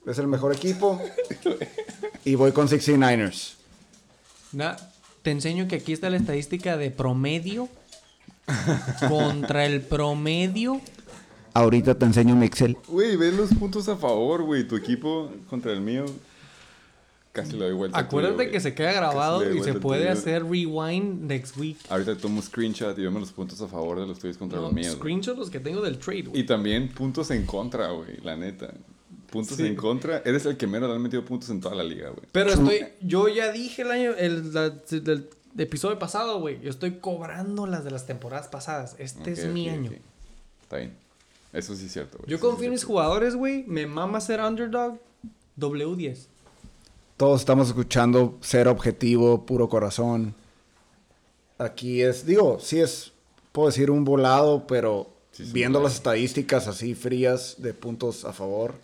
[0.05, 0.99] Es el mejor equipo.
[2.23, 3.55] y voy con 69ers.
[4.53, 4.77] Na-
[5.21, 7.67] te enseño que aquí está la estadística de promedio
[9.09, 10.79] contra el promedio.
[11.53, 12.77] Ahorita te enseño mi Excel.
[12.87, 14.65] Güey, ves los puntos a favor, güey.
[14.65, 16.05] Tu equipo contra el mío.
[17.31, 17.97] Casi lo doy vuelta.
[17.97, 20.13] tuyo, Acuérdate que se queda grabado y se puede tuyo.
[20.13, 21.77] hacer rewind next week.
[21.89, 24.65] Ahorita tomo un screenshot y vemos los puntos a favor de los tuyos contra No,
[24.65, 24.87] los míos.
[24.87, 24.97] güey.
[24.99, 26.41] screenshots los que tengo del trade, güey.
[26.41, 28.17] Y también puntos en contra, güey.
[28.23, 28.73] La neta.
[29.29, 29.65] Puntos Sí.
[29.67, 30.23] en contra.
[30.25, 32.23] Eres el que menos le han metido puntos en toda la liga, güey.
[32.31, 34.73] Pero estoy, yo ya dije el año, el, la-
[35.57, 36.59] episodio pasado, güey.
[36.61, 38.95] Yo estoy cobrando las de las temporadas pasadas.
[38.97, 39.91] Este es mi año.
[40.63, 40.93] Está bien.
[41.53, 42.29] Eso sí es cierto, güey.
[42.29, 43.63] Yo confío en mis jugadores, güey.
[43.67, 44.97] Me mama ser underdog.
[45.59, 46.25] W10.
[47.19, 50.33] Todos estamos escuchando ser objetivo, puro corazón.
[51.57, 53.11] Aquí es, digo, sí es,
[53.51, 58.75] puedo decir un volado, pero Sí, viendo las estadísticas así frías de puntos a favor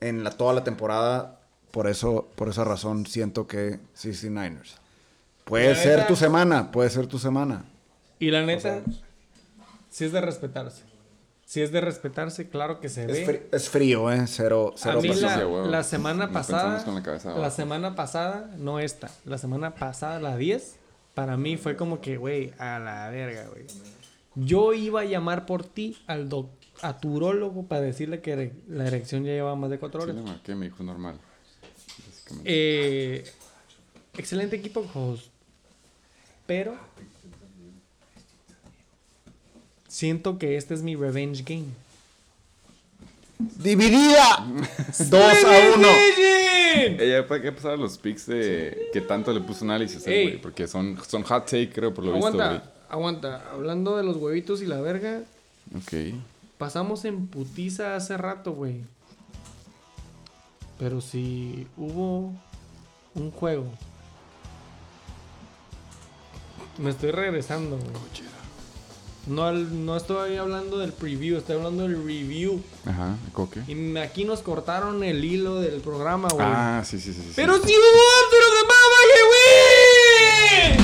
[0.00, 1.38] en la, toda la temporada,
[1.70, 4.76] por eso, por esa razón siento que 69ers.
[5.44, 7.66] Puede La ser neta- tu semana, puede ser tu semana.
[8.18, 8.80] Y la neta,
[9.90, 10.82] sí es de respetarse.
[11.48, 13.26] Si es de respetarse, claro que se Es, ve.
[13.26, 14.26] fri- es frío, ¿eh?
[14.26, 15.30] Cero, A cero mí pasión.
[15.30, 19.10] la, Sí, a la semana Nos pasada, con la cabeza la semana pasada, no esta,
[19.24, 20.76] la semana pasada, la 10,
[21.14, 23.64] para mí fue como que, güey, a la verga, güey.
[24.34, 26.50] Yo iba a llamar por ti al doc,
[26.82, 30.10] a tu urólogo para decirle que ere- la erección ya llevaba más de cuatro Sí,
[30.10, 30.16] horas.
[30.16, 31.18] le marqué, me dijo normal.
[32.44, 33.24] Eh,
[34.18, 35.28] excelente equipo, host.
[36.46, 36.76] Pero
[39.88, 41.66] siento que este es mi revenge game.
[43.38, 44.46] ¡Dividida!
[44.98, 45.88] 2 a 1.
[47.00, 50.26] Ella hay que pasar a los picks de que tanto le puso análisis, eh, Ey.
[50.28, 50.40] güey.
[50.40, 52.42] Porque son, son hot take, creo, por lo visto, güey.
[52.42, 53.50] Aguanta, aguanta.
[53.52, 55.22] Hablando de los huevitos y la verga,
[55.76, 56.14] Ok.
[56.58, 58.80] pasamos en putiza hace rato, güey.
[60.78, 62.32] Pero si hubo
[63.14, 63.66] un juego.
[66.78, 68.27] Me estoy regresando, güey.
[69.26, 72.62] No, al- no estoy hablando del preview, estoy hablando del review.
[72.86, 73.60] Ajá, coque.
[73.68, 76.46] Y aquí nos cortaron el hilo del programa, güey.
[76.48, 77.20] Ah, sí, sí, sí.
[77.22, 77.32] sí.
[77.36, 80.78] Pero si hubo the Mama, güey.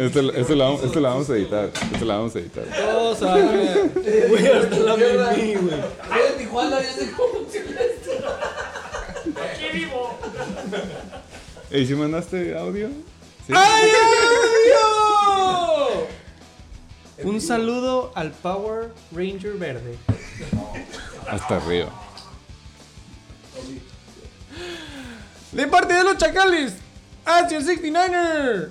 [0.00, 1.70] Esto, esto, lo, vamos- esto lo vamos a editar.
[1.92, 2.64] Esto lo vamos a editar.
[2.64, 3.92] Todos saben.
[4.28, 5.74] Güey, hasta la mimí, güey.
[5.74, 8.10] En Tijuana ya sé cómo funciona esto.
[11.70, 12.88] ¿Y si mandaste audio?
[13.46, 13.52] Sí.
[13.54, 13.90] ¡Ay,
[14.84, 16.06] audio!
[17.30, 19.96] Un saludo al Power Ranger verde.
[21.28, 21.90] Hasta arriba.
[25.52, 26.74] De parte de los chacales,
[27.24, 28.70] hacia el 69er.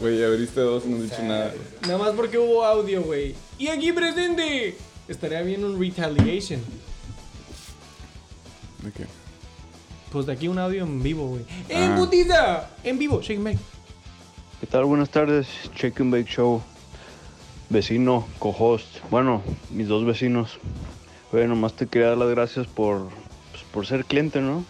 [0.00, 1.54] Güey, abriste dos y no has dicho nada.
[1.82, 3.34] Nada más porque hubo audio, güey.
[3.58, 4.76] Y aquí presente.
[5.08, 6.60] Estaría bien un retaliation.
[8.82, 9.06] ¿De qué?
[10.16, 11.44] Pues de aquí un audio en vivo, güey.
[11.68, 11.96] ¡En Ah.
[11.98, 12.70] putiza!
[12.84, 13.58] En vivo, Shake Make.
[14.60, 14.86] ¿Qué tal?
[14.86, 16.62] Buenas tardes, Check and Bake Show.
[17.68, 18.86] Vecino, co-host.
[19.10, 20.58] Bueno, mis dos vecinos.
[21.34, 23.10] Oye, nomás te quería dar las gracias por,
[23.50, 24.64] pues, por ser cliente, ¿no?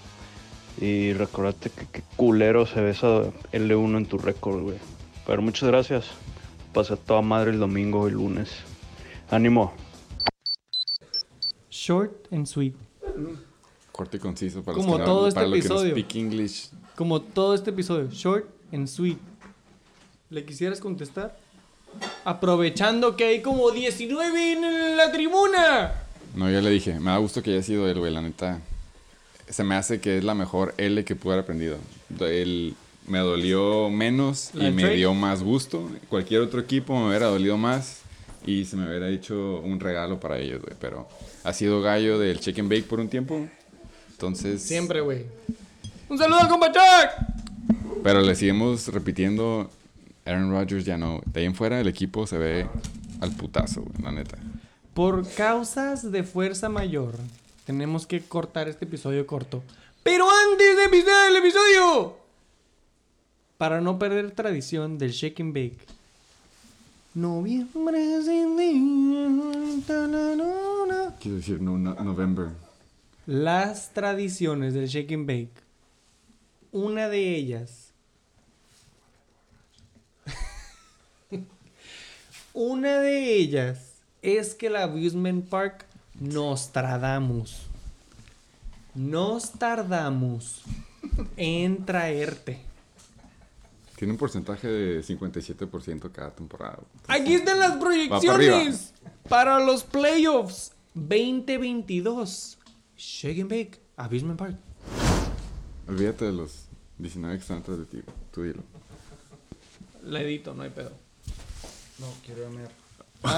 [0.81, 4.79] Y recordarte que, que culero se ve esa L1 en tu récord, güey.
[5.29, 6.07] Pero muchas gracias.
[6.73, 8.51] Pasé toda madre el domingo y el lunes.
[9.31, 9.73] Ánimo.
[11.71, 12.75] Short and sweet.
[13.97, 15.93] Corto y conciso para Como los que, todo no, este para los que no episodio.
[15.93, 16.69] speak English.
[16.97, 19.17] Como todo este episodio, short and sweet.
[20.29, 21.35] ¿Le quisieras contestar?
[22.27, 25.95] Aprovechando que hay como 19 en la tribuna.
[26.35, 28.61] No, ya le dije, me da gusto que haya sido él, güey, la neta.
[29.49, 31.79] Se me hace que es la mejor L que pude haber aprendido.
[32.21, 32.75] Él
[33.07, 35.89] me dolió menos ¿La y me dio más gusto.
[36.11, 38.01] Cualquier otro equipo me hubiera dolido más
[38.45, 40.75] y se me hubiera hecho un regalo para ellos, güey.
[40.79, 41.09] Pero
[41.45, 43.49] ha sido gallo del Check and Bake por un tiempo.
[44.17, 44.63] Entonces.
[44.63, 45.27] Siempre, güey.
[46.09, 48.01] Un saludo al compa Chuck.
[48.03, 49.71] Pero le seguimos repitiendo.
[50.25, 51.21] Aaron Rodgers ya no.
[51.27, 52.67] De ahí en fuera el equipo se ve
[53.21, 54.39] al putazo, güey, la neta.
[54.95, 57.15] Por causas de fuerza mayor,
[57.67, 59.63] tenemos que cortar este episodio corto.
[60.03, 62.17] Pero antes de empezar el episodio,
[63.59, 65.79] para no perder tradición del shake and bake.
[67.15, 69.85] Noviembre sin día.
[71.21, 72.49] Quiero decir, no, no- November.
[73.27, 75.63] Las tradiciones del shake and bake.
[76.71, 77.93] Una de ellas.
[82.55, 85.87] Una de ellas es que el Abusement Park
[86.21, 87.67] nos tardamos.
[88.95, 90.63] Nos tardamos
[91.37, 92.61] en traerte.
[93.97, 96.79] Tiene un porcentaje de 57% cada temporada.
[97.09, 98.93] Aquí están las proyecciones
[99.29, 102.56] para los playoffs 2022.
[102.97, 104.57] Shake and Bake, Abusement Park.
[105.89, 106.65] Olvídate de los
[106.99, 108.03] 19 que están atrás de ti.
[108.33, 108.63] Tú dilo.
[110.03, 110.91] La edito, no hay pedo.
[111.99, 112.71] No, quiero ver.
[113.27, 113.29] o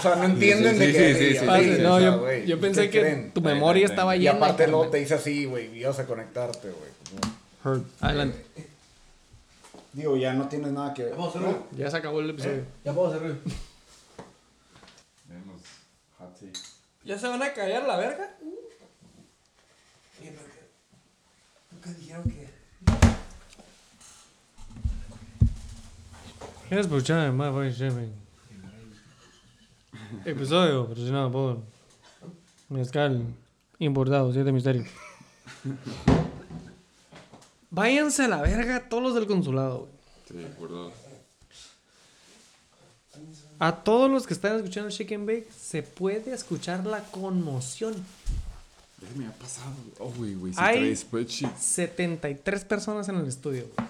[0.00, 1.14] sea, no entienden Sí, de sí, qué.
[1.14, 3.32] sí, sí, sí, Pase, sí, no, yo, yo pensé ¿qué que creen?
[3.32, 4.32] tu memoria estaba Y llena.
[4.36, 6.90] aparte luego te dice así, güey, ibas a conectarte, güey.
[7.64, 7.82] Heard.
[8.00, 8.44] Adelante.
[9.92, 11.14] Digo, ya no tienes nada que ver.
[11.76, 12.64] Ya se acabó el episodio.
[12.84, 13.36] Ya puedo ruido.
[15.28, 15.60] Vemos
[16.18, 16.36] hot.
[17.02, 18.36] ¿Ya se van a callar la verga?
[20.20, 20.70] Oye, pero que.
[21.72, 22.50] Nunca dijeron que.
[26.68, 27.90] Por escuchar My Voice.
[30.24, 31.58] Episodio patrocinado por
[32.68, 33.24] Mezcal
[33.78, 34.86] Importado, Siete Misterios.
[37.70, 39.92] Váyanse a la verga todos los del consulado, güey.
[40.28, 40.92] Sí, acuerdo.
[43.60, 47.94] A todos los que están escuchando and Bake, se puede escuchar la conmoción.
[49.16, 49.72] Me ha pasado.
[49.98, 50.52] Oh, güey, güey.
[50.54, 50.78] Si Ay.
[50.78, 51.56] trae spreadsheet.
[51.58, 53.88] 73 personas en el estudio, güey.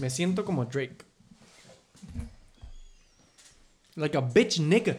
[0.00, 0.96] Me siento como Drake.
[3.94, 4.92] Like a bitch nigga.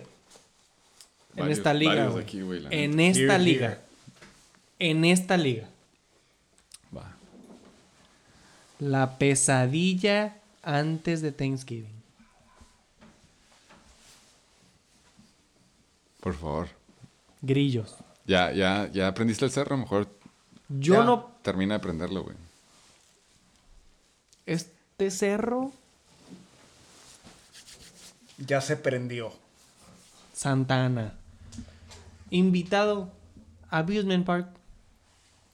[1.36, 2.24] En Varios- esta liga, varios güey.
[2.24, 3.68] aquí, güey, la En esta Here, liga.
[3.68, 3.80] here.
[4.80, 5.70] En esta liga.
[6.96, 7.16] Va.
[8.80, 11.99] La pesadilla antes de Thanksgiving.
[16.20, 16.68] Por favor.
[17.42, 17.96] Grillos.
[18.26, 19.78] Ya, ya, ya aprendiste el cerro.
[19.78, 20.08] Mejor
[20.70, 21.04] Yo Ya.
[21.04, 21.32] no.
[21.42, 22.36] termina de aprenderlo, güey.
[24.46, 25.72] Este cerro,
[28.46, 29.34] Ya se prendió.
[30.34, 31.14] Santa Ana.
[32.30, 33.12] Invitado
[33.70, 34.48] a Abusement Park.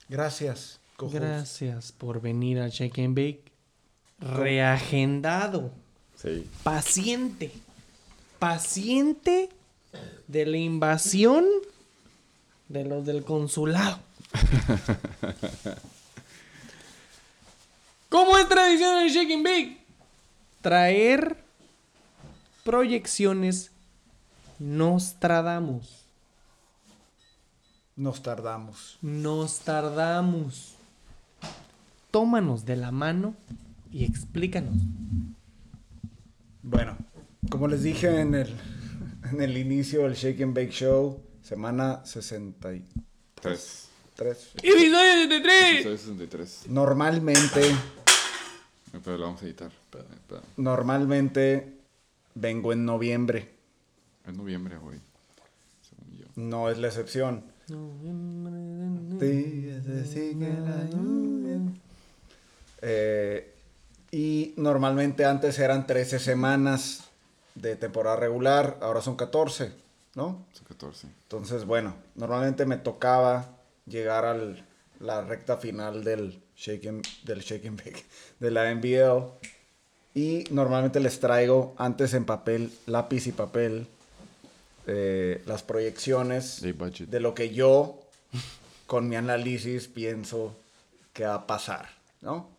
[0.08, 0.80] Gracias.
[0.98, 1.14] cojos.
[1.16, 3.44] Gracias por venir a Check and Bake.
[4.19, 5.72] Reagendado.
[6.16, 6.48] Sí.
[6.64, 7.52] Paciente.
[8.40, 9.50] Paciente
[10.28, 11.46] de la invasión
[12.70, 14.00] de los del consulado.
[18.10, 19.78] ¿Cómo es tradición en Shake and Bake?
[20.62, 21.38] Traer
[22.64, 23.72] proyecciones
[24.60, 26.06] Nostradamus.
[27.96, 28.98] Nos tardamos.
[29.02, 30.76] Nos tardamos.
[32.12, 33.36] Tómanos de la mano
[33.92, 34.76] y explícanos.
[36.64, 36.98] Bueno,
[37.50, 38.56] como les dije en el,
[39.32, 43.88] en el inicio del Shake and Bake Show, semana 63.
[44.16, 44.52] Tres.
[44.64, 45.84] ¡Episodio 73!
[45.84, 46.64] Soy 63.
[46.70, 49.70] Normalmente, Eh, Pero lo vamos a editar.
[49.72, 50.42] Espera, espera.
[50.58, 51.74] normalmente
[52.34, 53.50] vengo en noviembre.
[54.26, 55.00] Es noviembre, güey.
[55.90, 56.26] Según yo.
[56.36, 57.44] No es la excepción.
[62.82, 63.54] Eh,
[64.12, 67.05] y normalmente antes eran 13 semanas
[67.56, 69.72] de temporada regular, ahora son 14,
[70.14, 70.45] ¿no?
[70.53, 71.08] Son 14.
[71.24, 73.48] Entonces, bueno, normalmente me tocaba
[73.85, 74.38] llegar a
[75.00, 78.06] la recta final del Shake and, del shake and Bake,
[78.40, 79.48] de la NBL.
[80.14, 83.88] Y normalmente les traigo antes en papel, lápiz y papel,
[84.88, 88.00] eh, las proyecciones de lo que yo,
[88.85, 90.56] con mi análisis, pienso
[91.11, 91.90] que va a pasar,
[92.22, 92.50] ¿no?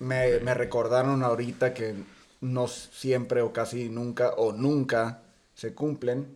[0.00, 1.94] Me, me recordaron ahorita que
[2.42, 5.22] no siempre o casi nunca o nunca
[5.54, 6.26] se cumplen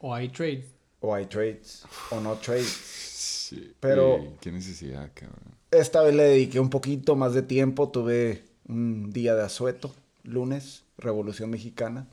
[0.00, 0.66] O hay trades.
[1.00, 2.66] o hay trades o no trades.
[2.68, 5.38] Sí, Pero- qué necesidad, cabrón.
[5.70, 7.88] Esta vez le dediqué un poquito más de tiempo.
[7.88, 9.94] Tuve un día de asueto,
[10.24, 12.06] lunes, Revolución Mexicana.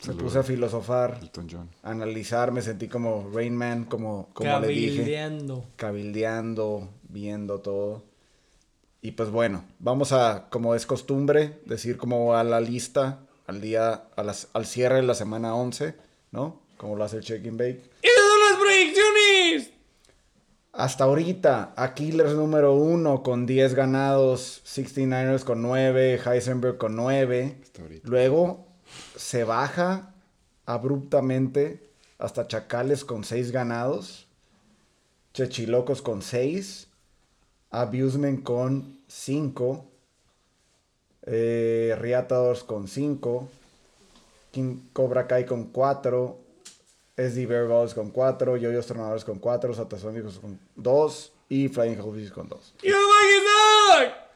[0.00, 0.22] Me Saludos.
[0.24, 1.68] puse a filosofar, Elton John.
[1.82, 2.52] a analizar.
[2.52, 4.96] Me sentí como Rain Man, como, como le dije.
[4.98, 5.64] Cabildeando.
[5.76, 8.02] Cabildeando, viendo todo.
[9.06, 14.02] Y pues bueno, vamos a, como es costumbre, decir cómo va la lista al día,
[14.16, 15.94] a las- al cierre de la semana 11,
[16.32, 16.60] ¿no?
[16.76, 17.88] Como lo hace el Check and Bake.
[18.02, 19.70] ¡Esas son las predicciones!
[20.72, 27.58] Hasta ahorita, Aquiles número uno con 10 ganados, 69ers con 9, Heisenberg con 9.
[27.62, 28.08] Hasta ahorita.
[28.08, 28.66] Luego
[29.14, 30.14] se baja
[30.64, 34.26] abruptamente hasta Chacales con 6 ganados,
[35.32, 36.88] Chechilocos con 6,
[37.70, 39.84] Abusement con 5,
[41.22, 43.48] eh, Riatadors con 5,
[44.50, 46.38] King Cobra Kai con 4,
[47.16, 52.30] SD Bear Balls con 4, Yoyos Tronadores con 4, Satasónicos con 2 y Flying Hellfish
[52.30, 52.74] con 2.
[52.82, 54.26] ¡You fucking suck!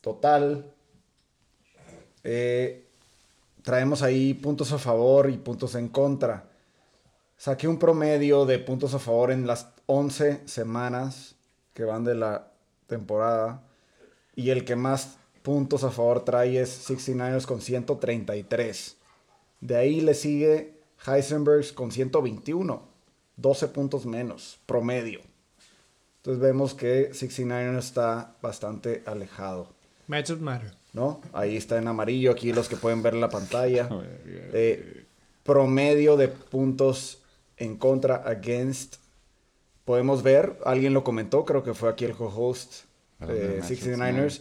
[0.00, 0.72] Total,
[2.24, 2.86] eh,
[3.62, 6.48] traemos ahí puntos a favor y puntos en contra.
[7.36, 11.36] Saqué un promedio de puntos a favor en las 11 semanas
[11.74, 12.52] que van de la
[12.86, 13.62] temporada.
[14.34, 18.96] Y el que más puntos a favor trae es 69ers con 133.
[19.60, 22.88] De ahí le sigue Heisenberg con 121.
[23.36, 25.20] 12 puntos menos, promedio.
[26.16, 29.68] Entonces vemos que 69ers está bastante alejado.
[30.06, 30.80] Matchup matter.
[30.92, 31.20] ¿no?
[31.32, 33.88] Ahí está en amarillo, aquí los que pueden ver la pantalla.
[34.52, 35.06] Eh,
[35.42, 37.22] promedio de puntos
[37.56, 38.96] en contra, against.
[39.84, 42.84] Podemos ver, alguien lo comentó, creo que fue aquí el co-host
[43.18, 44.40] de matchups, 69ers.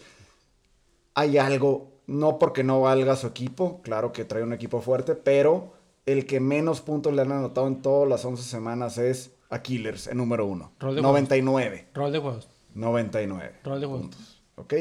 [1.16, 5.74] Hay algo, no porque no valga su equipo, claro que trae un equipo fuerte, pero
[6.06, 10.08] el que menos puntos le han anotado en todas las 11 semanas es a Killers,
[10.08, 10.72] en número uno.
[10.80, 11.88] Rol de 99.
[11.94, 12.48] Rol de juegos.
[12.76, 13.56] 99.
[13.64, 14.02] Rol de juegos.
[14.08, 14.42] puntos.
[14.56, 14.74] ¿Ok?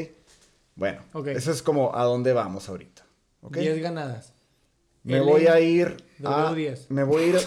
[0.75, 1.27] Bueno, Ok.
[1.27, 3.03] eso es como a dónde vamos ahorita.
[3.41, 3.57] ¿Ok?
[3.57, 4.33] 10 ganadas.
[5.03, 6.85] Me L, voy a ir a, W10.
[6.89, 7.37] me voy a ir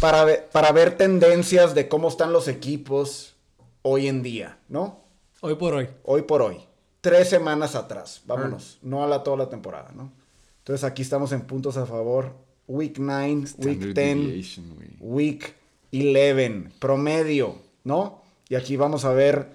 [0.00, 3.34] para ver, para ver tendencias de cómo están los equipos
[3.82, 5.00] hoy en día, ¿no?
[5.40, 5.88] Hoy por hoy.
[6.04, 6.58] Hoy por hoy.
[7.00, 8.22] Tres semanas atrás.
[8.26, 8.78] Vámonos.
[8.82, 10.12] No a la toda la temporada, ¿no?
[10.58, 12.32] Entonces aquí estamos en puntos a favor.
[12.66, 14.96] Week 9, Week Standard 10, deviation, güey.
[14.98, 15.54] Week
[15.92, 18.22] 11, promedio, ¿no?
[18.48, 19.50] Y aquí vamos a ver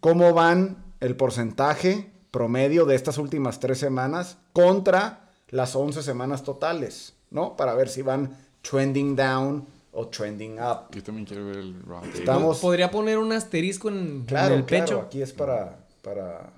[0.00, 7.14] cómo van el porcentaje promedio de estas últimas tres semanas contra las 11 semanas totales,
[7.30, 7.56] ¿no?
[7.56, 10.90] Para ver si van trending down o trending up.
[10.94, 12.06] Yo también quiero ver el data.
[12.14, 15.00] Estamos- Podría poner un asterisco en, en Claro, el claro, pecho.
[15.00, 15.78] aquí es para...
[16.02, 16.52] para...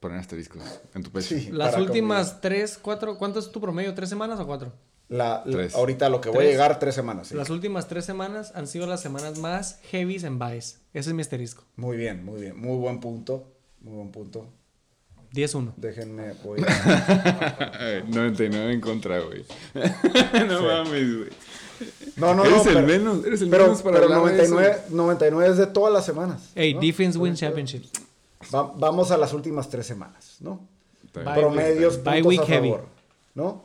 [0.00, 0.62] Poner asteriscos
[0.94, 1.28] en tu pecho.
[1.36, 1.50] Sí.
[1.52, 3.92] Las últimas tres, cuatro, ¿cuánto es tu promedio?
[3.94, 4.72] ¿Tres semanas o cuatro?
[5.08, 5.74] La, la- Tres.
[5.74, 7.28] ahorita lo que voy a llegar, tres semanas.
[7.28, 7.34] sí.
[7.34, 10.80] Las últimas tres semanas han sido las semanas más heavies en buys.
[10.94, 11.64] Ese es mi asterisco.
[11.76, 12.60] Muy bien, muy bien.
[12.60, 13.50] Muy buen punto.
[13.80, 14.46] Muy buen punto.
[15.32, 15.72] 10-1.
[15.76, 17.72] Déjenme, voy a...
[17.80, 19.44] Eh, 99 en contra, güey.
[20.46, 21.28] no mames, güey.
[22.18, 22.70] No, no, eres no.
[22.70, 24.54] el pero- menos, eres el pero, menos para pero hablar de eso.
[24.54, 26.50] 99, 99 es de todas las semanas.
[26.54, 26.80] Hey, ¿no?
[26.80, 27.90] defense win championships.
[28.54, 30.60] Va- vamos a las últimas tres semanas, ¿no?
[31.12, 32.68] Promedios, Bye puntos week a heavy.
[32.70, 32.86] favor,
[33.34, 33.64] ¿no?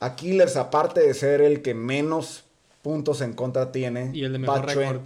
[0.00, 2.44] A Killers, aparte de ser el que menos
[2.82, 5.00] puntos en contra tiene, Y el de va mejor récord.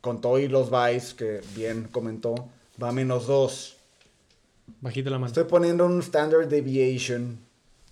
[0.00, 2.34] con todo y los buys, que bien comentó,
[2.82, 3.76] va a menos dos.
[4.80, 5.26] Bajito la mano.
[5.28, 7.38] Estoy poniendo un standard deviation,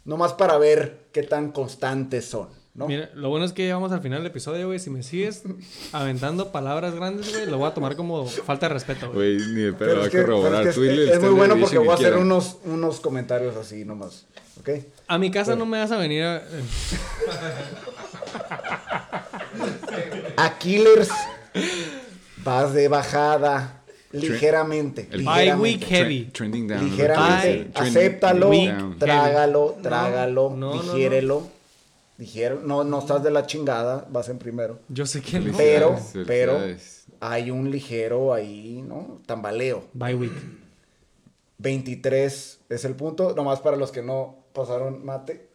[0.04, 2.86] nomás para ver qué tan constantes son, ¿no?
[2.88, 4.78] Mira, lo bueno es que llegamos al final del episodio, güey.
[4.78, 5.42] Si me sigues
[5.92, 9.36] aventando palabras grandes, güey, lo voy a tomar como falta de respeto, güey.
[9.36, 10.66] Güey, ni de pedo va es a corroborar.
[10.66, 14.26] es, que muy bueno porque voy a hacer unos, unos comentarios así nomás,
[14.60, 14.70] ¿ok?
[15.08, 16.42] A mi casa no me vas a venir a...
[20.36, 21.10] A Killers
[22.44, 25.08] vas de bajada ligeramente.
[25.12, 26.24] Bye week heavy.
[26.26, 26.84] Tre- trending down.
[26.84, 27.70] Ligeramente.
[27.74, 28.50] Acéptalo,
[28.98, 31.48] trágalo, No, trágalo, no, no, no.
[32.22, 34.78] Digiero- no, no estás de la chingada, vas en primero.
[34.88, 35.56] Yo sé que no.
[35.56, 36.60] Pero, pero
[37.18, 39.20] hay un ligero ahí, ¿no?
[39.26, 39.84] Tambaleo.
[39.92, 40.32] Bye week.
[41.58, 45.48] 23 es el punto, nomás para los que no pasaron mate.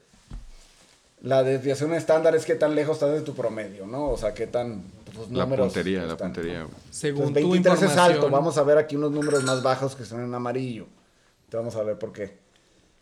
[1.22, 4.10] La desviación estándar es qué tan lejos estás de tu promedio, ¿no?
[4.10, 4.84] O sea, qué tan...
[5.14, 6.76] tus La números puntería, la puntería, güey.
[6.92, 8.16] Según Entonces, tu 23 es información...
[8.16, 8.30] alto.
[8.30, 10.86] Vamos a ver aquí unos números más bajos que están en amarillo.
[11.50, 12.38] Te vamos a ver por qué.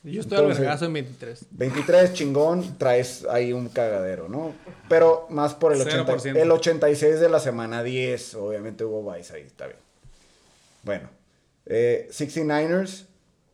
[0.06, 1.45] Yo estoy al Entonces- vergazo en 23.
[1.51, 4.53] 23, chingón, traes ahí un cagadero, ¿no?
[4.88, 6.38] Pero más por el 80, 0%.
[6.42, 8.35] el 86 de la semana 10.
[8.35, 9.80] Obviamente hubo vice ahí, está bien.
[10.84, 11.09] Bueno,
[11.66, 13.06] eh, 69ers,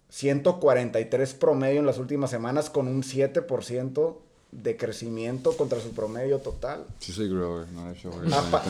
[0.10, 4.18] 143 promedio en las últimas semanas con un 7%
[4.52, 6.86] de crecimiento contra su promedio total.
[7.00, 8.28] Sí soy grower, no de shower.
[8.34, 8.62] Ah.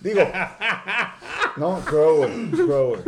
[0.00, 0.22] Digo,
[1.56, 3.04] no, grower, grower.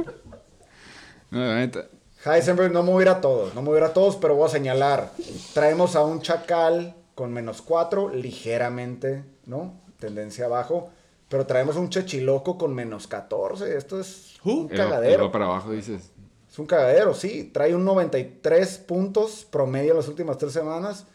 [1.33, 1.89] No, la neta.
[2.25, 4.17] Heisenberg no me voy a ir a todos, no me voy a ir a todos,
[4.17, 5.12] pero voy a señalar.
[5.53, 9.75] Traemos a un Chacal con menos 4, ligeramente, ¿no?
[9.99, 10.91] Tendencia abajo.
[11.28, 13.77] Pero traemos un Chechiloco con menos 14.
[13.77, 15.31] Esto es un cagadero.
[15.33, 16.11] para abajo, dices.
[16.51, 17.51] Es un cagadero, sí.
[17.53, 21.07] Trae un 93 puntos promedio en las últimas tres semanas.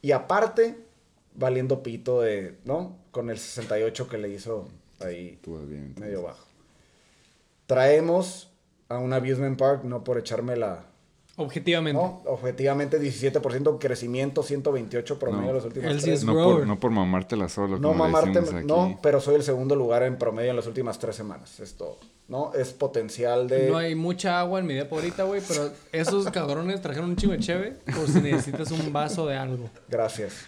[0.00, 0.76] Y aparte,
[1.34, 2.96] valiendo pito de, ¿no?
[3.10, 4.68] Con el 68 que le hizo
[5.00, 5.94] ahí Tú vas bien.
[5.98, 6.44] medio bajo.
[7.66, 8.50] Traemos
[8.88, 10.84] a un Abusement Park, no por echarme la...
[11.36, 12.00] Objetivamente.
[12.00, 15.48] No, objetivamente 17% crecimiento, 128 promedio No.
[15.48, 16.06] en los últimos tres.
[16.06, 17.76] es No por, no por mamártela solo.
[17.78, 18.64] No como mamarte, aquí.
[18.66, 21.58] no, pero soy el segundo lugar en promedio en las últimas tres semanas.
[21.58, 21.98] Es todo.
[22.28, 22.52] ¿No?
[22.54, 23.68] Es potencial de...
[23.68, 27.32] No hay mucha agua en mi depa ahorita, güey, pero esos cabrones trajeron un chingo
[27.32, 29.68] de cheve por si necesitas un vaso de algo.
[29.88, 30.46] Gracias.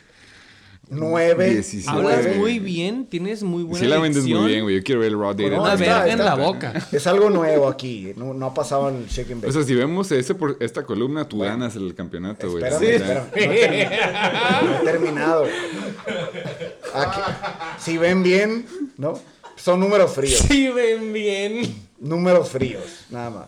[0.89, 1.51] 9.
[1.55, 1.91] 17.
[1.91, 4.77] Hablas muy bien, tienes muy buena Sí la vendes muy bien, güey.
[4.77, 5.51] Yo quiero ver el raw data.
[5.51, 6.73] No, Una verga en la boca.
[6.93, 8.13] Es algo nuevo aquí.
[8.17, 9.49] No, no ha pasado en el Shaking Bake.
[9.49, 11.53] O sea, si vemos ese por esta columna, tú Bueno.
[11.53, 12.63] ganas el campeonato, güey.
[12.65, 12.95] Espérame, Sí.
[12.95, 13.27] espérame.
[13.35, 14.65] No he, terminado.
[14.65, 15.45] No he terminado.
[16.95, 17.21] Aquí,
[17.79, 18.67] si ven bien,
[18.97, 19.19] ¿no?
[19.57, 20.39] Son números fríos.
[20.49, 21.75] Sí, ven bien.
[21.99, 23.47] Números fríos, nada más.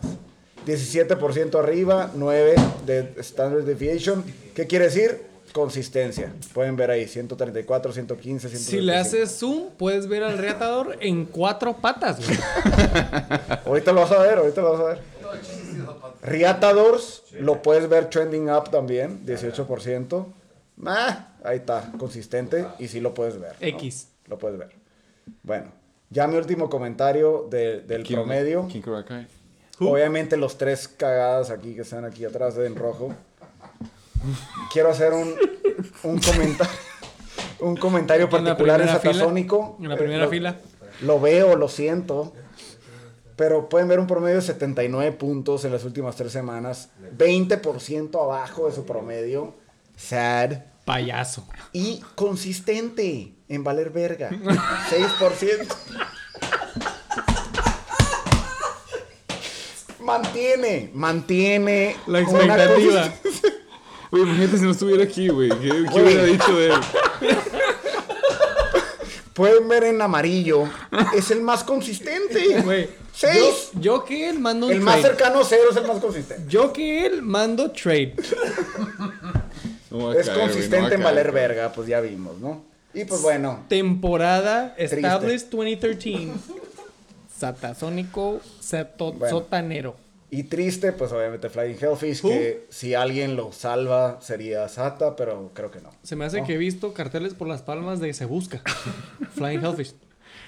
[0.65, 4.23] 17% arriba, 9 de Standard Deviation.
[4.53, 5.28] ¿Qué quiere decir?
[5.53, 6.33] Consistencia.
[6.53, 8.69] Pueden ver ahí, 134, 115, 125.
[8.71, 12.37] Si le haces zoom, puedes ver al reatador en cuatro patas, güey.
[13.65, 14.99] Ahorita lo vas a ver, ahorita lo vas a ver.
[16.21, 20.25] Riatadors, lo puedes ver trending up también, 18%.
[20.85, 23.53] Ah, ahí está, consistente y sí lo puedes ver.
[23.59, 23.67] ¿no?
[23.67, 24.07] X.
[24.27, 24.69] Lo puedes ver.
[25.43, 25.71] Bueno,
[26.09, 28.67] ya mi último comentario de- del ¿Quién- promedio.
[28.69, 29.27] ¿Quién creo acá?
[29.79, 33.13] Obviamente los tres cagadas aquí que están aquí atrás en rojo.
[34.71, 35.35] Quiero hacer un,
[36.03, 36.73] un comentario.
[37.59, 39.13] Un comentario En la particular en primera fila.
[39.13, 39.77] satasónico.
[39.81, 40.57] En la primera lo, fila.
[41.01, 42.33] Lo veo, lo siento.
[43.35, 46.89] Pero pueden ver un promedio de 79 puntos en las últimas tres semanas.
[47.17, 49.55] 20% abajo de su promedio.
[49.95, 50.63] Sad.
[50.85, 51.47] Payaso.
[51.71, 54.29] Y consistente en valer verga.
[54.89, 55.67] 6%.
[59.99, 63.13] Mantiene, mantiene La expectativa.
[64.11, 65.49] Güey, imagínate si no estuviera aquí, güey.
[65.49, 66.79] ¿Qué, hubiera dicho de él?
[69.33, 70.63] Pueden ver en amarillo.
[71.15, 72.61] Es el más consistente.
[72.61, 72.89] Güey.
[73.13, 73.69] Seis.
[73.73, 76.43] Yo, yo que él mando El más cercano a cero es el más consistente.
[76.47, 78.15] Yo que él mando trade.
[79.91, 82.63] No Es caer, no consistente en valer verga, pues ya vimos, ¿no?
[82.93, 86.31] Y pues bueno, Temporada Established 2013.
[87.35, 89.29] Satasónico Bueno.
[89.29, 89.95] sotanero.
[90.31, 95.71] Y triste, pues obviamente Flying Hellfish, que si alguien lo salva sería Sata, pero creo
[95.71, 95.89] que no.
[96.03, 96.47] Se me hace ¿No?
[96.47, 98.61] que he visto carteles por las palmas de Se Busca.
[99.35, 99.93] Flying Hellfish.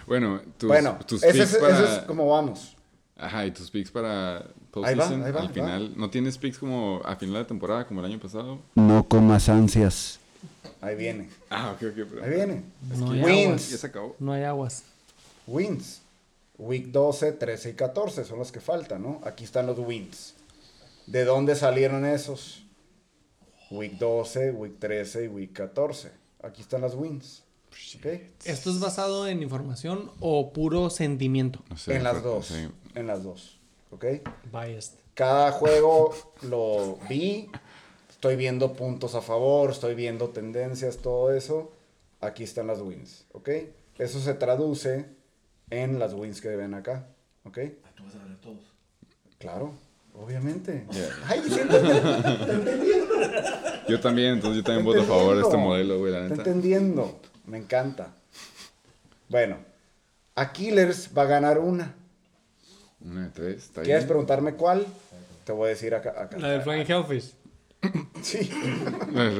[0.07, 1.79] Bueno, tus, bueno, tus ese picks es, para...
[1.79, 2.75] ese es como vamos.
[3.17, 5.53] Ajá, y tus picks para Ahí va, postseason ahí va, al va.
[5.53, 5.93] final.
[5.95, 8.59] ¿No tienes picks como a final de temporada como el año pasado?
[8.75, 10.19] No comas ansias.
[10.81, 12.07] Ahí viene, Ah, ok, ok.
[12.09, 12.23] Pero...
[12.23, 12.63] ahí viene.
[12.97, 13.45] No hay Wins.
[13.45, 13.69] aguas.
[13.69, 14.15] Ya se acabó.
[14.19, 14.83] No hay aguas.
[15.45, 16.00] Wins.
[16.61, 19.19] Week 12, 13 y 14 son los que faltan, ¿no?
[19.23, 20.35] Aquí están los wins.
[21.07, 22.63] ¿De dónde salieron esos?
[23.71, 26.11] Week 12, Week 13 y Week 14.
[26.43, 27.41] Aquí están las wins.
[28.45, 31.63] ¿Esto es basado en información o puro sentimiento?
[31.67, 32.45] No sé, en las dos.
[32.47, 32.69] sí.
[32.93, 33.57] En las dos.
[33.89, 34.05] ¿Ok?
[34.51, 34.99] Biased.
[35.15, 37.49] Cada juego lo vi.
[38.07, 41.71] Estoy viendo puntos a favor, estoy viendo tendencias, todo eso.
[42.19, 43.25] Aquí están las wins.
[43.31, 43.49] ¿Ok?
[43.97, 45.20] Eso se traduce
[45.71, 47.07] en las wins que ven acá.
[47.43, 47.57] ¿Ok?
[47.95, 48.59] Tú vas a ver todos.
[49.39, 49.73] Claro,
[50.13, 50.85] obviamente.
[50.91, 51.09] Yeah.
[51.27, 51.41] Ay.
[53.87, 56.35] Yo también, entonces yo también voto a favor de este modelo, güey, la Te neta.
[56.35, 57.19] entendiendo.
[57.45, 58.13] Me encanta.
[59.27, 59.57] Bueno,
[60.35, 61.95] a Killers va a ganar una.
[63.03, 64.07] Una de tres, está ¿Quieres bien.
[64.09, 64.85] preguntarme cuál?
[65.43, 66.13] Te voy a decir acá.
[66.15, 66.37] acá.
[66.37, 67.33] La del Flying Hellfish.
[68.21, 68.47] Sí.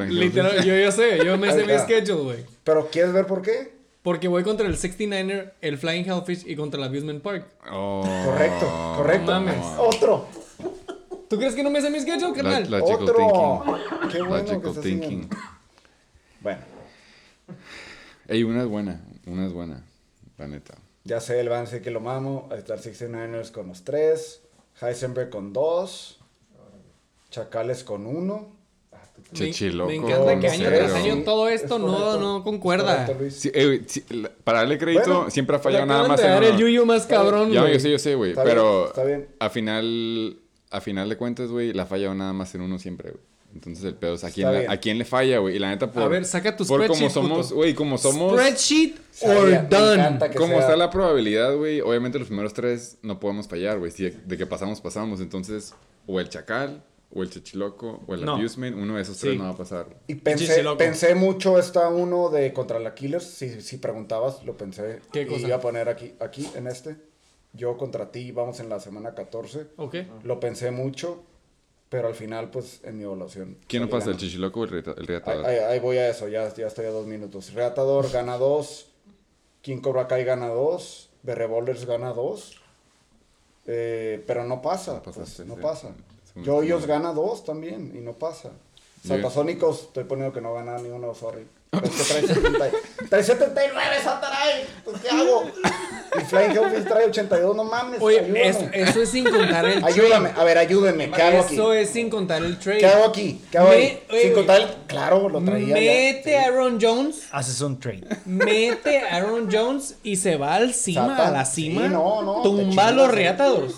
[0.09, 2.45] Literal, yo, yo sé, yo me sé mi schedule, güey.
[2.63, 3.71] Pero ¿quieres ver por qué?
[4.03, 7.47] Porque voy contra el 69er, el Flying Hellfish y contra el Abusement Park.
[7.71, 8.01] Oh.
[8.25, 9.31] Correcto, correcto.
[9.31, 9.63] Mames.
[9.77, 10.25] Otro.
[11.29, 12.69] ¿Tú crees que no me sé mi schedule, carnal?
[12.69, 13.15] La- Logical Otro.
[13.15, 14.09] thinking.
[14.09, 15.29] Qué bueno que Logical estás thinking.
[16.41, 16.59] Bueno,
[18.27, 19.83] Ey, una es buena, una es buena,
[20.37, 20.75] la neta.
[21.03, 22.47] ya sé el avance que lo mamo.
[22.51, 24.41] Ahí está el 69ers con los tres.
[24.81, 26.19] Heisenberg con dos.
[27.29, 28.47] Chacales con uno.
[29.31, 33.05] Me- Chechiloco, Me encanta que año tras año todo esto Es no, no concuerda.
[33.21, 33.35] Es.
[33.35, 34.03] Sí, eh, sí,
[34.43, 36.51] para darle crédito, Bueno, siempre ha fallado nada más de en dar uno.
[36.51, 37.73] el yuyu más cabrón, Ya, güey.
[37.73, 38.33] yo sé, yo sé, güey.
[38.35, 39.27] Pero está bien.
[39.39, 40.37] a final,
[40.69, 43.23] a final de cuentas, güey, la ha fallado nada más en uno siempre, güey.
[43.53, 45.57] Entonces el pedo es a quién, a quién le falla, güey.
[45.57, 48.31] Y la neta, por, A ver, saca tu por como spreadsheet, somos, güey, como somos,
[48.31, 50.19] Spreadsheet or me done.
[50.37, 53.91] como sea- está la probabilidad, güey, obviamente los primeros tres no podemos fallar, güey.
[53.91, 55.19] Si de, de que pasamos, pasamos.
[55.19, 55.73] Entonces,
[56.07, 56.81] o el chacal,
[57.13, 58.35] o el chichiloco, o el No.
[58.35, 59.37] abusement, uno de esos tres Sí.
[59.37, 59.87] no va a pasar.
[60.07, 63.23] Y pensé, pensé mucho esta uno de contra la Killers.
[63.25, 65.01] Si, si preguntabas, lo pensé.
[65.11, 66.95] ¿Qué y iba a poner aquí, aquí, en este.
[67.53, 69.67] Yo contra ti, vamos en la semana 14.
[69.75, 69.95] Ok.
[70.23, 71.21] Lo pensé mucho,
[71.89, 73.57] pero al final, pues, en mi evaluación.
[73.67, 75.45] ¿Quién no pasa, el chichiloco o el, reta- el Ahí, reatador?
[75.45, 77.53] ahí- ahí voy a eso, ya, ya estoy a dos minutos.
[77.53, 78.87] Reatador gana dos.
[79.61, 81.09] King Cobra Kai gana dos.
[81.25, 82.55] The Revolvers gana dos.
[83.67, 84.93] Eh, pero no pasa.
[85.05, 85.61] No pues, no sí.
[85.61, 85.89] pasa.
[86.35, 88.49] Esto, gana dos también y no pasa.
[89.07, 91.45] Satasónicos, estoy poniendo que no gana ni uno, sorry.
[91.71, 92.69] Pero es que trae, 70
[93.09, 94.65] trae 79, Sataray.
[94.83, 95.43] Pues, ¿qué hago?
[96.17, 98.01] Y Flying Hellfish trae 82, no mames.
[98.01, 98.47] Oye, ayúdame.
[98.47, 100.41] eso, eso es sin contar el Ayúdame, trade.
[100.41, 101.09] a ver, ayúdenme.
[101.09, 101.53] ¿Qué hago aquí?
[101.55, 102.79] Eso es sin contar el trade.
[102.79, 103.41] ¿Qué hago aquí?
[103.49, 104.03] ¿Qué hago Me- ahí?
[104.11, 104.67] oye, Sin contar el...
[104.87, 105.73] Claro, lo traía ya.
[105.75, 108.03] Mete a Aaron Jones, Haces un trade.
[108.25, 111.27] mete a Aaron Jones y se va al cima, Satan.
[111.27, 111.83] a la cima.
[111.83, 113.17] Sí, no, no, tumba a los güey.
[113.17, 113.73] reatadores.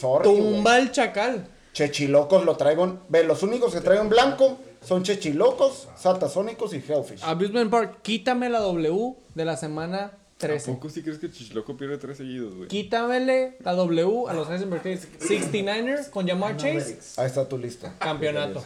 [0.00, 0.22] Sorry.
[0.22, 1.48] Tumba al chacal.
[1.80, 2.84] Chechilocos lo traigo.
[2.84, 7.22] en- Ve, los únicos que traigo en blanco son Chechilocos, Satasónicos y Hellfish.
[7.22, 10.72] Abusement Park, quítame la W de la semana ¿A 13.
[10.72, 12.68] poco sí crees que chichiloco pierde tres seguidos, güey?
[12.68, 15.06] Quítamele la W a los Heisenberg Trades.
[15.20, 17.92] 69ers con Jamar Chase, Ahí está tu lista.
[17.98, 18.64] campeonato.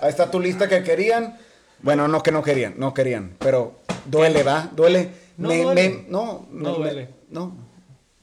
[0.00, 1.36] Ahí está tu lista que querían.
[1.82, 3.36] Bueno, no que no querían, no querían.
[3.38, 3.74] Pero
[4.06, 4.70] duele, ¿va?
[4.74, 5.10] Duele.
[5.36, 5.88] No Me- duele.
[5.90, 7.08] me- no, No me- duele.
[7.28, 7.65] no.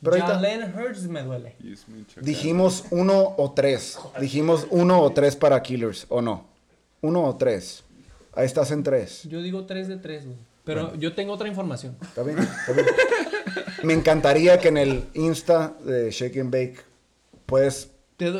[0.03, 1.55] Pero ahorita Jalen Hurts me duele.
[2.21, 3.97] Dijimos uno o tres.
[4.19, 6.45] Dijimos uno o tres para Killers, ¿o no?
[7.01, 7.83] Uno o tres.
[8.35, 9.23] Ahí estás en tres.
[9.29, 10.37] Yo digo 3 de 3, güey.
[10.63, 11.95] Pero yo tengo otra información.
[12.01, 12.39] ¿Está bien?
[12.39, 12.85] ¿Está bien?
[13.83, 16.77] Me encantaría que en el Insta de Shake and Bake
[17.45, 17.89] puedes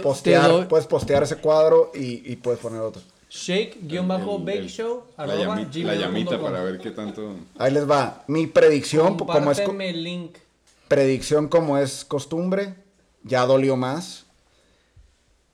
[0.02, 3.02] postear, puedes postear ese cuadro y, y puedes poner otro.
[3.30, 5.04] Shake-bake show.
[5.18, 7.36] La, arroba llami- la llamita para ver qué tanto...
[7.58, 8.24] Ahí les va.
[8.28, 9.60] Mi predicción, como es,
[9.96, 10.38] link.
[10.88, 12.76] Predicción como es costumbre,
[13.24, 14.26] ya dolió más.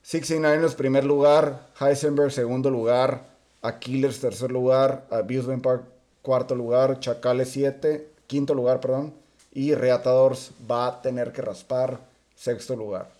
[0.04, 3.24] 69ers primer lugar, Heisenberg segundo lugar,
[3.62, 5.84] Aquiles tercer lugar, Abusement Park
[6.22, 9.14] cuarto lugar, Chacales 7, quinto lugar, perdón,
[9.52, 12.00] y Reatadores va a tener que raspar
[12.34, 13.10] sexto lugar.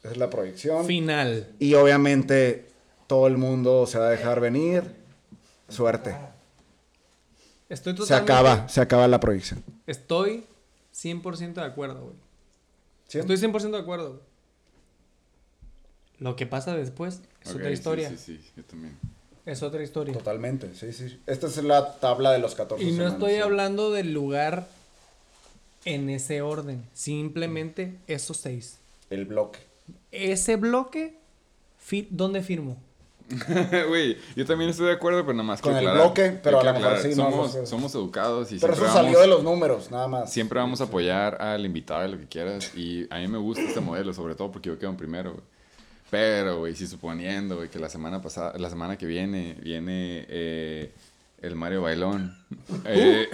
[0.00, 0.84] Esa es la proyección.
[0.86, 1.48] Final.
[1.58, 2.66] Y obviamente
[3.06, 4.84] todo el mundo se va a dejar venir.
[5.68, 6.16] Suerte.
[7.68, 9.62] Estoy Se acaba, se acaba la proyección.
[9.86, 10.44] Estoy
[10.94, 12.16] 100% de acuerdo, güey.
[13.08, 13.18] ¿Sí?
[13.18, 14.08] Estoy 100% de acuerdo.
[14.10, 14.20] güey.
[16.18, 18.08] Lo que pasa después es otra sí, historia.
[18.10, 18.96] Sí, sí, yo también.
[19.44, 20.14] Es otra historia.
[20.14, 21.18] Totalmente, sí, sí.
[21.26, 23.38] Esta es la tabla de los 14 Y no semanas, estoy sí.
[23.40, 24.68] hablando del lugar
[25.84, 26.84] en ese orden.
[26.94, 28.78] Simplemente esos seis.
[29.10, 29.58] El bloque.
[30.12, 31.16] Ese bloque,
[31.78, 32.76] fi- ¿dónde firmo?
[33.88, 36.60] Güey, yo también estoy de acuerdo, pero nada más Con que el aclarar, bloque, pero
[36.60, 37.66] a lo mejor sí, no, Somos, no sé.
[37.66, 40.32] somos educados y Pero siempre eso salió vamos, de los números, nada más.
[40.32, 42.74] siempre vamos a apoyar al invitado y lo que quieras.
[42.76, 45.44] Y a mí me gusta este modelo, sobre todo porque yo quedo en primero, güey.
[46.10, 50.92] Pero, güey, si suponiendo, güey, que la semana pasada, la semana que viene, viene eh,
[51.40, 52.36] el Mario Bailón.
[52.84, 53.28] Eh,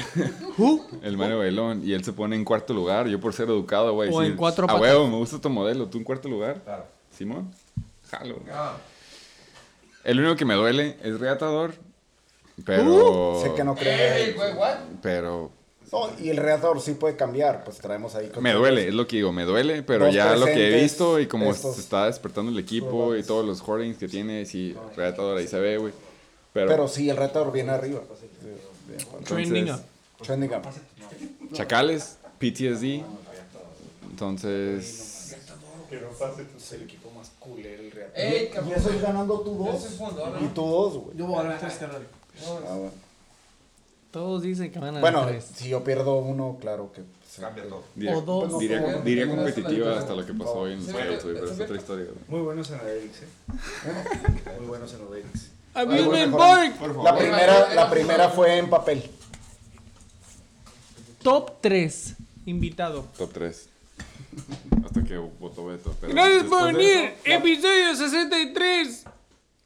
[1.02, 1.82] el Mario Bailón.
[1.84, 3.08] Y él se pone en cuarto lugar.
[3.08, 4.10] Yo por ser educado, güey.
[4.12, 4.82] O en cuatro A patas".
[4.82, 5.86] huevo, me gusta tu modelo.
[5.86, 6.60] ¿Tú en cuarto lugar?
[6.64, 6.84] Claro.
[7.16, 7.50] Simón.
[8.10, 8.38] Jalo.
[8.52, 8.76] Ah,
[10.08, 11.74] El único que me duele es Reatador.
[12.64, 13.40] Pero.
[13.42, 14.34] Sé que no creen.
[15.02, 15.52] Pero.
[15.92, 18.30] No, y el reatador sí puede cambiar, pues traemos ahí.
[18.40, 21.18] Me duele, es lo que digo, me duele, pero Los ya lo que he visto
[21.18, 24.76] y como estos se está despertando el equipo y todos los hoardings que tiene, sí,
[24.96, 25.92] Reatador ahí se ve, güey.
[26.52, 28.00] Pero, Pero sí, el reatador viene arriba.
[29.24, 29.80] Trending up.
[30.22, 30.62] Trending up.
[31.52, 33.02] Chacales, PTSD.
[34.10, 35.36] Entonces,
[35.90, 37.87] Es el equipo más culero, el.
[38.18, 39.86] Ey, Y eso es ganando tú dos.
[40.40, 41.16] Y tú dos, güey.
[41.16, 42.02] Yo voy a dar tres, carnal.
[42.46, 42.90] Ah, bueno.
[44.10, 45.44] Todos dicen que van a Bueno, tres.
[45.54, 47.02] si yo pierdo uno, claro que.
[47.02, 47.82] pues, Cambia eh, todo.
[47.94, 48.58] diría, O dos.
[48.58, 51.50] diría, O- diría o- competitiva hasta lo que pasó hoy en los Playoffs, güey, pero
[51.52, 52.16] es otra historia, güey.
[52.28, 53.26] Muy buenos en Adelix, eh.
[54.58, 55.50] Muy buenos en Adelix.
[55.74, 56.38] Abusement mejor.
[56.38, 57.04] Park.
[57.04, 59.02] La primera, la primera fue en papel.
[61.22, 62.14] Top 3.
[62.46, 63.04] Invitado.
[63.18, 63.68] Top 3.
[65.08, 65.94] Que votó Beto.
[66.00, 66.90] pero Gracias por venir.
[66.90, 69.04] eso, Episodio 63.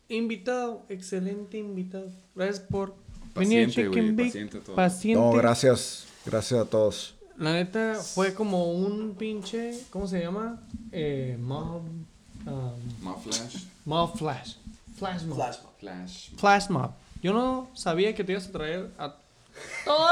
[0.09, 0.83] Invitado.
[0.89, 2.11] Excelente invitado.
[2.35, 2.95] Gracias por
[3.35, 4.25] venir Paciente, Chicken güey, Bake.
[4.29, 4.77] paciente todo.
[4.77, 5.21] Paciente.
[5.21, 6.07] No, gracias.
[6.25, 7.15] Gracias a todos.
[7.39, 9.79] La neta fue como un pinche.
[9.91, 10.63] ¿Cómo se llama?
[10.93, 11.83] Eh, mob.
[12.47, 13.57] um, Más flash.
[13.85, 14.55] mob flash.
[14.99, 15.39] Flash mob.
[15.81, 16.31] Flash.
[16.37, 16.69] Flash.
[16.71, 16.91] mob.
[17.23, 19.17] Yo no sabía que te ibas a traer a
[19.85, 20.09] todo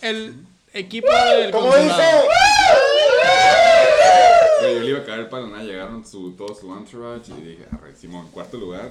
[0.00, 0.46] el
[0.76, 2.22] equipo del ¿Cómo consulado.
[2.22, 2.28] dice?
[4.74, 7.94] Yo le iba a caer para nada, llegaron su, todo su entourage y dije, arre,
[7.96, 8.90] Simón, cuarto lugar,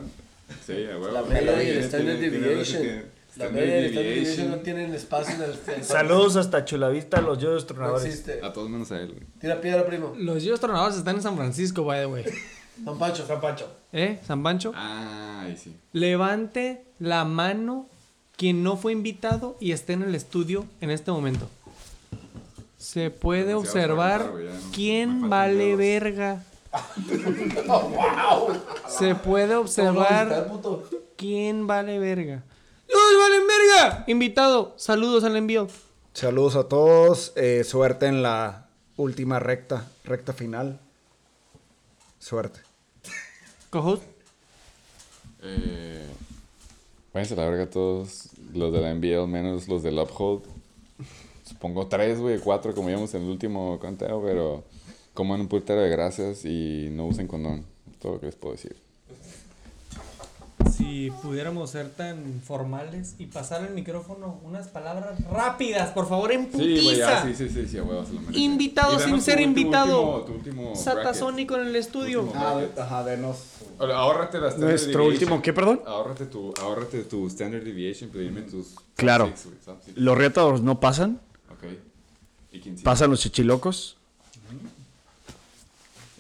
[0.66, 1.08] Sí, a huevo.
[1.12, 3.04] La media y el standard deviation.
[3.38, 4.52] La media y el standard deviation.
[4.52, 5.42] no tienen espacio en
[5.78, 5.84] el.
[5.84, 8.06] Saludos hasta Chulavista, los yoyos No tronadores.
[8.06, 8.40] existe.
[8.44, 9.24] A todos menos a él, güey.
[9.42, 10.14] Tira piedra, primo.
[10.18, 12.24] Los Yos Tronadores están en San Francisco, by the way.
[12.78, 13.26] Don Pancho.
[13.26, 13.68] San Pancho.
[13.92, 14.20] ¿Eh?
[14.28, 14.72] San Pancho.
[14.76, 15.76] Ah, ahí sí.
[15.94, 17.90] Levante la mano
[18.38, 21.50] quien no fue invitado y esté en el estudio en este momento.
[22.78, 23.60] Se puede Demasiado
[23.94, 25.78] observar no- quién vale dedos.
[25.78, 26.44] verga.
[28.88, 29.82] Se puede ¿Cómo lo vas a
[30.42, 30.52] observar
[31.16, 32.44] quién vale verga.
[32.88, 34.04] ¡Los valen verga!
[34.08, 35.68] Invitado, saludos al envío.
[36.14, 37.34] Saludos a todos.
[37.36, 40.80] eh, suerte en la última recta, recta final.
[42.20, 42.60] Suerte.
[43.70, 44.00] Cojo.
[45.42, 46.06] Eh,
[47.14, 50.44] váyanse a la verga todos los de la NBL, menos los del Uphold.
[51.48, 54.64] Supongo tres, güey, cuatro, como vimos en el último conteo, pero
[55.14, 57.66] coman un putero de grasas y no usen condón.
[58.02, 58.76] Todo lo que les puedo decir.
[60.76, 66.46] Si pudiéramos ser tan formales y pasar el micrófono unas palabras rápidas, por favor, en
[66.52, 66.96] Sí, güey, putiza.
[66.98, 68.40] ya, sí, sí, sí, sí, a huevo, se lo merece.
[68.40, 70.02] Invitado Y sin danos ser último- invitado.
[70.02, 72.24] último- tu último Satasónico en el estudio.
[72.24, 72.44] Último.
[72.46, 73.38] Ah, de- ajá, denos.
[73.78, 75.14] Ahora, Ahórrate la standard Nuestro deviation.
[75.14, 75.82] último, ¿qué, perdón?
[75.86, 78.74] Ahórrate tu, ahórrate tu standard deviation, pedirme tus...
[78.76, 79.28] top Claro.
[79.28, 79.98] six, güey, top six.
[79.98, 81.64] Los retos no pasan, Ok.
[81.64, 82.45] ¿Y quién sí?
[82.84, 83.98] Pasan los chichilocos.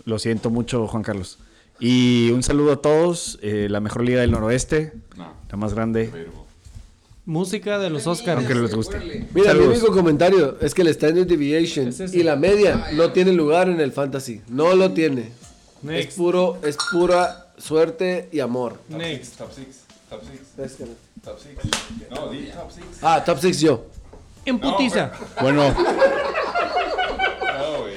[0.05, 1.39] Lo siento mucho, Juan Carlos.
[1.79, 6.09] Y un saludo a todos, eh, la mejor liga del noroeste, No, la más grande,
[6.11, 6.45] pero...
[7.25, 8.37] Música de los Oscars.
[8.37, 9.27] aunque les guste.
[9.33, 9.69] Mira, Saludos.
[9.69, 13.67] mi único comentario es que el standard deviation Es y la media no tienen lugar
[13.67, 14.41] en el fantasy.
[14.47, 15.21] No lo tiene.
[15.21, 16.17] Es Next.
[16.17, 18.73] puro, es pura suerte y amor.
[18.89, 19.25] Top Next.
[19.25, 20.21] six, top six, top
[20.69, 20.87] six,
[21.23, 22.09] top six.
[22.11, 22.85] No, di top six.
[23.01, 23.85] Ah, top 6 yo.
[24.45, 25.11] En putiza.
[25.41, 25.81] Bueno, No,
[27.81, 27.95] güey.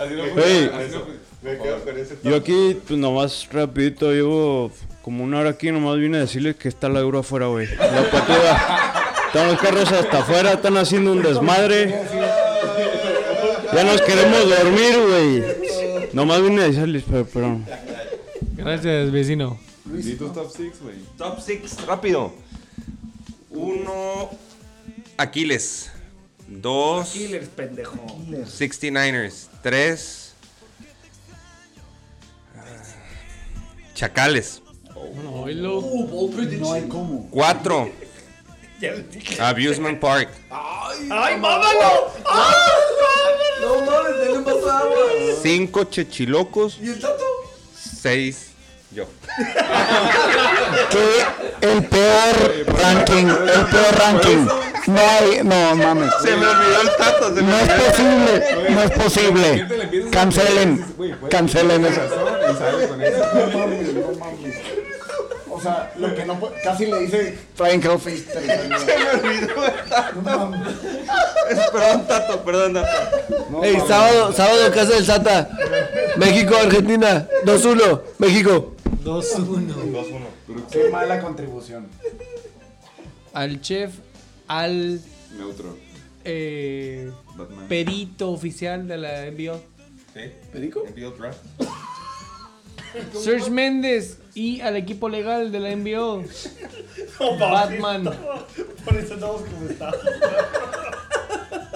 [0.00, 0.70] Así no Hey.
[0.72, 1.18] así no funciona.
[1.42, 1.82] Por favor.
[2.22, 4.70] Yo aquí, pues nomás rapidito, llevo
[5.02, 7.66] como una hora aquí, nomás vine a decirles que está la euro afuera, güey.
[7.76, 8.92] La pativa.
[9.28, 11.94] Están los carros hasta afuera, están haciendo un desmadre.
[13.74, 15.44] Ya nos queremos dormir, güey.
[16.12, 17.58] Nomás vine a decirles, pero, pero
[18.56, 19.58] Gracias, vecino.
[20.18, 20.96] Tus top six, güey.
[21.16, 22.32] Top 6, rápido.
[23.50, 24.30] Uno,
[25.18, 25.90] Aquiles.
[26.46, 27.96] Dos, Killers, pendejo.
[28.30, 29.48] 69ers.
[29.62, 30.34] Tres,
[32.56, 32.62] ah,
[33.94, 34.62] Chacales.
[34.94, 35.82] Oílo.
[36.58, 37.28] No hay cómo.
[37.30, 37.90] Cuatro,
[39.40, 40.30] Abusement Park.
[40.50, 42.12] ¡Ay, mámalo!
[43.60, 44.96] No mames, denle un vaso de agua.
[45.42, 46.78] Cinco, Chechilocos.
[46.80, 47.24] ¿Y el tato?
[47.76, 48.47] Seis,
[48.90, 49.04] yo.
[51.60, 54.46] El peor ranking, el peor ranking.
[54.86, 56.10] No hay, no mames.
[56.22, 57.34] Se me olvidó el tato.
[57.34, 57.84] se me No es olvidó.
[57.90, 60.10] posible, no es posible.
[60.10, 60.84] Cancelen,
[61.30, 62.00] cancelen eso.
[65.50, 68.12] O sea, lo que no puede, casi le dice Brian Crawford.
[68.12, 70.20] Se me olvidó el tato.
[71.72, 73.62] Perdón, tato, perdón, tato.
[73.64, 75.48] Ey, sábado, sábado, casa del Santa.
[76.16, 77.26] México, Argentina.
[77.44, 78.00] 2-1.
[78.18, 78.74] México.
[79.04, 80.66] 2-1.
[80.70, 81.86] Qué mala contribución.
[83.32, 83.94] Al chef,
[84.46, 85.00] al
[85.36, 85.76] Neutro.
[86.24, 87.68] eh, Batman.
[87.68, 89.60] perito oficial de la envío.
[90.52, 90.84] ¿Perico?
[93.12, 96.24] Serge Méndez y al equipo legal de la envío.
[97.38, 98.04] Batman.
[98.84, 99.96] Por eso estamos como estamos.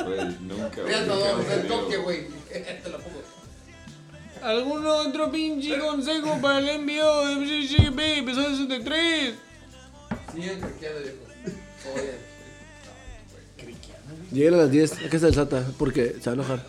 [0.05, 0.83] Güey, nunca.
[0.85, 2.27] Mira hemos el toque, güey.
[2.83, 3.22] Te lo pongo.
[4.43, 9.35] ¿Algún otro pinche consejo para el envío de MCCB, episodio 63?
[10.35, 11.19] Sigan craqueando, viejo.
[14.33, 16.67] Lleguen a las 10 a casa del Santa porque se va a enojar.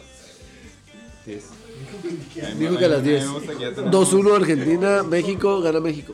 [1.25, 1.45] Diez.
[2.59, 3.27] Dijo que a las Me 10.
[3.29, 6.13] gusta que ya tenemos- 2-1 Argentina, México, gana México.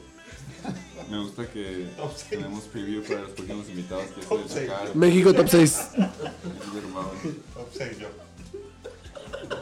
[1.09, 1.87] Me gusta que
[2.29, 4.91] tenemos preview para los próximos invitados que el Chacal.
[4.95, 5.89] México top 6.
[5.95, 8.07] Top 6 yo.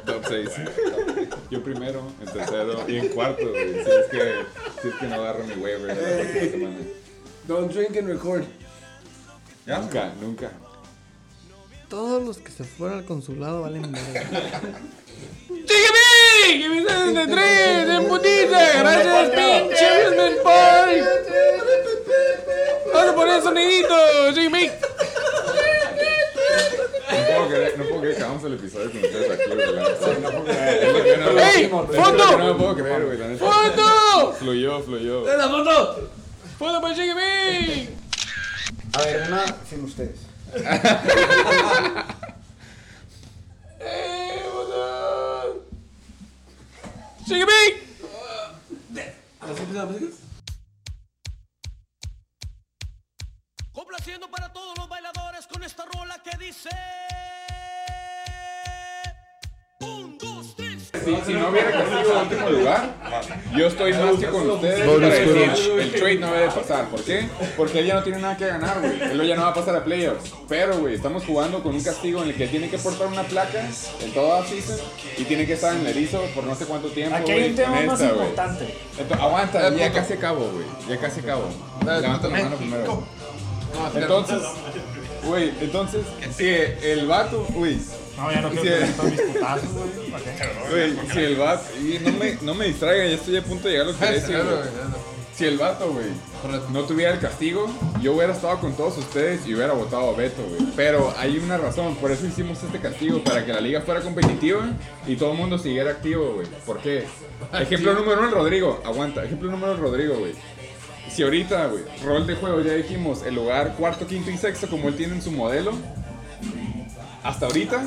[0.06, 0.50] Top 6.
[1.50, 3.74] Yo primero, en tercero y en cuarto, güey.
[3.74, 4.46] Si es que,
[4.82, 6.78] si es que no agarro mi waiver la próxima semana.
[7.48, 8.44] Don't drink and record.
[9.66, 10.52] Nunca, nunca.
[11.90, 14.62] Todos los que se fueron al consulado valen verga.
[15.48, 16.08] ¡Sígueme!
[16.46, 17.90] ¡Que me 63!
[17.90, 18.80] ¡En putiza!
[18.80, 21.04] ¡Gracias, pinche Amusement Park!
[22.94, 23.96] ¡Vamos a poner sonidito!
[24.34, 24.72] ¡Sígueme!
[27.10, 29.76] No puedo creer, no puedo creer que hagamos el episodio con ustedes aquí, güey.
[29.76, 31.32] la neta.
[31.34, 31.62] No- ¡Ey!
[31.62, 32.38] que ¡Foto!
[32.38, 33.18] No puedo creer, güey.
[33.18, 33.46] la neta.
[33.46, 34.34] ¡Foto!
[34.34, 35.26] Fluyó, fluyó.
[35.38, 36.10] ¡La foto!
[36.60, 37.90] ¡Foto para Sígueme!
[38.94, 40.20] A ver, una sin ustedes.
[43.80, 45.66] ¡Eh, foto!
[47.26, 47.52] ¡Sígueme!
[49.40, 50.08] ¿Así empieza la música?
[53.88, 56.70] Complaciendo para todos los bailadores con esta rola que dice.
[59.80, 60.92] Un, dos, tres.
[60.92, 62.96] Si, si no hubiera castigo de último lugar,
[63.56, 66.90] yo estoy más que con ustedes para decir, el trade no debe pasar.
[66.90, 67.30] ¿Por qué?
[67.56, 69.02] Porque él ya no tiene nada que ganar, güey.
[69.04, 70.34] Él ya no va a pasar a playoffs.
[70.50, 73.66] Pero, güey, estamos jugando con un castigo en el que tiene que portar una placa
[74.02, 74.80] en toda season
[75.18, 77.56] y tiene que estar en el erizo por no sé cuánto tiempo, Aquí hay un
[77.56, 78.78] tema más importante.
[78.98, 80.66] Entonces, aguanta, Eh, ya casi acabo, güey.
[80.90, 81.48] Ya casi acabo.
[81.86, 83.17] Dale, Levanta la mano primero.
[83.96, 84.38] Entonces,
[85.24, 86.02] güey, entonces,
[86.36, 87.78] si el vato, güey,
[88.18, 88.58] No, ya no Sí.
[88.62, 89.70] quiero que mis putazos,
[90.72, 90.94] güey.
[91.14, 91.64] Si el vato.
[91.80, 94.06] y no me, no me distraiga, ya estoy a punto de llegar a los que
[94.12, 94.98] decir, güey.
[95.36, 96.08] Si el vato, güey,
[96.74, 97.70] no tuviera el castigo,
[98.02, 100.72] yo hubiera estado con todos ustedes y hubiera votado a Beto, güey.
[100.76, 104.68] Pero hay una razón, por eso hicimos este castigo, para que la liga fuera competitiva
[105.06, 106.48] y todo el mundo siguiera activo, güey.
[106.66, 107.06] ¿Por qué?
[107.54, 108.82] Ejemplo número uno, el Rodrigo.
[108.84, 109.24] Aguanta.
[109.26, 110.34] Ejemplo número el Rodrigo, güey.
[111.12, 114.88] Si ahorita, güey, rol de juego, ya dijimos, el lugar cuarto, quinto y sexto, como
[114.90, 115.72] él tiene en su modelo,
[117.24, 117.84] hasta ahorita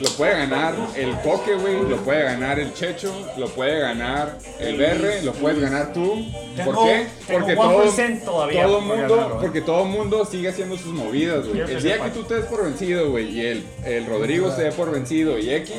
[0.00, 4.76] lo puede ganar el Coque, güey, lo puede ganar el Checho, lo puede ganar el
[4.76, 6.24] Berre, lo puedes ganar tú.
[6.64, 7.06] ¿Por Tengo- qué?
[7.26, 9.38] tengo Porque todo, 1% todavía todo por mundo, ¿eh?
[9.40, 11.60] porque todo mundo sigue haciendo sus movidas, güey.
[11.62, 14.72] El día que tú te des por vencido, güey, y el, el Rodrigo se dé
[14.72, 15.74] por vencido y X,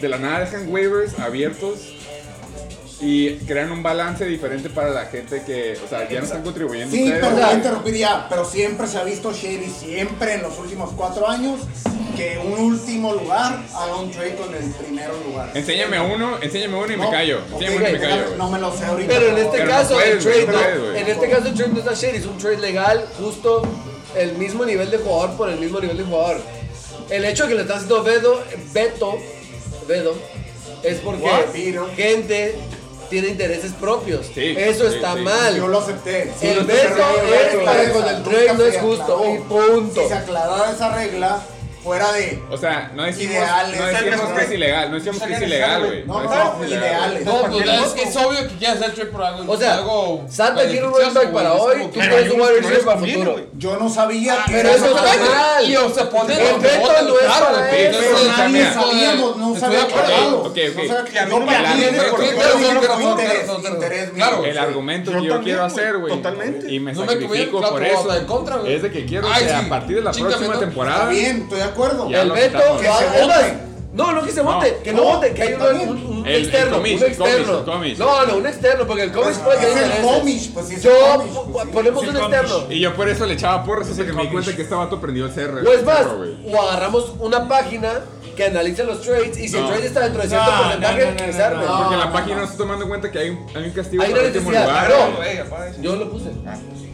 [0.00, 1.94] de la nada dejan waivers abiertos
[3.02, 6.94] y crean un balance diferente para la gente que, o sea, ya no están contribuyendo
[6.94, 7.20] Sí, ustedes.
[7.20, 10.90] pero voy a interrumpir ya, pero siempre se ha visto Shady, siempre en los últimos
[10.96, 11.60] cuatro años,
[12.16, 15.50] que un último lugar haga un trade con el primero lugar.
[15.54, 17.40] Enséñame uno, enséñame uno y me callo.
[17.52, 18.36] Enséñame uno y me callo.
[18.38, 19.12] No me lo sé ahorita.
[19.14, 21.54] Pero en este Pero no caso, puedes, el trade no puedes, en este caso el
[21.54, 23.62] trade no está shady, es un trade legal, justo
[24.16, 26.40] el mismo nivel de jugador por el mismo nivel de jugador.
[27.10, 29.18] El hecho de que le está haciendo Vedo, Beto,
[29.88, 30.14] Vedo,
[30.84, 31.52] es porque What?
[31.96, 32.54] gente
[33.12, 34.30] tiene intereses propios.
[34.34, 35.20] Sí, Eso sí, está sí.
[35.20, 35.54] mal.
[35.54, 36.32] Yo lo acepté.
[36.40, 39.22] Sí, el acepté, es para con el trade no es justo.
[39.34, 40.02] Y punto.
[40.02, 41.42] Si se aclarara esa regla,
[41.82, 43.80] fuera de O sea, no decimos, Ideales.
[43.80, 46.04] no decimos que es ilegal, no decimos que es ilegal, güey.
[46.04, 46.82] No, no, ilegal.
[46.82, 47.24] ideales.
[47.24, 49.52] No, pues es que es obvio que quieres hacer trade por algo.
[49.52, 52.50] O sea, algo Santa quiere un running back para hoy, tú que- quieres un wide
[52.60, 53.40] no receiver para futuro.
[53.54, 55.70] Yo no sabía que Pero era eso está mal.
[55.70, 57.70] Y o se pone El veto no es para.
[57.70, 57.98] Pero
[58.36, 59.54] nadie sabíamos, no.
[59.54, 59.86] No había-
[60.52, 60.70] Que
[61.28, 61.40] no
[64.14, 64.44] Claro, no.
[64.44, 66.72] El argumento que yo quiero hacer, güey, totalmente.
[66.72, 68.74] y me No me sacrifico por eso, en contra, güey.
[68.74, 70.60] es de que quiero que a partir de la próxima ¿no?
[70.60, 72.08] temporada Está bien, estoy de acuerdo.
[72.10, 72.80] Ya El lo veto, quitamos.
[72.80, 73.54] Que se vote.
[73.94, 75.88] no, no que se vote, que no No, vote, que hay un, bien.
[75.90, 77.58] un- un El- el externo, comis, un externo.
[77.58, 77.98] el comis.
[77.98, 80.18] No, no, un externo, porque el comis puede Es tener el intereses.
[80.18, 81.70] comish, pues es el Yo po- pues sí.
[81.72, 82.54] ponemos un externo.
[82.70, 85.00] Y yo por eso le echaba porras hasta que me di cuenta que este vato
[85.00, 85.66] prendió el CR.
[85.68, 86.36] O es más, güey.
[86.54, 88.00] o agarramos una página
[88.36, 89.68] que analice los trades y si el No.
[89.68, 91.64] trade está dentro de cierto No, porcentaje, no, no, no, que se no, arme.
[91.66, 91.78] no.
[91.82, 92.40] Porque la no, página no.
[92.40, 94.36] no está tomando en cuenta que hay un, hay un castigo Hay para una el
[94.36, 95.10] último necesidad, lugar.
[95.10, 95.16] no.
[95.18, 95.82] Güey, apaga eso.
[95.82, 96.30] Yo lo puse.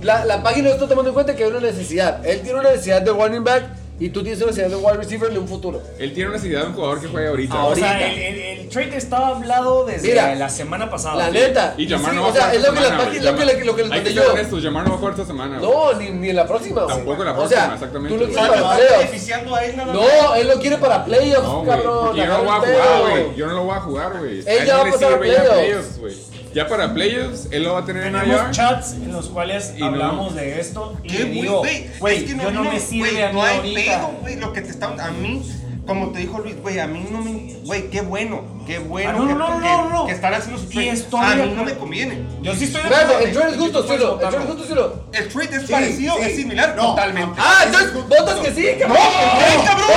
[0.02, 2.26] La, la página no está tomando en cuenta que hay una necesidad.
[2.26, 3.62] Él tiene una necesidad de running back
[4.00, 5.82] y tú tienes una necesidad de wide receiver de un futuro.
[5.98, 7.64] Él tiene una necesidad de un jugador que juegue ahorita.
[7.64, 11.16] O sea, el, el, el trade estaba hablado desde Mira, la semana pasada.
[11.16, 11.74] La neta.
[11.76, 13.24] Y sí, no va o a sea, jugar es esta lo que la semana, página,
[13.30, 13.56] lo que, güey.
[13.56, 14.32] le- lo que Hay que yo.
[14.32, 15.58] honestos, Jamar no va a jugar esta semana.
[15.58, 15.70] güey.
[15.70, 16.82] No, ni, ni en la próxima.
[16.84, 16.96] güey.
[16.96, 19.30] Tampoco en la O próxima, sea, exactamente, Tú lo quieres O sea, para playoffs.
[19.32, 19.84] a.
[19.86, 22.16] No, él lo quiere para playoffs, No, cabrón.
[22.16, 23.36] Yo no lo voy a jugar, güey.
[23.36, 24.38] Yo no lo voy a jugar, güey.
[24.46, 25.98] Él ya A va a pasar a playoffs.
[25.98, 26.14] güey.
[26.54, 28.50] Ya para playoffs, él lo va a tener en Tenemos IR.
[28.52, 29.86] chats en los cuales Y no.
[29.86, 31.86] hablamos de esto y ¿Qué, le güey, digo, güey?
[32.00, 33.80] güey, Es que yo no no, me sirve güey, a mí no hay ahorita.
[33.98, 35.42] pedo, güey, lo que te está a mí
[35.88, 39.12] como te dijo Luis, güey, a mí no me, güey, qué bueno, qué bueno Ah,
[39.18, 40.06] no, que, no, no, que- no, no.
[40.06, 40.90] que están haciendo su trade.
[40.90, 42.22] estoy a mí no me conviene.
[42.42, 43.26] Yo sí estoy de Espérate, acuerdo.
[43.26, 44.12] el trade es justo, Ciro.
[44.12, 45.04] El trade es justo, Ciro.
[45.12, 46.22] El trade es Sí, parecido, sí.
[46.24, 46.90] es similar, No.
[46.90, 47.34] totalmente.
[47.42, 48.98] Ah, entonces votas que sí, cabrón.
[48.98, 49.88] ¡Ey, cabrón!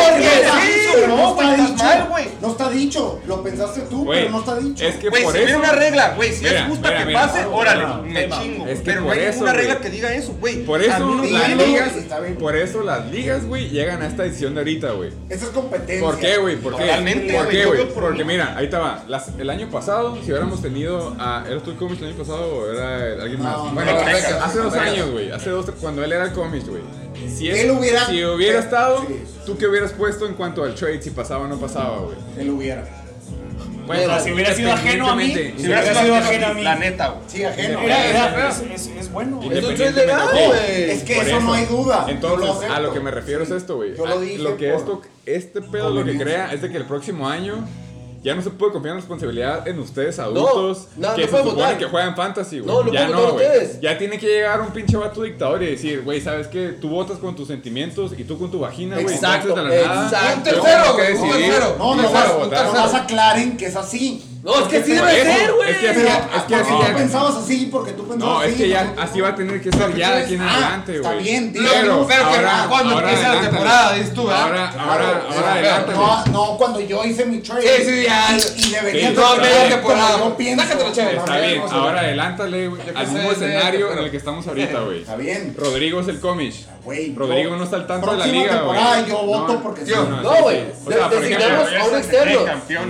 [1.09, 1.83] No No, güey, está estás dicho.
[1.83, 2.25] mal, güey.
[2.41, 3.19] No está dicho.
[3.27, 4.85] Lo pensaste tú, Güey, pero no está dicho.
[4.85, 5.45] Es que Güey, por si eso.
[5.47, 8.41] viene una regla, güey, si es justa que pase, órale, No, me no.
[8.41, 8.67] chingo.
[8.67, 9.65] Es que pero no por hay eso, ninguna güey.
[9.65, 10.65] regla que diga eso, güey.
[10.65, 11.91] Por eso no las ligas,
[12.39, 15.09] por eso las ligas, güey, llegan a esta decisión de ahorita, güey.
[15.29, 15.80] Esa es competencia.
[15.99, 16.55] ¿Por qué, güey?
[16.57, 16.83] ¿Por qué?
[16.83, 17.83] Totalmente, ¿Por güey, qué, yo güey?
[17.83, 18.33] veo por Porque mí.
[18.33, 18.69] mira, ahí.
[19.07, 21.43] Las- el año pasado, si hubiéramos tenido a.
[21.49, 23.57] ¿Eras tú el cómic el año pasado o era alguien más?
[23.57, 25.31] No, bueno, no, hace, hace dos años, güey.
[25.31, 26.81] Hace dos, cuando él era el cómic, güey.
[27.29, 29.23] Si Él hubiera- Si hubiera estado, Sí.
[29.45, 31.01] ¿tú qué hubieras puesto en cuanto al trade?
[31.01, 32.17] Si pasaba o no pasaba, güey.
[32.37, 32.83] Él hubiera.
[34.21, 37.07] Si hubiera sido ajeno a mí, independientemente- si hubiera sido ajeno a mí, La neta,
[37.09, 37.23] güey.
[37.27, 37.79] Sí, ajeno.
[37.81, 39.39] era, era, es, es, es bueno.
[39.43, 41.03] Es legal, güey.
[41.05, 42.05] Que eso, no hay duda.
[42.09, 43.95] Entonces, a lo que me refiero es esto, güey.
[43.95, 46.69] Yo lo A- dije Lo que por esto, este pedo lo que crea es de
[46.69, 47.65] que el próximo año
[48.23, 51.55] ya no se puede confiar en responsabilidad en ustedes adultos no, que no se supone
[51.55, 51.77] votar.
[51.77, 52.75] que juegan fantasy, güey.
[52.75, 53.47] No, no ya no, güey.
[53.81, 56.69] Ya tiene que llegar un pinche vato dictador y decir, güey, ¿sabes qué?
[56.69, 59.15] Tú votas con tus sentimientos y tú con tu vagina, güey.
[59.15, 60.37] Exacto, nada, exacto.
[60.37, 61.77] Un tercero, que un.
[61.77, 64.30] No, no no vas a aclaren que es así.
[64.43, 65.69] No, es que así Por debe eso, ser, güey.
[65.69, 66.91] Es que así, Pero, es que así porque ya.
[66.91, 68.49] tú pensabas así, porque tú pensabas No, así.
[68.49, 70.99] es que ya así va a tener que ser ya de aquí en Ah, adelante,
[70.99, 71.11] güey.
[71.11, 74.41] está bien, pero, díganos, pero que ahora, cuando ahora empiece la temporada, dices tú, ¿verdad?
[74.43, 75.91] Ahora, ahora, Pero, ahora adelante.
[75.93, 77.61] No, no, cuando yo hice mi trade.
[77.61, 78.27] Sí, sí, ya.
[78.35, 80.17] Y, y debería Sí, no, media temporada.
[80.17, 80.63] Yo pienso.
[80.63, 81.17] Sácatelo, chévere.
[81.17, 85.01] Está bien, ahora adelántale güey, al mismo escenario pero- en el que estamos ahorita, güey.
[85.01, 85.55] Está bien.
[85.55, 86.65] Rodrigo es el comish.
[86.83, 89.11] Güey, Rodrigo no está al tanto de la liga, temporada güey.
[89.11, 89.99] yo voto No, porque sí, sí.
[90.23, 90.65] No, sí, güey.
[90.75, 90.93] sí.
[91.11, 92.39] Designamos a un externo.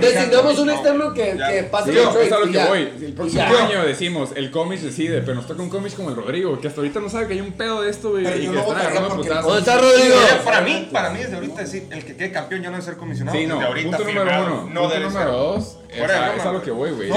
[0.00, 1.41] Designamos un no, externo que.
[1.50, 2.66] Que pase Sí, los es a lo que ya.
[2.68, 2.78] voy.
[3.00, 3.64] El próximo ya.
[3.66, 6.80] año decimos, el comish decide, pero nos toca un comish como el Rodrigo, que hasta
[6.80, 8.64] ahorita no sabe que hay un pedo de esto, güey, y yo que no están
[8.64, 9.46] votaría agarrando porque- putazos.
[9.46, 10.14] ¿Dónde está Rodrigo?
[10.44, 12.96] Para mí, para mí desde ahorita decir, el que quede campeón ya no es ser
[12.96, 13.36] comisionado.
[13.38, 14.70] Sí, no, desde ahorita punto número uno.
[14.72, 17.10] No punto número dos, es a lo que voy, güey.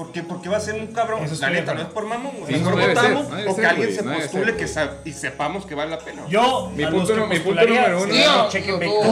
[0.00, 0.04] No.
[0.06, 1.22] Porque, porque va a ser un cabrón.
[1.24, 2.54] Eso La estoy neta, no es por mamón, güey.
[2.54, 4.56] Sí, no Mejor debe ser, votamos no ser, que alguien se no postule ser.
[4.56, 6.22] que sa- y sepamos que vale la pena.
[6.28, 8.12] Yo, Mi punto nu- mi punto número uno.
[8.14, 8.48] Tío.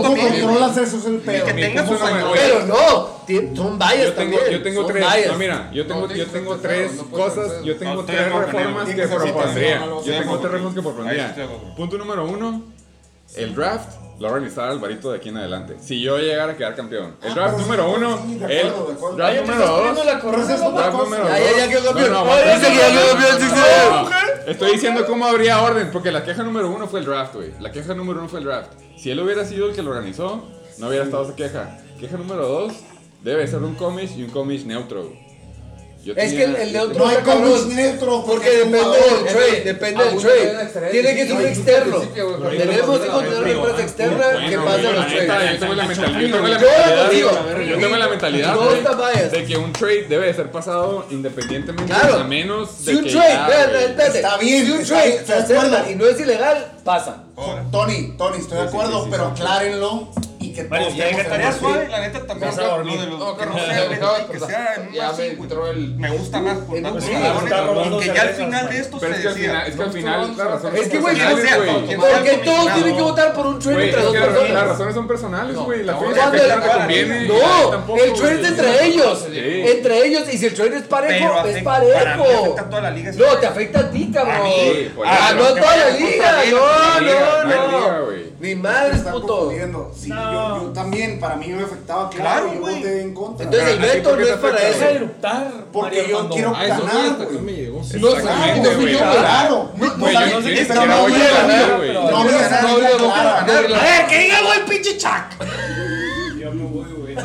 [0.03, 0.97] ¿Cómo controlas eso?
[0.99, 1.47] Es el pedo.
[1.47, 1.99] que tenga sus.
[2.33, 4.51] Pero no, son tengo, también.
[4.51, 7.95] yo tengo tres, no mira, yo tengo, No, yo tengo tres no cosas, yo tengo
[7.95, 9.79] No, tres reformas que propondría.
[9.81, 11.37] no, no, Yo tengo tres reformas que propondría.
[11.77, 12.63] Punto número uno,
[13.37, 15.77] el draft lo va a organizar Alvarito de aquí en adelante.
[15.81, 17.15] Si yo llegara a quedar campeón.
[17.23, 19.17] El draft pero sí, número uno, sí, de el acuerdo, de acuerdo.
[19.17, 20.07] draft número dos.
[20.07, 20.71] la papá.
[20.73, 21.33] Draft número dos.
[21.33, 22.13] ya, ya quedó campeón.
[22.13, 24.03] No, no.
[24.03, 24.11] No,
[24.47, 27.53] Estoy diciendo cómo habría orden, porque la queja número uno fue el draft, güey.
[27.61, 28.73] La queja número uno fue el draft.
[28.97, 30.43] Si él hubiera sido el que lo organizó,
[30.79, 31.79] no hubiera estado esa queja.
[32.01, 32.73] Queja número dos,
[33.23, 35.13] debe ser un comish y un comish neutro.
[36.05, 37.75] Yo Es que el, el neutro No hay cabrón.
[37.75, 40.91] neutro Porque depende del trade, depende del trade.
[40.91, 42.01] Tiene que ser un externo.
[42.01, 45.61] Tenemos que contratar una empresa externa que pase los trades.
[45.61, 45.69] Yo
[47.79, 51.93] tengo la mentalidad, yo tengo la de que un trade debe de ser pasado independientemente
[51.93, 52.17] Claro.
[52.17, 54.07] a menos de Si un que trade.
[54.19, 57.25] Está bien, Si un trade se acepta y no es ilegal, pasa.
[57.71, 60.09] Tony, Tony, estoy de acuerdo, pero aclárenlo
[60.41, 62.51] y que Bueno, todos ya estemos que en Estaría el suave, la neta también.
[62.51, 62.99] Vas a dormir.
[63.09, 63.89] No, que no sea
[64.31, 65.37] que sea en Ya así,
[65.97, 66.79] me gusta más por
[67.67, 69.67] robando y que ya al final de esto se es que al final, decida.
[69.67, 71.17] es que al final las razones Es que, güey,
[71.97, 74.67] Porque todos tienen que votar por un trade entre dos que las, personas.
[74.69, 75.83] razones son personales, No, güey.
[75.85, 77.29] La no, tuya ¿cuándo es que la- conviene.
[77.29, 79.27] No, el trade es entre ellos.
[79.33, 80.23] Entre ellos.
[80.33, 82.57] Y si el trade es parejo, es parejo.
[82.81, 82.91] la.
[83.17, 84.37] No, te afecta a ti, cabrón.
[85.05, 86.33] Ah, no a toda la liga.
[86.51, 89.51] No, la no, no Ni madres, Están puto.
[89.97, 92.77] Sí, yo, yo también, para mí me afectaba, claro, Claro, yo güey.
[92.77, 93.45] voté en contra.
[93.47, 94.97] Entonces el ¿a veto no es para afecta, Deja de eso.
[94.97, 95.53] eruptar.
[95.73, 97.41] Porque Mario, yo cuando- quiero Ah, ganar, hasta que güey.
[97.41, 97.79] me llegó.
[97.79, 98.27] No, Claro.
[99.77, 99.97] No, no, no,
[100.69, 101.93] pero no voy a ganar, güey.
[101.95, 103.47] No había No ganar, había boca clara.
[103.47, 103.81] para ganar.
[103.81, 105.27] A ver, que diga el pinche Chuck.
[106.39, 107.15] Yo me voy, güey.
[107.17, 107.23] No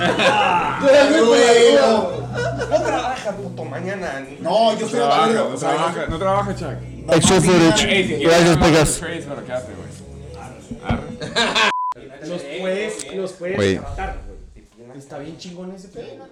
[2.84, 4.26] trabaja, puto, mañana.
[4.40, 5.50] No, yo estoy acuerdo.
[6.10, 6.74] no trabaja, Chuck.
[7.12, 8.20] Extra footage.
[8.24, 9.02] Gracias, Pegas.
[12.28, 13.74] Los puedes, los puedes Güey.
[13.76, 14.98] descartar, güey.
[14.98, 16.28] Está bien chingón ese pedo.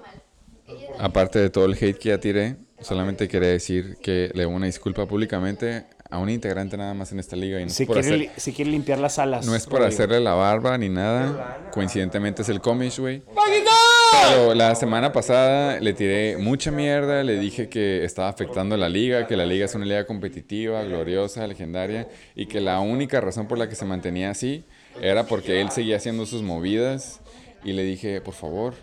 [1.00, 4.66] Aparte de todo el hate que ya tiré, solamente quería decir que le doy una
[4.66, 7.59] disculpa públicamente a un integrante nada más en esta liga.
[7.59, 9.45] Y no, Si es por quiere, hacer- li- si quiere limpiar las alas.
[9.45, 9.88] no es por Rodrigo.
[9.95, 11.69] hacerle la barba ni nada.
[11.73, 13.23] Coincidentemente es el comish, güey.
[14.30, 18.90] Pero la semana pasada le tiré mucha mierda, le dije que estaba afectando a la
[18.90, 23.48] liga, que la liga es una liga competitiva, gloriosa, legendaria, y que la única razón
[23.48, 24.65] por la que se mantenía así
[25.01, 27.22] era porque él seguía haciendo sus movidas.
[27.64, 28.73] Y le dije, por favor,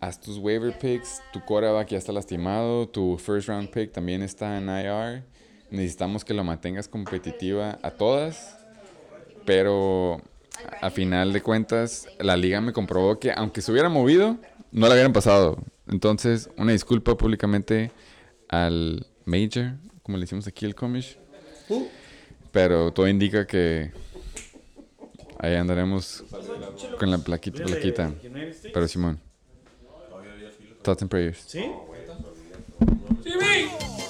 [0.00, 4.58] haz tus waiver picks, tu quarterback ya está lastimado, tu first round pick también está
[4.58, 5.22] en IR.
[5.70, 8.56] Necesitamos que lo mantengas competitiva a todas,
[9.44, 10.22] pero
[10.80, 14.36] a final de cuentas la liga me comprobó que aunque se hubiera movido,
[14.70, 15.58] no la hubieran pasado.
[15.88, 17.90] Entonces, una disculpa públicamente
[18.48, 21.18] al Major, como le hicimos aquí el comish.
[22.52, 23.92] Pero todo indica que
[25.38, 26.24] ahí andaremos
[26.98, 28.12] con la plaquita, plaquita.
[28.72, 29.20] Pero Simón,
[30.82, 31.44] thoughts and prayers.
[31.46, 31.64] ¿Sí?
[33.24, 34.05] Jimmy.